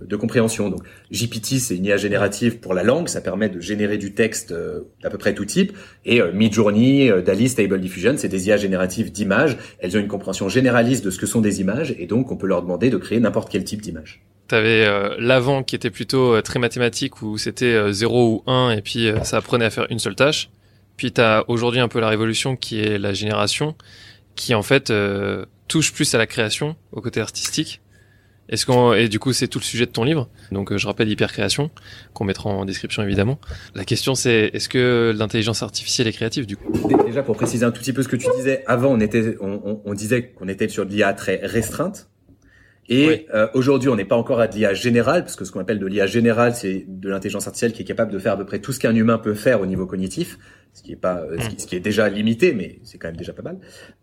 de 0.06 0.16
compréhension. 0.16 0.70
Donc, 0.70 0.82
GPT, 1.10 1.58
c'est 1.58 1.76
une 1.76 1.84
IA 1.84 1.96
générative 1.96 2.58
pour 2.58 2.74
la 2.74 2.82
langue, 2.82 3.08
ça 3.08 3.20
permet 3.20 3.48
de 3.48 3.60
générer 3.60 3.98
du 3.98 4.14
texte 4.14 4.52
euh, 4.52 4.80
d'à 5.02 5.10
peu 5.10 5.18
près 5.18 5.34
tout 5.34 5.44
type. 5.44 5.76
Et 6.04 6.20
euh, 6.20 6.32
Midjourney, 6.32 7.10
euh, 7.10 7.22
DALI, 7.22 7.48
Stable 7.48 7.80
Diffusion, 7.80 8.14
c'est 8.16 8.28
des 8.28 8.48
IA 8.48 8.56
génératives 8.56 9.12
d'images. 9.12 9.56
Elles 9.78 9.96
ont 9.96 10.00
une 10.00 10.08
compréhension 10.08 10.48
généraliste 10.48 11.04
de 11.04 11.10
ce 11.10 11.18
que 11.18 11.26
sont 11.26 11.40
des 11.40 11.60
images, 11.60 11.94
et 11.98 12.06
donc 12.06 12.30
on 12.30 12.36
peut 12.36 12.46
leur 12.46 12.62
demander 12.62 12.90
de 12.90 12.96
créer 12.96 13.20
n'importe 13.20 13.50
quel 13.50 13.64
type 13.64 13.82
d'image. 13.82 14.22
T'avais 14.46 14.84
euh, 14.84 15.16
l'avant 15.18 15.62
qui 15.62 15.74
était 15.74 15.90
plutôt 15.90 16.34
euh, 16.34 16.42
très 16.42 16.58
mathématique 16.58 17.22
où 17.22 17.38
c'était 17.38 17.74
euh, 17.74 17.92
0 17.92 18.42
ou 18.46 18.50
1 18.50 18.72
et 18.72 18.82
puis 18.82 19.10
ça 19.22 19.38
apprenait 19.38 19.64
à 19.64 19.70
faire 19.70 19.86
une 19.88 19.98
seule 19.98 20.14
tâche. 20.14 20.50
Puis 20.96 21.12
tu 21.12 21.20
as 21.20 21.44
aujourd'hui 21.48 21.80
un 21.80 21.88
peu 21.88 21.98
la 21.98 22.08
révolution 22.08 22.54
qui 22.54 22.80
est 22.80 22.98
la 22.98 23.14
génération, 23.14 23.74
qui 24.36 24.54
en 24.54 24.62
fait 24.62 24.92
touche 25.68 25.92
plus 25.92 26.14
à 26.14 26.18
la 26.18 26.26
création, 26.26 26.76
au 26.92 27.00
côté 27.00 27.20
artistique. 27.20 27.80
Est-ce 28.48 28.66
qu'on 28.66 28.92
et 28.92 29.08
du 29.08 29.18
coup 29.18 29.32
c'est 29.32 29.48
tout 29.48 29.58
le 29.58 29.64
sujet 29.64 29.86
de 29.86 29.90
ton 29.90 30.04
livre. 30.04 30.28
Donc 30.52 30.70
euh, 30.70 30.76
je 30.76 30.86
rappelle 30.86 31.08
hypercréation 31.08 31.70
qu'on 32.12 32.24
mettra 32.24 32.50
en 32.50 32.64
description 32.66 33.02
évidemment. 33.02 33.38
La 33.74 33.84
question 33.84 34.14
c'est 34.14 34.50
est-ce 34.52 34.68
que 34.68 35.14
l'intelligence 35.16 35.62
artificielle 35.62 36.08
est 36.08 36.12
créative 36.12 36.46
du 36.46 36.56
coup? 36.56 36.70
Déjà 37.06 37.22
pour 37.22 37.36
préciser 37.36 37.64
un 37.64 37.70
tout 37.70 37.80
petit 37.80 37.94
peu 37.94 38.02
ce 38.02 38.08
que 38.08 38.16
tu 38.16 38.26
disais, 38.36 38.62
avant 38.66 38.88
on 38.90 39.00
était 39.00 39.36
on, 39.40 39.80
on, 39.82 39.94
disait 39.94 40.28
qu'on 40.28 40.48
était 40.48 40.68
sur 40.68 40.84
de 40.84 40.92
l'IA 40.92 41.14
très 41.14 41.40
restreinte. 41.42 42.10
Et 42.88 43.26
euh, 43.34 43.48
aujourd'hui, 43.54 43.88
on 43.88 43.96
n'est 43.96 44.04
pas 44.04 44.16
encore 44.16 44.40
à 44.40 44.46
de 44.46 44.54
l'IA 44.54 44.74
générale, 44.74 45.22
parce 45.22 45.36
que 45.36 45.44
ce 45.44 45.52
qu'on 45.52 45.60
appelle 45.60 45.78
de 45.78 45.86
l'IA 45.86 46.06
générale, 46.06 46.54
c'est 46.54 46.84
de 46.86 47.08
l'intelligence 47.08 47.46
artificielle 47.46 47.72
qui 47.72 47.82
est 47.82 47.86
capable 47.86 48.12
de 48.12 48.18
faire 48.18 48.32
à 48.32 48.36
peu 48.36 48.44
près 48.44 48.60
tout 48.60 48.72
ce 48.72 48.80
qu'un 48.80 48.94
humain 48.94 49.18
peut 49.18 49.34
faire 49.34 49.60
au 49.60 49.66
niveau 49.66 49.86
cognitif 49.86 50.38
ce 50.74 50.82
qui 50.82 50.90
est 50.90 50.96
pas 50.96 51.20
euh, 51.20 51.36
ce, 51.56 51.66
qui, 51.66 51.76
est 51.76 51.80
déjà 51.80 52.08
limité, 52.08 52.52
mais 52.52 52.80
c'est 52.82 52.98
quand 52.98 53.06
même 53.06 53.16
déjà 53.16 53.32
pas 53.32 53.42
mal. 53.42 53.58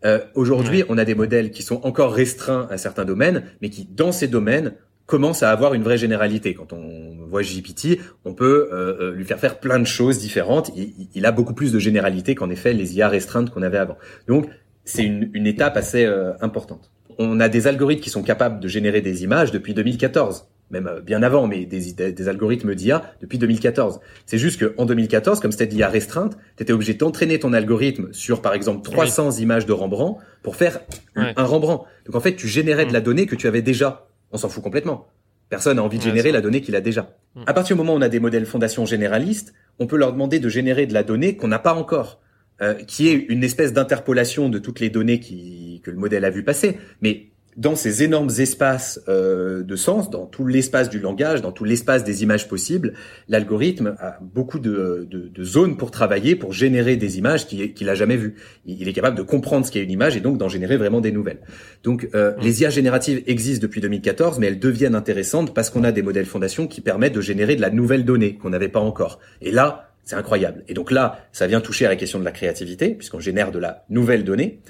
Euh, 0.06 0.20
Aujourd'hui, 0.34 0.84
on 0.88 0.96
a 0.96 1.04
des 1.04 1.14
modèles 1.14 1.50
qui 1.50 1.62
sont 1.62 1.84
encore 1.84 2.14
restreints 2.14 2.66
à 2.70 2.78
certains 2.78 3.04
domaines, 3.04 3.44
mais 3.60 3.68
qui 3.68 3.84
dans 3.84 4.10
ces 4.10 4.26
domaines 4.26 4.72
commencent 5.06 5.42
à 5.42 5.50
avoir 5.50 5.74
une 5.74 5.82
vraie 5.82 5.98
généralité. 5.98 6.54
Quand 6.54 6.72
on 6.72 7.26
voit 7.26 7.42
GPT, 7.42 8.00
on 8.24 8.32
peut 8.32 8.70
euh, 8.72 9.10
euh, 9.10 9.14
lui 9.14 9.24
faire 9.24 9.38
faire 9.38 9.60
plein 9.60 9.78
de 9.78 9.84
choses 9.84 10.18
différentes. 10.18 10.70
Il, 10.76 11.08
il 11.14 11.26
a 11.26 11.32
beaucoup 11.32 11.54
plus 11.54 11.72
de 11.72 11.78
généralité 11.78 12.34
qu'en 12.34 12.48
effet 12.50 12.72
les 12.72 12.96
IA 12.96 13.08
restreintes 13.08 13.50
qu'on 13.50 13.62
avait 13.62 13.78
avant. 13.78 13.98
Donc 14.26 14.48
c'est 14.84 15.04
une, 15.04 15.30
une, 15.34 15.46
étape 15.46 15.76
assez 15.76 16.04
euh, 16.04 16.32
importante. 16.40 16.91
On 17.18 17.40
a 17.40 17.48
des 17.48 17.66
algorithmes 17.66 18.02
qui 18.02 18.10
sont 18.10 18.22
capables 18.22 18.60
de 18.60 18.68
générer 18.68 19.00
des 19.00 19.24
images 19.24 19.52
depuis 19.52 19.74
2014 19.74 20.46
même 20.72 20.86
euh, 20.88 21.00
bien 21.00 21.22
avant, 21.22 21.46
mais 21.46 21.66
des, 21.66 21.92
des 21.92 22.28
algorithmes 22.28 22.74
d'IA 22.74 23.14
depuis 23.20 23.38
2014. 23.38 24.00
C'est 24.26 24.38
juste 24.38 24.74
qu'en 24.74 24.86
2014, 24.86 25.38
comme 25.40 25.52
c'était 25.52 25.66
de 25.66 25.74
l'IA 25.74 25.88
restreinte, 25.88 26.36
tu 26.56 26.62
étais 26.62 26.72
obligé 26.72 26.94
d'entraîner 26.94 27.38
ton 27.38 27.52
algorithme 27.52 28.08
sur, 28.12 28.42
par 28.42 28.54
exemple, 28.54 28.82
300 28.82 29.32
images 29.32 29.66
de 29.66 29.72
Rembrandt 29.72 30.20
pour 30.42 30.56
faire 30.56 30.80
un 31.14 31.44
Rembrandt. 31.44 31.84
Donc 32.06 32.16
en 32.16 32.20
fait, 32.20 32.34
tu 32.34 32.48
générais 32.48 32.84
de 32.84 32.90
mm. 32.90 32.94
la 32.94 33.00
donnée 33.00 33.26
que 33.26 33.36
tu 33.36 33.46
avais 33.46 33.62
déjà. 33.62 34.08
On 34.32 34.38
s'en 34.38 34.48
fout 34.48 34.62
complètement. 34.62 35.08
Personne 35.50 35.76
n'a 35.76 35.82
envie 35.82 35.98
de 35.98 36.02
générer 36.02 36.32
la 36.32 36.40
donnée 36.40 36.62
qu'il 36.62 36.74
a 36.74 36.80
déjà. 36.80 37.14
Mm. 37.34 37.42
À 37.46 37.52
partir 37.52 37.76
du 37.76 37.82
moment 37.82 37.94
où 37.94 37.98
on 37.98 38.02
a 38.02 38.08
des 38.08 38.20
modèles 38.20 38.46
fondation 38.46 38.86
généralistes, 38.86 39.52
on 39.78 39.86
peut 39.86 39.96
leur 39.96 40.12
demander 40.12 40.40
de 40.40 40.48
générer 40.48 40.86
de 40.86 40.94
la 40.94 41.02
donnée 41.02 41.36
qu'on 41.36 41.48
n'a 41.48 41.58
pas 41.58 41.74
encore. 41.74 42.18
Euh, 42.60 42.74
qui 42.74 43.08
est 43.08 43.14
une 43.14 43.42
espèce 43.42 43.72
d'interpolation 43.72 44.48
de 44.48 44.58
toutes 44.58 44.78
les 44.78 44.88
données 44.88 45.18
qui, 45.18 45.61
que 45.82 45.90
le 45.90 45.96
modèle 45.96 46.24
a 46.24 46.30
vu 46.30 46.42
passer. 46.42 46.78
Mais 47.00 47.32
dans 47.56 47.74
ces 47.74 48.02
énormes 48.02 48.30
espaces 48.38 49.00
euh, 49.08 49.62
de 49.62 49.76
sens, 49.76 50.08
dans 50.08 50.24
tout 50.26 50.46
l'espace 50.46 50.88
du 50.88 50.98
langage, 50.98 51.42
dans 51.42 51.52
tout 51.52 51.64
l'espace 51.64 52.02
des 52.02 52.22
images 52.22 52.48
possibles, 52.48 52.94
l'algorithme 53.28 53.94
a 53.98 54.18
beaucoup 54.22 54.58
de, 54.58 55.06
de, 55.10 55.28
de, 55.28 55.44
zones 55.44 55.76
pour 55.76 55.90
travailler, 55.90 56.34
pour 56.34 56.52
générer 56.52 56.96
des 56.96 57.18
images 57.18 57.46
qu'il 57.46 57.74
qu 57.74 57.88
a 57.88 57.94
jamais 57.94 58.16
vues. 58.16 58.36
Il 58.64 58.88
est 58.88 58.92
capable 58.94 59.18
de 59.18 59.22
comprendre 59.22 59.66
ce 59.66 59.70
qu'est 59.70 59.82
une 59.82 59.90
image 59.90 60.16
et 60.16 60.20
donc 60.20 60.38
d'en 60.38 60.48
générer 60.48 60.78
vraiment 60.78 61.00
des 61.00 61.12
nouvelles. 61.12 61.40
Donc 61.82 62.08
euh, 62.14 62.32
les 62.40 62.62
IA 62.62 62.70
génératives 62.70 63.22
existent 63.26 63.62
depuis 63.62 63.82
2014, 63.82 64.38
mais 64.38 64.46
elles 64.46 64.58
deviennent 64.58 64.94
intéressantes 64.94 65.52
parce 65.52 65.68
qu'on 65.68 65.84
a 65.84 65.92
des 65.92 66.02
modèles 66.02 66.26
fondations 66.26 66.66
qui 66.66 66.80
permettent 66.80 67.14
de 67.14 67.20
générer 67.20 67.54
de 67.56 67.60
la 67.60 67.70
nouvelle 67.70 68.04
donnée 68.04 68.36
qu'on 68.36 68.50
n'avait 68.50 68.68
pas 68.68 68.80
encore. 68.80 69.18
Et 69.42 69.50
là, 69.50 69.90
c'est 70.04 70.16
incroyable. 70.16 70.64
Et 70.68 70.74
donc 70.74 70.90
là, 70.90 71.26
ça 71.32 71.46
vient 71.46 71.60
toucher 71.60 71.84
à 71.84 71.88
la 71.88 71.96
question 71.96 72.18
de 72.18 72.24
la 72.24 72.32
créativité, 72.32 72.94
puisqu'on 72.94 73.20
génère 73.20 73.52
de 73.52 73.58
la 73.58 73.84
nouvelle 73.90 74.24
donnée. 74.24 74.60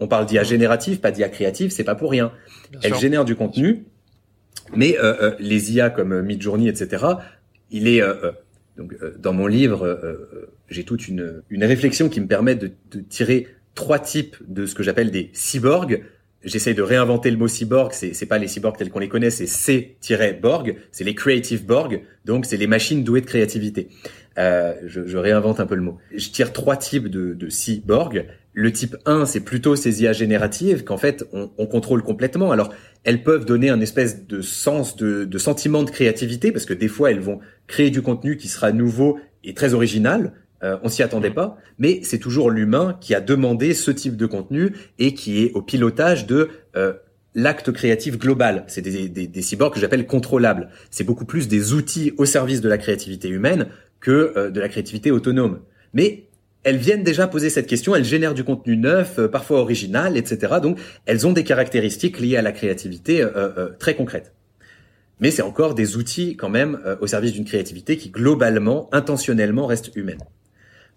On 0.00 0.08
parle 0.08 0.26
d'IA 0.26 0.42
générative, 0.42 1.00
pas 1.00 1.10
d'IA 1.10 1.28
créative, 1.28 1.70
c'est 1.70 1.84
pas 1.84 1.94
pour 1.94 2.10
rien. 2.10 2.32
Elle 2.82 2.94
génère 2.94 3.24
du 3.24 3.36
contenu, 3.36 3.84
mais 4.74 4.98
euh, 4.98 5.14
euh, 5.20 5.36
les 5.38 5.72
IA 5.74 5.90
comme 5.90 6.12
euh, 6.12 6.22
Midjourney, 6.22 6.68
etc. 6.68 7.04
Il 7.70 7.86
est 7.86 8.02
donc 8.76 8.96
dans 9.18 9.32
mon 9.32 9.46
livre, 9.46 10.18
j'ai 10.68 10.82
toute 10.82 11.06
une, 11.06 11.42
une 11.50 11.64
réflexion 11.64 12.08
qui 12.08 12.20
me 12.20 12.26
permet 12.26 12.56
de, 12.56 12.72
de 12.90 13.00
tirer 13.00 13.46
trois 13.74 14.00
types 14.00 14.36
de 14.48 14.66
ce 14.66 14.74
que 14.74 14.82
j'appelle 14.82 15.12
des 15.12 15.30
cyborgs. 15.34 16.02
J'essaie 16.42 16.72
de 16.72 16.82
réinventer 16.82 17.30
le 17.30 17.36
mot 17.36 17.48
cyborg, 17.48 17.92
c'est, 17.92 18.14
c'est 18.14 18.26
pas 18.26 18.38
les 18.38 18.48
cyborgs 18.48 18.76
tels 18.76 18.90
qu'on 18.90 18.98
les 18.98 19.10
connaît, 19.10 19.28
c'est 19.28 19.46
C-Borg, 19.46 20.76
c'est 20.90 21.04
les 21.04 21.14
creative 21.14 21.66
Borg, 21.66 22.00
donc 22.24 22.46
c'est 22.46 22.56
les 22.56 22.66
machines 22.66 23.04
douées 23.04 23.20
de 23.20 23.26
créativité. 23.26 23.88
Euh, 24.38 24.74
je, 24.86 25.06
je, 25.06 25.18
réinvente 25.18 25.60
un 25.60 25.66
peu 25.66 25.74
le 25.74 25.82
mot. 25.82 25.98
Je 26.14 26.30
tire 26.30 26.54
trois 26.54 26.76
types 26.76 27.08
de, 27.08 27.34
de 27.34 27.48
cyborgs. 27.50 28.26
Le 28.52 28.72
type 28.72 28.96
1, 29.06 29.26
c'est 29.26 29.40
plutôt 29.40 29.76
ces 29.76 30.02
IA 30.02 30.12
génératives 30.12 30.82
qu'en 30.82 30.96
fait 30.96 31.24
on, 31.32 31.50
on, 31.56 31.66
contrôle 31.66 32.02
complètement. 32.02 32.50
Alors 32.50 32.72
elles 33.04 33.22
peuvent 33.22 33.44
donner 33.44 33.70
un 33.70 33.80
espèce 33.80 34.26
de 34.26 34.40
sens, 34.40 34.96
de, 34.96 35.24
de 35.24 35.38
sentiment 35.38 35.82
de 35.84 35.90
créativité, 35.90 36.50
parce 36.50 36.64
que 36.64 36.74
des 36.74 36.88
fois 36.88 37.10
elles 37.10 37.20
vont 37.20 37.38
créer 37.68 37.90
du 37.90 38.02
contenu 38.02 38.36
qui 38.36 38.48
sera 38.48 38.72
nouveau 38.72 39.20
et 39.44 39.54
très 39.54 39.74
original. 39.74 40.32
Euh, 40.62 40.76
on 40.82 40.88
s'y 40.88 41.02
attendait 41.02 41.30
pas, 41.30 41.56
mais 41.78 42.00
c'est 42.02 42.18
toujours 42.18 42.50
l'humain 42.50 42.98
qui 43.00 43.14
a 43.14 43.20
demandé 43.20 43.72
ce 43.72 43.90
type 43.90 44.16
de 44.16 44.26
contenu 44.26 44.74
et 44.98 45.14
qui 45.14 45.42
est 45.42 45.52
au 45.52 45.62
pilotage 45.62 46.26
de 46.26 46.50
euh, 46.76 46.92
l'acte 47.34 47.72
créatif 47.72 48.18
global. 48.18 48.64
C'est 48.66 48.82
des, 48.82 49.08
des, 49.08 49.26
des, 49.26 49.42
cyborgs 49.42 49.72
que 49.72 49.80
j'appelle 49.80 50.06
contrôlables. 50.06 50.68
C'est 50.90 51.04
beaucoup 51.04 51.24
plus 51.24 51.48
des 51.48 51.72
outils 51.72 52.12
au 52.18 52.26
service 52.26 52.60
de 52.60 52.68
la 52.68 52.76
créativité 52.76 53.28
humaine 53.28 53.68
que 54.00 54.34
euh, 54.36 54.50
de 54.50 54.60
la 54.60 54.68
créativité 54.68 55.10
autonome. 55.10 55.60
Mais 55.94 56.24
elles 56.62 56.76
viennent 56.76 57.02
déjà 57.02 57.26
poser 57.26 57.50
cette 57.50 57.66
question, 57.66 57.94
elles 57.94 58.04
génèrent 58.04 58.34
du 58.34 58.44
contenu 58.44 58.76
neuf, 58.76 59.18
euh, 59.18 59.28
parfois 59.28 59.60
original, 59.60 60.16
etc. 60.16 60.54
Donc 60.62 60.78
elles 61.06 61.26
ont 61.26 61.32
des 61.32 61.44
caractéristiques 61.44 62.20
liées 62.20 62.36
à 62.36 62.42
la 62.42 62.52
créativité 62.52 63.22
euh, 63.22 63.30
euh 63.34 63.68
très 63.78 63.94
concrètes. 63.94 64.32
Mais 65.20 65.30
c'est 65.30 65.42
encore 65.42 65.74
des 65.74 65.96
outils 65.96 66.36
quand 66.36 66.48
même 66.48 66.80
au 67.02 67.06
service 67.06 67.32
d'une 67.32 67.44
créativité 67.44 67.98
qui 67.98 68.08
globalement, 68.08 68.88
intentionnellement 68.90 69.66
reste 69.66 69.94
humaine. 69.94 70.22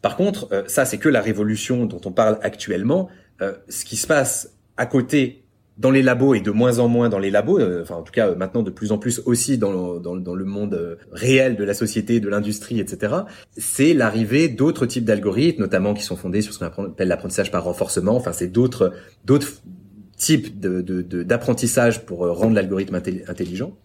Par 0.01 0.15
contre, 0.15 0.63
ça 0.67 0.85
c'est 0.85 0.97
que 0.97 1.09
la 1.09 1.19
révolution 1.19 1.85
dont 1.85 1.99
on 2.05 2.13
parle 2.13 2.39
actuellement. 2.41 3.09
ce 3.41 3.83
qui 3.83 3.97
se 3.97 4.07
passe 4.07 4.53
à 4.77 4.85
côté 4.85 5.42
dans 5.77 5.91
les 5.91 6.03
labos 6.03 6.35
et 6.35 6.41
de 6.41 6.51
moins 6.51 6.79
en 6.79 6.87
moins 6.87 7.09
dans 7.09 7.19
les 7.19 7.31
labos, 7.31 7.59
euh, 7.59 7.81
enfin 7.81 7.95
en 7.95 8.03
tout 8.03 8.11
cas 8.11 8.35
maintenant 8.35 8.61
de 8.61 8.69
plus 8.69 8.91
en 8.91 8.97
plus 8.97 9.21
aussi 9.25 9.57
dans, 9.57 9.99
dans, 9.99 10.15
dans 10.15 10.35
le 10.35 10.45
monde 10.45 10.75
euh, 10.75 10.95
réel 11.11 11.55
de 11.55 11.63
la 11.63 11.73
société, 11.73 12.19
de 12.19 12.29
l'industrie, 12.29 12.79
etc., 12.79 13.13
c'est 13.57 13.93
l'arrivée 13.93 14.49
d'autres 14.49 14.85
types 14.85 15.05
d'algorithmes, 15.05 15.61
notamment 15.61 15.93
qui 15.93 16.03
sont 16.03 16.15
fondés 16.15 16.41
sur 16.41 16.53
ce 16.53 16.59
qu'on 16.65 16.85
appelle 16.85 17.07
l'apprentissage 17.07 17.51
par 17.51 17.63
renforcement. 17.63 18.15
Enfin, 18.15 18.33
c'est 18.33 18.47
d'autres 18.47 18.93
types 20.17 20.59
d'apprentissage 20.59 21.99
de, 21.99 22.05
pour 22.05 22.25
euh, 22.25 22.31
rendre 22.31 22.55
l'algorithme 22.55 22.95
intelligent. 22.95 23.75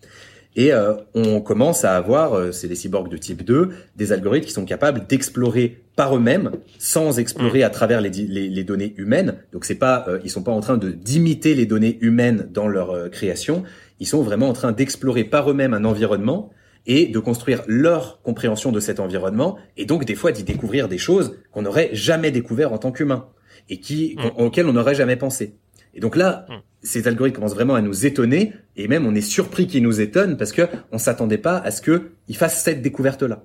Et 0.56 0.72
euh, 0.72 0.94
on 1.14 1.40
commence 1.40 1.84
à 1.84 1.96
avoir, 1.96 2.34
euh, 2.34 2.52
c'est 2.52 2.68
des 2.68 2.74
cyborgs 2.74 3.08
de 3.08 3.16
type 3.16 3.44
2, 3.44 3.70
des 3.96 4.12
algorithmes 4.12 4.46
qui 4.46 4.52
sont 4.52 4.64
capables 4.64 5.06
d'explorer 5.06 5.82
par 5.94 6.16
eux-mêmes, 6.16 6.52
sans 6.78 7.18
explorer 7.18 7.60
mm. 7.60 7.64
à 7.64 7.70
travers 7.70 8.00
les, 8.00 8.10
les, 8.10 8.48
les, 8.48 8.64
données 8.64 8.94
humaines. 8.96 9.36
Donc 9.52 9.64
c'est 9.64 9.76
pas, 9.76 10.04
euh, 10.08 10.18
ils 10.24 10.30
sont 10.30 10.42
pas 10.42 10.52
en 10.52 10.60
train 10.60 10.76
de 10.76 10.90
d'imiter 10.90 11.54
les 11.54 11.66
données 11.66 11.98
humaines 12.00 12.48
dans 12.52 12.66
leur 12.66 13.10
création. 13.10 13.62
Ils 14.00 14.06
sont 14.06 14.22
vraiment 14.22 14.48
en 14.48 14.52
train 14.52 14.72
d'explorer 14.72 15.24
par 15.24 15.50
eux-mêmes 15.50 15.74
un 15.74 15.84
environnement 15.84 16.50
et 16.86 17.06
de 17.06 17.18
construire 17.18 17.62
leur 17.66 18.22
compréhension 18.22 18.72
de 18.72 18.80
cet 18.80 18.98
environnement, 18.98 19.58
et 19.76 19.84
donc 19.84 20.06
des 20.06 20.14
fois 20.14 20.32
d'y 20.32 20.42
découvrir 20.42 20.88
des 20.88 20.96
choses 20.96 21.36
qu'on 21.52 21.62
n'aurait 21.62 21.90
jamais 21.92 22.30
découvert 22.30 22.72
en 22.72 22.78
tant 22.78 22.92
qu'humain 22.92 23.26
et 23.68 23.78
qui 23.78 24.16
mm. 24.16 24.42
auxquelles 24.42 24.66
on 24.66 24.72
n'aurait 24.72 24.94
jamais 24.94 25.16
pensé. 25.16 25.54
Et 25.98 26.00
donc 26.00 26.14
là, 26.14 26.46
mm. 26.48 26.52
ces 26.80 27.08
algorithmes 27.08 27.34
commencent 27.34 27.56
vraiment 27.56 27.74
à 27.74 27.82
nous 27.82 28.06
étonner, 28.06 28.52
et 28.76 28.86
même 28.86 29.04
on 29.04 29.16
est 29.16 29.20
surpris 29.20 29.66
qu'ils 29.66 29.82
nous 29.82 30.00
étonnent 30.00 30.36
parce 30.36 30.52
que 30.52 30.62
on 30.92 30.98
s'attendait 30.98 31.38
pas 31.38 31.58
à 31.58 31.72
ce 31.72 31.82
qu'ils 31.82 32.36
fassent 32.36 32.62
cette 32.62 32.82
découverte-là. 32.82 33.42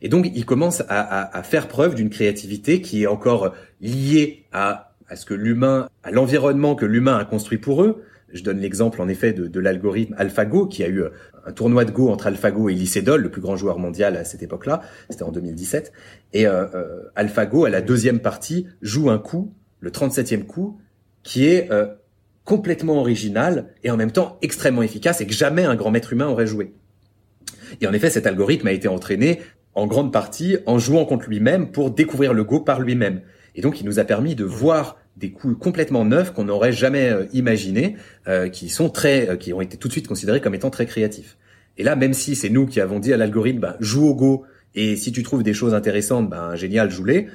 Et 0.00 0.08
donc 0.08 0.26
ils 0.34 0.46
commencent 0.46 0.82
à, 0.88 1.42
faire 1.42 1.68
preuve 1.68 1.94
d'une 1.94 2.08
créativité 2.08 2.80
qui 2.80 3.02
est 3.02 3.06
encore 3.06 3.52
liée 3.82 4.46
à, 4.50 4.94
à 5.10 5.16
ce 5.16 5.26
que 5.26 5.34
l'humain, 5.34 5.90
à 6.02 6.10
l'environnement 6.10 6.74
que 6.74 6.86
l'humain 6.86 7.18
a 7.18 7.26
construit 7.26 7.58
pour 7.58 7.82
eux. 7.82 8.02
Je 8.32 8.42
donne 8.42 8.60
l'exemple 8.60 9.02
en 9.02 9.08
effet 9.08 9.34
de, 9.34 9.60
l'algorithme 9.60 10.14
AlphaGo 10.16 10.68
qui 10.68 10.82
a 10.82 10.88
eu 10.88 11.04
un 11.44 11.52
tournoi 11.52 11.84
de 11.84 11.90
Go 11.90 12.08
entre 12.08 12.28
AlphaGo 12.28 12.70
et 12.70 12.74
Lycédol, 12.74 13.20
le 13.20 13.30
plus 13.30 13.42
grand 13.42 13.56
joueur 13.56 13.78
mondial 13.78 14.16
à 14.16 14.24
cette 14.24 14.42
époque-là. 14.42 14.80
C'était 15.10 15.24
en 15.24 15.32
2017. 15.32 15.92
Et 16.32 16.46
euh, 16.46 16.64
euh, 16.74 17.02
AlphaGo, 17.14 17.66
à 17.66 17.70
la 17.70 17.82
deuxième 17.82 18.20
partie, 18.20 18.68
joue 18.80 19.10
un 19.10 19.18
coup, 19.18 19.52
le 19.80 19.90
37e 19.90 20.44
coup, 20.44 20.80
qui 21.22 21.46
est 21.46 21.70
euh, 21.70 21.86
complètement 22.44 22.98
original 22.98 23.72
et 23.84 23.90
en 23.90 23.96
même 23.96 24.12
temps 24.12 24.38
extrêmement 24.42 24.82
efficace 24.82 25.20
et 25.20 25.26
que 25.26 25.32
jamais 25.32 25.64
un 25.64 25.76
grand 25.76 25.90
maître 25.90 26.12
humain 26.12 26.26
aurait 26.26 26.46
joué. 26.46 26.72
Et 27.80 27.86
en 27.86 27.92
effet, 27.92 28.10
cet 28.10 28.26
algorithme 28.26 28.66
a 28.66 28.72
été 28.72 28.88
entraîné 28.88 29.40
en 29.74 29.86
grande 29.86 30.12
partie 30.12 30.58
en 30.66 30.78
jouant 30.78 31.04
contre 31.04 31.28
lui-même 31.28 31.70
pour 31.70 31.90
découvrir 31.90 32.32
le 32.32 32.44
Go 32.44 32.60
par 32.60 32.80
lui-même. 32.80 33.20
Et 33.54 33.62
donc, 33.62 33.80
il 33.80 33.86
nous 33.86 33.98
a 33.98 34.04
permis 34.04 34.34
de 34.34 34.44
voir 34.44 34.98
des 35.16 35.30
coups 35.30 35.56
complètement 35.58 36.04
neufs 36.04 36.32
qu'on 36.32 36.44
n'aurait 36.44 36.72
jamais 36.72 37.10
euh, 37.10 37.26
imaginés, 37.32 37.96
euh, 38.26 38.48
qui 38.48 38.68
sont 38.68 38.88
très, 38.88 39.28
euh, 39.28 39.36
qui 39.36 39.52
ont 39.52 39.60
été 39.60 39.76
tout 39.76 39.88
de 39.88 39.92
suite 39.92 40.08
considérés 40.08 40.40
comme 40.40 40.54
étant 40.54 40.70
très 40.70 40.86
créatifs. 40.86 41.36
Et 41.76 41.82
là, 41.82 41.96
même 41.96 42.14
si 42.14 42.36
c'est 42.36 42.48
nous 42.48 42.66
qui 42.66 42.80
avons 42.80 42.98
dit 42.98 43.12
à 43.12 43.16
l'algorithme, 43.16 43.60
bah, 43.60 43.76
joue 43.80 44.06
au 44.06 44.14
Go, 44.14 44.44
et 44.74 44.96
si 44.96 45.12
tu 45.12 45.22
trouves 45.22 45.42
des 45.42 45.54
choses 45.54 45.74
intéressantes, 45.74 46.30
ben 46.30 46.54
génial, 46.54 46.90
joue-les. 46.90 47.26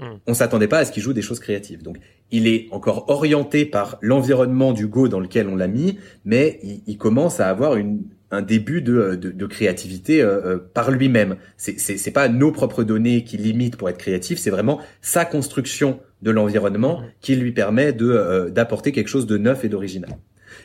Euh, 0.00 0.04
mm. 0.04 0.20
On 0.26 0.34
s'attendait 0.34 0.68
pas 0.68 0.78
à 0.78 0.84
ce 0.84 0.92
qu'il 0.92 1.02
joue 1.02 1.12
des 1.12 1.22
choses 1.22 1.40
créatives. 1.40 1.82
Donc 1.82 1.98
il 2.30 2.46
est 2.46 2.68
encore 2.70 3.08
orienté 3.08 3.64
par 3.64 3.98
l'environnement 4.00 4.72
du 4.72 4.86
Go 4.86 5.08
dans 5.08 5.20
lequel 5.20 5.48
on 5.48 5.56
l'a 5.56 5.68
mis, 5.68 5.98
mais 6.24 6.60
il, 6.86 6.98
commence 6.98 7.40
à 7.40 7.48
avoir 7.48 7.76
une, 7.76 8.02
un 8.30 8.42
début 8.42 8.82
de, 8.82 9.14
de, 9.14 9.46
créativité 9.46 10.22
euh, 10.22 10.58
par 10.58 10.90
lui-même. 10.90 11.36
C'est 11.56 12.10
pas 12.10 12.28
nos 12.28 12.50
propres 12.50 12.82
données 12.82 13.22
qui 13.22 13.36
limitent 13.36 13.76
pour 13.76 13.88
être 13.88 13.98
créatif, 13.98 14.38
c'est 14.38 14.50
vraiment 14.50 14.80
sa 15.02 15.24
construction 15.24 16.00
de 16.22 16.30
l'environnement 16.30 17.02
qui 17.20 17.36
lui 17.36 17.52
permet 17.52 17.92
de 17.92 18.48
d'apporter 18.48 18.90
quelque 18.90 19.08
chose 19.08 19.26
de 19.26 19.36
neuf 19.36 19.64
et 19.64 19.68
d'original. 19.68 20.10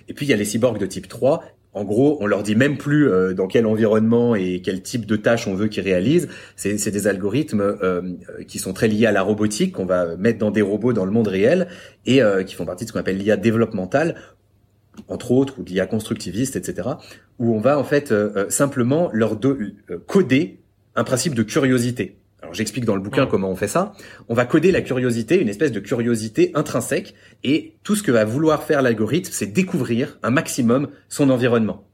Et 0.08 0.14
puis 0.14 0.26
il 0.26 0.30
y 0.30 0.34
a 0.34 0.38
les 0.38 0.46
cyborgs 0.46 0.80
de 0.80 0.86
type 0.86 1.08
3 1.08 1.44
en 1.74 1.86
gros, 1.86 2.18
on 2.20 2.26
leur 2.26 2.44
dit 2.44 2.56
même 2.56 2.78
plus 2.78 3.10
euh, 3.10 3.34
dans 3.34 3.48
quel 3.48 3.66
environnement 3.66 4.36
et 4.36 4.62
quel 4.62 4.82
type 4.82 5.06
de 5.06 5.16
tâches 5.16 5.48
on 5.48 5.54
veut 5.54 5.68
qu'ils 5.68 5.84
réalisent. 5.84 6.28
C'est 6.56 6.92
des 6.92 7.08
algorithmes 7.08 7.62
euh, 7.62 8.02
qui 8.48 8.60
sont 8.60 8.74
très 8.74 8.90
liés 8.90 9.06
à 9.06 9.14
la 9.14 9.22
robotique, 9.22 9.74
qu'on 9.74 9.86
va 9.86 10.18
mettre 10.18 10.40
dans 10.40 10.52
des 10.52 10.62
robots 10.62 10.92
dans 10.92 11.06
le 11.06 11.12
monde 11.12 11.30
réel 11.30 11.68
et 12.06 12.22
euh, 12.22 12.44
qui 12.44 12.56
font 12.56 12.66
partie 12.66 12.84
de 12.84 12.90
ce 12.90 12.94
qu'on 12.94 13.00
appelle 13.00 13.18
l'IA 13.18 13.38
développementale, 13.38 14.16
entre 15.08 15.32
autres, 15.32 15.60
ou 15.60 15.64
l'IA 15.64 15.86
constructiviste, 15.86 16.58
etc. 16.58 16.90
Où 17.40 17.56
on 17.56 17.62
va 17.62 17.80
en 17.80 17.86
fait 17.86 18.14
simplement 18.50 19.10
leur 19.14 19.40
coder 20.06 20.60
un 20.96 21.06
principe 21.06 21.34
de 21.34 21.44
curiosité. 21.44 22.21
Alors 22.42 22.54
j'explique 22.54 22.86
dans 22.86 22.96
le 22.96 23.02
bouquin 23.02 23.28
comment 23.28 23.50
on 23.50 23.56
fait 23.56 23.68
ça. 23.68 23.94
On 24.28 24.34
va 24.34 24.46
coder 24.46 24.72
la 24.72 24.82
curiosité, 24.82 25.40
une 25.40 25.50
espèce 25.50 25.72
de 25.72 25.80
curiosité 25.80 26.52
intrinsèque, 26.56 27.14
et 27.44 27.76
tout 27.84 27.96
ce 27.96 28.04
que 28.04 28.12
va 28.12 28.26
vouloir 28.26 28.64
faire 28.64 28.82
l'algorithme, 28.82 29.32
c'est 29.32 29.48
découvrir 29.48 30.18
un 30.24 30.32
maximum 30.32 30.90
son 31.08 31.30
environnement. 31.30 31.86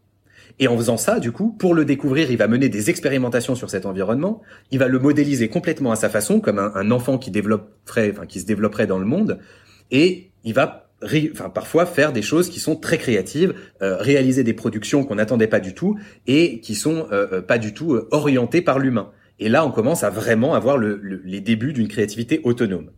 Et 0.60 0.68
en 0.68 0.78
faisant 0.78 0.98
ça, 0.98 1.20
du 1.20 1.32
coup, 1.32 1.52
pour 1.52 1.76
le 1.76 1.86
découvrir, 1.86 2.32
il 2.32 2.38
va 2.38 2.48
mener 2.48 2.70
des 2.70 2.90
expérimentations 2.90 3.56
sur 3.56 3.70
cet 3.70 3.86
environnement. 3.86 4.42
Il 4.72 4.80
va 4.80 4.88
le 4.88 4.98
modéliser 4.98 5.50
complètement 5.50 5.92
à 5.92 5.96
sa 5.96 6.10
façon, 6.10 6.40
comme 6.40 6.58
un, 6.58 6.92
enfant 6.92 7.18
qui 7.18 7.30
développerait, 7.30 8.12
enfin 8.12 8.26
qui 8.26 8.40
se 8.40 8.46
développerait 8.46 8.88
dans 8.88 8.98
le 8.98 9.06
monde. 9.06 9.40
Et 9.92 10.32
il 10.44 10.54
va, 10.54 10.90
enfin 11.32 11.50
parfois 11.50 11.86
faire 11.86 12.12
des 12.12 12.24
choses 12.24 12.50
qui 12.50 12.60
sont 12.60 12.76
très 12.76 12.98
créatives, 12.98 13.54
euh, 13.84 13.98
réaliser 13.98 14.44
des 14.44 14.54
productions 14.54 15.04
qu'on 15.04 15.16
n'attendait 15.16 15.48
pas 15.48 15.60
du 15.60 15.76
tout 15.76 16.00
et 16.26 16.60
qui 16.60 16.74
sont 16.74 17.08
euh, 17.12 17.28
euh, 17.34 17.42
pas 17.42 17.60
du 17.60 17.74
tout 17.74 18.00
orientées 18.10 18.62
par 18.62 18.80
l'humain. 18.80 19.12
Et 19.40 19.50
là, 19.50 19.66
on 19.66 19.72
commence 19.72 20.04
à 20.04 20.10
vraiment 20.10 20.56
avoir 20.56 20.78
le, 20.78 21.22
les 21.24 21.42
débuts 21.42 21.74
d'une 21.74 21.88
créativité 21.88 22.42
autonome. 22.44 22.92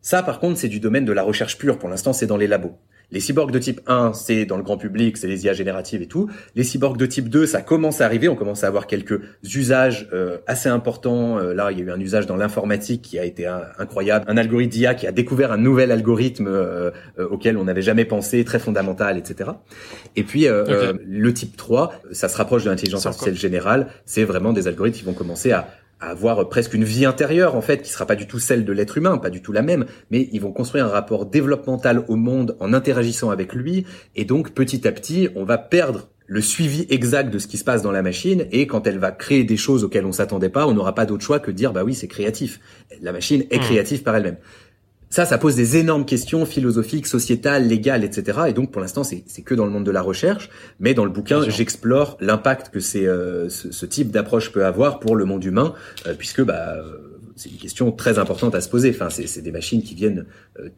Ça, 0.00 0.22
par 0.22 0.40
contre, 0.40 0.58
c'est 0.58 0.68
du 0.68 0.80
domaine 0.80 1.04
de 1.04 1.12
la 1.12 1.22
recherche 1.22 1.58
pure. 1.58 1.78
Pour 1.78 1.88
l'instant, 1.88 2.12
c'est 2.12 2.26
dans 2.26 2.36
les 2.36 2.46
labos. 2.46 2.78
Les 3.12 3.20
cyborgs 3.20 3.52
de 3.52 3.58
type 3.58 3.80
1, 3.86 4.14
c'est 4.14 4.46
dans 4.46 4.56
le 4.56 4.64
grand 4.64 4.76
public, 4.76 5.16
c'est 5.16 5.28
les 5.28 5.44
IA 5.44 5.52
génératives 5.52 6.02
et 6.02 6.06
tout. 6.06 6.28
Les 6.56 6.64
cyborgs 6.64 6.96
de 6.96 7.06
type 7.06 7.28
2, 7.28 7.46
ça 7.46 7.62
commence 7.62 8.00
à 8.00 8.04
arriver. 8.04 8.28
On 8.28 8.34
commence 8.34 8.64
à 8.64 8.66
avoir 8.66 8.88
quelques 8.88 9.20
usages 9.44 10.08
euh, 10.12 10.38
assez 10.48 10.68
importants. 10.68 11.38
Euh, 11.38 11.54
là, 11.54 11.70
il 11.70 11.78
y 11.78 11.82
a 11.82 11.84
eu 11.84 11.90
un 11.90 12.00
usage 12.00 12.26
dans 12.26 12.36
l'informatique 12.36 13.02
qui 13.02 13.18
a 13.18 13.24
été 13.24 13.46
incroyable. 13.78 14.24
Un 14.28 14.36
algorithme 14.36 14.70
d'IA 14.70 14.94
qui 14.94 15.06
a 15.06 15.12
découvert 15.12 15.52
un 15.52 15.56
nouvel 15.56 15.92
algorithme 15.92 16.48
euh, 16.48 16.90
auquel 17.30 17.56
on 17.56 17.64
n'avait 17.64 17.82
jamais 17.82 18.04
pensé, 18.04 18.44
très 18.44 18.58
fondamental, 18.58 19.16
etc. 19.18 19.50
Et 20.16 20.24
puis, 20.24 20.46
le 20.48 21.34
type 21.34 21.56
3, 21.56 21.92
ça 22.12 22.28
se 22.28 22.36
rapproche 22.36 22.64
de 22.64 22.70
l'intelligence 22.70 23.06
artificielle 23.06 23.36
générale. 23.36 23.88
C'est 24.04 24.24
vraiment 24.24 24.52
des 24.52 24.66
algorithmes 24.66 24.98
qui 24.98 25.04
vont 25.04 25.14
commencer 25.14 25.52
à 25.52 25.68
à 26.06 26.10
avoir 26.10 26.48
presque 26.48 26.74
une 26.74 26.84
vie 26.84 27.04
intérieure 27.04 27.56
en 27.56 27.60
fait 27.60 27.82
qui 27.82 27.90
sera 27.90 28.06
pas 28.06 28.14
du 28.14 28.28
tout 28.28 28.38
celle 28.38 28.64
de 28.64 28.72
l'être 28.72 28.96
humain, 28.96 29.18
pas 29.18 29.30
du 29.30 29.42
tout 29.42 29.52
la 29.52 29.62
même, 29.62 29.86
mais 30.10 30.28
ils 30.32 30.40
vont 30.40 30.52
construire 30.52 30.86
un 30.86 30.90
rapport 30.90 31.26
développemental 31.26 32.04
au 32.06 32.14
monde 32.14 32.56
en 32.60 32.72
interagissant 32.72 33.30
avec 33.30 33.54
lui 33.54 33.84
et 34.14 34.24
donc 34.24 34.52
petit 34.52 34.86
à 34.86 34.92
petit, 34.92 35.28
on 35.34 35.44
va 35.44 35.58
perdre 35.58 36.08
le 36.28 36.40
suivi 36.40 36.86
exact 36.90 37.30
de 37.30 37.38
ce 37.38 37.48
qui 37.48 37.56
se 37.56 37.64
passe 37.64 37.82
dans 37.82 37.90
la 37.90 38.02
machine 38.02 38.46
et 38.52 38.68
quand 38.68 38.86
elle 38.86 38.98
va 38.98 39.10
créer 39.10 39.42
des 39.42 39.56
choses 39.56 39.82
auxquelles 39.82 40.06
on 40.06 40.12
s'attendait 40.12 40.48
pas, 40.48 40.66
on 40.66 40.74
n'aura 40.74 40.94
pas 40.94 41.06
d'autre 41.06 41.24
choix 41.24 41.40
que 41.40 41.50
de 41.50 41.56
dire 41.56 41.72
bah 41.72 41.82
oui, 41.84 41.94
c'est 41.94 42.08
créatif. 42.08 42.60
La 43.00 43.12
machine 43.12 43.44
est 43.50 43.58
hmm. 43.58 43.62
créative 43.62 44.02
par 44.02 44.14
elle-même. 44.14 44.36
Ça, 45.16 45.24
ça 45.24 45.38
pose 45.38 45.56
des 45.56 45.78
énormes 45.78 46.04
questions 46.04 46.44
philosophiques, 46.44 47.06
sociétales, 47.06 47.66
légales, 47.66 48.04
etc. 48.04 48.38
Et 48.48 48.52
donc, 48.52 48.70
pour 48.70 48.82
l'instant, 48.82 49.02
c'est 49.02 49.22
que 49.22 49.54
dans 49.54 49.64
le 49.64 49.70
monde 49.70 49.84
de 49.84 49.90
la 49.90 50.02
recherche. 50.02 50.50
Mais 50.78 50.92
dans 50.92 51.06
le 51.06 51.10
bouquin, 51.10 51.40
j'explore 51.48 52.18
l'impact 52.20 52.68
que 52.68 52.80
c'est, 52.80 53.06
euh, 53.06 53.48
ce, 53.48 53.86
type 53.86 54.10
d'approche 54.10 54.52
peut 54.52 54.66
avoir 54.66 55.00
pour 55.00 55.16
le 55.16 55.24
monde 55.24 55.42
humain, 55.42 55.72
euh, 56.06 56.12
puisque 56.12 56.42
bah, 56.42 56.74
euh, 56.74 56.98
c'est 57.34 57.48
une 57.48 57.56
question 57.56 57.92
très 57.92 58.18
importante 58.18 58.54
à 58.54 58.60
se 58.60 58.68
poser. 58.68 58.90
Enfin, 58.90 59.08
c'est 59.08 59.40
des 59.40 59.52
machines 59.52 59.82
qui 59.82 59.94
viennent 59.94 60.26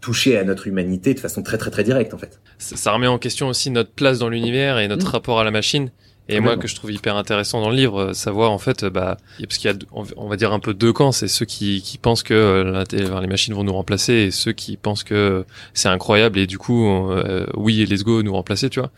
toucher 0.01 0.39
à 0.39 0.45
notre 0.45 0.69
humanité 0.69 1.15
de 1.15 1.19
façon 1.19 1.43
très, 1.43 1.59
très, 1.59 1.73
très 1.73 1.83
directe, 1.83 2.15
en 2.15 2.19
fait. 2.19 2.39
Ça, 2.59 2.93
remet 2.93 3.09
en 3.09 3.19
question 3.19 3.49
aussi 3.49 3.71
notre 3.71 3.91
place 3.91 4.21
dans 4.21 4.29
l'univers 4.29 4.79
et 4.79 4.87
notre 4.87 5.07
mmh. 5.07 5.11
rapport 5.11 5.41
à 5.41 5.45
la 5.45 5.51
machine. 5.51 5.91
Et 6.29 6.41
moi, 6.41 6.57
que 6.57 6.69
je 6.69 6.75
trouve 6.75 6.93
hyper 6.93 7.17
intéressant 7.17 7.61
dans 7.61 7.71
le 7.71 7.77
livre, 7.77 8.01
euh, 8.01 8.13
savoir 8.13 8.53
en 8.53 8.59
fait, 8.59 8.85
bah, 8.85 9.17
parce 9.41 9.57
qu'il 9.57 9.71
y 9.71 9.75
a, 9.75 9.77
on 9.93 10.29
va 10.29 10.37
dire 10.37 10.53
un 10.53 10.61
peu 10.61 10.75
deux 10.75 10.93
camps, 10.93 11.11
c'est 11.11 11.29
ceux 11.29 11.47
qui, 11.47 11.81
qui 11.81 11.97
pensent 11.97 12.23
que 12.23 12.35
euh, 12.35 13.21
les 13.21 13.27
machines 13.27 13.55
vont 13.55 13.65
nous 13.65 13.73
remplacer 13.73 14.13
et 14.13 14.31
ceux 14.31 14.53
qui 14.53 14.77
pensent 14.77 15.05
que 15.05 15.47
c'est 15.73 15.89
incroyable 15.89 16.39
et 16.39 16.47
du 16.47 16.59
coup, 16.59 16.87
euh, 16.87 17.47
oui, 17.55 17.85
let's 17.87 18.05
go, 18.05 18.23
nous 18.23 18.35
remplacer, 18.35 18.69
tu 18.69 18.81
vois. 18.81 18.91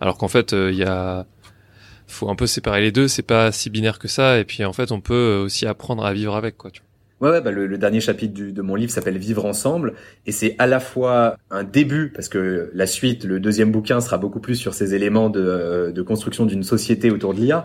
Alors 0.00 0.16
qu'en 0.16 0.28
fait, 0.28 0.52
il 0.52 0.76
y 0.76 0.84
a, 0.84 1.26
faut 2.06 2.30
un 2.30 2.36
peu 2.36 2.46
séparer 2.46 2.80
les 2.80 2.92
deux, 2.92 3.06
c'est 3.06 3.22
pas 3.22 3.52
si 3.52 3.68
binaire 3.68 3.98
que 3.98 4.08
ça, 4.08 4.38
et 4.38 4.44
puis 4.44 4.64
en 4.64 4.72
fait, 4.72 4.90
on 4.90 5.00
peut 5.00 5.42
aussi 5.44 5.66
apprendre 5.66 6.06
à 6.06 6.14
vivre 6.14 6.34
avec, 6.36 6.56
quoi, 6.56 6.70
tu 6.70 6.80
vois. 6.80 6.87
Ouais, 7.20 7.30
ouais 7.30 7.40
bah 7.40 7.50
le, 7.50 7.66
le, 7.66 7.78
dernier 7.78 8.00
chapitre 8.00 8.32
du, 8.32 8.52
de 8.52 8.62
mon 8.62 8.74
livre 8.74 8.92
s'appelle 8.92 9.18
Vivre 9.18 9.44
ensemble 9.44 9.94
et 10.26 10.32
c'est 10.32 10.54
à 10.58 10.66
la 10.66 10.78
fois 10.78 11.36
un 11.50 11.64
début 11.64 12.12
parce 12.14 12.28
que 12.28 12.70
la 12.74 12.86
suite, 12.86 13.24
le 13.24 13.40
deuxième 13.40 13.72
bouquin 13.72 14.00
sera 14.00 14.18
beaucoup 14.18 14.40
plus 14.40 14.54
sur 14.54 14.74
ces 14.74 14.94
éléments 14.94 15.28
de, 15.28 15.40
euh, 15.40 15.90
de 15.90 16.02
construction 16.02 16.46
d'une 16.46 16.62
société 16.62 17.10
autour 17.10 17.34
de 17.34 17.40
l'IA. 17.40 17.64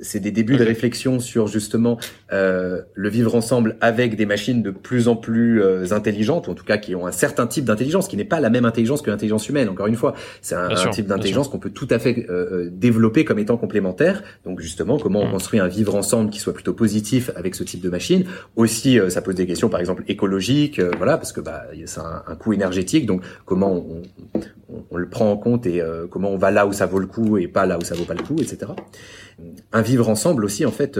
C'est 0.00 0.20
des 0.20 0.30
débuts 0.30 0.56
de 0.56 0.64
réflexion 0.64 1.20
sur 1.20 1.46
justement 1.46 1.98
euh, 2.32 2.82
le 2.94 3.08
vivre 3.08 3.34
ensemble 3.34 3.76
avec 3.80 4.16
des 4.16 4.26
machines 4.26 4.62
de 4.62 4.70
plus 4.70 5.08
en 5.08 5.16
plus 5.16 5.62
euh, 5.62 5.92
intelligentes 5.92 6.48
ou 6.48 6.50
en 6.50 6.54
tout 6.54 6.64
cas 6.64 6.78
qui 6.78 6.94
ont 6.94 7.06
un 7.06 7.12
certain 7.12 7.46
type 7.46 7.64
d'intelligence 7.64 8.08
qui 8.08 8.16
n'est 8.16 8.24
pas 8.24 8.40
la 8.40 8.50
même 8.50 8.64
intelligence 8.64 9.02
que 9.02 9.10
l'intelligence 9.10 9.48
humaine. 9.48 9.68
Encore 9.68 9.86
une 9.86 9.96
fois, 9.96 10.14
c'est 10.42 10.54
un, 10.54 10.68
type 10.90 11.06
d'intelligence 11.06 11.48
qu'on 11.48 11.58
peut 11.58 11.70
tout 11.70 11.88
à 11.90 11.98
fait 11.98 12.26
euh, 12.28 12.68
développer 12.72 13.24
comme 13.24 13.38
étant 13.38 13.56
complémentaire. 13.56 14.22
Donc 14.44 14.60
justement, 14.60 14.98
comment 14.98 15.20
on 15.20 15.28
mm. 15.28 15.32
construit 15.32 15.60
un 15.60 15.68
vivre 15.68 15.94
ensemble 15.94 16.30
qui 16.30 16.40
soit 16.40 16.54
plutôt 16.54 16.74
positif 16.74 17.30
avec 17.36 17.54
ce 17.54 17.64
type 17.64 17.80
de 17.80 17.90
machine. 17.90 18.24
Aussi 18.56 18.93
euh, 18.98 19.10
ça 19.10 19.22
pose 19.22 19.34
des 19.34 19.46
questions, 19.46 19.68
par 19.68 19.80
exemple 19.80 20.04
écologiques, 20.08 20.78
euh, 20.78 20.90
voilà, 20.96 21.16
parce 21.16 21.32
que 21.32 21.40
bah 21.40 21.64
c'est 21.86 22.00
un, 22.00 22.34
coût 22.36 22.52
énergétique. 22.52 23.06
Donc, 23.06 23.22
comment 23.44 23.72
on, 23.72 24.02
on, 24.90 24.96
le 24.96 25.08
prend 25.08 25.30
en 25.30 25.36
compte 25.36 25.66
et 25.66 25.80
euh, 25.80 26.06
comment 26.08 26.30
on 26.30 26.36
va 26.36 26.50
là 26.50 26.66
où 26.66 26.72
ça 26.72 26.86
vaut 26.86 26.98
le 26.98 27.06
coup 27.06 27.38
et 27.38 27.48
pas 27.48 27.66
là 27.66 27.78
où 27.78 27.82
ça 27.82 27.94
vaut 27.94 28.04
pas 28.04 28.14
le 28.14 28.22
coup, 28.22 28.36
etc. 28.40 28.72
Un 29.72 29.82
vivre 29.82 30.08
ensemble 30.08 30.44
aussi, 30.44 30.64
en 30.64 30.70
fait, 30.70 30.98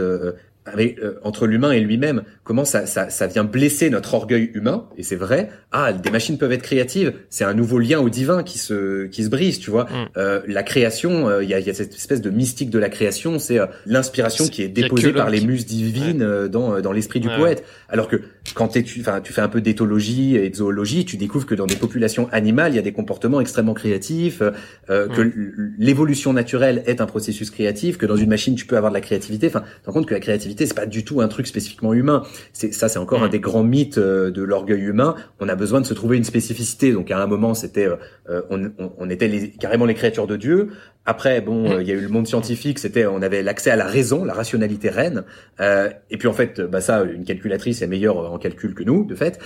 avec, 0.65 0.97
euh, 0.99 1.19
entre 1.23 1.45
l'humain 1.45 1.71
et 1.71 1.79
lui-même, 1.79 2.23
comment 2.43 2.65
ça, 2.65 2.85
ça, 2.85 3.09
ça, 3.09 3.27
vient 3.27 3.43
blesser 3.43 3.89
notre 3.89 4.15
orgueil 4.15 4.49
humain, 4.53 4.87
et 4.97 5.03
c'est 5.03 5.15
vrai. 5.15 5.49
Ah, 5.71 5.93
des 5.93 6.09
machines 6.09 6.37
peuvent 6.37 6.51
être 6.51 6.63
créatives, 6.63 7.13
c'est 7.29 7.43
un 7.43 7.53
nouveau 7.53 7.77
lien 7.77 7.99
au 7.99 8.09
divin 8.09 8.41
qui 8.43 8.57
se 8.57 9.05
qui 9.07 9.23
se 9.23 9.29
brise, 9.29 9.59
tu 9.59 9.69
vois. 9.69 9.83
Mm. 9.83 10.07
Euh, 10.17 10.41
la 10.47 10.63
création, 10.63 11.29
euh, 11.29 11.43
il 11.43 11.49
y, 11.49 11.53
a, 11.53 11.59
y, 11.59 11.69
a, 11.69 11.73
cette 11.73 11.93
espèce 11.93 12.21
de 12.21 12.29
mystique 12.29 12.69
de 12.69 12.79
la 12.79 12.89
création, 12.89 13.37
c'est 13.37 13.59
euh, 13.59 13.67
l'inspiration 13.85 14.47
qui 14.47 14.63
est 14.63 14.67
déposée 14.69 15.13
par 15.13 15.29
les 15.29 15.41
muses 15.41 15.65
divines 15.65 16.47
dans 16.47 16.79
dans 16.81 16.91
l'esprit 16.91 17.19
du 17.19 17.29
poète. 17.29 17.63
Alors 17.89 18.07
que 18.07 18.21
quand 18.55 18.69
tu, 18.69 19.01
enfin, 19.01 19.21
tu 19.21 19.33
fais 19.33 19.41
un 19.41 19.47
peu 19.49 19.61
d'éthologie 19.61 20.35
et 20.35 20.49
de 20.49 20.55
zoologie, 20.55 21.05
tu 21.05 21.17
découvres 21.17 21.45
que 21.45 21.55
dans 21.55 21.67
des 21.67 21.75
populations 21.75 22.27
animales, 22.31 22.73
il 22.73 22.75
y 22.75 22.79
a 22.79 22.83
des 22.83 22.93
comportements 22.93 23.41
extrêmement 23.41 23.73
créatifs, 23.73 24.41
que 24.87 25.21
mm. 25.21 25.75
l'évolution 25.77 26.33
naturelle 26.33 26.83
est 26.87 27.01
un 27.01 27.05
processus 27.05 27.51
créatif, 27.51 27.97
que 27.97 28.05
dans 28.05 28.15
une 28.15 28.29
machine 28.29 28.55
tu 28.55 28.65
peux 28.65 28.77
avoir 28.77 28.91
de 28.91 28.95
la 28.95 29.01
créativité. 29.01 29.47
Enfin, 29.47 29.61
tu 29.61 29.87
rends 29.87 29.93
compte 29.93 30.07
que 30.07 30.13
la 30.13 30.19
créativité 30.19 30.54
c'est 30.57 30.73
pas 30.73 30.85
du 30.85 31.03
tout 31.03 31.21
un 31.21 31.27
truc 31.27 31.47
spécifiquement 31.47 31.93
humain. 31.93 32.23
C'est 32.53 32.73
ça, 32.73 32.87
c'est 32.87 32.99
encore 32.99 33.23
un 33.23 33.27
mm. 33.27 33.31
des 33.31 33.39
grands 33.39 33.63
mythes 33.63 33.97
euh, 33.97 34.31
de 34.31 34.41
l'orgueil 34.41 34.81
humain. 34.81 35.15
On 35.39 35.49
a 35.49 35.55
besoin 35.55 35.81
de 35.81 35.85
se 35.85 35.93
trouver 35.93 36.17
une 36.17 36.23
spécificité. 36.23 36.91
Donc 36.91 37.11
à 37.11 37.21
un 37.21 37.27
moment, 37.27 37.53
c'était, 37.53 37.85
euh, 37.85 37.95
euh, 38.29 38.41
on, 38.49 38.71
on, 38.97 39.09
était 39.09 39.27
les, 39.27 39.49
carrément 39.49 39.85
les 39.85 39.93
créatures 39.93 40.27
de 40.27 40.37
Dieu. 40.37 40.69
Après, 41.05 41.41
bon, 41.41 41.77
mm. 41.77 41.81
il 41.81 41.87
y 41.87 41.91
a 41.91 41.95
eu 41.95 42.01
le 42.01 42.07
monde 42.09 42.27
scientifique. 42.27 42.79
C'était, 42.79 43.05
on 43.05 43.21
avait 43.21 43.43
l'accès 43.43 43.71
à 43.71 43.75
la 43.75 43.85
raison, 43.85 44.23
la 44.23 44.33
rationalité 44.33 44.89
reine. 44.89 45.23
et 45.59 46.17
puis 46.17 46.27
en 46.27 46.33
fait, 46.33 46.61
bah 46.61 46.81
ça, 46.81 47.03
une 47.03 47.25
calculatrice 47.25 47.81
est 47.81 47.87
meilleure 47.87 48.31
en 48.31 48.37
calcul 48.37 48.73
que 48.73 48.83
nous, 48.83 49.05
de 49.05 49.15
fait. 49.15 49.39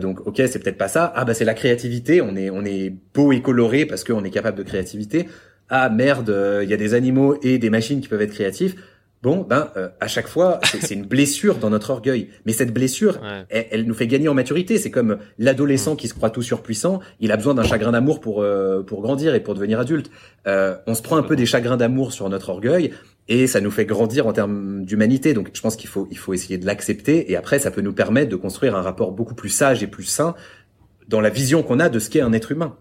donc 0.00 0.26
ok, 0.26 0.36
c'est 0.36 0.62
peut-être 0.62 0.78
pas 0.78 0.88
ça. 0.88 1.12
Ah 1.16 1.24
bah 1.24 1.34
c'est 1.34 1.44
la 1.44 1.54
créativité. 1.54 2.22
On 2.22 2.36
est, 2.36 2.50
on 2.50 2.64
est 2.64 2.94
beau 3.14 3.32
et 3.32 3.42
coloré 3.42 3.86
parce 3.86 4.04
qu'on 4.04 4.24
est 4.24 4.30
capable 4.30 4.58
de 4.58 4.62
créativité. 4.62 5.28
Ah 5.68 5.88
merde, 5.88 6.34
il 6.62 6.68
y 6.68 6.74
a 6.74 6.76
des 6.76 6.94
animaux 6.94 7.36
et 7.42 7.58
des 7.58 7.70
machines 7.70 8.00
qui 8.00 8.08
peuvent 8.08 8.22
être 8.22 8.34
créatifs 8.34 8.76
bon, 9.24 9.40
ben 9.48 9.70
euh, 9.76 9.88
à 10.00 10.06
chaque 10.06 10.28
fois, 10.28 10.60
c'est 10.62 10.94
une 10.94 11.06
blessure 11.06 11.56
dans 11.56 11.70
notre 11.70 11.90
orgueil. 11.90 12.28
Mais 12.44 12.52
cette 12.52 12.72
blessure, 12.72 13.18
elle, 13.48 13.86
nous 13.86 13.94
fait 13.94 14.06
gagner 14.06 14.28
en 14.28 14.34
maturité. 14.34 14.76
C'est 14.76 14.90
comme 14.90 15.16
l'adolescent 15.38 15.96
qui 15.96 16.08
se 16.08 16.14
croit 16.14 16.28
tout 16.28 16.42
surpuissant. 16.42 17.00
Il 17.20 17.32
a 17.32 17.36
besoin 17.36 17.54
d'un 17.54 17.62
chagrin 17.62 17.92
d'amour 17.92 18.20
pour 18.20 18.42
euh, 18.42 18.82
pour 18.82 19.00
grandir 19.00 19.34
et 19.34 19.40
pour 19.40 19.54
devenir 19.54 19.80
adulte. 19.80 20.10
Euh, 20.46 20.76
on 20.86 20.94
se 20.94 21.02
prend 21.02 21.16
un 21.16 21.22
peu 21.22 21.36
des 21.36 21.46
chagrins 21.46 21.78
d'amour 21.78 22.12
sur 22.12 22.28
notre 22.28 22.50
orgueil. 22.50 22.92
Et 23.26 23.46
ça 23.46 23.62
nous 23.62 23.70
fait 23.70 23.86
grandir 23.86 24.26
en 24.26 24.34
termes 24.34 24.84
d'humanité. 24.84 25.32
Donc, 25.32 25.50
je 25.54 25.60
pense 25.62 25.76
qu'il 25.76 25.88
faut, 25.88 26.06
il 26.10 26.18
faut 26.18 26.34
essayer 26.34 26.58
de 26.58 26.66
l'accepter. 26.66 27.32
Et 27.32 27.36
après, 27.36 27.58
ça 27.58 27.70
peut 27.70 27.80
nous 27.80 27.94
permettre 27.94 28.30
de 28.30 28.36
construire 28.36 28.76
un 28.76 28.82
rapport 28.82 29.12
beaucoup 29.12 29.34
plus 29.34 29.48
sage 29.48 29.82
et 29.82 29.86
plus 29.86 30.04
sain 30.04 30.34
dans 31.08 31.22
la 31.22 31.30
vision 31.30 31.62
qu'on 31.62 31.80
a 31.80 31.88
de 31.88 31.98
ce 31.98 32.10
qu'est 32.10 32.20
un 32.20 32.34
être 32.34 32.52
humain. 32.52 32.76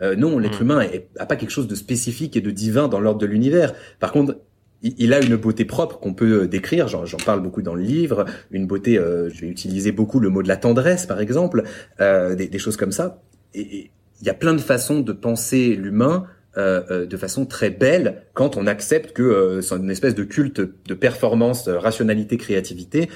Euh, 0.00 0.14
non, 0.14 0.38
l'être 0.38 0.62
humain 0.62 0.86
n'a 1.18 1.26
pas 1.26 1.36
quelque 1.36 1.50
chose 1.50 1.66
de 1.66 1.74
spécifique 1.74 2.36
et 2.36 2.40
de 2.40 2.50
divin 2.52 2.86
dans 2.86 3.00
l'ordre 3.00 3.20
de 3.20 3.26
l'univers. 3.26 3.74
Par 3.98 4.12
contre, 4.12 4.36
il 4.82 5.12
a 5.12 5.20
une 5.20 5.36
beauté 5.36 5.64
propre 5.64 5.98
qu'on 5.98 6.14
peut 6.14 6.42
euh, 6.42 6.46
décrire, 6.46 6.88
j'en 6.88 7.16
parle 7.24 7.40
beaucoup 7.40 7.62
dans 7.62 7.74
le 7.74 7.82
livre, 7.82 8.24
une 8.50 8.66
beauté, 8.66 8.98
euh, 8.98 9.28
je 9.30 9.40
vais 9.42 9.48
utiliser 9.48 9.92
beaucoup 9.92 10.20
le 10.20 10.28
mot 10.28 10.42
de 10.42 10.48
la 10.48 10.56
tendresse 10.56 11.06
par 11.06 11.20
exemple, 11.20 11.64
euh, 12.00 12.34
des, 12.34 12.58
choses 12.58 12.76
comme 12.76 12.92
ça. 12.92 13.20
Et 13.54 13.90
il 14.20 14.26
y 14.26 14.30
a 14.30 14.34
plein 14.34 14.54
de 14.54 14.60
façons 14.60 15.00
de 15.00 15.12
penser 15.12 15.74
l'humain 15.74 16.26
de 16.56 17.16
façon 17.16 17.46
très 17.46 17.70
belle 17.70 18.24
quand 18.34 18.56
on 18.56 18.66
accepte 18.66 19.12
que 19.12 19.60
c'est 19.62 19.76
une 19.76 19.92
espèce 19.92 20.16
de 20.16 20.24
culte 20.24 20.60
de 20.60 20.94
performance, 20.94 21.68
rationalité, 21.68 22.36
créativité 22.36 23.08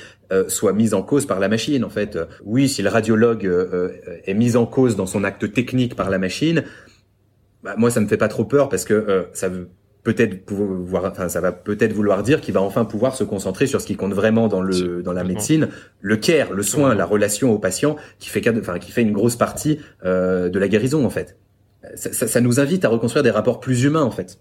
soit 0.47 0.73
mise 0.73 0.95
en 0.95 1.03
cause 1.03 1.27
par 1.27 1.41
la 1.41 1.49
machine. 1.49 1.83
En 1.83 1.91
fait, 1.91 2.17
oui, 2.45 2.69
si 2.69 2.83
le 2.83 2.89
radiologue 2.89 3.51
est 4.27 4.35
mis 4.35 4.55
en 4.55 4.65
cause 4.65 4.95
dans 4.95 5.07
son 5.07 5.25
acte 5.25 5.53
technique 5.53 5.97
par 5.97 6.09
la 6.09 6.19
machine, 6.19 6.63
bah, 7.65 7.75
moi 7.77 7.91
ça 7.91 8.01
me 8.01 8.07
fait 8.07 8.17
pas 8.17 8.29
trop 8.29 8.45
peur 8.45 8.69
parce 8.69 8.85
que 8.85 9.27
ça 9.33 9.49
veut 9.49 9.71
peut-être 10.03 10.45
pouvoir, 10.45 11.05
enfin, 11.05 11.29
ça 11.29 11.41
va 11.41 11.53
peut-être 11.53 11.93
vouloir 11.93 12.23
dire 12.23 12.41
qu'il 12.41 12.55
va 12.55 12.61
enfin 12.61 12.85
pouvoir 12.85 13.15
se 13.15 13.25
concentrer 13.25 13.67
sur 13.67 13.81
ce 13.81 13.87
qui 13.87 13.97
compte 13.97 14.13
vraiment 14.13 14.49
dans 14.49 14.61
le 14.61 15.03
dans 15.03 15.13
la 15.13 15.25
médecine, 15.25 15.69
le 16.01 16.17
care, 16.17 16.53
le 16.53 16.63
soin, 16.63 16.95
la 16.95 17.07
relation 17.07 17.53
au 17.53 17.59
patient, 17.59 17.97
qui 18.19 18.29
fait 18.29 18.47
enfin 18.59 18.79
qui 18.79 18.91
fait 18.91 19.03
une 19.03 19.13
grosse 19.13 19.37
partie 19.37 19.79
euh, 20.05 20.49
de 20.49 20.59
la 20.59 20.69
guérison 20.69 21.05
en 21.05 21.11
fait. 21.11 21.37
Ça, 21.95 22.13
ça, 22.13 22.29
ça, 22.29 22.41
nous 22.41 22.61
invite 22.61 22.85
à 22.85 22.89
reconstruire 22.89 23.25
des 23.25 23.31
rapports 23.31 23.61
plus 23.61 23.85
humains 23.85 24.03
en 24.03 24.11
fait. 24.11 24.39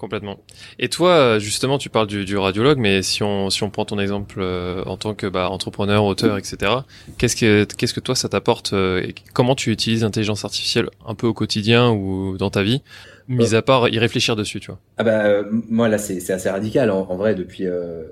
Complètement. 0.00 0.40
Et 0.78 0.88
toi, 0.88 1.38
justement, 1.38 1.76
tu 1.76 1.90
parles 1.90 2.06
du, 2.06 2.24
du 2.24 2.38
radiologue, 2.38 2.78
mais 2.78 3.02
si 3.02 3.22
on 3.22 3.50
si 3.50 3.62
on 3.64 3.68
prend 3.68 3.84
ton 3.84 3.98
exemple 3.98 4.36
euh, 4.38 4.82
en 4.86 4.96
tant 4.96 5.12
que 5.12 5.26
bah, 5.26 5.50
entrepreneur, 5.50 6.02
auteur, 6.06 6.38
etc. 6.38 6.72
Qu'est-ce 7.18 7.36
que 7.36 7.64
qu'est-ce 7.64 7.92
que 7.92 8.00
toi 8.00 8.14
ça 8.14 8.30
t'apporte 8.30 8.72
euh, 8.72 9.02
et 9.02 9.14
Comment 9.34 9.54
tu 9.54 9.70
utilises 9.70 10.02
l'intelligence 10.02 10.42
artificielle 10.46 10.88
un 11.06 11.14
peu 11.14 11.26
au 11.26 11.34
quotidien 11.34 11.90
ou 11.90 12.38
dans 12.38 12.48
ta 12.48 12.62
vie 12.62 12.80
mis 13.28 13.54
à 13.54 13.60
part 13.60 13.90
y 13.90 13.98
réfléchir 13.98 14.36
dessus, 14.36 14.58
tu 14.58 14.68
vois? 14.68 14.80
Ah 14.96 15.04
bah 15.04 15.26
euh, 15.26 15.44
moi 15.50 15.90
là 15.90 15.98
c'est 15.98 16.30
assez 16.30 16.48
radical 16.48 16.90
en, 16.90 17.04
vrai 17.16 17.34
depuis. 17.34 17.66
Euh... 17.66 18.04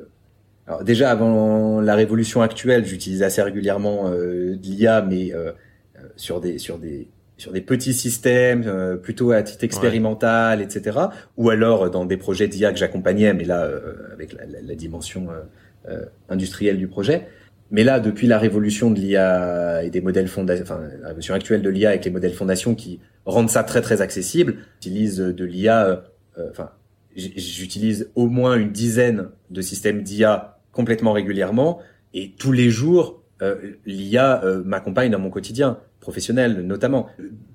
Déjà 0.82 1.10
avant 1.10 1.81
la 1.81 1.94
révolution 1.94 2.43
actuelle, 2.43 2.85
j'utilisais 2.85 3.24
assez 3.24 3.40
régulièrement 3.40 4.10
euh, 4.10 4.59
l'IA, 4.62 5.01
mais 5.01 5.32
euh, 5.32 5.52
sur 6.16 6.43
des 6.43 6.59
sur 6.59 6.78
des 6.78 7.09
sur 7.39 7.52
des 7.52 7.62
petits 7.62 7.94
systèmes, 7.94 8.98
plutôt 9.02 9.32
à 9.32 9.43
titre 9.43 9.65
expérimental, 9.65 10.60
etc. 10.60 10.98
Ou 11.36 11.51
alors 11.51 11.90
dans 11.90 12.05
des 12.05 12.16
projets 12.16 12.48
d'IA 12.48 12.73
que 12.73 12.78
j'accompagnais, 12.78 13.32
mais 13.32 13.44
là 13.44 13.70
avec 14.12 14.35
la, 14.35 14.44
la, 14.44 14.60
la 14.60 14.74
dimension 14.74 15.28
industrielle 16.28 16.77
du 16.77 16.89
projet. 16.89 17.27
Mais 17.70 17.85
là, 17.85 18.01
depuis 18.01 18.27
la 18.27 18.39
révolution 18.39 18.90
de 18.90 18.98
l'IA 18.98 19.85
et 19.85 19.90
des 19.90 20.01
modèles 20.01 20.28
fondations, 20.28 20.65
enfin 20.65 20.81
la 21.01 21.09
révolution 21.09 21.35
actuelle 21.35 21.62
de 21.62 21.69
l'IA 21.69 21.90
avec 21.90 22.05
les 22.05 22.10
modèles 22.10 22.32
fondations 22.32 22.74
qui 22.74 23.01
rendent 23.27 23.51
ça 23.51 23.62
très 23.62 23.82
très 23.82 24.01
accessible, 24.01 24.56
j'utilise 24.81 25.19
de 25.19 25.44
l'IA, 25.44 25.86
euh, 25.86 25.97
euh, 26.39 26.48
enfin 26.51 26.70
j'utilise 27.15 28.10
au 28.15 28.28
moins 28.28 28.56
une 28.56 28.70
dizaine 28.70 29.28
de 29.51 29.60
systèmes 29.60 30.02
d'IA 30.02 30.60
complètement 30.73 31.12
régulièrement 31.12 31.81
et 32.15 32.32
tous 32.39 32.52
les 32.52 32.70
jours 32.70 33.23
euh, 33.43 33.73
l'IA 33.86 34.43
m'accompagne 34.65 35.10
dans 35.10 35.19
mon 35.19 35.31
quotidien 35.31 35.78
professionnel 36.09 36.62
notamment. 36.62 37.06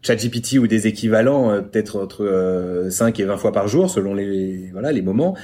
ChatGPT 0.04 0.60
ou 0.60 0.68
des 0.68 0.86
équivalents 0.86 1.62
peut-être 1.64 2.04
entre 2.04 2.88
5 2.90 3.20
et 3.20 3.24
20 3.24 3.38
fois 3.38 3.52
par 3.52 3.68
jour 3.68 3.90
selon 3.90 4.14
les 4.14 4.70
voilà 4.72 4.92
les 4.92 5.02
moments 5.02 5.36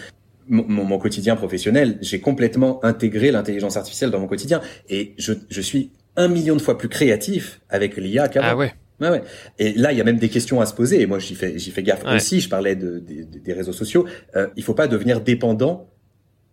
mon, 0.50 0.84
mon, 0.84 0.98
quotidien 0.98 1.36
professionnel, 1.36 1.98
j'ai 2.02 2.20
complètement 2.20 2.84
intégré 2.84 3.32
l'intelligence 3.32 3.78
artificielle 3.78 4.10
dans 4.10 4.20
mon 4.20 4.28
quotidien 4.28 4.62
et 4.90 5.14
je, 5.18 5.34
je 5.50 5.62
suis 5.62 5.92
un 6.16 6.28
million 6.28 6.56
de 6.56 6.62
fois 6.62 6.78
plus 6.78 6.90
créatif 6.90 7.62
avec 7.70 7.98
l'IA 7.98 8.28
qu'avant. 8.28 8.48
Ah 8.50 8.58
ouais. 8.58 8.74
Ouais, 9.00 9.10
ouais. 9.10 9.24
Et 9.60 9.74
là, 9.74 9.94
il 9.94 9.98
y 9.98 10.02
a 10.02 10.04
même 10.04 10.18
des 10.18 10.28
questions 10.28 10.60
à 10.60 10.66
se 10.66 10.74
poser. 10.74 11.02
Et 11.02 11.06
moi, 11.06 11.20
j'y 11.20 11.36
fais, 11.36 11.58
j'y 11.58 11.72
fais 11.72 11.84
gaffe 11.84 12.04
aussi. 12.06 12.42
Je 12.42 12.50
parlais 12.50 12.76
de, 12.76 13.00
des 13.00 13.54
réseaux 13.54 13.72
sociaux. 13.72 14.06
Euh, 14.36 14.48
il 14.58 14.64
faut 14.64 14.74
pas 14.74 14.88
devenir 14.88 15.22
dépendant 15.22 15.90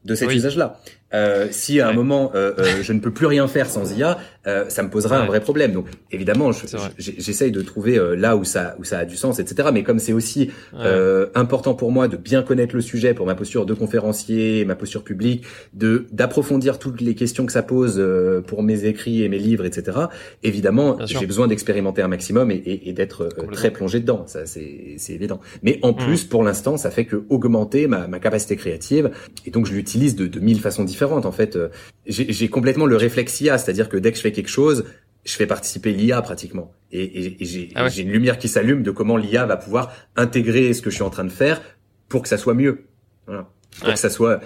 de 0.04 0.14
cet 0.14 0.32
usage-là. 0.32 0.80
Euh, 1.14 1.46
si 1.52 1.80
à 1.80 1.88
un 1.88 1.92
moment 1.92 2.32
euh, 2.34 2.52
euh, 2.58 2.82
je 2.82 2.92
ne 2.92 2.98
peux 2.98 3.12
plus 3.12 3.26
rien 3.26 3.46
faire 3.46 3.70
sans 3.70 3.96
IA, 3.96 4.18
euh, 4.48 4.68
ça 4.68 4.82
me 4.82 4.90
posera 4.90 5.18
un 5.18 5.26
vrai 5.26 5.40
problème. 5.40 5.72
Donc 5.72 5.86
évidemment, 6.10 6.50
j'essaye 6.98 7.52
de 7.52 7.62
trouver 7.62 7.96
euh, 7.96 8.16
là 8.16 8.36
où 8.36 8.42
ça 8.44 8.74
où 8.80 8.84
ça 8.84 8.98
a 8.98 9.04
du 9.04 9.16
sens, 9.16 9.38
etc. 9.38 9.68
Mais 9.72 9.84
comme 9.84 10.00
c'est 10.00 10.12
aussi 10.12 10.50
euh, 10.74 11.26
important 11.36 11.74
pour 11.74 11.92
moi 11.92 12.08
de 12.08 12.16
bien 12.16 12.42
connaître 12.42 12.74
le 12.74 12.80
sujet 12.80 13.14
pour 13.14 13.24
ma 13.24 13.36
posture 13.36 13.66
de 13.66 13.74
conférencier, 13.74 14.64
ma 14.64 14.74
posture 14.74 15.04
publique, 15.04 15.44
de 15.74 16.06
d'approfondir 16.10 16.80
toutes 16.80 17.00
les 17.00 17.14
questions 17.14 17.46
que 17.46 17.52
ça 17.52 17.62
pose 17.62 18.04
pour 18.48 18.64
mes 18.64 18.84
écrits 18.84 19.22
et 19.22 19.28
mes 19.28 19.38
livres, 19.38 19.64
etc. 19.64 19.98
Évidemment, 20.42 20.98
j'ai 21.06 21.26
besoin 21.26 21.46
d'expérimenter 21.46 22.02
un 22.02 22.08
maximum 22.08 22.50
et, 22.50 22.56
et, 22.56 22.88
et 22.88 22.92
d'être 22.92 23.28
très 23.52 23.70
plongé 23.70 24.00
dedans. 24.00 24.24
Ça 24.26 24.44
c'est 24.44 24.96
c'est 24.98 25.12
évident. 25.12 25.40
Mais 25.62 25.78
en 25.82 25.92
mmh. 25.92 25.96
plus, 25.96 26.24
pour 26.24 26.42
l'instant, 26.42 26.76
ça 26.76 26.90
fait 26.90 27.04
que 27.04 27.22
augmenter 27.28 27.86
ma, 27.86 28.08
ma 28.08 28.18
capacité 28.18 28.56
créative 28.56 29.10
et 29.46 29.50
donc 29.50 29.66
je 29.66 29.72
l'utilise 29.72 30.16
de, 30.16 30.26
de 30.26 30.40
mille 30.40 30.60
façons 30.60 30.82
différentes 30.82 30.95
en 31.02 31.32
fait, 31.32 31.56
euh, 31.56 31.68
j'ai 32.06 32.32
j'ai-complètement 32.32 32.86
le 32.86 32.96
réflexe 32.96 33.40
IA, 33.40 33.58
c'est-à-dire 33.58 33.88
que 33.88 33.96
dès 33.96 34.10
que 34.10 34.16
je 34.16 34.22
fais 34.22 34.32
quelque 34.32 34.48
chose, 34.48 34.84
je 35.24 35.34
fais 35.34 35.46
participer 35.46 35.92
l'IA 35.92 36.22
pratiquement. 36.22 36.72
Et, 36.92 37.26
et, 37.42 37.68
ah 37.74 37.88
j'ai 37.88 38.02
une 38.02 38.12
lumière 38.12 38.38
qui 38.38 38.48
s'allume 38.48 38.82
de 38.82 38.90
comment 38.90 39.16
l'IA 39.16 39.44
va 39.44 39.56
pouvoir 39.56 39.92
intégrer 40.14 40.72
ce 40.72 40.80
que 40.80 40.90
je 40.90 40.94
suis 40.94 41.02
en 41.02 41.10
train 41.10 41.24
de 41.24 41.30
faire 41.30 41.60
pour 42.08 42.22
que 42.22 42.28
ça 42.28 42.38
soit 42.38 42.54
mieux. 42.54 42.84
Voilà. 43.26 43.50
Pour 43.80 43.92
que 43.92 43.98
ça 43.98 44.10
soit... 44.10 44.40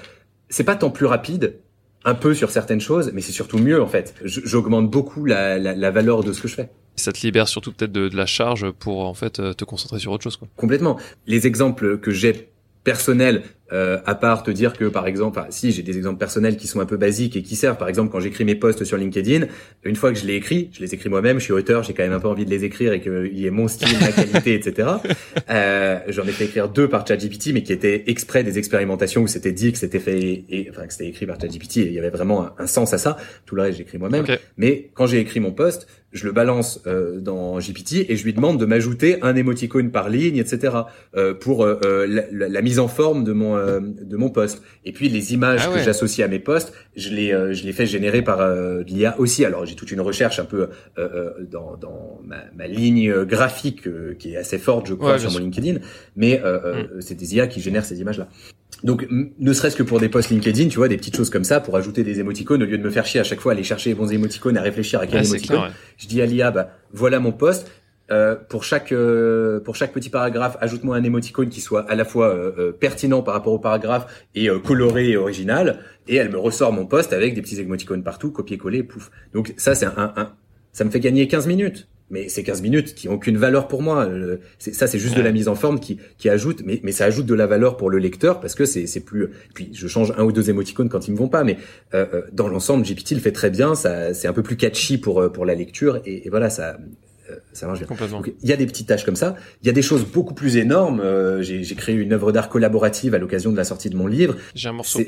C'est 0.48 0.64
pas 0.64 0.76
tant 0.76 0.90
plus 0.90 1.06
rapide, 1.06 1.58
un 2.04 2.14
peu 2.14 2.34
sur 2.34 2.50
certaines 2.50 2.80
choses, 2.80 3.12
mais 3.12 3.20
c'est 3.20 3.32
surtout 3.32 3.58
mieux 3.58 3.80
en 3.80 3.86
fait. 3.86 4.14
J'augmente 4.24 4.90
beaucoup 4.90 5.26
la, 5.26 5.58
la, 5.58 5.74
la, 5.74 5.90
valeur 5.90 6.24
de 6.24 6.32
ce 6.32 6.40
que 6.40 6.48
je 6.48 6.54
fais. 6.54 6.70
Ça 6.96 7.12
te 7.12 7.20
libère 7.20 7.46
surtout 7.46 7.72
peut-être 7.72 7.92
de, 7.92 8.08
de, 8.08 8.16
la 8.16 8.26
charge 8.26 8.70
pour 8.70 9.04
en 9.04 9.14
fait 9.14 9.34
te 9.54 9.64
concentrer 9.64 9.98
sur 9.98 10.12
autre 10.12 10.24
chose. 10.24 10.36
Quoi. 10.36 10.48
Complètement. 10.56 10.98
Les 11.26 11.46
exemples 11.46 11.98
que 11.98 12.10
j'ai 12.10 12.48
personnels 12.84 13.42
euh, 13.72 13.98
à 14.06 14.14
part 14.14 14.42
te 14.42 14.50
dire 14.50 14.72
que 14.72 14.86
par 14.86 15.06
exemple, 15.06 15.38
enfin, 15.38 15.48
si 15.50 15.72
j'ai 15.72 15.82
des 15.82 15.96
exemples 15.96 16.18
personnels 16.18 16.56
qui 16.56 16.66
sont 16.66 16.80
un 16.80 16.86
peu 16.86 16.96
basiques 16.96 17.36
et 17.36 17.42
qui 17.42 17.56
servent, 17.56 17.76
par 17.76 17.88
exemple 17.88 18.10
quand 18.10 18.20
j'écris 18.20 18.44
mes 18.44 18.54
posts 18.54 18.84
sur 18.84 18.96
LinkedIn, 18.96 19.46
une 19.84 19.96
fois 19.96 20.12
que 20.12 20.18
je 20.18 20.26
les 20.26 20.34
écris, 20.34 20.70
je 20.72 20.80
les 20.80 20.94
écris 20.94 21.08
moi-même, 21.08 21.38
je 21.38 21.44
suis 21.44 21.52
auteur, 21.52 21.82
j'ai 21.82 21.94
quand 21.94 22.02
même 22.02 22.12
un 22.12 22.20
peu 22.20 22.28
envie 22.28 22.44
de 22.44 22.50
les 22.50 22.64
écrire 22.64 22.92
et 22.92 23.00
qu'il 23.00 23.38
y 23.38 23.46
ait 23.46 23.50
mon 23.50 23.68
style, 23.68 23.98
ma 24.00 24.12
qualité, 24.12 24.54
etc. 24.54 24.88
Euh, 25.48 25.98
J'en 26.08 26.24
ai 26.24 26.32
fait 26.32 26.44
écrire 26.44 26.68
deux 26.68 26.88
par 26.88 27.06
ChatGPT, 27.06 27.52
mais 27.52 27.62
qui 27.62 27.72
étaient 27.72 28.04
exprès 28.06 28.44
des 28.44 28.58
expérimentations 28.58 29.22
où 29.22 29.26
c'était 29.26 29.52
dit 29.52 29.72
que 29.72 29.78
c'était 29.78 29.98
fait, 29.98 30.44
et, 30.48 30.68
enfin 30.70 30.86
que 30.86 30.92
c'était 30.92 31.08
écrit 31.08 31.26
par 31.26 31.40
ChatGPT 31.40 31.78
et 31.78 31.86
il 31.86 31.92
y 31.92 31.98
avait 31.98 32.10
vraiment 32.10 32.48
un, 32.58 32.66
sens 32.66 32.92
à 32.92 32.98
ça. 32.98 33.16
Tout 33.46 33.56
le 33.56 33.62
reste 33.62 33.78
j'écris 33.78 33.98
moi-même. 33.98 34.24
Mais 34.56 34.90
quand 34.94 35.06
j'ai 35.06 35.18
écrit 35.18 35.40
mon 35.40 35.50
post, 35.50 35.86
je 36.12 36.26
le 36.26 36.32
balance 36.32 36.80
euh, 36.86 37.20
dans 37.20 37.58
GPT 37.58 38.06
et 38.08 38.16
je 38.16 38.24
lui 38.24 38.32
demande 38.32 38.58
de 38.58 38.66
m'ajouter 38.66 39.18
un 39.22 39.36
émoticône 39.36 39.90
par 39.90 40.08
ligne, 40.08 40.36
etc. 40.36 40.76
Euh, 41.16 41.34
pour 41.34 41.64
euh, 41.64 41.78
euh 41.84 42.06
la, 42.06 42.48
la, 42.48 42.62
mise 42.62 42.78
en 42.78 42.88
forme 42.88 43.22
de 43.22 43.32
mon 43.32 43.56
euh, 43.56 43.80
de 43.80 44.16
mon 44.16 44.30
poste. 44.30 44.62
Et 44.84 44.92
puis 44.92 45.08
les 45.08 45.32
images 45.34 45.68
ah 45.70 45.74
que 45.74 45.82
j'associe 45.82 46.26
à 46.26 46.28
mes 46.28 46.40
posts, 46.40 46.72
je 46.96 47.10
les 47.10 47.32
euh, 47.32 47.52
je 47.52 47.64
les 47.64 47.72
fais 47.72 47.86
générer 47.86 48.22
par 48.22 48.40
euh, 48.40 48.82
l'IA 48.86 49.18
aussi. 49.18 49.44
Alors 49.44 49.66
j'ai 49.66 49.76
toute 49.76 49.92
une 49.92 50.00
recherche 50.00 50.40
un 50.40 50.44
peu 50.44 50.68
dans 51.50 51.76
dans 51.76 52.20
ma, 52.24 52.44
ma 52.56 52.66
ligne 52.66 53.24
graphique 53.24 53.88
qui 54.18 54.32
est 54.32 54.36
assez 54.36 54.58
forte, 54.58 54.86
je 54.86 54.94
crois, 54.94 55.18
sur 55.18 55.30
mon 55.30 55.38
LinkedIn. 55.38 55.78
Mais 56.16 56.42
mm. 56.44 57.00
c'est 57.00 57.14
des 57.14 57.36
IA 57.36 57.46
qui 57.46 57.60
génèrent 57.60 57.84
ces 57.84 58.00
images 58.00 58.18
là. 58.18 58.28
Donc, 58.84 59.06
ne 59.10 59.52
serait-ce 59.52 59.76
que 59.76 59.82
pour 59.82 60.00
des 60.00 60.08
posts 60.08 60.30
LinkedIn, 60.30 60.68
tu 60.68 60.76
vois, 60.76 60.88
des 60.88 60.96
petites 60.96 61.16
choses 61.16 61.28
comme 61.28 61.44
ça, 61.44 61.60
pour 61.60 61.76
ajouter 61.76 62.02
des 62.02 62.20
émoticônes, 62.20 62.62
au 62.62 62.66
lieu 62.66 62.78
de 62.78 62.82
me 62.82 62.90
faire 62.90 63.04
chier 63.04 63.20
à 63.20 63.24
chaque 63.24 63.40
fois 63.40 63.52
à 63.52 63.54
aller 63.54 63.64
chercher 63.64 63.90
les 63.90 63.94
bons 63.94 64.10
émoticônes, 64.10 64.56
à 64.56 64.62
réfléchir 64.62 65.00
à 65.00 65.06
quel 65.06 65.24
émoticône, 65.24 65.70
je 66.00 66.08
dis 66.08 66.20
à 66.20 66.26
l'IA, 66.26 66.50
bah, 66.50 66.70
voilà 66.92 67.20
mon 67.20 67.32
post, 67.32 67.70
euh, 68.10 68.34
pour 68.34 68.64
chaque 68.64 68.90
euh, 68.90 69.60
pour 69.60 69.76
chaque 69.76 69.92
petit 69.92 70.10
paragraphe, 70.10 70.56
ajoute-moi 70.60 70.96
un 70.96 71.04
émoticône 71.04 71.48
qui 71.48 71.60
soit 71.60 71.88
à 71.88 71.94
la 71.94 72.04
fois 72.04 72.28
euh, 72.28 72.72
pertinent 72.72 73.22
par 73.22 73.34
rapport 73.34 73.52
au 73.52 73.60
paragraphe 73.60 74.24
et 74.34 74.48
coloré 74.64 75.10
et 75.10 75.16
original. 75.16 75.84
Et 76.08 76.16
elle 76.16 76.30
me 76.30 76.38
ressort 76.38 76.72
mon 76.72 76.86
poste 76.86 77.12
avec 77.12 77.34
des 77.34 77.42
petits 77.42 77.60
émoticônes 77.60 78.02
partout, 78.02 78.32
copier-coller, 78.32 78.82
pouf. 78.82 79.12
Donc 79.32 79.54
ça, 79.56 79.76
c'est 79.76 79.86
un, 79.86 80.12
un, 80.16 80.32
ça 80.72 80.84
me 80.84 80.90
fait 80.90 80.98
gagner 80.98 81.28
15 81.28 81.46
minutes. 81.46 81.88
Mais 82.10 82.28
ces 82.28 82.42
15 82.42 82.62
minutes 82.62 82.94
qui 82.94 83.08
ont 83.08 83.14
aucune 83.14 83.36
valeur 83.36 83.68
pour 83.68 83.82
moi. 83.82 84.08
ça, 84.58 84.86
c'est 84.86 84.98
juste 84.98 85.16
de 85.16 85.22
la 85.22 85.32
mise 85.32 85.48
en 85.48 85.54
forme 85.54 85.80
qui, 85.80 85.98
qui 86.18 86.28
ajoute, 86.28 86.62
mais, 86.64 86.80
mais 86.82 86.92
ça 86.92 87.04
ajoute 87.04 87.26
de 87.26 87.34
la 87.34 87.46
valeur 87.46 87.76
pour 87.76 87.90
le 87.90 87.98
lecteur 87.98 88.40
parce 88.40 88.54
que 88.54 88.64
c'est, 88.64 88.86
c'est 88.86 89.00
plus. 89.00 89.30
Puis 89.54 89.70
je 89.72 89.86
change 89.86 90.12
un 90.16 90.24
ou 90.24 90.32
deux 90.32 90.50
émoticônes 90.50 90.88
quand 90.88 91.08
ils 91.08 91.12
me 91.12 91.16
vont 91.16 91.28
pas, 91.28 91.44
mais 91.44 91.56
dans 92.32 92.48
l'ensemble, 92.48 92.84
GPT 92.84 93.12
le 93.12 93.20
fait 93.20 93.32
très 93.32 93.50
bien. 93.50 93.74
Ça, 93.74 94.12
c'est 94.14 94.28
un 94.28 94.32
peu 94.32 94.42
plus 94.42 94.56
catchy 94.56 94.98
pour 94.98 95.30
pour 95.32 95.46
la 95.46 95.54
lecture 95.54 96.00
et, 96.04 96.26
et 96.26 96.30
voilà, 96.30 96.50
ça 96.50 96.76
euh, 97.30 97.36
ça 97.52 97.66
marche 97.66 97.80
bien. 97.80 98.22
il 98.42 98.48
y 98.48 98.52
a 98.52 98.56
des 98.56 98.66
petites 98.66 98.88
tâches 98.88 99.04
comme 99.04 99.16
ça. 99.16 99.36
Il 99.62 99.66
y 99.66 99.70
a 99.70 99.72
des 99.72 99.82
choses 99.82 100.04
beaucoup 100.04 100.34
plus 100.34 100.56
énormes. 100.56 101.00
Euh, 101.00 101.42
j'ai 101.42 101.74
créé 101.74 101.94
une 101.94 102.12
œuvre 102.12 102.32
d'art 102.32 102.48
collaborative 102.48 103.14
à 103.14 103.18
l'occasion 103.18 103.52
de 103.52 103.56
la 103.56 103.64
sortie 103.64 103.90
de 103.90 103.96
mon 103.96 104.06
livre. 104.06 104.36
J'ai 104.54 104.68
un 104.68 104.72
morceau 104.72 105.00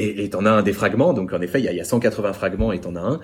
et 0.00 0.30
t'en 0.30 0.46
as 0.46 0.50
un 0.50 0.62
des 0.62 0.72
fragments, 0.72 1.12
donc 1.12 1.32
en 1.32 1.40
effet 1.40 1.60
il 1.60 1.64
y 1.64 1.68
a, 1.68 1.72
y 1.72 1.80
a 1.80 1.84
180 1.84 2.32
fragments 2.32 2.72
et 2.72 2.80
t'en 2.80 2.96
as 2.96 3.00
un. 3.00 3.20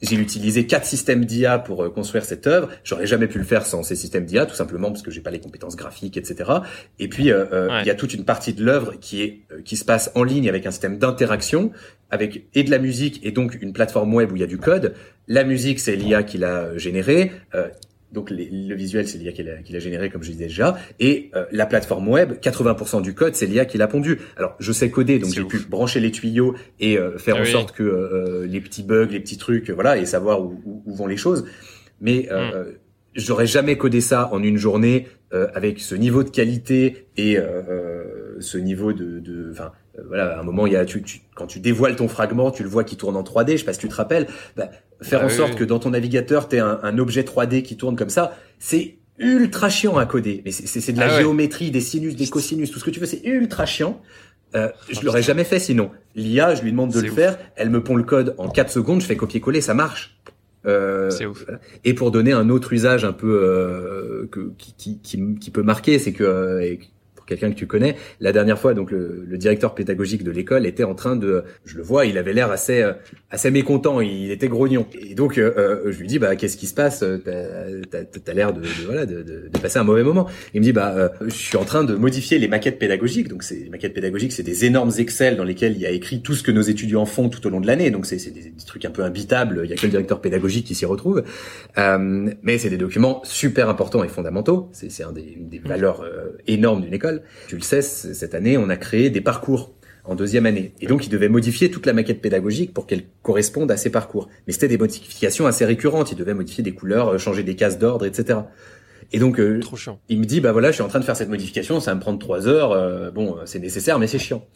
J'ai 0.00 0.16
utilisé 0.16 0.66
quatre 0.66 0.86
systèmes 0.86 1.24
d'IA 1.26 1.58
pour 1.58 1.84
euh, 1.84 1.90
construire 1.90 2.24
cette 2.24 2.46
œuvre. 2.46 2.68
J'aurais 2.82 3.06
jamais 3.06 3.26
pu 3.26 3.38
le 3.38 3.44
faire 3.44 3.66
sans 3.66 3.82
ces 3.82 3.96
systèmes 3.96 4.24
d'IA, 4.24 4.46
tout 4.46 4.54
simplement 4.54 4.88
parce 4.88 5.02
que 5.02 5.10
j'ai 5.10 5.20
pas 5.20 5.30
les 5.30 5.40
compétences 5.40 5.76
graphiques, 5.76 6.16
etc. 6.16 6.50
Et 6.98 7.08
puis 7.08 7.30
euh, 7.30 7.44
euh, 7.52 7.80
il 7.82 7.86
y 7.86 7.90
a 7.90 7.94
toute 7.94 8.14
une 8.14 8.24
partie 8.24 8.54
de 8.54 8.64
l'œuvre 8.64 8.94
qui 9.00 9.22
est 9.22 9.40
qui 9.64 9.76
se 9.76 9.84
passe 9.84 10.10
en 10.14 10.24
ligne 10.24 10.48
avec 10.48 10.66
un 10.66 10.70
système 10.70 10.98
d'interaction, 10.98 11.72
avec 12.10 12.46
et 12.54 12.64
de 12.64 12.70
la 12.70 12.78
musique 12.78 13.20
et 13.22 13.32
donc 13.32 13.58
une 13.60 13.72
plateforme 13.72 14.14
web 14.14 14.32
où 14.32 14.36
il 14.36 14.40
y 14.40 14.44
a 14.44 14.48
du 14.48 14.58
code. 14.58 14.94
La 15.28 15.44
musique 15.44 15.80
c'est 15.80 15.96
l'IA 15.96 16.22
qui 16.22 16.38
l'a 16.38 16.76
générée. 16.78 17.32
Donc 18.12 18.30
le 18.30 18.74
visuel, 18.74 19.06
c'est 19.06 19.18
l'IA 19.18 19.32
qui 19.32 19.72
l'a 19.72 19.78
généré, 19.78 20.10
comme 20.10 20.22
je 20.22 20.32
disais 20.32 20.46
déjà. 20.46 20.76
Et 20.98 21.30
euh, 21.36 21.44
la 21.52 21.66
plateforme 21.66 22.08
web, 22.08 22.32
80% 22.40 23.02
du 23.02 23.14
code, 23.14 23.34
c'est 23.34 23.46
l'IA 23.46 23.64
qui 23.64 23.78
l'a 23.78 23.86
pondu. 23.86 24.18
Alors 24.36 24.56
je 24.58 24.72
sais 24.72 24.90
coder, 24.90 25.18
donc 25.18 25.32
j'ai 25.32 25.44
pu 25.44 25.58
brancher 25.58 26.00
les 26.00 26.10
tuyaux 26.10 26.54
et 26.80 26.98
euh, 26.98 27.18
faire 27.18 27.36
ah 27.38 27.42
en 27.42 27.44
sorte 27.44 27.72
que 27.72 27.82
euh, 27.82 28.46
les 28.46 28.60
petits 28.60 28.82
bugs, 28.82 29.08
les 29.10 29.20
petits 29.20 29.38
trucs, 29.38 29.70
voilà, 29.70 29.96
et 29.96 30.06
savoir 30.06 30.42
où, 30.42 30.60
où, 30.64 30.94
vont 30.94 31.06
les 31.06 31.16
choses. 31.16 31.46
Mais 32.00 32.28
hmm. 32.30 32.72
j'aurais 33.14 33.46
jamais 33.46 33.76
codé 33.76 34.00
ça 34.00 34.30
en 34.32 34.42
une 34.42 34.56
journée 34.56 35.06
euh, 35.32 35.46
avec 35.54 35.78
ce 35.78 35.94
niveau 35.94 36.24
de 36.24 36.28
qualité 36.28 37.06
et 37.16 37.38
euh, 37.38 38.40
ce 38.40 38.58
niveau 38.58 38.92
de, 38.92 39.48
enfin 39.52 39.70
voilà, 40.08 40.36
à 40.36 40.40
un 40.40 40.42
moment 40.42 40.66
il 40.66 40.72
y 40.72 40.76
a 40.76 40.84
tu, 40.84 41.02
quand 41.34 41.46
tu 41.46 41.60
dévoiles 41.60 41.96
ton 41.96 42.08
fragment, 42.08 42.50
tu 42.50 42.62
le 42.62 42.68
vois 42.68 42.84
qui 42.84 42.96
tourne 42.96 43.16
en 43.16 43.22
3D, 43.22 43.52
je 43.52 43.56
sais 43.58 43.64
pas 43.64 43.72
si 43.72 43.80
tu 43.80 43.88
te 43.88 43.94
rappelles, 43.94 44.26
bah, 44.56 44.70
faire 45.02 45.20
ah 45.22 45.26
en 45.26 45.28
sorte 45.28 45.54
que 45.54 45.64
dans 45.64 45.78
ton 45.78 45.90
navigateur 45.90 46.48
tu 46.48 46.58
un, 46.58 46.80
un, 46.82 46.98
objet 46.98 47.22
3D 47.22 47.62
qui 47.62 47.76
tourne 47.76 47.96
comme 47.96 48.10
ça, 48.10 48.36
c'est 48.58 48.96
ultra 49.18 49.68
chiant 49.68 49.96
à 49.98 50.06
coder. 50.06 50.42
Mais 50.44 50.50
c'est 50.50 50.92
de 50.92 50.98
la 50.98 51.14
ah 51.14 51.20
géométrie, 51.20 51.70
des 51.70 51.80
sinus, 51.80 52.16
des 52.16 52.26
cosinus, 52.26 52.70
tout 52.70 52.78
ce 52.78 52.84
que 52.84 52.90
tu 52.90 53.00
veux, 53.00 53.06
c'est 53.06 53.24
ultra 53.24 53.66
chiant. 53.66 54.00
Euh, 54.56 54.68
je 54.90 55.00
l'aurais 55.02 55.22
jamais 55.22 55.44
fait 55.44 55.60
sinon. 55.60 55.90
L'IA, 56.16 56.56
je 56.56 56.62
lui 56.62 56.72
demande 56.72 56.90
de 56.92 57.00
le 57.00 57.10
faire, 57.10 57.38
elle 57.54 57.70
me 57.70 57.82
pond 57.84 57.94
le 57.94 58.02
code 58.02 58.34
en 58.38 58.48
4 58.48 58.70
secondes, 58.70 59.00
je 59.00 59.06
fais 59.06 59.16
copier-coller, 59.16 59.60
ça 59.60 59.74
marche. 59.74 60.16
Euh, 60.66 61.10
c'est 61.10 61.26
ouf. 61.26 61.46
Et 61.84 61.94
pour 61.94 62.10
donner 62.10 62.32
un 62.32 62.50
autre 62.50 62.72
usage 62.72 63.04
un 63.04 63.12
peu 63.12 63.40
euh, 63.42 64.26
que, 64.30 64.52
qui, 64.58 64.74
qui, 64.74 64.98
qui, 64.98 65.34
qui, 65.40 65.50
peut 65.50 65.62
marquer, 65.62 65.98
c'est 65.98 66.12
que 66.12 66.24
euh, 66.24 66.76
quelqu'un 67.30 67.50
que 67.50 67.56
tu 67.56 67.66
connais. 67.66 67.96
La 68.18 68.32
dernière 68.32 68.58
fois, 68.58 68.74
donc 68.74 68.90
le, 68.90 69.24
le 69.26 69.38
directeur 69.38 69.74
pédagogique 69.74 70.24
de 70.24 70.32
l'école 70.32 70.66
était 70.66 70.84
en 70.84 70.94
train 70.94 71.14
de, 71.14 71.44
je 71.64 71.76
le 71.76 71.82
vois, 71.82 72.04
il 72.06 72.18
avait 72.18 72.32
l'air 72.32 72.50
assez 72.50 72.82
euh, 72.82 72.92
assez 73.30 73.50
mécontent, 73.52 74.00
il 74.00 74.32
était 74.32 74.48
grognon. 74.48 74.86
Et 75.00 75.14
donc 75.14 75.38
euh, 75.38 75.52
euh, 75.56 75.92
je 75.92 75.98
lui 76.00 76.08
dis 76.08 76.18
bah 76.18 76.34
qu'est-ce 76.34 76.56
qui 76.56 76.66
se 76.66 76.74
passe? 76.74 77.04
T'as 77.24 78.30
as, 78.30 78.34
l'air 78.34 78.52
de, 78.52 78.60
de, 78.60 78.66
voilà 78.84 79.06
de, 79.06 79.22
de, 79.22 79.48
passer 79.62 79.78
un 79.78 79.84
mauvais 79.84 80.02
moment. 80.02 80.26
Il 80.54 80.60
me 80.60 80.64
dit 80.64 80.72
bah 80.72 81.12
je 81.24 81.30
suis 81.30 81.56
en 81.56 81.64
train 81.64 81.84
de 81.84 81.94
modifier 81.94 82.38
les 82.38 82.48
maquettes 82.48 82.78
pédagogiques. 82.78 83.28
Donc 83.28 83.44
c'est 83.44 83.54
les 83.54 83.70
maquettes 83.70 83.94
pédagogiques, 83.94 84.32
c'est 84.32 84.42
des 84.42 84.64
énormes 84.64 84.90
Excel 84.98 85.36
dans 85.36 85.44
lesquels 85.44 85.74
il 85.74 85.80
y 85.80 85.86
a 85.86 85.90
écrit 85.90 86.20
tout 86.20 86.34
ce 86.34 86.42
que 86.42 86.50
nos 86.50 86.62
étudiants 86.62 87.06
font 87.06 87.28
tout 87.28 87.46
au 87.46 87.50
long 87.50 87.60
de 87.60 87.68
l'année. 87.68 87.90
Donc 87.90 88.06
c'est 88.06 88.16
des, 88.16 88.40
des, 88.40 88.52
trucs 88.66 88.84
un 88.84 88.90
peu 88.90 89.04
imbitables. 89.04 89.62
Il 89.64 89.70
y 89.70 89.72
a 89.72 89.76
que 89.76 89.82
le 89.82 89.90
directeur 89.90 90.20
pédagogique 90.20 90.66
qui 90.66 90.74
s'y 90.74 90.84
retrouve. 90.84 91.22
mais 91.76 92.58
c'est 92.58 92.70
des 92.70 92.78
documents 92.78 93.20
super 93.22 93.68
importants 93.68 94.02
et 94.02 94.08
fondamentaux. 94.08 94.68
C'est 94.72 95.04
un 95.04 95.12
des, 95.12 95.36
des 95.38 95.60
valeurs 95.60 96.04
énormes 96.48 96.82
d'une 96.82 96.94
école. 96.94 97.19
Tu 97.48 97.56
le 97.56 97.62
sais, 97.62 97.82
cette 97.82 98.34
année, 98.34 98.56
on 98.58 98.68
a 98.68 98.76
créé 98.76 99.10
des 99.10 99.20
parcours 99.20 99.72
en 100.04 100.14
deuxième 100.14 100.46
année. 100.46 100.72
Et 100.80 100.86
donc, 100.86 101.06
il 101.06 101.08
devait 101.10 101.28
modifier 101.28 101.70
toute 101.70 101.86
la 101.86 101.92
maquette 101.92 102.20
pédagogique 102.20 102.72
pour 102.74 102.86
qu'elle 102.86 103.04
corresponde 103.22 103.70
à 103.70 103.76
ces 103.76 103.90
parcours. 103.90 104.28
Mais 104.46 104.52
c'était 104.52 104.68
des 104.68 104.78
modifications 104.78 105.46
assez 105.46 105.64
récurrentes. 105.64 106.12
Il 106.12 106.16
devait 106.16 106.34
modifier 106.34 106.64
des 106.64 106.72
couleurs, 106.72 107.08
euh, 107.08 107.18
changer 107.18 107.42
des 107.42 107.56
cases 107.56 107.78
d'ordre, 107.78 108.06
etc. 108.06 108.40
Et 109.12 109.18
donc, 109.18 109.38
euh, 109.40 109.60
il 110.08 110.18
me 110.18 110.24
dit, 110.24 110.40
bah 110.40 110.52
voilà, 110.52 110.70
je 110.70 110.74
suis 110.74 110.82
en 110.82 110.88
train 110.88 111.00
de 111.00 111.04
faire 111.04 111.16
cette 111.16 111.28
modification, 111.28 111.80
ça 111.80 111.90
va 111.90 111.94
me 111.96 112.00
prendre 112.00 112.18
trois 112.18 112.46
heures. 112.46 112.72
Euh, 112.72 113.10
bon, 113.10 113.36
c'est 113.44 113.58
nécessaire, 113.58 113.98
mais 113.98 114.06
c'est 114.06 114.18
chiant. 114.18 114.46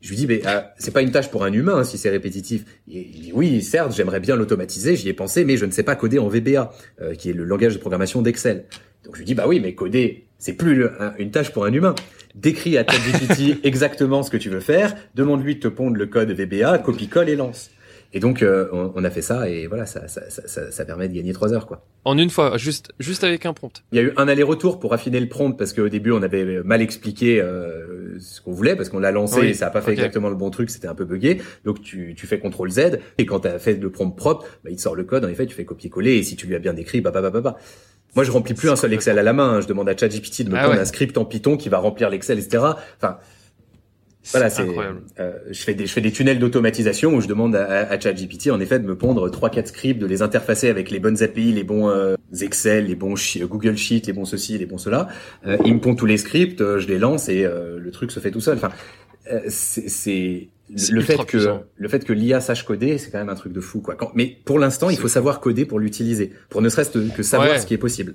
Je 0.00 0.10
lui 0.10 0.16
dis, 0.16 0.26
mais 0.26 0.42
c'est 0.78 0.92
pas 0.92 1.02
une 1.02 1.10
tâche 1.10 1.28
pour 1.28 1.42
un 1.42 1.52
humain 1.52 1.78
hein, 1.78 1.84
si 1.84 1.98
c'est 1.98 2.08
répétitif. 2.08 2.64
il 2.86 3.20
dit, 3.20 3.32
oui, 3.34 3.62
certes, 3.62 3.92
j'aimerais 3.96 4.20
bien 4.20 4.36
l'automatiser, 4.36 4.94
j'y 4.94 5.08
ai 5.08 5.12
pensé, 5.12 5.44
mais 5.44 5.56
je 5.56 5.66
ne 5.66 5.72
sais 5.72 5.82
pas 5.82 5.96
coder 5.96 6.20
en 6.20 6.28
VBA, 6.28 6.70
qui 7.18 7.30
est 7.30 7.32
le 7.32 7.42
langage 7.42 7.74
de 7.74 7.80
programmation 7.80 8.22
d'Excel. 8.22 8.66
Donc 9.04 9.14
je 9.16 9.18
lui 9.18 9.26
dis, 9.26 9.34
bah 9.34 9.46
oui, 9.48 9.58
mais 9.58 9.74
coder, 9.74 10.27
c'est 10.38 10.54
plus 10.54 10.86
une 11.18 11.30
tâche 11.30 11.52
pour 11.52 11.64
un 11.64 11.72
humain 11.72 11.94
décris 12.34 12.78
à 12.78 12.84
ChatGPT 12.84 13.58
exactement 13.64 14.22
ce 14.22 14.30
que 14.30 14.36
tu 14.36 14.48
veux 14.48 14.60
faire, 14.60 14.94
demande-lui 15.14 15.56
de 15.56 15.60
te 15.60 15.68
pondre 15.68 15.96
le 15.96 16.06
code 16.06 16.30
VBA, 16.30 16.78
copie-colle 16.78 17.28
et 17.28 17.36
lance. 17.36 17.70
Et 18.14 18.20
donc 18.20 18.42
euh, 18.42 18.68
on, 18.72 19.04
a 19.04 19.10
fait 19.10 19.20
ça 19.20 19.50
et 19.50 19.66
voilà, 19.66 19.84
ça, 19.84 20.08
ça, 20.08 20.22
ça, 20.30 20.70
ça, 20.70 20.84
permet 20.86 21.08
de 21.08 21.14
gagner 21.14 21.34
trois 21.34 21.52
heures 21.52 21.66
quoi. 21.66 21.84
En 22.06 22.16
une 22.16 22.30
fois, 22.30 22.56
juste 22.56 22.90
juste 22.98 23.22
avec 23.22 23.44
un 23.44 23.52
prompt. 23.52 23.82
Il 23.92 23.96
y 23.96 23.98
a 23.98 24.02
eu 24.02 24.12
un 24.16 24.28
aller-retour 24.28 24.80
pour 24.80 24.94
affiner 24.94 25.20
le 25.20 25.28
prompt 25.28 25.58
parce 25.58 25.74
qu'au 25.74 25.90
début 25.90 26.10
on 26.12 26.22
avait 26.22 26.62
mal 26.62 26.80
expliqué 26.80 27.38
euh, 27.38 28.18
ce 28.18 28.40
qu'on 28.40 28.52
voulait 28.52 28.76
parce 28.76 28.88
qu'on 28.88 28.98
l'a 28.98 29.10
lancé 29.10 29.48
et 29.48 29.52
ça 29.52 29.66
a 29.66 29.70
pas 29.70 29.82
fait 29.82 29.92
exactement 29.92 30.30
le 30.30 30.36
bon 30.36 30.48
truc, 30.48 30.70
c'était 30.70 30.88
un 30.88 30.94
peu 30.94 31.04
buggé. 31.04 31.42
Donc 31.66 31.82
tu, 31.82 32.14
tu 32.16 32.26
fais 32.26 32.38
CTRL 32.38 32.70
Z 32.70 32.98
et 33.18 33.26
quand 33.26 33.40
tu 33.40 33.48
as 33.48 33.58
fait 33.58 33.74
le 33.74 33.90
prompt 33.90 34.16
propre, 34.16 34.46
bah, 34.64 34.70
il 34.70 34.76
te 34.76 34.80
sort 34.80 34.94
le 34.94 35.04
code. 35.04 35.26
En 35.26 35.28
effet, 35.28 35.44
tu 35.44 35.54
fais 35.54 35.66
copier-coller 35.66 36.14
et 36.14 36.22
si 36.22 36.34
tu 36.34 36.46
lui 36.46 36.54
as 36.54 36.60
bien 36.60 36.72
décrit, 36.72 37.02
bah 37.02 37.10
bah 37.10 37.20
bah 37.20 37.28
bah. 37.28 37.42
bah. 37.42 37.58
Moi, 38.14 38.24
je 38.24 38.30
remplis 38.30 38.54
plus 38.54 38.70
un 38.70 38.76
seul 38.76 38.92
Excel 38.92 39.18
à 39.18 39.22
la 39.22 39.32
main. 39.32 39.54
Hein. 39.54 39.60
Je 39.60 39.66
demande 39.66 39.88
à 39.88 39.96
ChatGPT 39.96 40.42
de 40.42 40.50
me 40.50 40.56
ah 40.56 40.70
un 40.70 40.84
script 40.84 41.16
en 41.18 41.24
Python 41.24 41.56
qui 41.56 41.68
va 41.68 41.78
remplir 41.78 42.10
l'Excel, 42.10 42.38
etc. 42.38 42.64
Enfin, 42.96 43.18
voilà, 44.32 44.50
c'est. 44.50 44.66
Euh, 45.18 45.32
je 45.50 45.62
fais 45.62 45.74
des 45.74 45.86
je 45.86 45.92
fais 45.92 46.00
des 46.00 46.12
tunnels 46.12 46.38
d'automatisation 46.38 47.14
où 47.14 47.20
je 47.20 47.28
demande 47.28 47.56
à, 47.56 47.88
à, 47.88 47.98
ChatGPT 47.98 48.50
en 48.50 48.60
effet 48.60 48.78
de 48.78 48.86
me 48.86 48.96
pondre 48.96 49.30
trois 49.30 49.48
quatre 49.48 49.68
scripts, 49.68 50.00
de 50.00 50.06
les 50.06 50.20
interfacer 50.20 50.68
avec 50.68 50.90
les 50.90 50.98
bonnes 50.98 51.22
API, 51.22 51.52
les 51.52 51.64
bons 51.64 51.88
euh, 51.88 52.16
Excel, 52.40 52.86
les 52.86 52.94
bons 52.94 53.14
Google 53.42 53.76
Sheets, 53.76 54.06
les 54.06 54.12
bons 54.12 54.24
ceci, 54.24 54.58
les 54.58 54.66
bons 54.66 54.78
cela. 54.78 55.08
Euh, 55.46 55.56
il 55.64 55.74
me 55.74 55.80
pond 55.80 55.94
tous 55.94 56.06
les 56.06 56.18
scripts, 56.18 56.60
euh, 56.60 56.78
je 56.78 56.88
les 56.88 56.98
lance 56.98 57.28
et 57.28 57.44
euh, 57.44 57.78
le 57.78 57.90
truc 57.90 58.10
se 58.10 58.20
fait 58.20 58.30
tout 58.30 58.40
seul. 58.40 58.58
Enfin, 58.58 58.70
c'est 59.48 60.48
le 60.68 61.00
fait 61.00 61.24
que 61.24 61.60
le 61.76 61.88
fait 61.88 62.04
que 62.04 62.12
l'IA 62.12 62.40
sache 62.40 62.64
coder, 62.64 62.98
c'est 62.98 63.10
quand 63.10 63.18
même 63.18 63.28
un 63.28 63.34
truc 63.34 63.52
de 63.52 63.60
fou 63.60 63.80
quoi. 63.80 63.96
mais 64.14 64.38
pour 64.44 64.58
l'instant, 64.58 64.90
il 64.90 64.96
faut 64.96 65.08
savoir 65.08 65.40
coder 65.40 65.64
pour 65.64 65.78
l'utiliser, 65.78 66.32
pour 66.48 66.62
ne 66.62 66.68
serait-ce 66.68 66.98
que 66.98 67.22
savoir 67.22 67.58
ce 67.58 67.66
qui 67.66 67.74
est 67.74 67.78
possible. 67.78 68.14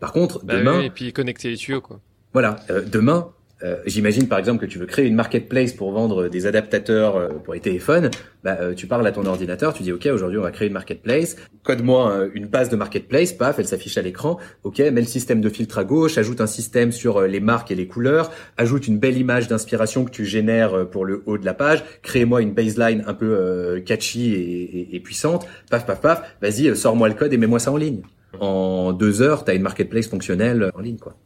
Par 0.00 0.12
contre, 0.12 0.44
bah 0.44 0.58
demain, 0.58 0.80
et 0.80 0.90
puis 0.90 1.12
connecter 1.12 1.48
les 1.48 1.56
tuyaux 1.56 1.80
quoi. 1.80 2.00
Voilà, 2.32 2.56
euh, 2.68 2.82
demain, 2.84 3.30
euh, 3.62 3.76
j'imagine 3.86 4.28
par 4.28 4.38
exemple 4.38 4.60
que 4.60 4.70
tu 4.70 4.78
veux 4.78 4.84
créer 4.84 5.06
une 5.06 5.14
marketplace 5.14 5.72
pour 5.72 5.90
vendre 5.90 6.28
des 6.28 6.46
adaptateurs 6.46 7.16
euh, 7.16 7.28
pour 7.42 7.54
les 7.54 7.60
téléphones. 7.60 8.10
Bah, 8.44 8.58
euh, 8.60 8.74
tu 8.74 8.86
parles 8.86 9.06
à 9.06 9.12
ton 9.12 9.24
ordinateur, 9.24 9.72
tu 9.72 9.82
dis 9.82 9.92
ok 9.92 10.06
aujourd'hui 10.12 10.38
on 10.38 10.42
va 10.42 10.50
créer 10.50 10.68
une 10.68 10.74
marketplace. 10.74 11.36
Code-moi 11.62 12.28
une 12.34 12.46
base 12.46 12.68
de 12.68 12.76
marketplace, 12.76 13.32
paf, 13.32 13.58
elle 13.58 13.66
s'affiche 13.66 13.96
à 13.96 14.02
l'écran. 14.02 14.38
Ok, 14.62 14.78
mets 14.78 14.90
le 14.90 15.04
système 15.04 15.40
de 15.40 15.48
filtre 15.48 15.78
à 15.78 15.84
gauche, 15.84 16.18
ajoute 16.18 16.40
un 16.40 16.46
système 16.46 16.92
sur 16.92 17.22
les 17.22 17.40
marques 17.40 17.70
et 17.70 17.74
les 17.74 17.86
couleurs, 17.86 18.30
ajoute 18.58 18.86
une 18.86 18.98
belle 18.98 19.16
image 19.16 19.48
d'inspiration 19.48 20.04
que 20.04 20.10
tu 20.10 20.26
génères 20.26 20.88
pour 20.90 21.06
le 21.06 21.22
haut 21.24 21.38
de 21.38 21.46
la 21.46 21.54
page. 21.54 21.82
Crée-moi 22.02 22.42
une 22.42 22.52
baseline 22.52 23.02
un 23.06 23.14
peu 23.14 23.82
catchy 23.84 24.34
et, 24.92 25.00
puissante. 25.00 25.46
Paf, 25.70 25.86
paf, 25.86 26.00
paf. 26.00 26.36
Vas-y, 26.42 26.76
sors-moi 26.76 27.08
le 27.08 27.14
code 27.14 27.32
et 27.32 27.38
mets-moi 27.38 27.58
ça 27.58 27.72
en 27.72 27.76
ligne. 27.76 28.02
En 28.38 28.92
deux 28.92 29.22
heures, 29.22 29.44
tu 29.44 29.50
as 29.50 29.54
une 29.54 29.62
marketplace 29.62 30.08
fonctionnelle 30.08 30.70
en 30.74 30.80
ligne, 30.80 30.98
quoi. 30.98 31.16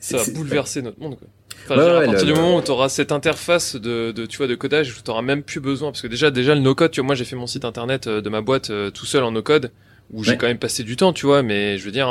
Ça 0.00 0.16
va 0.16 0.24
bouleverser 0.32 0.82
notre 0.82 0.98
monde, 1.00 1.18
quoi. 1.18 1.28
Enfin, 1.64 1.78
à 1.78 2.04
partir 2.06 2.26
du 2.26 2.32
moment 2.32 2.56
où 2.56 2.62
tu 2.62 2.70
auras 2.70 2.88
cette 2.88 3.12
interface 3.12 3.76
de, 3.76 4.12
de, 4.12 4.26
tu 4.26 4.38
vois, 4.38 4.46
de 4.46 4.54
codage, 4.54 4.94
tu 4.94 5.02
n'auras 5.08 5.22
même 5.22 5.42
plus 5.42 5.60
besoin. 5.60 5.90
Parce 5.90 6.02
que 6.02 6.06
déjà, 6.08 6.30
déjà 6.30 6.54
le 6.54 6.60
no-code, 6.60 6.90
tu 6.90 7.00
vois, 7.00 7.06
moi 7.06 7.14
j'ai 7.14 7.24
fait 7.24 7.36
mon 7.36 7.46
site 7.46 7.64
internet 7.64 8.06
euh, 8.06 8.20
de 8.20 8.28
ma 8.28 8.40
boîte 8.40 8.70
euh, 8.70 8.90
tout 8.90 9.06
seul 9.06 9.22
en 9.22 9.30
no-code, 9.30 9.70
où 10.10 10.24
j'ai 10.24 10.36
quand 10.36 10.46
même 10.46 10.58
passé 10.58 10.82
du 10.82 10.96
temps, 10.96 11.12
tu 11.12 11.26
vois, 11.26 11.42
mais 11.42 11.78
je 11.78 11.84
veux 11.84 11.92
dire, 11.92 12.08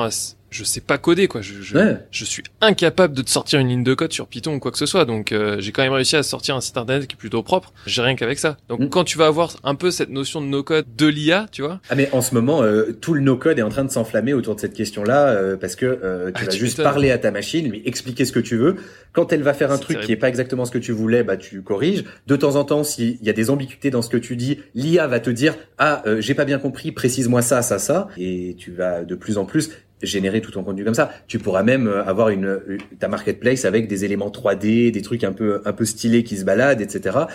je 0.50 0.64
sais 0.64 0.82
pas 0.82 0.98
coder 0.98 1.28
quoi. 1.28 1.42
Je, 1.42 1.62
je, 1.62 1.78
je, 2.12 2.26
suis 2.26 2.44
incapable 2.62 3.14
de 3.14 3.22
te 3.22 3.30
sortir 3.30 3.60
une 3.60 3.68
ligne 3.68 3.84
de 3.84 3.94
code 3.94 4.12
sur 4.12 4.28
Python 4.28 4.56
ou 4.56 4.60
quoi 4.60 4.72
que 4.72 4.78
ce 4.78 4.86
soit. 4.86 5.06
Donc 5.06 5.32
euh, 5.32 5.58
j'ai 5.60 5.72
quand 5.72 5.84
même 5.84 5.94
réussi 5.94 6.16
à 6.16 6.24
sortir 6.24 6.56
un 6.56 6.62
site 6.62 6.78
internet 6.78 7.08
qui 7.08 7.16
est 7.16 7.18
plutôt 7.18 7.44
propre. 7.44 7.74
J'ai 7.86 8.02
rien 8.02 8.16
qu'avec 8.16 8.40
ça. 8.40 8.58
Donc 8.68 8.80
mm. 8.80 8.90
quand 8.90 9.04
tu 9.04 9.18
vas 9.18 9.28
avoir 9.28 9.56
un 9.64 9.76
peu 9.76 9.92
cette 9.92 10.10
notion 10.10 10.42
de 10.42 10.48
no 10.48 10.64
code 10.64 10.86
de 10.96 11.08
l'IA, 11.08 11.46
tu 11.52 11.62
vois. 11.62 11.80
Ah 11.90 11.96
mais 11.96 12.10
en 12.12 12.22
ce 12.22 12.34
moment 12.34 12.64
euh, 12.64 12.98
tout 13.00 13.14
le 13.14 13.22
no 13.22 13.38
code 13.38 13.60
est 13.60 13.64
en 13.64 13.70
train 13.70 13.84
de 13.84 13.92
s'enflammer 13.92 14.34
autour 14.34 14.56
de 14.56 14.60
cette 14.60 14.74
question-là 14.74 15.28
euh, 15.30 15.58
parce 15.58 15.76
que 15.76 16.32
tu 16.36 16.42
ah, 16.42 16.46
vas 16.46 16.52
juste 16.52 16.82
parler 16.82 17.12
à 17.12 17.18
ta 17.18 17.32
machine, 17.32 17.70
lui 17.70 17.82
expliquer 17.86 18.26
ce 18.26 18.32
que 18.32 18.40
tu 18.40 18.58
veux. 18.58 18.76
Quand 19.14 19.32
elle 19.34 19.44
va 19.44 19.54
faire 19.54 19.72
un 19.72 19.78
truc 19.78 20.00
qui 20.02 20.12
est 20.12 20.18
pas 20.18 20.30
exactement 20.30 20.66
ce 20.66 20.72
que 20.72 20.78
tu 20.78 20.92
voulais, 20.92 21.24
bah 21.24 21.38
tu 21.38 21.62
corriges. 21.62 22.04
De 22.28 22.36
temps 22.36 22.56
en 22.56 22.64
temps, 22.64 22.84
s'il 22.84 23.18
y 23.24 23.30
a 23.30 23.34
des 23.34 23.50
ambiguïtés 23.50 23.90
dans 23.90 24.02
ce 24.02 24.10
que 24.10 24.18
tu 24.18 24.36
dis, 24.36 24.60
l'IA 24.76 25.08
va 25.08 25.20
te 25.20 25.30
dire 25.30 25.56
ah 25.78 26.04
j'ai 26.20 26.34
pas 26.34 26.46
bien 26.46 26.60
compris, 26.60 26.92
précise-moi 26.92 27.42
ça, 27.42 27.62
ça, 27.62 27.80
ça, 27.80 28.08
et 28.18 28.56
tu 28.58 28.72
vas 28.72 29.04
de 29.04 29.16
plus 29.16 29.38
en 29.38 29.46
plus 29.46 29.70
générer 30.02 30.42
tout 30.42 30.52
ton 30.52 30.64
contenu 30.64 30.84
comme 30.84 30.94
ça. 30.94 31.12
Tu 31.28 31.40
pourras 31.40 31.64
même 31.64 31.88
euh, 31.88 32.04
avoir 32.04 32.30
une, 32.30 32.60
ta 33.00 33.08
marketplace 33.08 33.66
avec 33.66 33.88
des 33.88 34.06
éléments 34.06 34.30
3D, 34.30 34.92
des 34.92 35.02
trucs 35.02 35.24
un 35.24 35.34
peu 35.34 35.62
un 35.66 35.74
peu 35.74 35.86
stylés 35.86 36.24
qui 36.24 36.38
se 36.38 36.46
baladent, 36.46 36.82
etc. 36.82 37.18
Euh, 37.18 37.26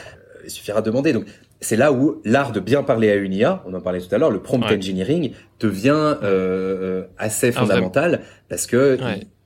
il 0.44 0.50
suffira 0.50 0.80
de 0.80 0.86
demander. 0.86 1.12
Donc 1.12 1.24
c'est 1.60 1.76
là 1.76 1.92
où 1.92 2.20
l'art 2.24 2.52
de 2.52 2.60
bien 2.60 2.82
parler 2.82 3.10
à 3.10 3.14
une 3.14 3.32
IA, 3.32 3.62
on 3.66 3.74
en 3.74 3.80
parlait 3.80 4.00
tout 4.00 4.14
à 4.14 4.18
l'heure, 4.18 4.30
le 4.30 4.40
prompt 4.40 4.62
engineering 4.64 5.32
devient 5.60 6.16
euh, 6.22 7.04
assez 7.18 7.52
fondamental 7.52 8.20
parce 8.48 8.66
que 8.66 8.98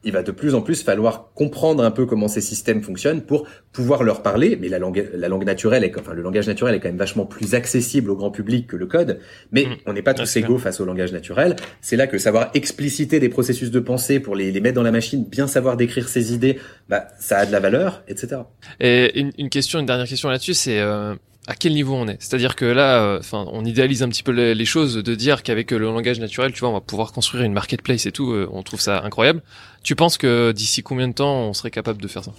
il 0.05 0.13
va 0.13 0.23
de 0.23 0.31
plus 0.31 0.55
en 0.55 0.61
plus 0.61 0.83
falloir 0.83 1.33
comprendre 1.35 1.83
un 1.83 1.91
peu 1.91 2.07
comment 2.07 2.29
ces 2.29 2.41
systèmes 2.41 2.83
fonctionnent 2.83 3.23
pour 3.23 3.47
pouvoir 3.73 4.05
leur 4.05 4.23
parler. 4.23 4.57
Mais 4.61 4.69
la 4.69 4.79
langue, 4.79 5.09
la 5.13 5.29
langue 5.29 5.45
naturelle, 5.45 5.85
est, 5.85 5.99
enfin 5.99 6.15
le 6.15 6.23
langage 6.23 6.47
naturel 6.47 6.75
est 6.75 6.81
quand 6.81 6.89
même 6.89 6.99
vachement 6.99 7.27
plus 7.27 7.55
accessible 7.55 8.11
au 8.11 8.17
grand 8.17 8.31
public 8.31 8.69
que 8.69 8.77
le 8.77 8.87
code. 8.87 9.19
Mais 9.51 9.65
mm. 9.65 9.77
on 9.87 9.93
n'est 9.93 10.03
pas 10.03 10.15
tous 10.15 10.37
égaux 10.37 10.59
face 10.59 10.81
au 10.81 10.85
langage 10.85 11.13
naturel. 11.13 11.57
C'est 11.81 11.97
là 11.97 12.07
que 12.07 12.19
savoir 12.19 12.51
expliciter 12.55 13.19
des 13.19 13.29
processus 13.29 13.71
de 13.71 13.81
pensée 13.81 14.21
pour 14.21 14.37
les, 14.37 14.53
les 14.53 14.61
mettre 14.61 14.77
dans 14.77 14.83
la 14.83 14.93
machine, 14.93 15.25
bien 15.25 15.47
savoir 15.47 15.77
décrire 15.77 16.09
ses 16.09 16.33
idées, 16.33 16.59
bah 16.89 17.09
ça 17.19 17.39
a 17.39 17.47
de 17.47 17.53
la 17.53 17.61
valeur, 17.61 18.03
etc. 18.09 18.43
Et 18.81 19.19
une, 19.19 19.33
une 19.37 19.51
question, 19.51 19.81
une 19.81 19.87
dernière 19.87 20.07
question 20.07 20.29
là-dessus, 20.29 20.55
c'est 20.55 20.79
euh, 20.79 21.15
à 21.49 21.55
quel 21.55 21.73
niveau 21.73 21.95
on 21.95 22.07
est. 22.07 22.21
C'est-à-dire 22.21 22.55
que 22.55 22.67
là, 22.67 23.03
euh, 23.03 23.19
enfin, 23.19 23.47
on 23.53 23.65
idéalise 23.65 24.03
un 24.03 24.09
petit 24.11 24.23
peu 24.23 24.33
les, 24.33 24.65
choses 24.67 24.97
de 24.97 25.15
dire 25.15 25.43
qu'avec 25.43 25.71
le 25.71 25.79
langage 25.79 26.21
naturel, 26.21 26.53
tu 26.53 26.61
vois, 26.61 26.69
on 26.69 26.75
va 26.75 26.83
pouvoir 26.83 27.11
construire 27.13 27.43
une 27.43 27.55
marketplace 27.55 28.05
et 28.05 28.13
tout. 28.13 28.33
Euh, 28.33 28.47
on 28.53 28.63
trouve 28.63 28.81
ça 28.81 29.03
incroyable. 29.03 29.41
Tu 29.83 29.97
penses 29.97 30.19
que 30.19 30.53
d'ici 30.53 30.83
combien 30.83 31.09
de 31.09 31.15
temps 31.15 31.49
on 31.49 31.55
serait 31.55 31.71
capable 31.71 32.03
de 32.03 32.07
faire 32.07 32.23
ça? 32.23 32.33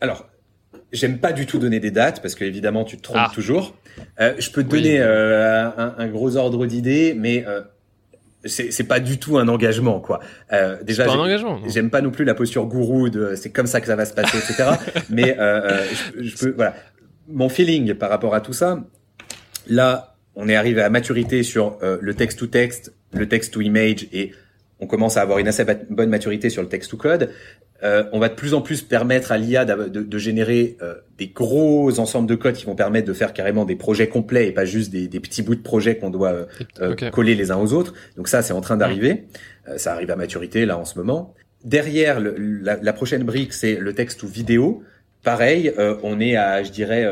Alors, 0.00 0.26
j'aime 0.92 1.18
pas 1.18 1.32
du 1.32 1.44
tout 1.44 1.58
donner 1.58 1.78
des 1.78 1.90
dates 1.90 2.22
parce 2.22 2.34
que 2.34 2.44
évidemment 2.44 2.84
tu 2.84 2.96
te 2.96 3.02
trompes 3.02 3.18
ah. 3.20 3.30
toujours. 3.34 3.74
Euh, 4.18 4.34
je 4.38 4.50
peux 4.50 4.64
te 4.64 4.70
donner 4.70 4.98
euh, 4.98 5.68
un, 5.76 5.94
un, 5.98 6.08
gros 6.08 6.36
ordre 6.36 6.64
d'idées, 6.64 7.14
mais 7.14 7.44
euh, 7.46 7.60
c'est 8.44 8.86
pas 8.86 9.00
du 9.00 9.18
tout 9.18 9.38
un 9.38 9.48
engagement 9.48 10.00
quoi. 10.00 10.20
Euh, 10.52 10.76
déjà, 10.82 11.06
j'aime 11.66 11.90
pas 11.90 12.00
non 12.00 12.10
plus 12.10 12.24
la 12.24 12.34
posture 12.34 12.66
gourou 12.66 13.10
de 13.10 13.34
c'est 13.34 13.50
comme 13.50 13.66
ça 13.66 13.80
que 13.80 13.86
ça 13.86 13.96
va 13.96 14.04
se 14.04 14.14
passer, 14.14 14.38
etc. 14.38 14.70
mais 15.10 15.36
euh, 15.38 15.84
je, 16.16 16.22
je, 16.22 16.36
peux 16.36 16.54
voilà 16.56 16.74
mon 17.28 17.48
feeling 17.48 17.94
par 17.94 18.10
rapport 18.10 18.34
à 18.34 18.40
tout 18.40 18.52
ça, 18.52 18.84
là, 19.66 20.16
on 20.34 20.48
est 20.48 20.56
arrivé 20.56 20.82
à 20.82 20.90
maturité 20.90 21.42
sur 21.42 21.78
euh, 21.82 21.98
le 22.00 22.14
text 22.14 22.38
to 22.38 22.46
text, 22.46 22.92
le 23.12 23.28
text 23.28 23.52
to 23.52 23.60
image 23.60 24.08
et 24.12 24.32
on 24.80 24.86
commence 24.86 25.16
à 25.16 25.22
avoir 25.22 25.38
une 25.38 25.48
assez 25.48 25.64
bonne 25.90 26.08
maturité 26.08 26.50
sur 26.50 26.62
le 26.62 26.68
text 26.68 26.90
to 26.90 26.96
code. 26.96 27.30
Euh, 27.84 28.04
on 28.12 28.18
va 28.18 28.28
de 28.28 28.34
plus 28.34 28.54
en 28.54 28.60
plus 28.60 28.82
permettre 28.82 29.30
à 29.30 29.38
l'IA 29.38 29.64
de, 29.64 29.88
de, 29.88 30.18
générer 30.18 30.76
euh, 30.82 30.94
des 31.16 31.28
gros 31.28 32.00
ensembles 32.00 32.28
de 32.28 32.34
code 32.34 32.54
qui 32.54 32.66
vont 32.66 32.74
permettre 32.74 33.06
de 33.06 33.12
faire 33.12 33.32
carrément 33.32 33.64
des 33.64 33.76
projets 33.76 34.08
complets 34.08 34.48
et 34.48 34.52
pas 34.52 34.64
juste 34.64 34.90
des, 34.90 35.06
des 35.06 35.20
petits 35.20 35.42
bouts 35.42 35.54
de 35.54 35.62
projets 35.62 35.96
qu'on 35.96 36.10
doit 36.10 36.46
euh, 36.80 37.10
coller 37.12 37.36
les 37.36 37.52
uns 37.52 37.56
aux 37.56 37.72
autres. 37.72 37.94
Donc 38.16 38.26
ça, 38.26 38.42
c'est 38.42 38.52
en 38.52 38.60
train 38.60 38.76
d'arriver. 38.76 39.26
ça 39.76 39.92
arrive 39.92 40.10
à 40.10 40.16
maturité 40.16 40.66
là 40.66 40.76
en 40.76 40.84
ce 40.84 40.98
moment. 40.98 41.34
Derrière, 41.64 42.20
le, 42.20 42.36
la, 42.36 42.76
la, 42.76 42.92
prochaine 42.92 43.24
brique, 43.24 43.52
c'est 43.52 43.76
le 43.76 43.92
texte 43.92 44.22
ou 44.22 44.28
vidéo. 44.28 44.82
Pareil, 45.28 45.74
on 46.02 46.20
est 46.20 46.36
à, 46.36 46.62
je 46.62 46.70
dirais, 46.70 47.06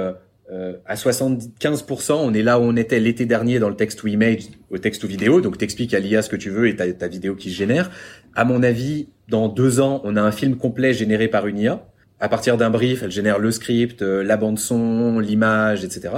à 0.86 0.94
75%, 0.94 2.12
on 2.14 2.32
est 2.32 2.42
là 2.42 2.58
où 2.58 2.62
on 2.62 2.74
était 2.74 2.98
l'été 2.98 3.26
dernier 3.26 3.58
dans 3.58 3.68
le 3.68 3.76
text 3.76 3.98
to 3.98 4.06
image, 4.06 4.44
au 4.70 4.78
text 4.78 5.02
to 5.02 5.06
vidéo. 5.06 5.42
Donc 5.42 5.58
t'expliques 5.58 5.92
à 5.92 6.00
l'IA 6.00 6.22
ce 6.22 6.30
que 6.30 6.36
tu 6.36 6.48
veux 6.48 6.66
et 6.66 6.76
ta, 6.76 6.90
ta 6.94 7.08
vidéo 7.08 7.34
qui 7.34 7.50
se 7.50 7.56
génère. 7.56 7.90
À 8.34 8.46
mon 8.46 8.62
avis, 8.62 9.08
dans 9.28 9.48
deux 9.48 9.80
ans, 9.80 10.00
on 10.04 10.16
a 10.16 10.22
un 10.22 10.32
film 10.32 10.56
complet 10.56 10.94
généré 10.94 11.28
par 11.28 11.46
une 11.46 11.58
IA. 11.58 11.86
À 12.18 12.30
partir 12.30 12.56
d'un 12.56 12.70
brief, 12.70 13.02
elle 13.02 13.10
génère 13.10 13.38
le 13.38 13.50
script, 13.50 14.00
euh, 14.00 14.24
la 14.24 14.38
bande 14.38 14.58
son, 14.58 15.18
l'image, 15.18 15.84
etc. 15.84 16.14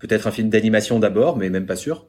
Peut-être 0.00 0.26
un 0.26 0.32
film 0.32 0.50
d'animation 0.50 0.98
d'abord, 0.98 1.38
mais 1.38 1.48
même 1.48 1.64
pas 1.64 1.76
sûr. 1.76 2.08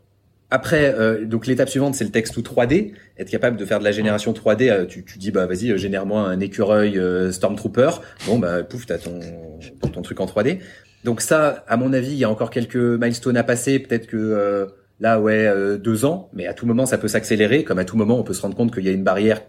Après, 0.53 0.93
euh, 0.93 1.25
donc 1.25 1.47
l'étape 1.47 1.67
suivante, 1.67 1.95
c'est 1.95 2.03
le 2.03 2.11
texte 2.11 2.37
ou 2.37 2.41
3D. 2.41 2.91
Être 3.17 3.31
capable 3.31 3.57
de 3.57 3.65
faire 3.65 3.79
de 3.79 3.83
la 3.83 3.91
génération 3.91 4.33
3D, 4.33 4.69
euh, 4.69 4.85
tu, 4.85 5.03
tu 5.03 5.17
dis 5.17 5.31
bah 5.31 5.47
vas-y, 5.47 5.75
génère-moi 5.79 6.21
un 6.21 6.39
écureuil 6.39 7.01
Stormtrooper. 7.33 7.89
Bon 8.27 8.37
bah 8.37 8.61
pouf, 8.61 8.85
t'as 8.85 8.99
ton 8.99 9.19
ton 9.91 10.01
truc 10.03 10.19
en 10.19 10.27
3D. 10.27 10.59
Donc 11.05 11.21
ça, 11.21 11.63
à 11.67 11.75
mon 11.75 11.91
avis, 11.91 12.11
il 12.11 12.19
y 12.19 12.23
a 12.23 12.29
encore 12.29 12.51
quelques 12.51 12.75
milestones 12.75 13.35
à 13.35 13.43
passer. 13.43 13.79
Peut-être 13.79 14.05
que 14.05 14.67
là, 14.99 15.19
ouais, 15.19 15.51
deux 15.79 16.05
ans, 16.05 16.29
mais 16.33 16.45
à 16.45 16.53
tout 16.53 16.67
moment, 16.67 16.85
ça 16.85 16.99
peut 16.99 17.07
s'accélérer. 17.07 17.63
Comme 17.63 17.79
à 17.79 17.85
tout 17.85 17.97
moment, 17.97 18.19
on 18.19 18.23
peut 18.23 18.35
se 18.35 18.41
rendre 18.43 18.55
compte 18.55 18.71
qu'il 18.71 18.83
y 18.83 18.89
a 18.89 18.91
une 18.91 19.03
barrière 19.03 19.41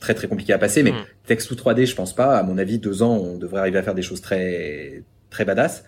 très 0.00 0.14
très 0.14 0.26
compliqué 0.26 0.54
à 0.54 0.58
passer. 0.58 0.82
Mais 0.82 0.92
mm. 0.92 1.04
texte 1.26 1.50
ou 1.50 1.54
3D, 1.54 1.84
je 1.84 1.94
pense 1.94 2.14
pas. 2.14 2.38
À 2.38 2.42
mon 2.44 2.56
avis, 2.56 2.78
deux 2.78 3.02
ans, 3.02 3.14
on 3.14 3.36
devrait 3.36 3.60
arriver 3.60 3.78
à 3.78 3.82
faire 3.82 3.94
des 3.94 4.00
choses 4.00 4.22
très 4.22 5.02
très 5.28 5.44
badass. 5.44 5.84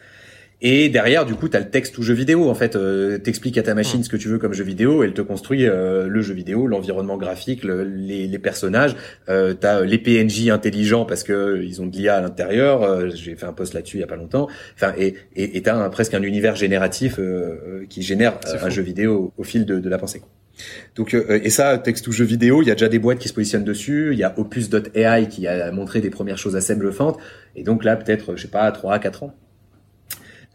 Et 0.65 0.89
derrière, 0.89 1.27
du 1.27 1.35
coup, 1.35 1.49
tu 1.49 1.57
as 1.57 1.61
le 1.61 1.71
texte 1.71 1.99
ou 1.99 2.03
jeu 2.03 2.15
vidéo. 2.15 2.49
En 2.49 2.55
fait, 2.55 2.77
euh, 2.77 3.19
t'expliques 3.19 3.59
à 3.59 3.65
ta 3.65 3.75
machine 3.75 4.05
ce 4.05 4.09
que 4.09 4.17
tu 4.17 4.29
veux 4.29 4.39
comme 4.39 4.55
jeu 4.55 4.63
vidéo, 4.63 5.03
elle 5.03 5.13
te 5.13 5.21
construit 5.21 5.67
euh, 5.67 6.07
le 6.07 6.23
jeu 6.23 6.35
vidéo, 6.35 6.69
l'environnement 6.69 7.17
graphique, 7.17 7.65
les, 7.65 8.29
les, 8.29 8.39
personnages. 8.39 8.95
Euh, 9.29 9.55
tu 9.61 9.67
as 9.67 9.83
les 9.83 9.99
PNJ 9.99 10.51
intelligents 10.51 11.05
parce 11.05 11.25
que 11.25 11.61
ils 11.65 11.83
ont 11.83 11.87
de 11.87 11.97
l'IA 11.97 12.17
à 12.17 12.21
l'intérieur. 12.21 12.85
Euh, 12.85 13.11
j'ai 13.13 13.35
fait 13.35 13.47
un 13.47 13.53
post 13.53 13.75
là-dessus 13.75 13.97
il 13.97 14.01
y 14.01 14.05
a 14.05 14.07
pas 14.07 14.17
longtemps. 14.17 14.49
Enfin, 14.77 14.93
et 14.97 15.17
et 15.35 15.61
t'as 15.63 15.75
un, 15.75 15.91
presque 15.91 16.15
un 16.15 16.23
univers 16.23 16.55
génératif 16.55 17.17
euh, 17.19 17.85
qui 17.89 18.03
génère 18.03 18.39
un 18.63 18.71
jeu 18.71 18.83
vidéo 18.83 19.33
au, 19.37 19.43
fil 19.43 19.67
de, 19.67 19.81
de 19.81 19.89
la 19.89 19.99
pensée. 19.99 20.23
Donc 20.95 21.15
euh, 21.15 21.41
et 21.43 21.51
ça, 21.51 21.77
texte 21.79 22.07
ou 22.07 22.13
jeu 22.13 22.25
vidéo, 22.25 22.63
il 22.63 22.69
y 22.69 22.71
a 22.71 22.75
déjà 22.75 22.89
des 22.89 23.01
boîtes 23.01 23.19
qui 23.19 23.29
se 23.29 23.35
positionnent 23.35 23.65
dessus. 23.65 24.11
Il 24.13 24.19
y 24.19 24.25
a 24.25 24.33
Opus.ai 24.39 25.27
qui 25.29 25.49
a 25.49 25.73
montré 25.73 26.01
des 26.01 26.11
premières 26.11 26.39
choses 26.39 26.55
assez 26.55 26.77
bluffantes. 26.77 27.19
Et 27.57 27.65
donc 27.65 27.83
là, 27.83 27.97
peut-être, 27.97 28.37
je 28.37 28.43
sais 28.43 28.49
pas, 28.49 28.71
3 28.71 28.95
à 28.95 28.99
4 29.01 29.25
ans. 29.25 29.35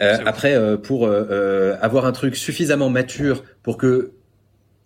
Euh, 0.02 0.18
après, 0.26 0.54
euh, 0.54 0.78
pour 0.78 1.08
euh, 1.08 1.76
avoir 1.82 2.06
un 2.06 2.12
truc 2.12 2.36
suffisamment 2.36 2.90
mature 2.90 3.44
pour 3.64 3.78
que 3.78 4.12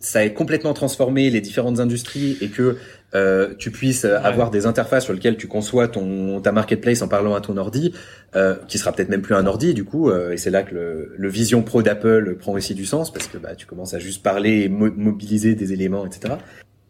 ça 0.02 0.26
ait 0.26 0.34
complètement 0.34 0.74
transformé 0.74 1.30
les 1.30 1.42
différentes 1.42 1.80
industries 1.80 2.38
et 2.42 2.50
que 2.50 2.78
euh, 3.14 3.54
tu 3.58 3.72
puisses 3.72 4.06
avoir 4.06 4.50
des 4.50 4.66
interfaces 4.66 5.04
sur 5.04 5.14
lesquelles 5.14 5.38
tu 5.38 5.48
conçois 5.48 5.88
ton 5.88 6.42
ta 6.42 6.52
marketplace 6.52 7.02
en 7.02 7.08
parlant 7.08 7.36
à 7.36 7.42
ton 7.42 7.56
ordi, 7.58 7.94
euh, 8.36 8.56
qui 8.68 8.78
sera 8.78 8.92
peut-être 8.92 9.10
même 9.10 9.22
plus 9.22 9.36
un 9.36 9.46
ordi 9.46 9.74
du 9.74 9.86
coup. 9.86 10.10
Euh, 10.10 10.32
et 10.32 10.38
c'est 10.38 10.50
là 10.50 10.64
que 10.64 10.74
le, 10.74 11.14
le, 11.16 11.30
Vision 11.30 11.62
Pro 11.62 11.84
d'Apple 11.84 12.36
prend 12.40 12.54
aussi 12.54 12.74
du 12.74 12.86
sens 12.86 13.14
parce 13.14 13.28
que 13.28 13.38
bah, 13.38 13.56
tu 13.56 13.68
commences 13.68 13.94
à 13.94 14.00
juste 14.00 14.24
parler 14.24 14.62
et 14.62 14.70
mobiliser 14.70 15.54
des 15.54 15.72
éléments, 15.72 16.06
etc. 16.06 16.36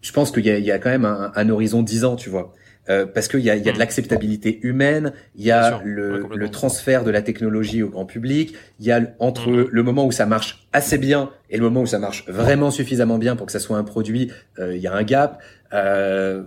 Je 0.02 0.12
pense 0.14 0.32
qu'il 0.32 0.46
y 0.46 0.50
a, 0.50 0.58
il 0.58 0.66
y 0.66 0.72
a 0.72 0.80
quand 0.80 0.90
même 0.90 1.06
un, 1.06 1.32
un 1.36 1.50
horizon 1.50 1.84
10 1.84 2.06
ans, 2.06 2.16
tu 2.16 2.30
vois. 2.30 2.54
Euh, 2.90 3.06
parce 3.06 3.28
qu'il 3.28 3.42
y 3.42 3.50
a, 3.52 3.56
y 3.56 3.70
a 3.70 3.72
de 3.72 3.78
hmm. 3.78 3.80
l'acceptabilité 3.80 4.60
humaine, 4.64 5.14
il 5.36 5.46
y 5.46 5.52
a 5.52 5.80
le, 5.84 6.28
le, 6.34 6.50
transfert 6.50 7.04
de 7.04 7.12
la 7.12 7.22
technologie 7.22 7.84
au 7.84 7.90
grand 7.90 8.06
public, 8.06 8.56
il 8.80 8.86
y 8.88 8.92
a 8.92 9.02
entre 9.20 9.52
hmm. 9.52 9.68
le 9.72 9.84
moment 9.84 10.06
où 10.08 10.12
ça 10.12 10.26
marche 10.26 10.68
assez 10.74 10.98
bien 10.98 11.30
et 11.52 11.58
le 11.58 11.64
moment 11.64 11.84
où 11.84 11.86
ça 11.86 12.00
marche 12.00 12.28
vraiment 12.28 12.72
suffisamment 12.72 13.20
bien 13.20 13.36
pour 13.36 13.46
que 13.46 13.52
ça 13.52 13.60
soit 13.60 13.78
un 13.78 13.84
produit, 13.84 14.32
euh, 14.58 14.76
il 14.76 14.82
y 14.82 14.88
a 14.88 14.94
un 14.94 15.04
gap. 15.04 15.42
Euh, 15.74 16.44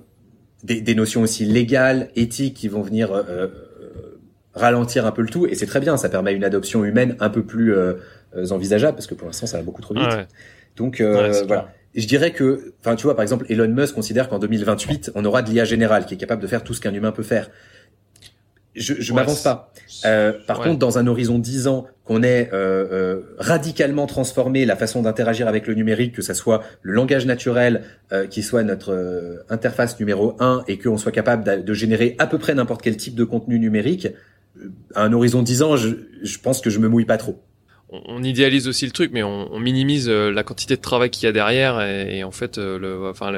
des, 0.65 0.81
des, 0.81 0.94
notions 0.94 1.23
aussi 1.23 1.44
légales, 1.44 2.09
éthiques 2.16 2.55
qui 2.55 2.69
vont 2.69 2.81
venir 2.81 3.11
ralentir 4.55 5.05
un 5.05 5.12
peu 5.12 5.20
le 5.20 5.28
tout 5.28 5.47
et 5.47 5.55
c'est 5.55 5.66
très 5.66 5.81
bien, 5.81 5.98
ça 5.98 6.09
permet 6.09 6.32
une 6.32 6.44
adoption 6.44 6.86
humaine 6.86 7.16
un 7.20 7.28
peu 7.28 7.44
plus 7.44 7.74
envisageable 8.51 8.97
parce 8.97 9.06
que 9.06 9.15
pour 9.15 9.27
l'instant 9.27 9.47
ça 9.47 9.59
va 9.59 9.62
beaucoup 9.62 9.82
trop 9.82 9.93
vite. 9.93 10.27
Donc 10.77 11.02
voilà 11.02 11.69
je 11.95 12.07
dirais 12.07 12.33
que, 12.33 12.75
enfin, 12.81 12.97
tu 12.97 13.05
vois, 13.05 13.15
par 13.15 13.23
exemple, 13.23 13.47
Elon 13.49 13.69
Musk 13.69 13.95
considère 13.95 14.29
qu'en 14.29 14.39
2028, 14.39 15.12
on 15.15 15.25
aura 15.25 15.43
de 15.43 15.51
l'IA 15.51 15.65
générale 15.65 16.07
qui 16.07 16.15
est 16.15 16.16
capable 16.16 16.43
de 16.43 16.47
faire 16.47 16.65
tout 16.65 16.75
ce 16.75 16.81
qu'un 16.81 16.93
humain 16.93 17.12
peut 17.12 17.23
faire. 17.23 17.51
Je, 18.75 18.95
je 18.99 19.12
m'avance 19.12 19.43
pas. 19.43 19.73
Euh, 20.05 20.33
par 20.49 20.61
contre, 20.61 20.79
dans 20.81 20.99
un 20.99 21.07
horizon 21.07 21.39
10 21.39 21.69
ans, 21.69 21.87
qu'on 22.05 22.23
ait 22.23 22.51
euh, 22.53 22.87
euh, 22.91 23.21
radicalement 23.39 24.07
transformé 24.07 24.66
la 24.66 24.75
façon 24.75 25.03
d'interagir 25.03 25.47
avec 25.47 25.69
le 25.69 25.75
numérique, 25.75 26.12
que 26.12 26.23
ça 26.23 26.35
soit 26.35 26.62
le 26.83 26.93
langage 26.93 27.25
naturel 27.25 27.83
euh, 28.12 28.27
qui 28.27 28.43
soit 28.43 28.65
notre 28.65 28.93
euh, 28.93 29.45
interface 29.49 29.99
numéro 30.01 30.37
1 30.41 30.65
et 30.66 30.79
qu'on 30.79 30.99
soit 30.99 31.12
capable 31.12 31.65
de, 31.65 31.75
générer 31.75 32.16
à 32.19 32.27
peu 32.27 32.39
près 32.39 32.55
n'importe 32.55 32.83
quel 32.83 32.97
type 32.97 33.15
de 33.15 33.25
contenu 33.25 33.61
numérique, 33.61 34.09
euh, 34.59 34.71
à 34.95 35.05
un 35.05 35.12
horizon 35.12 35.43
10 35.43 35.62
ans, 35.62 35.77
je, 35.77 35.91
je 36.23 36.39
pense 36.39 36.61
que 36.61 36.69
je 36.69 36.81
me 36.81 36.89
mouille 36.89 37.07
pas 37.07 37.16
trop 37.16 37.41
on, 38.07 38.23
idéalise 38.23 38.69
aussi 38.69 38.87
le 38.87 38.93
truc, 38.93 39.11
mais 39.12 39.23
on, 39.23 39.59
minimise 39.59 40.09
euh, 40.09 40.31
la 40.31 40.43
quantité 40.43 40.77
de 40.77 40.81
travail 40.81 41.11
qu'il 41.11 41.25
y 41.25 41.29
a 41.29 41.33
derrière 41.33 41.81
et, 41.81 42.25
en 42.25 42.31
fait, 42.31 42.59
euh, 42.59 42.79
le, 42.79 43.09
enfin, 43.09 43.33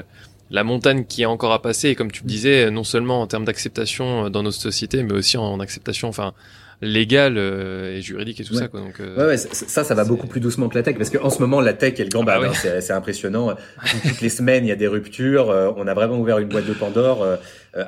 la 0.51 0.65
montagne 0.65 1.05
qui 1.05 1.23
est 1.23 1.27
encore 1.27 1.53
à 1.53 1.63
passer. 1.63 1.91
Et 1.91 1.95
comme 1.95 2.11
tu 2.11 2.23
le 2.23 2.29
disais, 2.29 2.71
non 2.71 2.85
seulement 2.85 3.21
en 3.21 3.27
termes 3.27 3.45
d'acceptation 3.45 4.27
euh, 4.27 4.29
dans 4.29 4.43
notre 4.43 4.59
société, 4.59 5.03
mais 5.03 5.13
aussi 5.13 5.37
en 5.37 5.61
acceptation, 5.61 6.09
enfin, 6.09 6.35
légal 6.83 7.39
et 7.39 8.03
juridique 8.03 8.39
et 8.39 8.45
tout 8.45 8.53
ça 8.53 8.69
quoi. 8.69 8.81
Donc 8.81 9.01
ouais, 9.01 9.39
ça 9.39 9.83
ça 9.83 9.95
va 9.95 10.05
beaucoup 10.05 10.27
plus 10.27 10.41
doucement 10.41 10.69
que 10.69 10.75
la 10.75 10.83
tech 10.83 10.99
parce 10.99 11.09
qu'en 11.09 11.31
ce 11.31 11.39
moment 11.39 11.63
la 11.63 11.73
tech 11.73 11.95
elle 11.97 12.11
gambade 12.11 12.37
ah 12.39 12.49
bah 12.49 12.53
hein, 12.53 12.81
c'est 12.83 12.93
impressionnant. 12.93 13.57
Toutes 14.07 14.21
les 14.21 14.29
semaines 14.29 14.67
il 14.67 14.69
y 14.69 14.73
a 14.73 14.77
des 14.77 14.87
ruptures 14.87 15.47
on 15.79 15.87
a 15.87 15.95
vraiment 15.95 16.19
ouvert 16.19 16.39
une 16.39 16.49
boîte 16.49 16.67
de 16.67 16.75
Pandore 16.75 17.23
euh, 17.23 17.37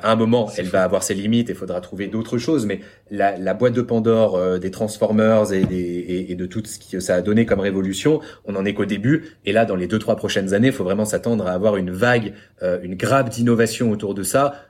à 0.01 0.11
un 0.11 0.15
moment, 0.15 0.51
elle 0.57 0.67
va 0.67 0.83
avoir 0.83 1.03
ses 1.03 1.13
limites 1.13 1.49
et 1.49 1.53
il 1.53 1.57
faudra 1.57 1.81
trouver 1.81 2.07
d'autres 2.07 2.37
choses. 2.37 2.65
Mais 2.65 2.79
la, 3.09 3.37
la, 3.37 3.53
boîte 3.53 3.73
de 3.73 3.81
Pandore 3.81 4.35
euh, 4.35 4.57
des 4.57 4.71
Transformers 4.71 5.51
et, 5.53 5.63
des, 5.63 5.75
et, 5.75 6.31
et, 6.31 6.35
de 6.35 6.45
tout 6.45 6.61
ce 6.65 6.79
que 6.79 6.99
ça 6.99 7.15
a 7.15 7.21
donné 7.21 7.45
comme 7.45 7.59
révolution, 7.59 8.19
on 8.45 8.55
en 8.55 8.65
est 8.65 8.73
qu'au 8.73 8.85
début. 8.85 9.35
Et 9.45 9.51
là, 9.51 9.65
dans 9.65 9.75
les 9.75 9.87
deux 9.87 9.99
trois 9.99 10.15
prochaines 10.15 10.53
années, 10.53 10.67
il 10.67 10.73
faut 10.73 10.83
vraiment 10.83 11.05
s'attendre 11.05 11.47
à 11.47 11.51
avoir 11.51 11.77
une 11.77 11.91
vague, 11.91 12.33
euh, 12.61 12.79
une 12.83 12.95
grappe 12.95 13.29
d'innovation 13.29 13.91
autour 13.91 14.13
de 14.13 14.23
ça, 14.23 14.65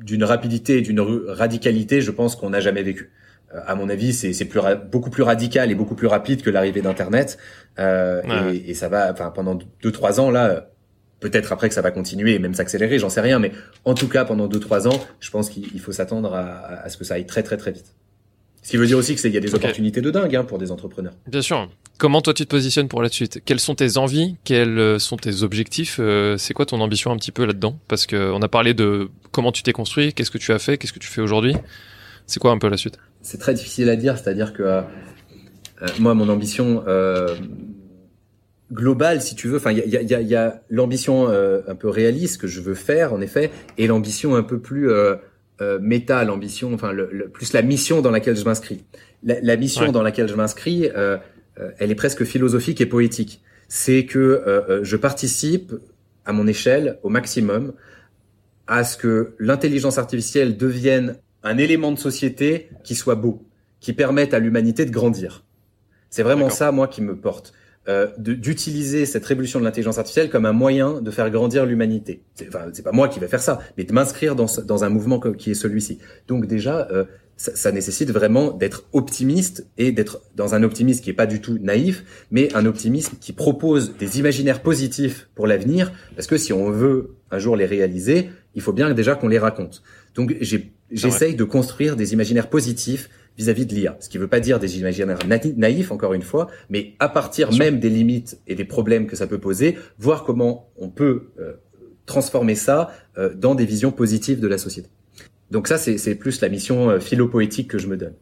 d'une 0.00 0.22
rapidité 0.22 0.78
et 0.78 0.82
d'une 0.82 1.00
radicalité, 1.00 2.00
je 2.00 2.12
pense 2.12 2.36
qu'on 2.36 2.50
n'a 2.50 2.60
jamais 2.60 2.84
vécu 2.84 3.10
à 3.66 3.74
mon 3.74 3.88
avis, 3.88 4.12
c'est 4.12 4.44
plus 4.44 4.60
beaucoup 4.90 5.10
plus 5.10 5.22
radical 5.22 5.70
et 5.70 5.74
beaucoup 5.74 5.94
plus 5.94 6.06
rapide 6.06 6.42
que 6.42 6.50
l'arrivée 6.50 6.82
d'Internet. 6.82 7.38
Euh, 7.78 8.22
et, 8.52 8.70
et, 8.70 8.74
ça 8.74 8.88
va, 8.88 9.10
enfin, 9.12 9.30
pendant 9.30 9.58
deux 9.82 9.92
trois 9.92 10.20
ans 10.20 10.30
là, 10.30 10.68
Peut-être 11.20 11.52
après 11.52 11.68
que 11.68 11.74
ça 11.74 11.80
va 11.82 11.90
continuer 11.90 12.34
et 12.34 12.38
même 12.38 12.54
s'accélérer, 12.54 12.98
j'en 12.98 13.08
sais 13.08 13.22
rien, 13.22 13.38
mais 13.38 13.52
en 13.84 13.94
tout 13.94 14.08
cas 14.08 14.24
pendant 14.24 14.48
2-3 14.48 14.88
ans, 14.88 15.00
je 15.20 15.30
pense 15.30 15.48
qu'il 15.48 15.80
faut 15.80 15.92
s'attendre 15.92 16.34
à, 16.34 16.82
à, 16.84 16.88
ce 16.90 16.96
que 16.96 17.04
ça 17.04 17.14
aille 17.14 17.26
très 17.26 17.42
très 17.42 17.56
très 17.56 17.72
vite. 17.72 17.94
Ce 18.62 18.70
qui 18.70 18.76
veut 18.76 18.86
dire 18.86 18.98
aussi 18.98 19.14
que 19.14 19.20
c'est 19.20 19.28
il 19.28 19.34
y 19.34 19.38
a 19.38 19.40
des 19.40 19.54
opportunités 19.54 20.00
de 20.00 20.10
dingue 20.10 20.34
hein, 20.34 20.44
pour 20.44 20.58
des 20.58 20.72
entrepreneurs. 20.72 21.14
Bien 21.28 21.40
sûr. 21.40 21.70
Comment 21.98 22.20
toi 22.20 22.34
tu 22.34 22.44
te 22.44 22.50
positionnes 22.50 22.88
pour 22.88 23.00
la 23.00 23.08
suite? 23.08 23.40
Quelles 23.44 23.60
sont 23.60 23.74
tes 23.76 23.96
envies? 23.96 24.36
Quels 24.44 25.00
sont 25.00 25.16
tes 25.16 25.42
objectifs? 25.42 25.98
Euh, 26.00 26.36
C'est 26.36 26.52
quoi 26.52 26.66
ton 26.66 26.80
ambition 26.80 27.12
un 27.12 27.16
petit 27.16 27.32
peu 27.32 27.46
là-dedans? 27.46 27.78
Parce 27.88 28.06
que 28.06 28.32
on 28.32 28.42
a 28.42 28.48
parlé 28.48 28.74
de 28.74 29.08
comment 29.30 29.52
tu 29.52 29.62
t'es 29.62 29.72
construit, 29.72 30.12
qu'est-ce 30.12 30.30
que 30.32 30.38
tu 30.38 30.52
as 30.52 30.58
fait, 30.58 30.76
qu'est-ce 30.76 30.92
que 30.92 30.98
tu 30.98 31.08
fais 31.08 31.22
aujourd'hui. 31.22 31.54
C'est 32.26 32.40
quoi 32.40 32.50
un 32.50 32.58
peu 32.58 32.68
la 32.68 32.76
suite? 32.76 32.98
C'est 33.22 33.38
très 33.38 33.54
difficile 33.54 33.88
à 33.88 33.96
dire, 33.96 34.18
c'est-à-dire 34.18 34.52
que 34.52 34.62
euh, 34.62 34.82
moi 35.98 36.14
mon 36.14 36.28
ambition 36.28 36.82
euh, 36.86 37.36
global, 38.72 39.20
si 39.22 39.34
tu 39.34 39.48
veux. 39.48 39.56
Enfin, 39.56 39.72
il 39.72 39.78
y 39.78 39.96
a, 39.96 40.02
y 40.02 40.14
a, 40.14 40.20
y 40.20 40.34
a 40.34 40.62
l'ambition 40.70 41.28
euh, 41.28 41.60
un 41.68 41.74
peu 41.74 41.88
réaliste 41.88 42.40
que 42.40 42.46
je 42.46 42.60
veux 42.60 42.74
faire, 42.74 43.12
en 43.12 43.20
effet, 43.20 43.50
et 43.78 43.86
l'ambition 43.86 44.34
un 44.34 44.42
peu 44.42 44.58
plus 44.58 44.90
euh, 44.90 45.16
euh, 45.62 45.78
méta, 45.80 46.22
l'ambition, 46.24 46.74
enfin, 46.74 46.92
le, 46.92 47.30
plus 47.30 47.54
la 47.54 47.62
mission 47.62 48.02
dans 48.02 48.10
laquelle 48.10 48.36
je 48.36 48.44
m'inscris. 48.44 48.84
La, 49.22 49.56
mission 49.56 49.90
dans 49.90 50.02
laquelle 50.02 50.28
je 50.28 50.34
m'inscris, 50.34 50.90
euh, 50.94 51.16
euh, 51.58 51.70
elle 51.78 51.90
est 51.90 51.96
presque 51.96 52.24
philosophique 52.24 52.82
et 52.82 52.86
poétique. 52.86 53.40
C'est 53.68 54.04
que 54.04 54.80
je 54.82 54.96
participe 54.96 55.72
à 56.24 56.32
mon 56.32 56.46
échelle, 56.46 56.98
au 57.02 57.08
maximum, 57.08 57.72
à 58.66 58.84
ce 58.84 58.96
que 58.96 59.34
l'intelligence 59.38 59.98
artificielle 59.98 60.56
devienne 60.56 61.16
un 61.42 61.58
élément 61.58 61.90
de 61.90 61.98
société 61.98 62.68
qui 62.84 62.94
soit 62.94 63.16
beau, 63.16 63.42
qui 63.80 63.92
permette 63.92 64.34
à 64.34 64.38
l'humanité 64.38 64.84
de 64.84 64.90
grandir. 64.90 65.44
C'est 66.10 66.22
vraiment 66.22 66.50
ça, 66.50 66.70
moi, 66.70 66.86
qui 66.86 67.02
me 67.02 67.16
porte. 67.16 67.54
Euh, 67.88 68.08
d'utiliser 68.18 69.06
cette 69.06 69.24
révolution 69.24 69.60
de 69.60 69.64
l'intelligence 69.64 69.98
artificielle 69.98 70.28
comme 70.28 70.44
un 70.44 70.52
moyen 70.52 71.00
de 71.00 71.10
faire 71.10 71.30
grandir 71.30 71.64
l'humanité. 71.66 72.22
Enfin, 72.48 72.64
c'est 72.72 72.82
pas 72.82 72.92
moi 72.92 73.08
qui 73.08 73.20
vais 73.20 73.28
faire 73.28 73.42
ça, 73.42 73.60
mais 73.78 73.84
de 73.84 73.92
m'inscrire 73.92 74.34
dans, 74.34 74.46
dans 74.64 74.82
un 74.82 74.88
mouvement 74.88 75.20
qui 75.20 75.52
est 75.52 75.54
celui-ci. 75.54 75.98
Donc 76.26 76.46
déjà, 76.46 76.88
euh, 76.90 77.04
ça, 77.36 77.54
ça, 77.54 77.70
nécessite 77.70 78.10
vraiment 78.10 78.50
d'être 78.50 78.86
optimiste 78.92 79.66
et 79.78 79.92
d'être 79.92 80.22
dans 80.34 80.54
un 80.54 80.62
optimisme 80.62 81.02
qui 81.02 81.10
est 81.10 81.14
pas 81.14 81.26
du 81.26 81.40
tout 81.40 81.58
naïf, 81.60 82.04
mais 82.30 82.52
un 82.56 82.66
optimisme 82.66 83.18
qui 83.20 83.32
propose 83.32 83.96
des 83.96 84.18
imaginaires 84.18 84.62
positifs 84.62 85.28
pour 85.34 85.46
l'avenir, 85.46 85.92
parce 86.14 86.26
que 86.26 86.38
si 86.38 86.52
on 86.52 86.70
veut 86.70 87.14
un 87.30 87.38
jour 87.38 87.56
les 87.56 87.66
réaliser, 87.66 88.30
il 88.56 88.62
faut 88.62 88.72
bien 88.72 88.92
déjà 88.94 89.14
qu'on 89.14 89.28
les 89.28 89.38
raconte. 89.38 89.82
Donc 90.14 90.34
j'essaye 90.90 91.36
de 91.36 91.44
construire 91.44 91.94
des 91.94 92.14
imaginaires 92.14 92.48
positifs 92.48 93.10
vis-à-vis 93.36 93.66
de 93.66 93.74
l'IA. 93.74 93.96
Ce 94.00 94.08
qui 94.08 94.16
ne 94.16 94.22
veut 94.22 94.28
pas 94.28 94.40
dire 94.40 94.58
des 94.58 94.78
imaginaires 94.78 95.18
naïfs, 95.56 95.92
encore 95.92 96.14
une 96.14 96.22
fois, 96.22 96.48
mais 96.70 96.94
à 96.98 97.08
partir 97.08 97.52
même 97.52 97.80
des 97.80 97.90
limites 97.90 98.38
et 98.46 98.54
des 98.54 98.64
problèmes 98.64 99.06
que 99.06 99.16
ça 99.16 99.26
peut 99.26 99.38
poser, 99.38 99.76
voir 99.98 100.24
comment 100.24 100.70
on 100.76 100.88
peut 100.88 101.28
euh, 101.38 101.54
transformer 102.06 102.54
ça 102.54 102.92
euh, 103.18 103.34
dans 103.34 103.54
des 103.54 103.66
visions 103.66 103.92
positives 103.92 104.40
de 104.40 104.48
la 104.48 104.58
société. 104.58 104.88
Donc 105.50 105.68
ça, 105.68 105.78
c'est 105.78 106.14
plus 106.14 106.40
la 106.40 106.48
mission 106.48 106.90
euh, 106.90 106.98
philo-poétique 106.98 107.68
que 107.68 107.78
je 107.78 107.86
me 107.86 107.96
donne. 107.96 108.14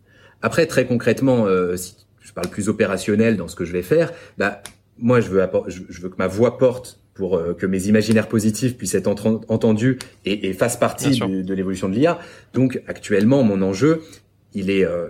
Après, 0.42 0.66
très 0.66 0.86
concrètement, 0.86 1.46
si 1.74 1.94
je 2.20 2.32
parle 2.34 2.48
plus 2.48 2.68
opérationnel 2.68 3.38
dans 3.38 3.48
ce 3.48 3.56
que 3.56 3.64
je 3.64 3.72
vais 3.72 3.82
faire, 3.82 4.12
bah, 4.36 4.62
moi, 4.98 5.20
je 5.20 5.30
veux, 5.30 5.42
je 5.68 6.00
veux 6.02 6.10
que 6.10 6.16
ma 6.18 6.26
voix 6.26 6.58
porte 6.58 7.00
pour 7.14 7.40
que 7.56 7.64
mes 7.64 7.86
imaginaires 7.86 8.28
positifs 8.28 8.76
puissent 8.76 8.94
être 8.94 9.08
entendus 9.08 9.98
et, 10.26 10.48
et 10.48 10.52
fassent 10.52 10.76
partie 10.76 11.18
de, 11.18 11.40
de 11.40 11.54
l'évolution 11.54 11.88
de 11.88 11.94
l'IA. 11.94 12.18
Donc 12.52 12.82
actuellement, 12.86 13.42
mon 13.42 13.62
enjeu, 13.62 14.02
il 14.54 14.70
est, 14.70 14.84
euh, 14.84 15.08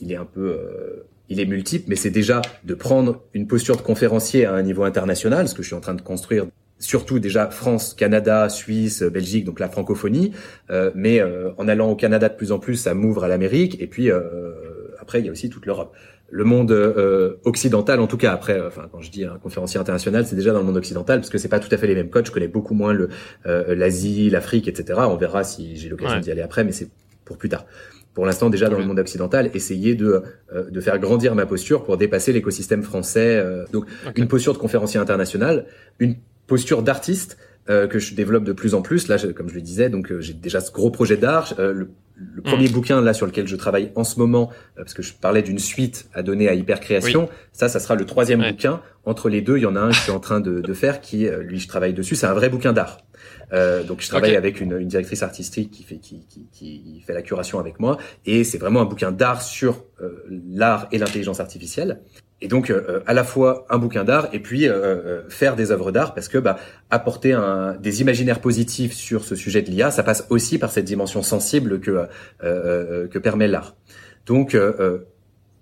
il 0.00 0.12
est 0.12 0.16
un 0.16 0.24
peu, 0.24 0.46
euh, 0.46 1.04
il 1.28 1.40
est 1.40 1.46
multiple, 1.46 1.86
mais 1.88 1.96
c'est 1.96 2.10
déjà 2.10 2.40
de 2.64 2.74
prendre 2.74 3.22
une 3.34 3.46
posture 3.46 3.76
de 3.76 3.82
conférencier 3.82 4.46
à 4.46 4.54
un 4.54 4.62
niveau 4.62 4.84
international, 4.84 5.48
ce 5.48 5.54
que 5.54 5.62
je 5.62 5.68
suis 5.68 5.76
en 5.76 5.80
train 5.80 5.94
de 5.94 6.02
construire 6.02 6.46
surtout 6.78 7.20
déjà 7.20 7.48
France, 7.48 7.94
Canada, 7.94 8.48
Suisse, 8.48 9.02
Belgique, 9.04 9.44
donc 9.44 9.60
la 9.60 9.68
francophonie. 9.68 10.32
Euh, 10.70 10.90
mais 10.96 11.22
en 11.56 11.68
allant 11.68 11.90
au 11.90 11.94
Canada 11.94 12.28
de 12.28 12.34
plus 12.34 12.50
en 12.50 12.58
plus, 12.58 12.74
ça 12.74 12.92
m'ouvre 12.92 13.22
à 13.22 13.28
l'Amérique. 13.28 13.80
Et 13.80 13.86
puis 13.86 14.10
après, 14.98 15.20
il 15.20 15.26
y 15.26 15.28
a 15.28 15.32
aussi 15.32 15.48
toute 15.48 15.64
l'Europe. 15.64 15.94
Le 16.28 16.42
monde 16.42 16.72
occidental, 17.44 18.00
en 18.00 18.08
tout 18.08 18.16
cas. 18.16 18.32
Après, 18.32 18.60
enfin, 18.60 18.88
quand 18.90 19.00
je 19.00 19.12
dis 19.12 19.24
un 19.24 19.38
conférencier 19.38 19.78
international, 19.78 20.26
c'est 20.26 20.34
déjà 20.34 20.52
dans 20.52 20.58
le 20.58 20.64
monde 20.64 20.76
occidental 20.76 21.20
parce 21.20 21.30
que 21.30 21.38
c'est 21.38 21.48
pas 21.48 21.60
tout 21.60 21.72
à 21.72 21.76
fait 21.76 21.86
les 21.86 21.94
mêmes 21.94 22.10
codes. 22.10 22.26
Je 22.26 22.32
connais 22.32 22.48
beaucoup 22.48 22.74
moins 22.74 22.96
l'Asie, 23.44 24.28
l'Afrique, 24.28 24.66
etc. 24.66 25.02
On 25.04 25.16
verra 25.16 25.44
si 25.44 25.76
j'ai 25.76 25.88
l'occasion 25.88 26.18
d'y 26.18 26.32
aller 26.32 26.42
après, 26.42 26.64
mais 26.64 26.72
c'est 26.72 26.88
pour 27.24 27.38
plus 27.38 27.48
tard 27.48 27.64
pour 28.14 28.26
l'instant 28.26 28.50
déjà 28.50 28.68
dans 28.68 28.78
le 28.78 28.84
monde 28.84 28.98
occidental, 28.98 29.50
essayer 29.54 29.94
de, 29.94 30.22
euh, 30.54 30.70
de 30.70 30.80
faire 30.80 30.98
grandir 30.98 31.34
ma 31.34 31.46
posture 31.46 31.84
pour 31.84 31.96
dépasser 31.96 32.32
l'écosystème 32.32 32.82
français. 32.82 33.36
Euh. 33.36 33.64
donc 33.72 33.86
une 34.16 34.28
posture 34.28 34.52
de 34.52 34.58
conférencier 34.58 35.00
international, 35.00 35.66
une 35.98 36.16
posture 36.46 36.82
d'artiste 36.82 37.38
euh, 37.70 37.86
que 37.86 37.98
je 37.98 38.14
développe 38.14 38.44
de 38.44 38.52
plus 38.52 38.74
en 38.74 38.82
plus. 38.82 39.08
Là, 39.08 39.16
comme 39.34 39.48
je 39.48 39.54
le 39.54 39.60
disais, 39.62 39.88
donc 39.88 40.12
j'ai 40.20 40.34
déjà 40.34 40.60
ce 40.60 40.70
gros 40.72 40.90
projet 40.90 41.16
d'art. 41.16 41.54
le, 41.58 41.88
premier 42.44 42.68
mm. 42.68 42.72
bouquin 42.72 43.00
là 43.00 43.14
sur 43.14 43.26
lequel 43.26 43.48
je 43.48 43.56
travaille 43.56 43.90
en 43.94 44.04
ce 44.04 44.18
moment, 44.18 44.50
parce 44.76 44.94
que 44.94 45.02
je 45.02 45.14
parlais 45.14 45.42
d'une 45.42 45.58
suite 45.58 46.08
à 46.12 46.22
donner 46.22 46.48
à 46.48 46.54
Hypercréation, 46.54 47.28
ça, 47.52 47.68
ça 47.68 47.80
sera 47.80 47.94
le 47.94 48.04
troisième 48.04 48.42
bouquin. 48.42 48.82
Entre 49.04 49.28
les 49.28 49.40
deux, 49.40 49.56
il 49.56 49.62
y 49.62 49.66
en 49.66 49.74
a 49.74 49.80
un 49.80 49.88
que 49.88 49.94
je 49.94 50.00
suis 50.00 50.12
en 50.12 50.20
train 50.20 50.40
de, 50.40 50.60
de 50.60 50.74
faire, 50.74 51.00
qui 51.00 51.28
lui 51.40 51.58
je 51.58 51.68
travaille 51.68 51.94
dessus. 51.94 52.14
C'est 52.14 52.26
un 52.26 52.34
vrai 52.34 52.50
bouquin 52.50 52.72
d'art. 52.72 52.98
Euh, 53.52 53.82
donc 53.82 54.00
je 54.00 54.08
travaille 54.08 54.36
avec 54.36 54.60
une, 54.60 54.78
une, 54.78 54.88
directrice 54.88 55.22
artistique 55.22 55.70
qui 55.70 55.82
fait 55.82 55.98
qui, 55.98 56.26
qui, 56.26 56.48
qui, 56.50 57.02
fait 57.06 57.12
la 57.12 57.22
curation 57.22 57.58
avec 57.58 57.80
moi 57.80 57.98
et 58.24 58.44
c'est 58.44 58.58
vraiment 58.58 58.80
un 58.80 58.86
bouquin 58.86 59.12
d'art 59.12 59.42
sur 59.42 59.84
euh, 60.00 60.24
l'art 60.30 60.88
et 60.90 60.98
l'intelligence 60.98 61.40
artificielle. 61.40 62.00
Et 62.40 62.48
donc 62.48 62.70
euh, 62.70 63.00
à 63.06 63.12
la 63.12 63.24
fois 63.24 63.66
un 63.68 63.78
bouquin 63.78 64.04
d'art 64.04 64.28
et 64.32 64.40
puis 64.40 64.66
faire 65.28 65.54
des 65.54 65.70
œuvres 65.70 65.92
d'art 65.92 66.14
parce 66.14 66.28
que 66.28 66.38
bah, 66.38 66.58
apporter 66.90 67.32
un, 67.34 67.74
des 67.74 68.00
imaginaires 68.00 68.40
positifs 68.40 68.94
sur 68.94 69.24
ce 69.24 69.36
sujet 69.36 69.62
de 69.62 69.70
l'IA, 69.70 69.90
ça 69.90 70.02
passe 70.02 70.26
aussi 70.30 70.58
par 70.58 70.70
cette 70.70 70.86
dimension 70.86 71.22
sensible 71.22 71.80
que 71.80 72.08
que 72.40 73.18
permet 73.18 73.48
l'art. 73.48 73.76
Donc 74.26 74.56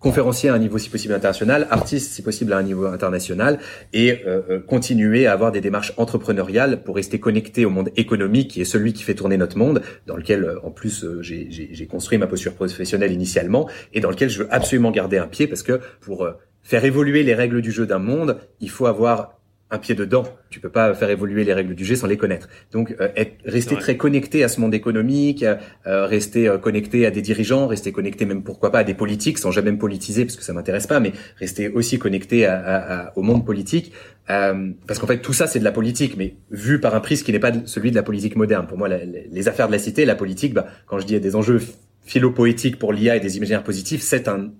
conférencier 0.01 0.49
à 0.49 0.55
un 0.55 0.59
niveau 0.59 0.79
si 0.79 0.89
possible 0.89 1.15
international, 1.15 1.69
artiste 1.71 2.13
si 2.13 2.23
possible 2.23 2.53
à 2.53 2.59
un 2.59 2.63
niveau 2.63 2.87
international, 2.87 3.59
et 3.93 4.23
euh, 4.27 4.41
euh, 4.51 4.59
continuer 4.59 5.27
à 5.27 5.33
avoir 5.33 5.53
des 5.53 5.61
démarches 5.61 5.93
entrepreneuriales 5.99 6.83
pour 6.83 6.97
rester 6.97 7.21
connecté 7.21 7.65
au 7.65 7.71
monde 7.71 7.91
économique 7.97 8.51
qui 8.51 8.61
est 8.63 8.65
celui 8.65 8.93
qui 8.95 9.03
fait 9.03 9.15
tourner 9.15 9.37
notre 9.37 9.59
monde, 9.59 9.83
dans 10.07 10.17
lequel 10.17 10.45
euh, 10.45 10.59
en 10.65 10.71
plus 10.71 11.05
j'ai 11.21 11.87
construit 11.87 12.19
ma 12.19 12.27
posture 12.27 12.55
professionnelle 12.55 13.13
initialement, 13.13 13.69
et 13.93 14.01
dans 14.01 14.11
lequel 14.11 14.31
je 14.31 14.43
veux 14.43 14.49
absolument 14.53 14.91
garder 14.91 15.19
un 15.19 15.27
pied 15.27 15.47
parce 15.47 15.63
que 15.63 15.81
pour 16.01 16.27
faire 16.63 16.85
évoluer 16.85 17.23
les 17.23 17.35
règles 17.35 17.61
du 17.61 17.71
jeu 17.71 17.87
d'un 17.87 17.99
monde, 17.99 18.39
il 18.61 18.71
faut 18.71 18.87
avoir 18.87 19.40
un 19.71 19.79
pied 19.79 19.95
dedans. 19.95 20.25
Tu 20.51 20.59
peux 20.59 20.69
pas 20.69 20.95
faire 20.95 21.11
évoluer 21.11 21.45
les 21.45 21.53
règles 21.53 21.75
du 21.75 21.85
jeu 21.85 21.95
sans 21.95 22.07
les 22.07 22.17
connaître. 22.17 22.49
Donc, 22.73 22.95
euh, 23.01 23.09
être, 23.17 23.35
rester 23.45 23.77
très 23.77 23.97
connecté 23.97 24.43
à 24.43 24.49
ce 24.49 24.61
monde 24.61 24.75
économique, 24.75 25.45
euh, 25.45 26.07
rester 26.07 26.49
euh, 26.49 26.59
connecté 26.59 27.07
à 27.07 27.11
des 27.11 27.23
dirigeants, 27.23 27.67
rester 27.69 27.93
connecté 27.93 28.27
même 28.27 28.43
pourquoi 28.43 28.73
pas 28.73 28.81
à 28.81 28.85
des 28.85 28.95
politiques, 28.95 29.39
sans 29.39 29.53
jamais 29.53 29.71
me 29.71 29.79
politiser 29.79 30.25
parce 30.25 30.37
que 30.37 30.43
ça 30.43 30.53
m'intéresse 30.53 30.87
pas, 30.87 30.99
mais 30.99 31.13
rester 31.39 31.69
aussi 31.69 31.99
connecté 31.99 32.47
à, 32.47 32.57
à, 32.57 33.13
au 33.17 33.23
monde 33.23 33.47
politique, 33.47 33.93
parce 34.27 34.99
qu'en 35.01 35.07
fait 35.07 35.19
tout 35.19 35.33
ça 35.33 35.47
c'est 35.47 35.59
de 35.59 35.65
la 35.65 35.73
politique, 35.73 36.17
mais 36.17 36.37
vu 36.51 36.79
par 36.79 36.95
un 36.95 37.01
prisme 37.01 37.25
qui 37.25 37.33
n'est 37.33 37.41
pas 37.41 37.53
celui 37.65 37.91
de 37.91 37.97
la 37.97 38.03
politique 38.03 38.37
moderne. 38.37 38.67
Pour 38.67 38.79
moi, 38.79 38.89
les 38.89 39.49
affaires 39.49 39.67
de 39.67 39.73
la 39.73 39.79
cité, 39.79 40.05
la 40.05 40.15
politique, 40.15 40.55
bah, 40.55 40.67
quand 40.87 40.99
je 40.99 41.07
dis 41.07 41.19
des 41.19 41.37
enjeux 41.37 41.61
philo-poétiques 42.05 42.79
pour 42.79 42.93
l'IA 42.93 43.17
et 43.17 43.21
des 43.21 43.37
imaginaires 43.37 43.65
positifs, 43.65 44.03
c'est 44.03 44.29
un, 44.29 44.51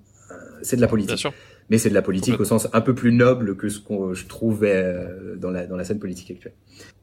c'est 0.63 0.77
de 0.77 0.81
la 0.81 0.89
politique. 0.89 1.17
Bien 1.17 1.17
sûr 1.17 1.33
mais 1.71 1.79
c'est 1.79 1.89
de 1.89 1.95
la 1.95 2.03
politique 2.03 2.39
au 2.39 2.45
sens 2.45 2.69
un 2.73 2.81
peu 2.81 2.95
plus 2.95 3.13
noble 3.13 3.57
que 3.57 3.69
ce 3.69 3.79
qu'on 3.79 4.13
je 4.13 4.27
trouve 4.27 4.65
euh, 4.65 5.37
dans 5.37 5.51
la 5.51 5.67
dans 5.67 5.77
la 5.77 5.85
scène 5.85 6.01
politique 6.01 6.31
actuelle. 6.31 6.53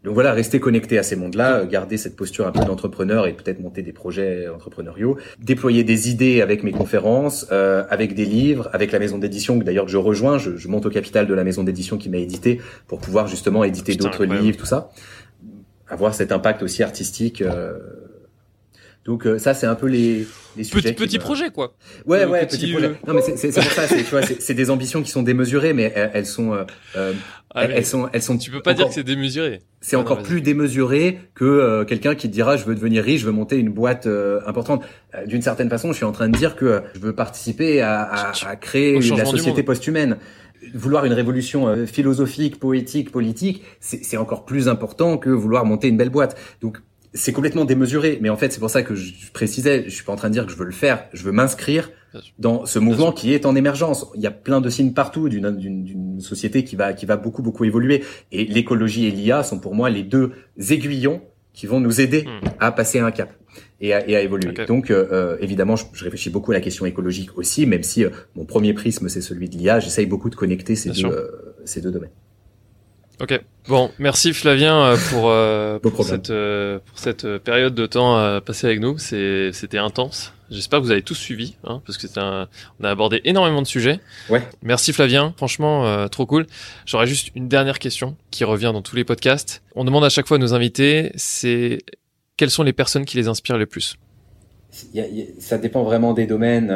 Donc 0.03 0.13
voilà, 0.13 0.33
rester 0.33 0.59
connecté 0.59 0.97
à 0.97 1.03
ces 1.03 1.15
mondes-là, 1.15 1.65
garder 1.65 1.97
cette 1.97 2.15
posture 2.15 2.45
un 2.47 2.51
peu 2.51 2.63
d'entrepreneur 2.63 3.27
et 3.27 3.33
peut-être 3.33 3.59
monter 3.59 3.81
des 3.81 3.93
projets 3.93 4.47
entrepreneuriaux, 4.47 5.17
déployer 5.39 5.83
des 5.83 6.09
idées 6.09 6.41
avec 6.41 6.63
mes 6.63 6.71
conférences, 6.71 7.47
euh, 7.51 7.83
avec 7.89 8.13
des 8.13 8.25
livres, 8.25 8.69
avec 8.73 8.91
la 8.91 8.99
maison 8.99 9.17
d'édition 9.17 9.57
que 9.59 9.63
d'ailleurs 9.63 9.85
que 9.85 9.91
je 9.91 9.97
rejoins, 9.97 10.37
je, 10.37 10.57
je, 10.57 10.67
monte 10.67 10.85
au 10.85 10.89
capital 10.89 11.27
de 11.27 11.33
la 11.33 11.43
maison 11.43 11.63
d'édition 11.63 11.97
qui 11.97 12.09
m'a 12.09 12.17
édité 12.17 12.61
pour 12.87 12.99
pouvoir 12.99 13.27
justement 13.27 13.63
éditer 13.63 13.95
d'autres 13.95 14.25
livres, 14.25 14.57
tout 14.57 14.65
ça, 14.65 14.91
avoir 15.87 16.13
cet 16.13 16.31
impact 16.31 16.63
aussi 16.63 16.83
artistique. 16.83 17.41
Euh, 17.41 17.77
donc 19.07 19.25
euh, 19.25 19.39
ça, 19.39 19.53
c'est 19.53 19.65
un 19.65 19.75
peu 19.75 19.87
les, 19.87 20.27
les 20.57 20.65
sujets. 20.65 20.91
Petit, 20.91 20.93
petit 20.93 21.17
projet, 21.17 21.49
quoi. 21.49 21.73
Ouais, 22.05 22.25
ouais, 22.25 22.45
petit, 22.45 22.73
projet. 22.73 22.91
Non, 23.07 23.13
mais 23.13 23.21
c'est 23.21 23.53
pour 23.53 23.63
ça. 23.63 23.87
Tu 23.87 24.03
vois, 24.03 24.21
c'est 24.21 24.53
des 24.53 24.69
ambitions 24.69 25.01
qui 25.01 25.09
sont 25.09 25.23
démesurées, 25.23 25.71
mais 25.71 25.93
elles, 25.95 26.25
sont, 26.25 26.53
euh, 26.53 26.65
euh 26.97 27.13
ah, 27.55 27.63
elles, 27.63 27.85
sont, 27.85 28.09
elles 28.11 28.21
sont. 28.21 28.37
Tu 28.37 28.51
peux 28.51 28.61
pas 28.61 28.73
dire 28.73 28.89
que 28.89 28.93
c'est 28.93 29.05
démesuré. 29.05 29.61
C'est 29.79 29.95
encore 29.95 30.23
plus 30.23 30.41
démesuré 30.41 31.19
que 31.35 31.45
euh, 31.45 31.85
quelqu'un 31.85 32.15
qui 32.15 32.27
dira 32.27 32.57
je 32.57 32.65
veux 32.65 32.75
devenir 32.75 33.01
riche, 33.01 33.21
je 33.21 33.27
veux 33.27 33.31
monter 33.31 33.57
une 33.57 33.69
boîte 33.69 34.09
importante. 34.45 34.83
D'une 35.25 35.41
certaine 35.41 35.69
façon, 35.69 35.93
je 35.93 35.97
suis 35.97 36.05
en 36.05 36.11
train 36.11 36.27
de 36.27 36.37
dire 36.37 36.57
que 36.57 36.81
je 36.93 36.99
veux 36.99 37.15
participer 37.15 37.79
à, 37.79 38.01
à, 38.01 38.31
à 38.45 38.55
créer 38.57 38.99
la 38.99 39.25
société 39.25 39.63
post-humaine 39.63 40.17
vouloir 40.73 41.05
une 41.05 41.13
révolution 41.13 41.85
philosophique, 41.85 42.59
poétique, 42.59 43.11
politique, 43.11 43.63
c'est 43.79 44.17
encore 44.17 44.43
plus 44.43 44.67
important 44.67 45.17
que 45.17 45.29
vouloir 45.29 45.63
monter 45.63 45.87
une 45.87 45.95
belle 45.95 46.09
boîte. 46.09 46.37
Donc 46.61 46.79
c'est 47.13 47.33
complètement 47.33 47.65
démesuré, 47.65 48.19
mais 48.21 48.29
en 48.29 48.37
fait, 48.37 48.51
c'est 48.51 48.59
pour 48.59 48.69
ça 48.69 48.83
que 48.83 48.95
je 48.95 49.31
précisais, 49.31 49.85
je 49.85 49.89
suis 49.89 50.03
pas 50.03 50.13
en 50.13 50.15
train 50.15 50.29
de 50.29 50.33
dire 50.33 50.45
que 50.45 50.51
je 50.51 50.57
veux 50.57 50.65
le 50.65 50.71
faire, 50.71 51.05
je 51.13 51.23
veux 51.23 51.31
m'inscrire 51.31 51.89
dans 52.39 52.65
ce 52.65 52.79
mouvement 52.79 53.11
qui 53.11 53.33
est 53.33 53.45
en 53.45 53.55
émergence. 53.55 54.07
Il 54.15 54.21
y 54.21 54.27
a 54.27 54.31
plein 54.31 54.61
de 54.61 54.69
signes 54.69 54.93
partout 54.93 55.29
d'une 55.29 56.19
société 56.19 56.63
qui 56.63 56.75
va 56.75 56.93
qui 56.93 57.05
va 57.05 57.17
beaucoup 57.17 57.43
beaucoup 57.43 57.65
évoluer 57.65 58.03
et 58.31 58.45
l'écologie 58.45 59.05
et 59.05 59.11
l'IA 59.11 59.43
sont 59.43 59.59
pour 59.59 59.75
moi 59.75 59.89
les 59.89 60.03
deux 60.03 60.31
aiguillons 60.69 61.21
qui 61.53 61.65
vont 61.65 61.79
nous 61.79 62.01
aider 62.01 62.23
hmm. 62.23 62.47
à 62.59 62.71
passer 62.71 62.99
un 62.99 63.11
cap 63.11 63.31
et 63.81 63.93
à, 63.93 64.07
et 64.07 64.15
à 64.15 64.21
évoluer. 64.21 64.53
Donc 64.67 64.91
euh, 64.91 65.07
euh, 65.11 65.37
évidemment, 65.39 65.75
je, 65.75 65.85
je, 65.93 66.03
réfléchis 66.03 66.29
beaucoup 66.29 66.51
à 66.51 66.55
la 66.55 66.61
question 66.61 66.85
écologique 66.85 67.37
aussi, 67.37 67.65
même 67.65 67.83
si 67.83 68.05
euh, 68.05 68.09
mon 68.35 68.45
premier 68.45 68.73
prisme 68.73 69.09
c'est 69.09 69.21
celui 69.21 69.49
de 69.49 69.57
l'IA, 69.57 69.79
j'essaye 69.79 70.05
beaucoup 70.05 70.29
de 70.29 70.35
connecter 70.35 70.75
ces 70.75 70.91
deux, 70.91 71.55
ces 71.65 71.81
deux 71.81 71.91
domaines. 71.91 72.11
Ok. 73.19 73.41
Bon, 73.67 73.89
merci 73.97 74.31
Flavien 74.31 74.79
euh, 74.79 74.97
pour, 75.09 75.29
euh, 75.29 75.79
pour 75.81 76.03
cette, 76.05 76.29
euh, 76.29 76.79
pour 76.85 76.99
cette 76.99 77.27
période 77.39 77.73
de 77.73 77.85
temps 77.85 78.39
passée 78.41 78.67
avec 78.67 78.79
nous. 78.79 78.97
C'était 78.97 79.77
intense. 79.77 80.33
J'espère 80.49 80.79
que 80.79 80.85
vous 80.85 80.91
avez 80.91 81.01
tous 81.01 81.15
suivi, 81.15 81.57
hein, 81.65 81.81
parce 81.85 81.97
que 81.97 82.07
un, 82.19 82.47
on 82.79 82.85
a 82.85 82.89
abordé 82.89 83.19
énormément 83.25 83.61
de 83.61 83.67
sujets. 83.67 83.99
Ouais. 84.29 84.41
Merci 84.61 84.93
Flavien, 84.93 85.33
franchement 85.35 86.07
trop 86.07 86.25
cool. 86.25 86.45
J'aurais 86.85 87.07
juste 87.07 87.31
une 87.35 87.49
dernière 87.49 87.79
question 87.79 88.15
qui 88.31 88.45
revient 88.45 88.71
dans 88.73 88.81
tous 88.81 88.95
les 88.95 89.03
podcasts. 89.03 89.61
On 89.75 89.83
demande 89.83 90.05
à 90.05 90.09
chaque 90.09 90.27
fois 90.27 90.37
à 90.37 90.39
nos 90.39 90.53
invités, 90.53 91.11
c'est 91.15 91.79
quelles 92.37 92.51
sont 92.51 92.63
les 92.63 92.71
personnes 92.71 93.03
qui 93.03 93.17
les 93.17 93.27
inspirent 93.27 93.57
le 93.57 93.65
plus? 93.65 93.97
Ça 95.39 95.57
dépend 95.57 95.83
vraiment 95.83 96.13
des 96.13 96.27
domaines. 96.27 96.73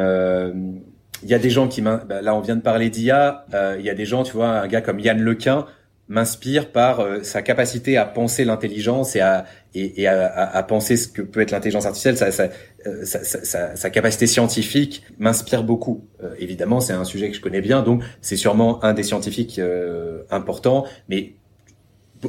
Il 1.22 1.28
y 1.30 1.34
a 1.34 1.38
des 1.38 1.50
gens 1.50 1.68
qui, 1.68 1.80
bah, 1.80 2.00
là 2.20 2.34
on 2.34 2.40
vient 2.40 2.56
de 2.56 2.62
parler 2.62 2.90
d'IA, 2.90 3.46
il 3.78 3.84
y 3.84 3.88
a 3.88 3.94
des 3.94 4.04
gens, 4.04 4.22
tu 4.22 4.32
vois, 4.32 4.48
un 4.48 4.66
gars 4.66 4.82
comme 4.82 5.00
Yann 5.00 5.18
Lequin 5.18 5.66
m'inspire 6.12 6.70
par 6.70 7.00
euh, 7.00 7.22
sa 7.22 7.40
capacité 7.40 7.96
à 7.96 8.04
penser 8.04 8.44
l'intelligence 8.44 9.16
et 9.16 9.20
à 9.20 9.46
et, 9.74 10.02
et 10.02 10.06
à, 10.06 10.30
à, 10.30 10.62
penser 10.62 10.98
ce 10.98 11.08
que 11.08 11.22
peut 11.22 11.40
être 11.40 11.50
l'intelligence 11.50 11.86
artificielle. 11.86 12.18
Sa, 12.18 12.30
sa, 12.30 12.50
euh, 12.86 13.04
sa, 13.04 13.74
sa, 13.74 13.90
capacité 13.90 14.26
scientifique 14.26 15.02
m'inspire 15.18 15.64
beaucoup. 15.64 16.04
Euh, 16.22 16.34
évidemment, 16.38 16.80
c'est 16.80 16.92
un 16.92 17.04
sujet 17.04 17.30
que 17.30 17.36
je 17.36 17.40
connais 17.40 17.62
bien, 17.62 17.82
donc 17.82 18.02
c'est 18.20 18.36
sûrement 18.36 18.84
un 18.84 18.92
des 18.92 19.02
scientifiques 19.02 19.58
importants, 20.30 20.84
mais 21.08 21.36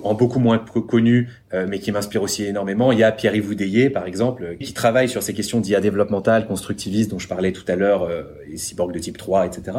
en 0.04 0.14
beaucoup 0.14 0.40
moins 0.40 0.58
connu, 0.58 1.30
mais 1.52 1.80
qui 1.80 1.92
m'inspire 1.92 2.24
aussi 2.24 2.46
énormément. 2.46 2.94
Il 2.94 3.00
y 3.00 3.04
a 3.04 3.12
Pierre-Yves 3.12 3.92
par 3.92 4.08
exemple, 4.08 4.56
qui 4.60 4.74
travaille 4.74 5.10
sur 5.10 5.22
ces 5.22 5.34
questions 5.34 5.60
d'IA 5.60 5.82
développementale, 5.82 6.48
constructiviste, 6.48 7.12
dont 7.12 7.20
je 7.20 7.28
parlais 7.28 7.52
tout 7.52 7.66
à 7.68 7.76
l'heure, 7.76 8.10
les 8.50 8.58
cyborgs 8.58 8.94
de 8.94 9.00
type 9.00 9.18
3, 9.18 9.46
etc., 9.46 9.78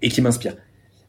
et 0.00 0.08
qui 0.08 0.22
m'inspire. 0.22 0.54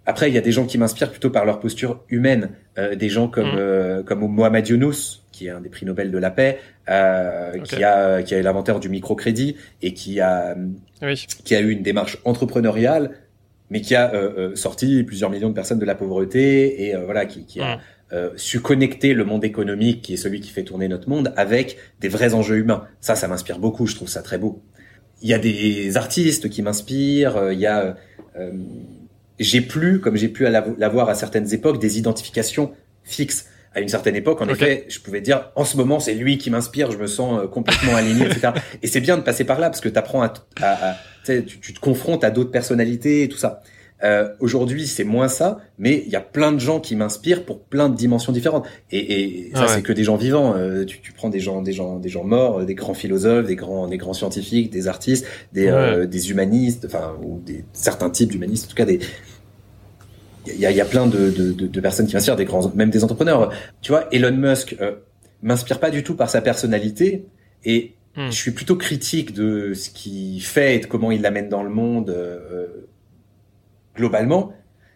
Après, 0.06 0.30
il 0.30 0.34
y 0.34 0.38
a 0.38 0.42
des 0.42 0.52
gens 0.52 0.66
qui 0.66 0.78
m'inspirent 0.78 1.12
plutôt 1.12 1.30
par 1.30 1.46
leur 1.46 1.60
posture 1.60 2.04
humaine, 2.10 2.50
euh, 2.78 2.96
des 2.96 3.10
gens 3.10 3.28
comme 3.28 3.54
mm. 3.54 3.58
euh, 3.58 4.04
comme 4.04 4.20
Mohamed 4.28 4.68
Younous, 4.68 5.22
qui 5.32 5.48
est 5.48 5.50
un 5.50 5.62
des 5.62 5.70
prix 5.70 5.86
Nobel 5.86 6.12
de 6.12 6.18
la 6.18 6.30
paix, 6.30 6.60
euh, 6.90 7.58
qui 7.60 7.84
a 7.84 8.22
qui 8.22 8.36
a 8.36 8.42
l'inventaire 8.42 8.80
du 8.80 8.90
microcrédit 8.90 9.56
et 9.82 9.94
qui 9.94 10.20
a 10.20 10.56
qui 11.46 11.56
a 11.56 11.62
eu 11.62 11.70
une 11.70 11.84
démarche 11.84 12.18
entrepreneuriale, 12.26 13.12
mais 13.70 13.80
qui 13.80 13.96
a 13.96 14.14
euh, 14.14 14.56
sorti 14.56 15.04
plusieurs 15.04 15.30
millions 15.30 15.50
de 15.50 15.54
personnes 15.54 15.80
de 15.80 15.86
la 15.86 15.96
pauvreté 15.96 16.86
et 16.86 16.96
voilà 16.98 17.26
qui, 17.26 17.46
qui 17.46 17.62
a 17.62 17.78
mm. 17.78 18.32
su 18.36 18.60
connecter 18.60 19.14
le 19.14 19.24
monde 19.24 19.46
économique, 19.46 20.02
qui 20.02 20.16
est 20.16 20.18
celui 20.18 20.42
qui 20.42 20.52
fait 20.52 20.64
tourner 20.64 20.90
notre 20.90 21.08
monde, 21.08 21.34
avec 21.38 21.78
des 22.02 22.10
vrais 22.10 22.34
enjeux 22.34 22.58
humains. 22.58 22.88
Ça, 23.00 23.16
ça 23.16 23.30
m'inspire 23.30 23.58
beaucoup. 23.58 23.88
Je 23.88 23.96
trouve 23.96 24.10
ça 24.10 24.22
très 24.22 24.38
beau. 24.38 24.62
Il 25.22 25.30
y 25.30 25.34
a 25.34 25.40
des 25.40 25.96
artistes 25.96 26.50
qui 26.50 26.62
m'inspirent. 26.62 27.54
Il 27.54 27.60
y 27.60 27.66
a 27.66 27.96
j'ai 29.40 29.62
plus, 29.62 30.00
comme 30.00 30.16
j'ai 30.16 30.30
pu 30.30 30.46
l'avoir 30.78 31.10
à 31.10 31.16
certaines 31.16 31.54
époques, 31.54 31.80
des 31.80 31.98
identifications 31.98 32.74
fixes. 33.04 33.48
À 33.76 33.82
une 33.82 33.90
certaine 33.90 34.16
époque, 34.16 34.40
en 34.40 34.48
effet, 34.48 34.86
je 34.88 35.00
pouvais 35.00 35.20
dire, 35.20 35.50
en 35.56 35.66
ce 35.66 35.78
moment, 35.78 36.00
c'est 36.00 36.14
lui 36.14 36.38
qui 36.38 36.52
m'inspire, 36.52 36.92
je 36.92 36.98
me 36.98 37.08
sens 37.08 37.40
euh, 37.40 37.48
complètement 37.48 37.96
aligné, 37.96 38.28
etc. 38.28 38.52
Et 38.84 38.88
c'est 38.88 39.02
bien 39.02 39.18
de 39.18 39.24
passer 39.24 39.46
par 39.46 39.60
là 39.60 39.72
parce 39.72 39.82
que 39.82 39.90
apprends 39.98 40.22
à, 40.22 40.32
à, 40.62 40.92
à 40.92 40.96
tu, 41.26 41.44
tu 41.60 41.74
te 41.74 41.80
confrontes 41.80 42.24
à 42.24 42.30
d'autres 42.30 42.52
personnalités 42.52 43.24
et 43.24 43.30
tout 43.30 43.38
ça. 43.38 43.64
Euh, 44.04 44.30
Aujourd'hui, 44.40 44.88
c'est 44.88 45.04
moins 45.04 45.28
ça, 45.28 45.60
mais 45.78 46.04
il 46.06 46.12
y 46.12 46.16
a 46.16 46.22
plein 46.22 46.52
de 46.52 46.60
gens 46.60 46.80
qui 46.80 46.96
m'inspirent 46.96 47.46
pour 47.46 47.62
plein 47.62 47.90
de 47.90 47.96
dimensions 47.96 48.32
différentes. 48.32 48.66
Et, 48.92 49.48
et 49.48 49.52
ça, 49.56 49.68
c'est 49.68 49.82
que 49.82 49.94
des 49.94 50.04
gens 50.04 50.18
vivants. 50.18 50.56
Euh, 50.56 50.84
tu, 50.84 51.00
tu, 51.00 51.14
prends 51.14 51.30
des 51.30 51.40
gens, 51.40 51.62
des 51.62 51.74
gens, 51.74 52.00
des 52.00 52.10
gens 52.10 52.24
morts, 52.24 52.60
euh, 52.60 52.66
des 52.66 52.76
grands 52.76 52.94
philosophes, 52.94 53.48
des 53.48 53.56
grands, 53.56 53.88
des 53.88 53.98
grands 53.98 54.14
scientifiques, 54.14 54.72
des 54.72 54.88
artistes, 54.88 55.26
des, 55.54 55.68
euh, 55.68 56.06
des 56.06 56.32
humanistes, 56.32 56.86
enfin 56.86 57.16
ou 57.24 57.40
des 57.40 57.64
certains 57.74 58.10
types 58.10 58.32
d'humanistes, 58.32 58.66
en 58.66 58.70
tout 58.70 58.76
cas 58.76 58.86
des 58.86 59.00
il 60.46 60.60
y 60.60 60.66
a, 60.66 60.72
y 60.72 60.82
a, 60.82 60.86
plein 60.86 61.08
de, 61.08 61.30
de, 61.30 61.54
de, 61.54 61.80
personnes 61.80 62.06
qui 62.06 62.16
m'inspirent, 62.16 62.36
des 62.36 62.44
grands, 62.44 62.70
même 62.76 62.90
des 62.90 63.06
entrepreneurs. 63.06 63.54
Tu 63.82 63.94
vois, 63.94 64.14
Elon 64.14 64.36
Musk 64.36 64.76
euh, 64.82 64.96
m'inspire 65.42 65.80
pas 65.80 65.90
du 65.90 66.04
tout 66.04 66.16
par 66.16 66.30
sa 66.30 66.42
personnalité 66.42 67.26
et 67.64 67.94
hmm. 68.18 68.26
je 68.26 68.36
suis 68.36 68.52
plutôt 68.52 68.76
critique 68.76 69.34
de 69.34 69.74
ce 69.74 69.90
qu'il 69.90 70.42
fait 70.42 70.76
et 70.76 70.80
de 70.80 70.86
comment 70.86 71.12
il 71.12 71.22
l'amène 71.22 71.48
dans 71.48 71.64
le 71.64 71.70
monde 71.70 72.14
globalement, 73.96 74.54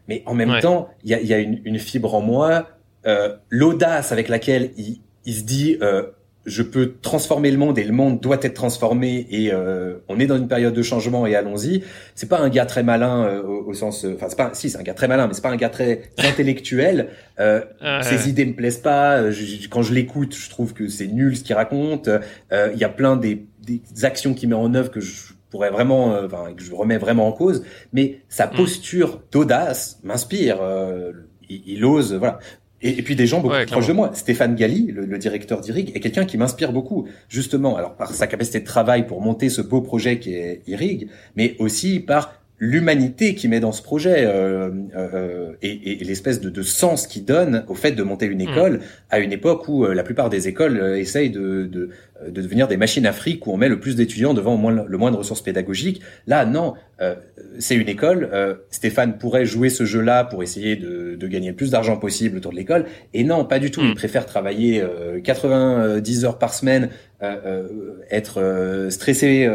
mais 0.07 0.23
en 0.25 0.33
même 0.33 0.59
temps, 0.61 0.89
il 1.03 1.11
y 1.11 1.13
a, 1.13 1.21
y 1.21 1.33
a 1.33 1.39
une, 1.39 1.61
une, 1.65 1.79
fibre 1.79 2.15
en 2.15 2.21
moi, 2.21 2.69
euh, 3.05 3.35
l'audace 3.49 4.11
avec 4.11 4.29
laquelle 4.29 4.71
il, 4.77 5.01
il 5.25 5.33
se 5.33 5.43
dit 5.43 5.77
euh, 5.81 6.03
je 6.47 6.63
peux 6.63 6.93
transformer 7.01 7.51
le 7.51 7.57
monde 7.57 7.77
et 7.77 7.83
le 7.83 7.91
monde 7.91 8.21
doit 8.21 8.37
être 8.41 8.53
transformé 8.53 9.27
et 9.29 9.51
euh, 9.51 9.97
on 10.07 10.17
est 10.17 10.27
dans 10.27 10.37
une 10.37 10.47
période 10.47 10.73
de 10.73 10.81
changement 10.81 11.27
et 11.27 11.35
allons-y. 11.35 11.83
C'est 12.15 12.29
pas 12.29 12.39
un 12.39 12.47
gars 12.49 12.65
très 12.65 12.83
malin 12.83 13.25
euh, 13.25 13.43
au, 13.43 13.73
sens, 13.73 14.05
euh, 14.05 14.13
enfin 14.15 14.27
c'est 14.29 14.37
pas, 14.37 14.51
si 14.53 14.69
c'est 14.69 14.77
un 14.77 14.83
gars 14.83 14.93
très 14.93 15.09
malin, 15.09 15.27
mais 15.27 15.33
c'est 15.33 15.41
pas 15.41 15.51
un 15.51 15.57
gars 15.57 15.69
très, 15.69 16.03
intellectuel. 16.17 17.09
Euh, 17.39 17.61
ses 18.01 18.29
idées 18.29 18.45
me 18.45 18.53
plaisent 18.53 18.79
pas. 18.79 19.23
quand 19.69 19.81
je 19.81 19.93
l'écoute, 19.93 20.35
je 20.35 20.49
trouve 20.49 20.73
que 20.73 20.87
c'est 20.87 21.07
nul 21.07 21.35
ce 21.35 21.43
qu'il 21.43 21.55
raconte. 21.55 22.09
Il 22.51 22.77
y 22.77 22.85
a 22.85 22.89
plein 22.89 23.17
des, 23.17 23.45
des 23.61 24.05
actions 24.05 24.33
qu'il 24.33 24.47
met 24.47 24.55
en 24.55 24.73
œuvre 24.73 24.89
que 24.89 25.01
je 25.01 25.33
pourrais 25.49 25.69
vraiment, 25.69 26.13
euh, 26.13 26.25
enfin, 26.25 26.53
que 26.55 26.63
je 26.63 26.73
remets 26.73 26.97
vraiment 26.97 27.27
en 27.27 27.31
cause, 27.31 27.63
mais 27.93 28.19
sa 28.29 28.47
mm. 28.47 28.55
posture 28.55 29.21
d'audace 29.31 29.99
m'inspire. 30.03 30.57
Euh, 30.61 31.11
il, 31.49 31.85
ose, 31.85 32.13
voilà. 32.13 32.39
Et, 32.81 33.01
puis 33.01 33.15
des 33.15 33.25
gens 33.25 33.39
beaucoup 33.39 33.55
proches 33.65 33.87
de 33.87 33.93
moi. 33.93 34.11
Stéphane 34.13 34.55
Galli, 34.55 34.91
le, 34.91 35.17
directeur 35.17 35.61
d'IRIG, 35.61 35.95
est 35.95 35.99
quelqu'un 35.99 36.25
qui 36.25 36.37
m'inspire 36.37 36.73
beaucoup, 36.73 37.07
justement, 37.29 37.77
alors 37.77 37.95
par 37.95 38.11
sa 38.13 38.27
capacité 38.27 38.59
de 38.59 38.65
travail 38.65 39.07
pour 39.07 39.21
monter 39.21 39.49
ce 39.49 39.61
beau 39.61 39.81
projet 39.81 40.19
qui 40.19 40.35
est 40.35 40.61
IRIG, 40.67 41.09
mais 41.35 41.55
aussi 41.59 41.99
par 41.99 42.33
l'humanité 42.59 43.35
qui 43.35 43.47
met 43.47 43.59
dans 43.59 43.71
ce 43.71 43.83
projet 43.83 44.25
euh, 44.25 44.71
euh, 44.95 45.53
et, 45.61 45.91
et 45.91 46.03
l'espèce 46.03 46.41
de, 46.41 46.49
de, 46.49 46.61
sens 46.63 47.05
qu'il 47.05 47.23
donne 47.23 47.63
au 47.67 47.75
fait 47.75 47.91
de 47.91 48.01
monter 48.01 48.25
une 48.25 48.43
mm. 48.43 48.49
école 48.49 48.79
à 49.09 49.19
une 49.19 49.31
époque 49.31 49.67
où 49.67 49.85
euh, 49.85 49.93
la 49.93 50.03
plupart 50.03 50.29
des 50.29 50.47
écoles 50.47 50.77
euh, 50.77 50.97
essayent 50.97 51.29
de, 51.29 51.65
de, 51.65 51.91
de, 52.25 52.41
devenir 52.41 52.67
des 52.67 52.77
machines 52.77 53.05
à 53.05 53.13
fric 53.13 53.45
où 53.47 53.51
on 53.51 53.57
met 53.57 53.69
le 53.69 53.79
plus 53.79 53.95
d'étudiants 53.95 54.33
devant 54.33 54.55
au 54.55 54.57
moins, 54.57 54.85
le 54.87 54.97
moins 54.97 55.11
de 55.11 55.17
ressources 55.17 55.41
pédagogiques. 55.41 56.01
Là, 56.25 56.45
non, 56.45 56.73
euh, 57.01 57.15
c'est 57.59 57.75
une 57.75 57.89
école. 57.89 58.29
Stéphane 58.69 59.17
pourrait 59.17 59.45
jouer 59.45 59.69
ce 59.69 59.85
jeu-là 59.85 60.23
pour 60.23 60.43
essayer 60.43 60.75
de, 60.75 61.15
de 61.15 61.27
gagner 61.27 61.49
le 61.49 61.55
plus 61.55 61.71
d'argent 61.71 61.97
possible 61.97 62.37
autour 62.37 62.51
de 62.51 62.57
l'école. 62.57 62.85
Et 63.13 63.23
non, 63.23 63.45
pas 63.45 63.59
du 63.59 63.71
tout. 63.71 63.81
Il 63.81 63.91
mm. 63.91 63.95
préfère 63.95 64.25
travailler 64.25 64.83
90 65.23 66.25
heures 66.25 66.37
par 66.37 66.53
semaine 66.53 66.89
euh, 67.23 67.35
euh, 67.47 68.05
être 68.11 68.39
euh, 68.39 68.91
stressé 68.91 69.49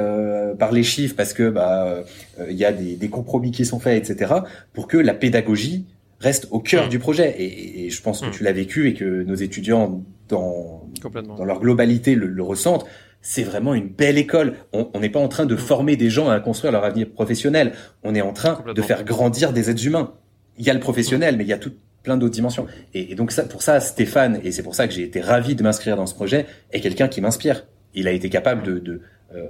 par 0.59 0.73
les 0.73 0.83
chiffres 0.83 1.15
parce 1.17 1.33
que 1.33 1.49
bah 1.49 2.03
il 2.51 2.57
y 2.57 2.65
a 2.65 2.73
des, 2.73 2.97
des, 2.97 3.09
compromis 3.09 3.53
qui 3.53 3.65
sont 3.65 3.79
faits, 3.79 4.11
etc. 4.11 4.35
Pour 4.73 4.89
que 4.89 4.97
la 4.97 5.15
pédagogie 5.15 5.87
reste 6.23 6.49
au 6.51 6.61
cœur 6.61 6.87
mmh. 6.87 6.91
du 6.91 6.99
projet. 6.99 7.35
Et, 7.39 7.87
et, 7.87 7.91
je 7.91 8.03
pense 8.03 8.21
que 8.21 8.27
mmh. 8.27 8.33
tu 8.33 8.45
l'as 8.45 8.53
vécu 8.53 8.89
et 8.89 8.95
que 8.95 9.23
nos 9.25 9.35
étudiants 9.35 10.03
dans 10.29 10.89
dans 11.37 11.45
leur 11.45 11.61
globalité 11.61 12.15
le, 12.15 12.27
le 12.27 12.43
ressentent 12.43 12.87
c'est 13.23 13.45
vraiment 13.45 13.73
une 13.75 13.89
belle 13.89 14.19
école. 14.19 14.55
On 14.73 14.99
n'est 14.99 15.09
pas 15.09 15.21
en 15.21 15.29
train 15.29 15.47
de 15.47 15.55
mmh. 15.55 15.59
former 15.59 15.97
des 15.97 16.11
gens 16.11 16.29
à 16.29 16.41
construire 16.41 16.73
leur 16.73 16.85
avenir 16.85 17.09
professionnel. 17.09 17.73
On 18.03 18.17
est 18.17 18.21
en 18.21 18.33
train 18.33 18.65
de 18.75 18.83
faire 18.83 19.05
grandir 19.05 19.53
des 19.53 19.71
êtres 19.71 19.87
humains. 19.87 20.15
Il 20.59 20.67
y 20.67 20.71
a 20.71 20.75
le 20.75 20.81
professionnel, 20.81 21.37
mais 21.37 21.45
il 21.45 21.49
y 21.49 21.53
a 21.53 21.59
tout, 21.59 21.73
plein 22.03 22.17
d'autres 22.17 22.35
dimensions. 22.35 22.67
Et, 22.95 23.15
donc 23.15 23.31
ça, 23.33 23.45
pour 23.45 23.63
ça, 23.63 23.81
Stéphane, 23.81 24.41
et 24.43 24.53
c'est 24.53 24.63
pour 24.63 24.75
ça 24.75 24.89
que 24.89 24.95
j'ai 24.95 25.05
été 25.05 25.21
ravi 25.21 25.55
de 25.55 25.63
m'inscrire 25.63 25.97
dans 25.97 26.07
ce 26.07 26.15
projet, 26.15 26.47
est 26.73 26.81
quelqu'un 26.81 27.09
qui 27.09 27.21
m'inspire. 27.21 27.65
Il 27.95 28.09
a 28.09 28.13
été 28.13 28.29
capable 28.29 28.63
de, 28.63 28.79
de 28.79 29.01
euh, 29.35 29.47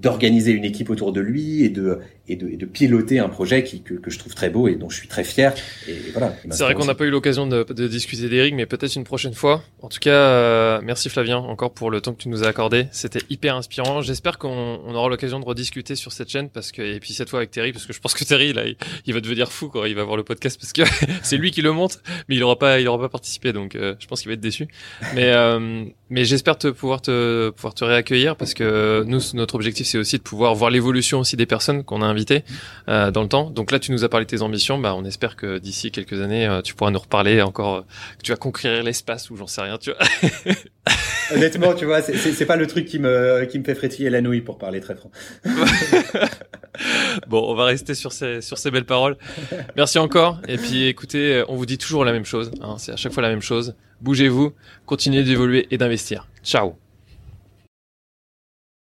d'organiser 0.00 0.52
une 0.52 0.64
équipe 0.64 0.90
autour 0.90 1.12
de 1.12 1.20
lui 1.20 1.64
et 1.64 1.68
de 1.68 2.00
et 2.30 2.36
de, 2.36 2.48
et 2.48 2.56
de 2.56 2.66
piloter 2.66 3.18
un 3.18 3.28
projet 3.28 3.64
qui, 3.64 3.82
que, 3.82 3.94
que 3.94 4.10
je 4.10 4.18
trouve 4.18 4.34
très 4.34 4.50
beau 4.50 4.68
et 4.68 4.76
dont 4.76 4.88
je 4.88 4.96
suis 4.96 5.08
très 5.08 5.24
fier. 5.24 5.52
Et, 5.88 5.96
voilà. 6.12 6.34
C'est 6.50 6.62
vrai 6.62 6.74
qu'on 6.74 6.84
n'a 6.84 6.94
pas 6.94 7.04
eu 7.04 7.10
l'occasion 7.10 7.46
de, 7.46 7.64
de, 7.64 7.88
discuter 7.88 8.28
d'Eric, 8.28 8.54
mais 8.54 8.66
peut-être 8.66 8.94
une 8.94 9.04
prochaine 9.04 9.34
fois. 9.34 9.62
En 9.82 9.88
tout 9.88 9.98
cas, 9.98 10.10
euh, 10.10 10.80
merci 10.82 11.08
Flavien 11.08 11.38
encore 11.38 11.72
pour 11.72 11.90
le 11.90 12.00
temps 12.00 12.12
que 12.12 12.22
tu 12.22 12.28
nous 12.28 12.44
as 12.44 12.46
accordé. 12.46 12.86
C'était 12.92 13.20
hyper 13.30 13.56
inspirant. 13.56 14.00
J'espère 14.00 14.38
qu'on 14.38 14.80
on 14.86 14.94
aura 14.94 15.08
l'occasion 15.08 15.40
de 15.40 15.44
rediscuter 15.44 15.96
sur 15.96 16.12
cette 16.12 16.30
chaîne 16.30 16.50
parce 16.50 16.70
que 16.70 16.82
et 16.82 17.00
puis 17.00 17.12
cette 17.12 17.28
fois 17.28 17.40
avec 17.40 17.50
Terry 17.50 17.72
parce 17.72 17.86
que 17.86 17.92
je 17.92 18.00
pense 18.00 18.14
que 18.14 18.24
Terry 18.24 18.52
là 18.52 18.62
il, 19.06 19.14
va 19.14 19.20
devenir 19.20 19.50
fou 19.50 19.68
quand 19.68 19.84
il 19.84 19.96
va 19.96 20.04
voir 20.04 20.16
le 20.16 20.22
podcast 20.22 20.58
parce 20.60 20.72
que 20.72 20.82
c'est 21.22 21.36
lui 21.36 21.50
qui 21.50 21.62
le 21.62 21.72
monte, 21.72 22.00
mais 22.28 22.36
il 22.36 22.42
aura 22.44 22.58
pas 22.58 22.78
il 22.78 22.86
aura 22.86 22.98
pas 22.98 23.08
participé 23.08 23.52
donc 23.52 23.74
euh, 23.74 23.96
je 23.98 24.06
pense 24.06 24.20
qu'il 24.20 24.28
va 24.28 24.34
être 24.34 24.40
déçu. 24.40 24.68
Mais 25.14 25.32
euh, 25.32 25.84
mais 26.10 26.24
j'espère 26.24 26.58
te 26.58 26.68
pouvoir 26.68 27.02
te 27.02 27.50
pouvoir 27.50 27.74
te 27.74 27.84
réaccueillir 27.84 28.36
parce 28.36 28.54
que 28.54 29.02
nous 29.06 29.20
notre 29.34 29.56
objectif 29.56 29.86
c'est 29.90 29.98
aussi 29.98 30.18
de 30.18 30.22
pouvoir 30.22 30.54
voir 30.54 30.70
l'évolution 30.70 31.20
aussi 31.20 31.36
des 31.36 31.46
personnes 31.46 31.84
qu'on 31.84 32.02
a 32.02 32.06
invitées 32.06 32.44
euh, 32.88 33.10
dans 33.10 33.22
le 33.22 33.28
temps. 33.28 33.50
Donc 33.50 33.72
là, 33.72 33.78
tu 33.78 33.92
nous 33.92 34.04
as 34.04 34.08
parlé 34.08 34.24
de 34.24 34.30
tes 34.30 34.42
ambitions. 34.42 34.78
Bah, 34.78 34.94
on 34.94 35.04
espère 35.04 35.36
que 35.36 35.58
d'ici 35.58 35.90
quelques 35.90 36.20
années, 36.20 36.46
euh, 36.46 36.62
tu 36.62 36.74
pourras 36.74 36.90
nous 36.90 36.98
reparler 36.98 37.42
encore, 37.42 37.76
euh, 37.76 37.80
que 38.18 38.22
tu 38.22 38.32
vas 38.32 38.36
conquérir 38.36 38.82
l'espace 38.82 39.30
ou 39.30 39.36
j'en 39.36 39.46
sais 39.46 39.62
rien. 39.62 39.78
Tu 39.78 39.90
vois. 39.90 40.52
Honnêtement, 41.34 41.74
tu 41.74 41.84
vois, 41.84 42.02
c'est 42.02 42.46
pas 42.46 42.56
le 42.56 42.66
truc 42.66 42.86
qui 42.86 42.98
me 42.98 43.44
qui 43.44 43.58
me 43.58 43.64
fait 43.64 43.74
frétiller 43.74 44.10
la 44.10 44.20
nouille 44.20 44.40
pour 44.40 44.58
parler 44.58 44.80
très 44.80 44.96
franc. 44.96 45.10
bon, 47.28 47.44
on 47.48 47.54
va 47.54 47.64
rester 47.66 47.94
sur 47.94 48.12
ces 48.12 48.40
sur 48.40 48.58
ces 48.58 48.70
belles 48.72 48.86
paroles. 48.86 49.16
Merci 49.76 49.98
encore. 49.98 50.40
Et 50.48 50.56
puis, 50.56 50.86
écoutez, 50.86 51.44
on 51.48 51.54
vous 51.54 51.66
dit 51.66 51.78
toujours 51.78 52.04
la 52.04 52.12
même 52.12 52.24
chose. 52.24 52.50
Hein, 52.60 52.76
c'est 52.78 52.92
à 52.92 52.96
chaque 52.96 53.12
fois 53.12 53.22
la 53.22 53.28
même 53.28 53.42
chose. 53.42 53.74
Bougez-vous, 54.00 54.54
continuez 54.86 55.22
d'évoluer 55.22 55.68
et 55.70 55.78
d'investir. 55.78 56.26
Ciao. 56.42 56.79